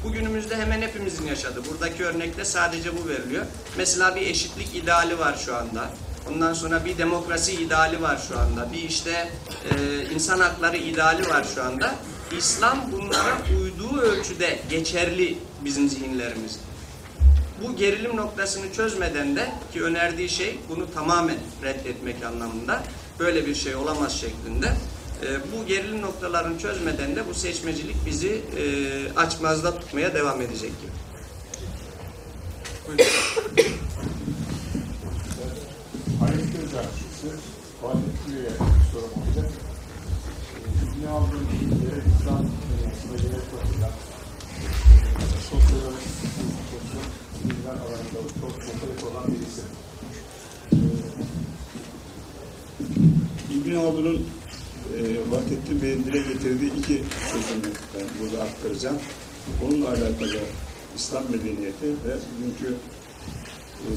Bugünümüzde 0.04 0.56
hemen 0.56 0.82
hepimizin 0.82 1.28
yaşadığı, 1.28 1.66
buradaki 1.72 2.06
örnekte 2.06 2.46
sadece 2.46 2.90
bu 2.98 3.10
veriliyor. 3.10 3.46
Mesela 3.78 4.16
bir 4.16 4.22
eşitlik 4.22 4.76
ideali 4.76 5.20
var 5.20 5.40
şu 5.46 5.56
anda. 5.56 5.90
Ondan 6.32 6.54
sonra 6.54 6.86
bir 6.86 6.98
demokrasi 6.98 7.52
ideali 7.52 8.02
var 8.02 8.20
şu 8.28 8.40
anda. 8.40 8.72
Bir 8.74 8.84
işte 8.84 9.30
e, 9.72 10.04
insan 10.14 10.40
hakları 10.40 10.78
ideali 10.78 11.30
var 11.30 11.46
şu 11.56 11.64
anda. 11.64 11.96
İslam 12.38 12.92
bunlara 12.92 13.38
uyduğu 13.62 13.98
ölçüde 14.02 14.60
geçerli 14.70 15.38
bizim 15.66 15.90
zihinlerimizde. 15.90 16.62
Bu 17.64 17.76
gerilim 17.76 18.18
noktasını 18.18 18.74
çözmeden 18.74 19.36
de 19.36 19.52
ki 19.74 19.84
önerdiği 19.84 20.30
şey 20.30 20.60
bunu 20.70 20.94
tamamen 20.94 21.38
reddetmek 21.64 22.24
anlamında 22.24 22.84
böyle 23.20 23.46
bir 23.46 23.56
şey 23.56 23.76
olamaz 23.76 24.20
şeklinde. 24.20 24.68
E, 25.24 25.28
bu 25.54 25.66
gerilim 25.66 26.02
noktalarını 26.02 26.60
çözmeden 26.60 27.16
de 27.16 27.28
bu 27.30 27.34
seçmecilik 27.34 28.06
bizi 28.06 28.42
e, 28.58 28.64
açmazda 29.20 29.80
tutmaya 29.80 30.14
devam 30.14 30.42
edecek 30.42 30.72
gibi. 30.82 30.92
Halit 32.88 34.15
Fatih 36.76 38.02
Gülü'ye 38.28 38.50
sorum 38.92 39.10
olacak. 39.22 39.52
Ne 41.02 41.10
aldığım 41.10 41.48
bilgileri 41.52 42.02
İslam 42.20 42.46
Medeniyet 43.12 43.54
Batı'dan 43.54 43.92
sosyolojik, 45.50 46.10
sosyal 46.72 47.08
bilimler 47.44 47.72
alanında 47.72 48.20
çok 48.42 48.52
mutluluk 48.52 49.12
olan 49.12 49.28
birisi. 49.28 49.62
Ee, 50.74 50.78
İbn 53.54 53.76
Haldun'un 53.76 54.28
e, 54.98 55.32
Vahdettin 55.32 55.82
Bey'in 55.82 56.04
dile 56.04 56.18
getirdiği 56.18 56.72
iki 56.80 57.04
sözünü 57.32 57.74
ben 57.94 58.08
burada 58.20 58.44
aktaracağım. 58.44 58.98
Onunla 59.64 59.90
alakalı 59.90 60.40
İslam 60.96 61.24
medeniyeti 61.32 61.88
ve 61.88 62.16
bugünkü 62.38 62.76
e, 63.82 63.90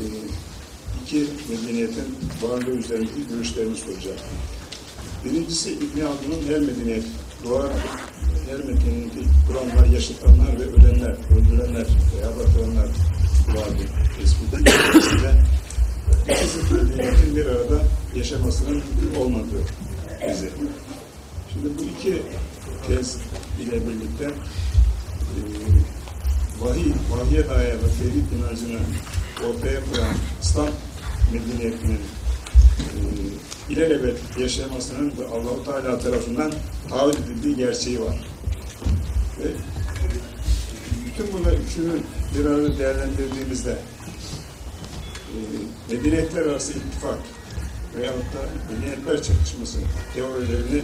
iki 1.02 1.26
medeniyetin 1.48 2.16
varlığı 2.42 2.70
üzerindeki 2.70 3.28
görüşlerini 3.28 3.76
soracağım. 3.76 4.16
Birincisi 5.24 5.72
İbn 5.72 6.00
Haldun'un 6.00 6.48
her 6.48 6.60
medeniyet, 6.60 7.04
doğa 7.44 7.68
her 8.50 8.58
medeniyeti 8.58 9.20
kuranlar, 9.46 9.86
yaşatanlar 9.86 10.60
ve 10.60 10.64
ölenler, 10.64 11.10
öldürenler 11.10 11.86
veya 12.14 12.36
bırakılanlar 12.36 12.88
vardır 13.48 13.88
tespiti. 14.18 14.70
İkisi 16.28 16.74
medeniyetin 16.74 17.36
bir 17.36 17.46
arada 17.46 17.82
yaşamasının 18.16 18.82
olmadığı 19.18 19.62
bize. 20.28 20.50
Şimdi 21.52 21.78
bu 21.78 21.82
iki 21.82 22.22
tez 22.86 23.16
ile 23.60 23.72
birlikte 23.72 24.24
e, 24.24 25.40
vahiy, 26.60 26.92
vahye 27.10 27.48
dayalı 27.48 27.88
tevhid 27.98 28.38
inancını 28.38 28.80
ortaya 29.48 29.80
koyan 29.90 30.14
İslam 30.42 30.68
medeniyetinin 31.32 32.00
e, 32.78 32.90
ilelebet 33.68 34.18
yaşamasının 34.38 35.12
ve 35.18 35.26
Allah-u 35.26 35.64
Teala 35.64 35.98
tarafından 35.98 36.52
taahhüt 36.88 37.18
edildiği 37.18 37.56
gerçeği 37.56 38.00
var. 38.00 38.24
Ve 39.38 39.48
bütün 41.06 41.32
bunlar 41.32 41.52
üçünü 41.52 41.92
bir 42.38 42.46
arada 42.46 42.78
değerlendirdiğimizde 42.78 43.78
e, 45.28 45.38
medeniyetler 45.94 46.42
arası 46.42 46.72
ittifak 46.72 47.18
veyahut 47.96 48.18
da 48.34 48.48
medeniyetler 48.70 49.22
çatışması 49.22 49.78
teorilerini 50.14 50.82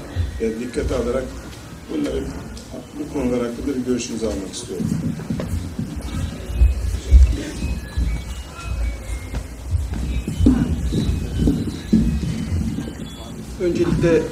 dikkate 0.61 0.95
alarak 0.95 1.25
bunları 1.91 2.25
bu 3.01 3.13
konular 3.13 3.41
hakkında 3.41 3.77
bir 3.77 3.85
görüşünüzü 3.87 4.27
almak 4.27 4.55
istiyorum. 4.55 4.87
Öncelikle 13.61 14.23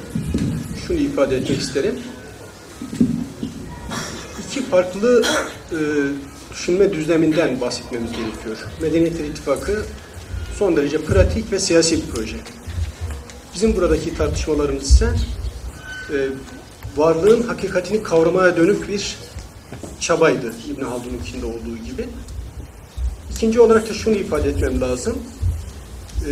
şunu 0.87 0.97
ifade 0.97 1.37
etmek 1.37 1.59
isterim. 1.59 1.95
İki 4.47 4.63
farklı 4.63 5.23
e, 5.71 5.77
düşünme 6.53 6.93
düzleminden 6.93 7.61
bahsetmemiz 7.61 8.11
gerekiyor. 8.11 8.57
Medeniyetler 8.81 9.25
İttifakı 9.25 9.85
son 10.57 10.77
derece 10.77 10.97
pratik 10.97 11.51
ve 11.51 11.59
siyasi 11.59 11.97
bir 11.97 12.07
proje. 12.15 12.37
Bizim 13.55 13.75
buradaki 13.75 14.15
tartışmalarımız 14.15 14.83
ise 14.83 15.09
e, 16.13 16.17
varlığın 16.97 17.41
hakikatini 17.41 18.03
kavramaya 18.03 18.57
dönük 18.57 18.87
bir 18.89 19.17
çabaydı 19.99 20.53
İbn 20.69 20.81
Haldun'unkinde 20.81 21.45
olduğu 21.45 21.77
gibi. 21.85 22.07
İkinci 23.31 23.61
olarak 23.61 23.89
da 23.89 23.93
şunu 23.93 24.15
ifade 24.15 24.49
etmem 24.49 24.81
lazım. 24.81 25.17
E, 26.27 26.31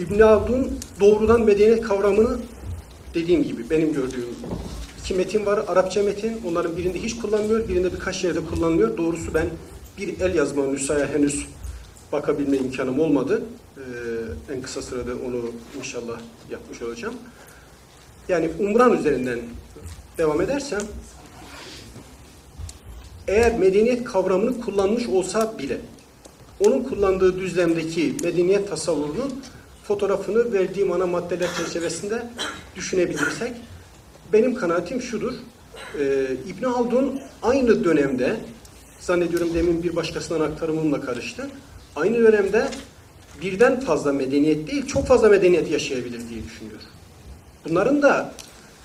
İbn 0.00 0.20
Haldun 0.20 0.70
doğrudan 1.00 1.40
medeniyet 1.40 1.82
kavramını 1.82 2.38
dediğim 3.14 3.44
gibi 3.44 3.70
benim 3.70 3.92
gördüğüm 3.92 4.24
iki 5.00 5.14
metin 5.14 5.46
var. 5.46 5.60
Arapça 5.68 6.02
metin. 6.02 6.40
Onların 6.48 6.76
birinde 6.76 7.02
hiç 7.02 7.16
kullanmıyor, 7.16 7.68
birinde 7.68 7.92
birkaç 7.92 8.24
yerde 8.24 8.40
kullanılıyor. 8.40 8.96
Doğrusu 8.96 9.34
ben 9.34 9.46
bir 9.98 10.20
el 10.20 10.34
yazma 10.34 10.66
nüshaya 10.66 11.06
henüz 11.06 11.46
bakabilme 12.12 12.56
imkanım 12.56 13.00
olmadı. 13.00 13.42
Ee, 13.76 13.80
en 14.54 14.62
kısa 14.62 14.82
sırada 14.82 15.12
onu 15.26 15.50
inşallah 15.78 16.20
yapmış 16.50 16.82
olacağım. 16.82 17.14
Yani 18.28 18.50
umran 18.58 18.98
üzerinden 18.98 19.40
devam 20.18 20.40
edersem 20.40 20.80
eğer 23.28 23.58
medeniyet 23.58 24.04
kavramını 24.04 24.60
kullanmış 24.60 25.08
olsa 25.08 25.58
bile 25.58 25.80
onun 26.60 26.82
kullandığı 26.82 27.38
düzlemdeki 27.38 28.16
medeniyet 28.22 28.68
tasavvurunun 28.68 29.42
fotoğrafını 29.84 30.52
verdiğim 30.52 30.92
ana 30.92 31.06
maddeler 31.06 31.48
çerçevesinde 31.56 32.26
düşünebilirsek 32.76 33.52
benim 34.32 34.54
kanaatim 34.54 35.02
şudur. 35.02 35.34
Ee, 35.98 36.26
İbn 36.46 36.64
Haldun 36.64 37.20
aynı 37.42 37.84
dönemde 37.84 38.36
zannediyorum 39.00 39.54
demin 39.54 39.82
bir 39.82 39.96
başkasından 39.96 40.40
aktarımımla 40.40 41.00
karıştı. 41.00 41.50
Aynı 41.96 42.18
dönemde 42.18 42.68
birden 43.42 43.80
fazla 43.80 44.12
medeniyet 44.12 44.70
değil 44.70 44.86
çok 44.86 45.06
fazla 45.06 45.28
medeniyet 45.28 45.70
yaşayabilir 45.70 46.28
diye 46.28 46.44
düşünüyor. 46.44 46.80
Bunların 47.68 48.02
da 48.02 48.32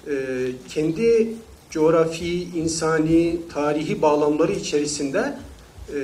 e, 0.07 0.13
kendi 0.69 1.33
coğrafi, 1.69 2.43
insani, 2.43 3.39
tarihi 3.53 4.01
bağlamları 4.01 4.51
içerisinde 4.51 5.37
e, 5.89 5.99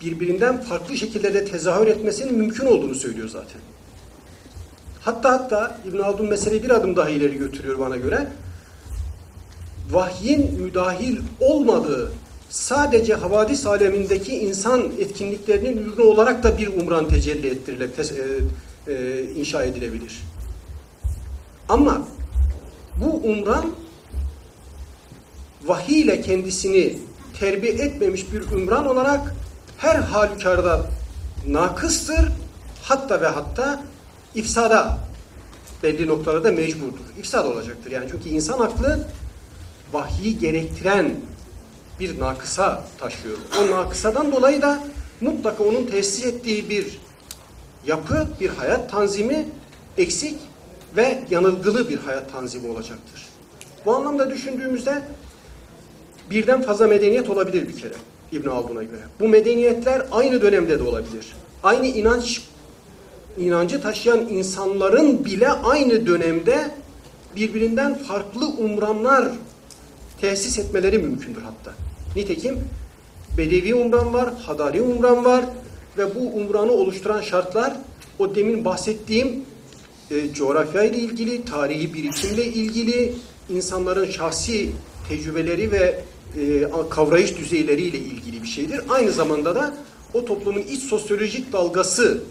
birbirinden 0.00 0.60
farklı 0.60 0.96
şekillerde 0.96 1.44
tezahür 1.44 1.86
etmesinin 1.86 2.34
mümkün 2.34 2.66
olduğunu 2.66 2.94
söylüyor 2.94 3.28
zaten. 3.28 3.60
Hatta 5.00 5.32
hatta 5.32 5.78
İbn 5.88 5.98
Haldun 5.98 6.26
meseleyi 6.26 6.62
bir 6.62 6.70
adım 6.70 6.96
daha 6.96 7.08
ileri 7.08 7.38
götürüyor 7.38 7.78
bana 7.78 7.96
göre. 7.96 8.26
Vahyin 9.90 10.60
müdahil 10.60 11.18
olmadığı 11.40 12.12
sadece 12.50 13.14
havadis 13.14 13.66
alemindeki 13.66 14.38
insan 14.38 14.92
etkinliklerinin 14.98 15.76
ürünü 15.76 16.02
olarak 16.02 16.42
da 16.42 16.58
bir 16.58 16.68
umran 16.68 17.08
tecelli 17.08 17.48
ettirilir, 17.48 17.90
e, 18.86 18.92
e, 18.92 19.22
inşa 19.22 19.64
edilebilir. 19.64 20.22
Ama 21.68 22.08
bu 22.96 23.10
umran 23.10 23.66
vahiy 25.64 26.00
ile 26.00 26.20
kendisini 26.20 26.98
terbiye 27.40 27.72
etmemiş 27.72 28.32
bir 28.32 28.40
ümran 28.40 28.86
olarak 28.86 29.34
her 29.78 29.96
halükarda 29.96 30.86
nakıstır. 31.48 32.32
Hatta 32.82 33.20
ve 33.20 33.26
hatta 33.26 33.82
ifsada 34.34 34.98
belli 35.82 36.06
noktalarda 36.06 36.52
mecburdur. 36.52 37.04
İfsad 37.18 37.44
olacaktır. 37.44 37.90
Yani 37.90 38.08
çünkü 38.10 38.28
insan 38.28 38.60
aklı 38.60 39.08
vahyi 39.92 40.38
gerektiren 40.38 41.14
bir 42.00 42.20
nakısa 42.20 42.84
taşıyor. 42.98 43.38
O 43.60 43.70
nakısadan 43.70 44.32
dolayı 44.32 44.62
da 44.62 44.84
mutlaka 45.20 45.64
onun 45.64 45.86
tesis 45.86 46.26
ettiği 46.26 46.70
bir 46.70 47.00
yapı, 47.86 48.26
bir 48.40 48.48
hayat 48.48 48.90
tanzimi 48.90 49.48
eksik 49.98 50.38
ve 50.96 51.24
yanılgılı 51.30 51.88
bir 51.88 51.98
hayat 51.98 52.32
tanzimi 52.32 52.70
olacaktır. 52.70 53.26
Bu 53.86 53.94
anlamda 53.94 54.30
düşündüğümüzde 54.30 55.02
birden 56.30 56.62
fazla 56.62 56.86
medeniyet 56.86 57.30
olabilir 57.30 57.68
bir 57.68 57.80
kere 57.80 57.94
İbn 58.32 58.48
Haldun'a 58.48 58.82
göre. 58.82 59.02
Bu 59.20 59.28
medeniyetler 59.28 60.06
aynı 60.10 60.42
dönemde 60.42 60.78
de 60.78 60.82
olabilir. 60.82 61.36
Aynı 61.62 61.86
inanç 61.86 62.42
inancı 63.38 63.82
taşıyan 63.82 64.18
insanların 64.18 65.24
bile 65.24 65.50
aynı 65.50 66.06
dönemde 66.06 66.70
birbirinden 67.36 67.94
farklı 67.98 68.46
umranlar 68.46 69.28
tesis 70.20 70.58
etmeleri 70.58 70.98
mümkündür 70.98 71.42
hatta. 71.42 71.85
Nitekim 72.16 72.58
Bedevi 73.38 73.74
umran 73.74 74.12
var, 74.12 74.30
Hadari 74.46 74.82
umran 74.82 75.24
var 75.24 75.44
ve 75.98 76.14
bu 76.14 76.20
umranı 76.20 76.72
oluşturan 76.72 77.20
şartlar 77.20 77.76
o 78.18 78.34
demin 78.34 78.64
bahsettiğim 78.64 79.44
e, 80.10 80.32
coğrafya 80.32 80.82
ile 80.84 80.96
ilgili, 80.96 81.44
tarihi 81.44 81.94
birikimle 81.94 82.44
ilgili, 82.44 83.14
insanların 83.50 84.10
şahsi 84.10 84.70
tecrübeleri 85.08 85.72
ve 85.72 86.00
e, 86.36 86.68
kavrayış 86.90 87.36
düzeyleriyle 87.38 87.98
ilgili 87.98 88.42
bir 88.42 88.48
şeydir. 88.48 88.80
Aynı 88.88 89.12
zamanda 89.12 89.54
da 89.54 89.74
o 90.14 90.24
toplumun 90.24 90.60
iç 90.60 90.82
sosyolojik 90.82 91.52
dalgası 91.52 92.22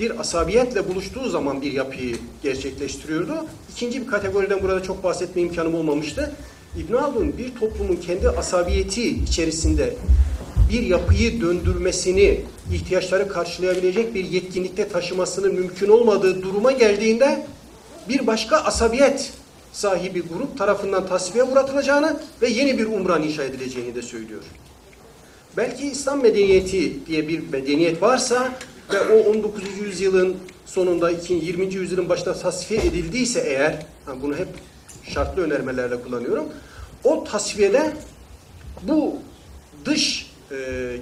bir 0.00 0.20
asabiyetle 0.20 0.88
buluştuğu 0.88 1.28
zaman 1.28 1.62
bir 1.62 1.72
yapıyı 1.72 2.16
gerçekleştiriyordu. 2.42 3.34
İkinci 3.72 4.02
bir 4.02 4.06
kategoriden 4.06 4.62
burada 4.62 4.82
çok 4.82 5.04
bahsetme 5.04 5.42
imkanım 5.42 5.74
olmamıştı. 5.74 6.32
İbn 6.76 6.94
Haldun 6.94 7.38
bir 7.38 7.54
toplumun 7.54 7.96
kendi 7.96 8.28
asabiyeti 8.28 9.08
içerisinde 9.08 9.96
bir 10.72 10.82
yapıyı 10.82 11.40
döndürmesini, 11.40 12.40
ihtiyaçları 12.72 13.28
karşılayabilecek 13.28 14.14
bir 14.14 14.24
yetkinlikte 14.24 14.88
taşımasının 14.88 15.54
mümkün 15.54 15.88
olmadığı 15.88 16.42
duruma 16.42 16.72
geldiğinde 16.72 17.46
bir 18.08 18.26
başka 18.26 18.56
asabiyet 18.56 19.32
sahibi 19.72 20.22
grup 20.22 20.58
tarafından 20.58 21.06
tasfiye 21.06 21.44
uğratılacağını 21.44 22.20
ve 22.42 22.48
yeni 22.48 22.78
bir 22.78 22.86
umran 22.86 23.22
inşa 23.22 23.44
edileceğini 23.44 23.94
de 23.94 24.02
söylüyor. 24.02 24.42
Belki 25.56 25.86
İslam 25.86 26.22
medeniyeti 26.22 27.06
diye 27.06 27.28
bir 27.28 27.48
medeniyet 27.52 28.02
varsa 28.02 28.52
ve 28.92 29.00
o 29.00 29.30
19. 29.30 29.62
yüzyılın 29.80 30.36
sonunda 30.66 31.10
20. 31.28 31.74
yüzyılın 31.74 32.08
başında 32.08 32.34
tasfiye 32.34 32.80
edildiyse 32.80 33.40
eğer, 33.40 33.86
bunu 34.22 34.36
hep 34.36 34.48
şartlı 35.08 35.42
önermelerle 35.42 36.02
kullanıyorum, 36.02 36.48
o 37.04 37.24
tasfiyede 37.24 37.92
bu 38.82 39.16
dış 39.84 40.30
e, 40.50 40.56
e, 40.56 40.96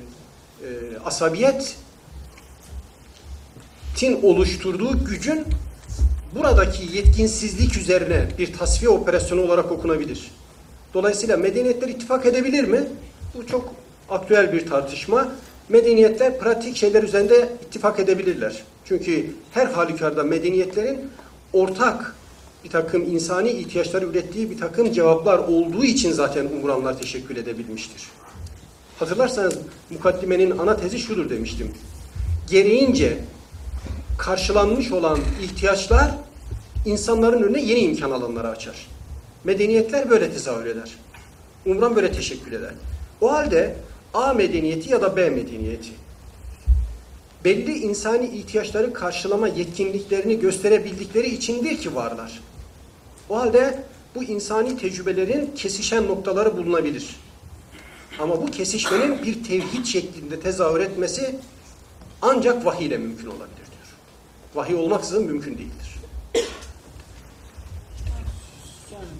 asabiyet 1.05 1.77
medeniyetin 4.03 4.27
oluşturduğu 4.27 5.05
gücün 5.05 5.45
buradaki 6.35 6.97
yetkinsizlik 6.97 7.77
üzerine 7.77 8.27
bir 8.39 8.53
tasfiye 8.53 8.91
operasyonu 8.91 9.43
olarak 9.43 9.73
okunabilir. 9.73 10.31
Dolayısıyla 10.95 11.37
medeniyetler 11.37 11.89
ittifak 11.89 12.27
edebilir 12.27 12.65
mi? 12.65 12.81
Bu 13.35 13.47
çok 13.47 13.75
aktüel 14.11 14.53
bir 14.53 14.67
tartışma. 14.67 15.29
Medeniyetler 15.69 16.39
pratik 16.39 16.77
şeyler 16.77 17.03
üzerinde 17.03 17.49
ittifak 17.67 18.01
edebilirler. 18.01 18.63
Çünkü 18.85 19.31
her 19.53 19.67
halükarda 19.67 20.23
medeniyetlerin 20.23 21.11
ortak 21.53 22.16
bir 22.67 22.71
takım 22.71 23.03
insani 23.03 23.51
ihtiyaçları 23.51 24.07
ürettiği 24.07 24.51
bir 24.51 24.59
takım 24.59 24.93
cevaplar 24.93 25.39
olduğu 25.39 25.85
için 25.85 26.13
zaten 26.13 26.47
umuranlar 26.47 26.99
teşekkül 26.99 27.37
edebilmiştir. 27.37 28.03
Hatırlarsanız 28.99 29.59
mukaddimenin 29.91 30.59
ana 30.59 30.77
tezi 30.77 30.99
şudur 30.99 31.31
demiştim. 31.31 31.73
Gereğince 32.51 33.19
karşılanmış 34.19 34.93
olan 34.93 35.19
ihtiyaçlar 35.43 36.11
insanların 36.87 37.43
önüne 37.43 37.61
yeni 37.61 37.81
imkan 37.81 38.11
alanları 38.11 38.49
açar. 38.49 38.87
Medeniyetler 39.45 40.11
böyle 40.11 40.33
tezahür 40.33 40.67
eder. 40.67 40.91
Umran 41.67 41.97
böyle 41.97 42.13
teşekkül 42.13 42.53
eder. 42.53 42.73
O 43.21 43.33
halde 43.33 43.77
A 44.15 44.33
medeniyeti 44.33 44.93
ya 44.93 45.03
da 45.03 45.17
B 45.17 45.31
medeniyeti 45.31 45.91
belli 47.45 47.79
insani 47.79 48.27
ihtiyaçları 48.27 48.93
karşılama 48.93 49.49
yetkinliklerini 49.49 50.41
gösterebildikleri 50.41 51.29
içindir 51.29 51.79
ki 51.79 51.95
varlar. 51.95 52.41
O 53.29 53.37
halde 53.37 53.85
bu 54.15 54.25
insani 54.25 54.79
tecrübelerin 54.79 55.55
kesişen 55.55 56.07
noktaları 56.09 56.57
bulunabilir. 56.57 57.17
Ama 58.19 58.43
bu 58.43 58.47
kesişmenin 58.47 59.23
bir 59.23 59.45
tevhid 59.45 59.85
şeklinde 59.85 60.41
tezahür 60.41 60.81
etmesi 60.81 61.37
ancak 62.23 62.65
vahiy 62.65 62.87
ile 62.87 62.99
mümkün 62.99 63.27
olabilir 63.27 63.57
diyor. 63.57 63.95
Vahiy 64.55 64.75
olmaksızın 64.75 65.25
mümkün 65.25 65.59
değildir. 65.59 65.97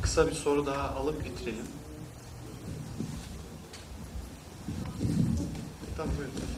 Kısa 0.03 0.27
bir 0.27 0.33
soru 0.33 0.67
daha 0.67 0.89
alıp 0.89 1.25
bitirelim. 1.25 1.67
Tamam 5.97 6.13
buyurun. 6.19 6.56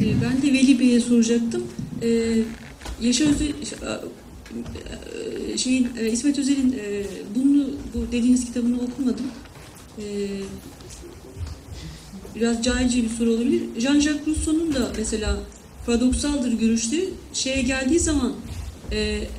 Ben 0.00 0.42
de 0.42 0.52
Veli 0.52 0.78
Bey'e 0.78 1.00
soracaktım. 1.00 1.62
Ee, 2.02 2.38
Yaşar 3.02 3.26
Özel, 3.26 3.48
e, 5.54 5.58
şeyin, 5.58 5.88
e, 6.00 6.10
İsmet 6.10 6.38
Özel'in 6.38 6.72
e, 6.72 7.04
bunu, 7.34 7.64
bu 7.94 8.12
dediğiniz 8.12 8.44
kitabını 8.46 8.76
okumadım. 8.80 9.26
Ee, 9.98 10.02
Biraz 12.34 12.62
cahilce 12.62 13.02
bir 13.02 13.08
soru 13.08 13.30
olabilir. 13.30 13.62
Jean-Jacques 13.78 14.26
Rousseau'nun 14.26 14.74
da 14.74 14.92
mesela 14.98 15.38
paradoksaldır 15.86 16.52
görüşleri 16.52 17.08
şeye 17.32 17.62
geldiği 17.62 17.98
zaman 18.00 18.32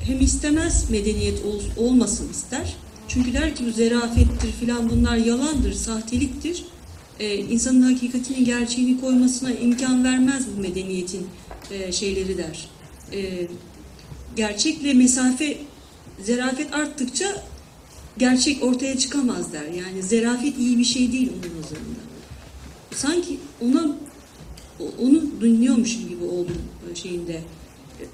hem 0.06 0.20
istemez 0.20 0.90
medeniyet 0.90 1.44
ol- 1.44 1.84
olmasın 1.86 2.28
ister. 2.30 2.76
Çünkü 3.08 3.32
der 3.32 3.54
ki 3.56 3.64
bu 3.66 3.70
zerafettir 3.70 4.52
filan 4.60 4.90
bunlar 4.90 5.16
yalandır, 5.16 5.72
sahteliktir. 5.72 6.64
E, 7.20 7.36
insanın 7.36 7.82
hakikatini, 7.82 8.44
gerçeğini 8.44 9.00
koymasına 9.00 9.52
imkan 9.52 10.04
vermez 10.04 10.44
bu 10.56 10.60
medeniyetin 10.60 11.26
e, 11.70 11.92
şeyleri 11.92 12.38
der. 12.38 12.68
E, 13.12 13.48
gerçekle 14.36 14.94
mesafe, 14.94 15.58
zerafet 16.22 16.74
arttıkça 16.74 17.42
gerçek 18.18 18.64
ortaya 18.64 18.98
çıkamaz 18.98 19.52
der. 19.52 19.64
Yani 19.64 20.02
zerafet 20.02 20.58
iyi 20.58 20.78
bir 20.78 20.84
şey 20.84 21.12
değil 21.12 21.30
onun 21.32 21.58
nazarında. 21.58 22.00
Sanki 22.94 23.38
ona 23.60 23.96
onu 24.98 25.22
dinliyormuşum 25.40 26.08
gibi 26.08 26.24
oldum 26.24 26.56
şeyinde. 26.94 27.40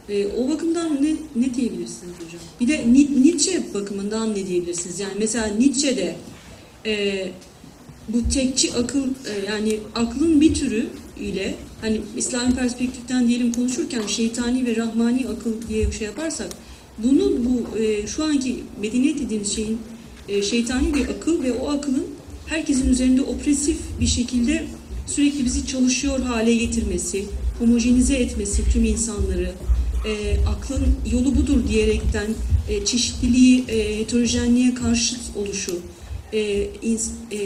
E, 0.09 0.27
o 0.27 0.49
bakımdan 0.49 1.03
ne, 1.03 1.11
ne 1.37 1.55
diyebilirsiniz 1.55 2.15
hocam? 2.15 2.41
Bir 2.61 2.69
de 2.69 2.93
Ni- 2.93 3.23
Nietzsche 3.23 3.75
bakımından 3.75 4.31
ne 4.31 4.47
diyebilirsiniz? 4.47 5.01
Yani 5.01 5.13
mesela 5.19 5.47
Nietzsche'de 5.47 6.17
e, 6.87 7.27
bu 8.09 8.29
tekçi 8.29 8.75
akıl 8.75 9.03
e, 9.05 9.47
yani 9.53 9.79
aklın 9.95 10.41
bir 10.41 10.55
türü 10.55 10.87
ile 11.21 11.55
hani 11.81 12.01
İslami 12.17 12.55
perspektiften 12.55 13.29
diyelim 13.29 13.53
konuşurken 13.53 14.07
şeytani 14.07 14.67
ve 14.67 14.77
rahmani 14.77 15.27
akıl 15.29 15.69
diye 15.69 15.87
bir 15.87 15.93
şey 15.93 16.07
yaparsak 16.07 16.49
bunun 16.99 17.45
bu 17.45 17.79
e, 17.79 18.07
şu 18.07 18.25
anki 18.25 18.57
medeniyet 18.81 19.21
dediğimiz 19.21 19.55
şeyin 19.55 19.79
e, 20.29 20.43
şeytani 20.43 20.95
bir 20.95 21.09
akıl 21.09 21.43
ve 21.43 21.53
o 21.53 21.71
akılın 21.71 22.07
herkesin 22.47 22.89
üzerinde 22.89 23.23
opresif 23.23 23.79
bir 24.01 24.07
şekilde 24.07 24.65
sürekli 25.07 25.45
bizi 25.45 25.67
çalışıyor 25.67 26.21
hale 26.21 26.55
getirmesi, 26.55 27.25
homojenize 27.59 28.15
etmesi 28.15 28.63
tüm 28.73 28.85
insanları, 28.85 29.53
e, 30.07 30.37
aklın 30.49 30.87
yolu 31.13 31.37
budur 31.37 31.69
diyerekten 31.69 32.27
e, 32.69 32.85
çeşitliliği, 32.85 33.65
e, 33.69 33.99
heterojenliğe 33.99 34.75
karşıt 34.75 35.21
oluşu, 35.37 35.79
e, 36.33 36.67
ins- 36.83 37.11
e, 37.33 37.39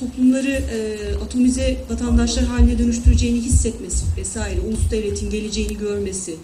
toplumları 0.00 0.50
e, 0.50 0.98
atomize 1.24 1.76
vatandaşlar 1.90 2.44
haline 2.44 2.78
dönüştüreceğini 2.78 3.40
hissetmesi 3.40 4.04
vesaire, 4.16 4.60
ulus 4.60 4.90
devletin 4.90 5.30
geleceğini 5.30 5.78
görmesi, 5.78 6.36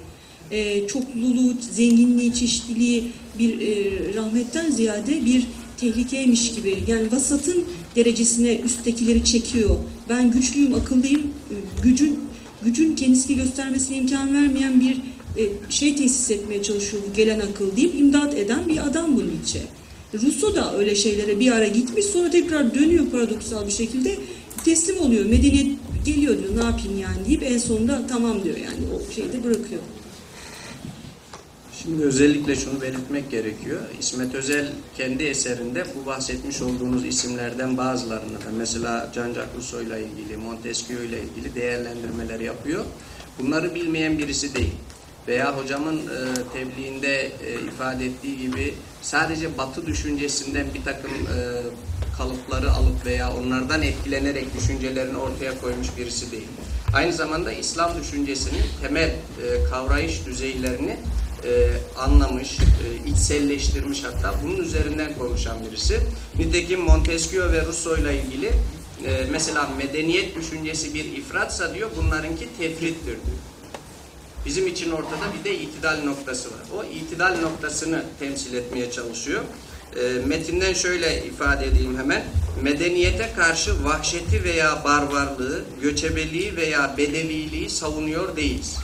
e, 0.51 0.89
çokluluğu, 0.89 1.55
zenginliği, 1.73 2.35
çeşitliliği 2.35 3.13
bir 3.39 3.61
e, 3.61 4.15
rahmetten 4.15 4.71
ziyade 4.71 5.25
bir 5.27 5.47
tehlikeymiş 5.77 6.55
gibi 6.55 6.79
yani 6.87 7.13
vasatın 7.13 7.65
derecesine 7.97 8.57
üsttekileri 8.57 9.25
çekiyor. 9.25 9.77
Ben 10.09 10.31
güçlüyüm, 10.31 10.75
akıllıyım, 10.75 11.21
e, 11.21 11.55
gücün 11.83 12.19
gücün 12.65 12.97
kendisini 12.97 13.37
göstermesine 13.37 13.97
imkan 13.97 14.35
vermeyen 14.35 14.81
bir 14.81 14.97
e, 15.37 15.43
şey 15.71 15.97
tesis 15.97 16.31
etmeye 16.31 16.63
çalışıyor 16.63 17.03
bu 17.11 17.17
gelen 17.17 17.41
akıl 17.41 17.77
deyip 17.77 17.95
imdat 17.95 18.35
eden 18.35 18.69
bir 18.69 18.87
adam 18.87 19.17
bu 19.17 19.21
Nietzsche. 19.21 19.61
Rousseau 20.23 20.55
da 20.55 20.77
öyle 20.77 20.95
şeylere 20.95 21.41
bir 21.41 21.53
ara 21.53 21.67
gitmiş 21.67 22.05
sonra 22.05 22.31
tekrar 22.31 22.75
dönüyor 22.75 23.07
paradoksal 23.11 23.67
bir 23.67 23.73
şekilde 23.73 24.19
teslim 24.65 25.01
oluyor. 25.01 25.25
Medeniyet 25.25 25.79
geliyor 26.05 26.39
diyor 26.39 26.57
ne 26.57 26.65
yapayım 26.65 26.99
yani 26.99 27.27
deyip 27.27 27.43
en 27.43 27.59
sonunda 27.59 28.07
tamam 28.07 28.45
diyor 28.45 28.57
yani 28.57 28.85
o 28.95 29.13
şeyde 29.13 29.45
bırakıyor. 29.45 29.81
Şimdi 31.83 32.03
özellikle 32.05 32.57
şunu 32.57 32.81
belirtmek 32.81 33.31
gerekiyor. 33.31 33.81
İsmet 34.01 34.35
Özel 34.35 34.67
kendi 34.97 35.25
eserinde 35.25 35.85
bu 35.95 36.07
bahsetmiş 36.07 36.63
olduğunuz 36.63 37.05
isimlerden 37.05 37.77
bazılarını 37.77 38.33
da 38.33 38.51
mesela 38.59 39.13
Jean-Jacques 39.15 39.87
ile 39.87 40.07
ilgili, 40.07 40.37
Montesquieu 40.37 41.03
ile 41.03 41.23
ilgili 41.23 41.55
değerlendirmeler 41.55 42.41
yapıyor. 42.41 42.85
Bunları 43.39 43.75
bilmeyen 43.75 44.19
birisi 44.19 44.55
değil. 44.55 44.75
Veya 45.29 45.59
hocamın 45.59 45.97
e, 45.97 46.03
tebliğinde 46.53 47.33
e, 47.47 47.55
ifade 47.67 48.07
ettiği 48.07 48.39
gibi 48.39 48.75
sadece 49.05 49.59
batı 49.59 49.87
düşüncesinden 49.87 50.67
bir 50.75 50.85
takım 50.85 51.11
e, 51.11 51.39
kalıpları 52.17 52.73
alıp 52.73 53.07
veya 53.07 53.33
onlardan 53.37 53.83
etkilenerek 53.83 54.55
düşüncelerini 54.57 55.17
ortaya 55.17 55.61
koymuş 55.61 55.89
birisi 55.97 56.33
değil. 56.33 56.49
Aynı 56.95 57.13
zamanda 57.13 57.53
İslam 57.53 57.99
düşüncesinin 58.01 58.63
temel 58.83 59.09
e, 59.09 59.65
kavrayış 59.71 60.27
düzeylerini 60.27 60.97
e, 61.45 61.71
anlamış, 61.99 62.59
e, 62.61 63.11
içselleştirmiş 63.11 64.05
hatta 64.05 64.35
bunun 64.43 64.57
üzerinden 64.57 65.19
konuşan 65.19 65.57
birisi. 65.67 66.01
Nitekim 66.39 66.81
Montesquieu 66.81 67.53
ve 67.53 67.67
Rousseau 67.67 67.97
ile 67.97 68.23
ilgili 68.23 68.47
e, 69.07 69.27
mesela 69.31 69.69
medeniyet 69.79 70.37
düşüncesi 70.37 70.95
bir 70.95 71.05
ifratsa 71.05 71.75
diyor 71.75 71.91
bunlarınki 71.97 72.49
tefrittir 72.59 73.05
diyor. 73.05 73.54
Bizim 74.47 74.67
için 74.67 74.91
ortada 74.91 75.25
bir 75.39 75.45
de 75.45 75.59
itidal 75.59 76.05
noktası 76.05 76.49
var. 76.49 76.61
O 76.77 76.85
itidal 76.85 77.41
noktasını 77.41 78.03
temsil 78.19 78.55
etmeye 78.55 78.91
çalışıyor. 78.91 79.43
E, 79.97 80.27
metinden 80.27 80.73
şöyle 80.73 81.27
ifade 81.27 81.67
edeyim 81.67 81.99
hemen. 81.99 82.25
Medeniyete 82.63 83.33
karşı 83.37 83.85
vahşeti 83.85 84.45
veya 84.45 84.85
barbarlığı, 84.85 85.65
göçebeliği 85.83 86.57
veya 86.57 86.95
bedeviliği 86.99 87.71
savunuyor 87.71 88.37
değiliz. 88.37 88.77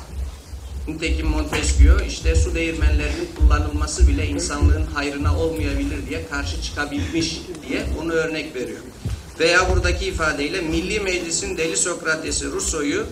Nitekim 0.89 1.27
Montesquieu 1.27 2.01
işte 2.09 2.35
su 2.35 2.55
değirmenlerinin 2.55 3.29
kullanılması 3.39 4.09
bile 4.09 4.27
insanlığın 4.27 4.87
hayrına 4.95 5.39
olmayabilir 5.39 6.07
diye 6.09 6.27
karşı 6.29 6.63
çıkabilmiş 6.63 7.41
diye 7.69 7.87
onu 8.03 8.13
örnek 8.13 8.57
veriyor. 8.57 8.81
Veya 9.41 9.71
buradaki 9.71 10.07
ifadeyle 10.07 10.61
Milli 10.61 11.01
Meclis'in 11.01 11.57
deli 11.57 11.77
Sokrates'i 11.77 12.51
Rousseau'yu 12.51 13.07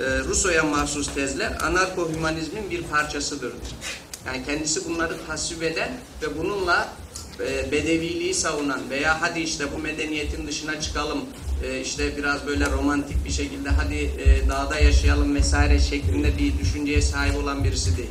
e, 0.00 0.18
Rousseau'ya 0.18 0.62
mahsus 0.62 1.14
tezler 1.14 1.52
anarko-hümanizmin 1.60 2.70
bir 2.70 2.82
parçasıdır. 2.82 3.52
Yani 4.26 4.44
kendisi 4.46 4.84
bunları 4.84 5.26
tasvip 5.26 5.62
eden 5.62 5.92
ve 6.22 6.38
bununla 6.38 6.88
e, 7.40 7.72
bedeviliği 7.72 8.34
savunan 8.34 8.90
veya 8.90 9.22
hadi 9.22 9.40
işte 9.40 9.64
bu 9.76 9.78
medeniyetin 9.78 10.46
dışına 10.46 10.80
çıkalım 10.80 11.20
e, 11.64 11.80
işte 11.80 12.16
biraz 12.16 12.46
böyle 12.46 12.70
romantik 12.70 13.24
bir 13.24 13.30
şekilde 13.30 13.68
hadi 13.68 14.10
dağda 14.48 14.78
yaşayalım 14.78 15.34
vesaire 15.34 15.78
şeklinde 15.78 16.38
bir 16.38 16.58
düşünceye 16.58 17.02
sahip 17.02 17.36
olan 17.36 17.64
birisi 17.64 17.96
değil. 17.96 18.10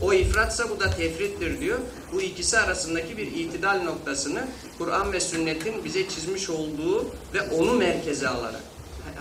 O 0.00 0.12
ifratsa 0.12 0.70
bu 0.70 0.80
da 0.80 0.90
tefrittir 0.90 1.60
diyor. 1.60 1.78
Bu 2.12 2.22
ikisi 2.22 2.58
arasındaki 2.58 3.16
bir 3.16 3.26
itidal 3.26 3.82
noktasını 3.82 4.44
Kur'an 4.78 5.12
ve 5.12 5.20
sünnetin 5.20 5.84
bize 5.84 6.08
çizmiş 6.08 6.50
olduğu 6.50 7.06
ve 7.34 7.42
onu 7.42 7.72
merkeze 7.72 8.28
alarak 8.28 8.73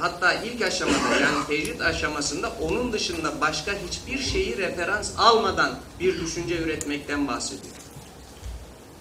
hatta 0.03 0.33
ilk 0.33 0.61
aşamada 0.61 1.15
yani 1.21 1.47
tecrid 1.47 1.79
aşamasında 1.79 2.51
onun 2.61 2.93
dışında 2.93 3.41
başka 3.41 3.71
hiçbir 3.87 4.19
şeyi 4.23 4.57
referans 4.57 5.11
almadan 5.17 5.79
bir 5.99 6.21
düşünce 6.21 6.57
üretmekten 6.57 7.27
bahsediyor. 7.27 7.73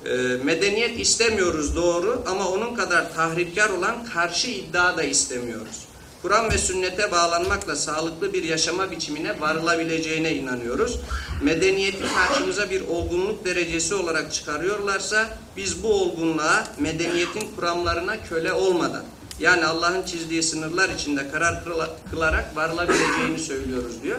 Ee, 0.07 0.45
medeniyet 0.45 1.01
istemiyoruz 1.01 1.77
doğru 1.77 2.23
ama 2.27 2.49
onun 2.49 2.75
kadar 2.75 3.15
tahripkar 3.15 3.71
olan 3.71 4.05
karşı 4.05 4.51
iddia 4.51 4.97
da 4.97 5.03
istemiyoruz. 5.03 5.85
Kur'an 6.23 6.51
ve 6.51 6.59
sünnete 6.59 7.13
bağlanmakla 7.13 7.77
sağlıklı 7.77 8.33
bir 8.33 8.43
yaşama 8.43 8.91
biçimine 8.91 9.41
varılabileceğine 9.41 10.35
inanıyoruz. 10.35 11.01
Medeniyeti 11.43 12.05
karşımıza 12.15 12.71
bir 12.71 12.89
olgunluk 12.89 13.45
derecesi 13.45 13.95
olarak 13.95 14.33
çıkarıyorlarsa 14.33 15.39
biz 15.57 15.83
bu 15.83 15.95
olgunluğa 15.95 16.67
medeniyetin 16.79 17.51
kuramlarına 17.57 18.23
köle 18.23 18.53
olmadan 18.53 19.05
yani 19.41 19.65
Allah'ın 19.67 20.03
çizdiği 20.03 20.43
sınırlar 20.43 20.89
içinde 20.89 21.31
karar 21.31 21.65
kıla- 21.65 21.97
kılarak 22.11 22.57
varılabileceğini 22.57 23.39
söylüyoruz 23.39 24.03
diyor. 24.03 24.19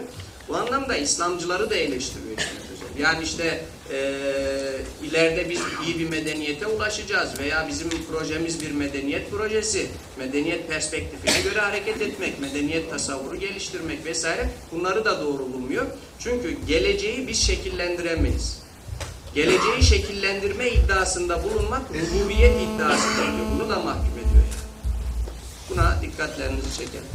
Bu 0.50 0.56
anlamda 0.58 0.96
İslamcıları 0.98 1.70
da 1.70 1.76
eleştiriyor. 1.76 2.38
Yani 3.00 3.24
işte 3.24 3.66
eee, 3.94 4.00
ileride 5.04 5.50
biz 5.50 5.60
iyi 5.88 6.00
bir 6.00 6.10
medeniyete 6.10 6.68
ulaşacağız 6.68 7.40
veya 7.40 7.68
bizim 7.70 7.90
projemiz 8.12 8.62
bir 8.62 8.72
medeniyet 8.72 9.32
projesi, 9.32 9.88
medeniyet 10.20 10.68
perspektifine 10.70 11.42
göre 11.42 11.60
hareket 11.60 12.02
etmek, 12.02 12.40
medeniyet 12.40 12.90
tasavvuru 12.90 13.36
geliştirmek 13.36 14.06
vesaire 14.06 14.50
bunları 14.72 15.06
da 15.06 15.22
doğru 15.22 15.54
bulmuyor. 15.54 15.86
Çünkü 16.20 16.58
geleceği 16.68 17.28
biz 17.28 17.42
şekillendiremeyiz. 17.44 18.60
Geleceği 19.36 19.84
şekillendirme 19.84 20.70
iddiasında 20.70 21.44
bulunmak 21.44 21.82
rububiyet 21.92 22.62
iddiasıdır 22.62 23.26
diyor. 23.26 23.46
Bunu 23.60 23.70
da 23.70 23.80
mahkum. 23.80 24.13
Buna 25.70 26.02
dikkatlerinizi 26.02 26.78
çekerim. 26.78 27.06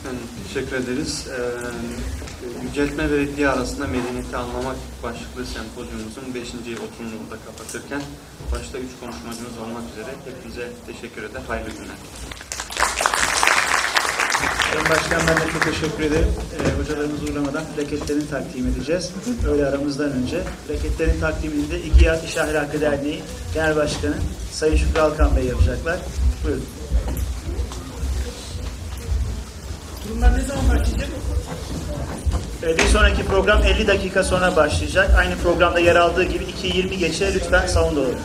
Efendim, 0.00 0.22
teşekkür 0.48 0.76
ederiz. 0.76 1.26
Ee, 1.28 2.66
yüceltme 2.66 3.10
ve 3.10 3.18
reddiye 3.18 3.48
arasında 3.48 3.86
medeniyeti 3.86 4.36
anlamak 4.36 4.76
başlıklı 5.02 5.46
sempozyumumuzun 5.46 6.34
5. 6.34 6.48
oturumunu 6.48 7.14
burada 7.22 7.44
kapatırken 7.44 8.02
başta 8.52 8.78
üç 8.78 8.90
konuşmacımız 9.00 9.58
olmak 9.58 9.82
üzere 9.92 10.14
hepinize 10.24 10.72
teşekkür 10.86 11.22
eder. 11.22 11.42
Hayırlı 11.48 11.70
günler. 11.70 11.96
Sayın 14.76 14.90
Başkan 14.90 15.20
ben 15.28 15.36
de 15.36 15.52
çok 15.52 15.62
teşekkür 15.62 16.02
ederim. 16.02 16.28
Ee, 16.28 16.82
hocalarımızı 16.82 17.32
uğramadan 17.32 17.64
plaketlerini 17.76 18.30
takdim 18.30 18.66
edeceğiz. 18.66 19.10
Öyle 19.50 19.66
aramızdan 19.66 20.12
önce. 20.12 20.42
Plaketlerin 20.68 21.20
takdimini 21.20 21.70
de 21.70 21.80
İGİAD 21.80 22.24
İş 22.24 22.36
Ahlakı 22.36 22.80
Derneği 22.80 23.22
Genel 23.54 23.76
Başkanı 23.76 24.14
Sayın 24.52 24.76
Şükrü 24.76 25.00
Alkan 25.00 25.36
Bey 25.36 25.44
yapacaklar. 25.44 25.96
Buyurun. 26.44 26.64
Bunlar 30.14 30.38
ne 30.38 30.42
zaman 30.42 30.68
başlayacak? 30.68 31.08
Ee, 32.62 32.78
bir 32.78 32.86
sonraki 32.86 33.24
program 33.24 33.62
50 33.62 33.86
dakika 33.86 34.24
sonra 34.24 34.56
başlayacak. 34.56 35.10
Aynı 35.18 35.36
programda 35.36 35.80
yer 35.80 35.96
aldığı 35.96 36.24
gibi 36.24 36.44
2.20 36.44 36.94
geçe 36.94 37.34
lütfen 37.34 37.66
salonda 37.66 38.00
olun. 38.00 38.16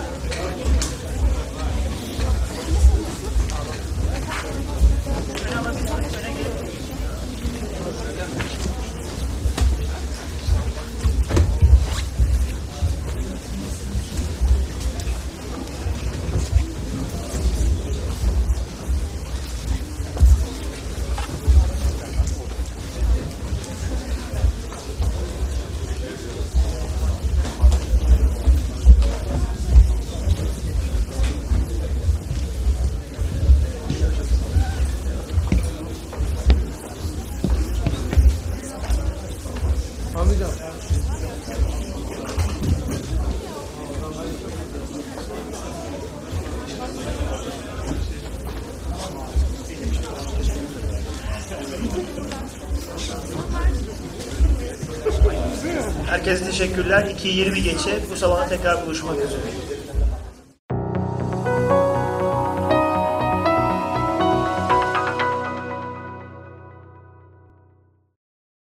Teşekkürler. 56.62 57.04
2.20 57.04 57.60
geçe 57.60 58.00
bu 58.12 58.16
salona 58.16 58.48
tekrar 58.48 58.86
buluşmak 58.86 59.18
üzere. 59.18 59.61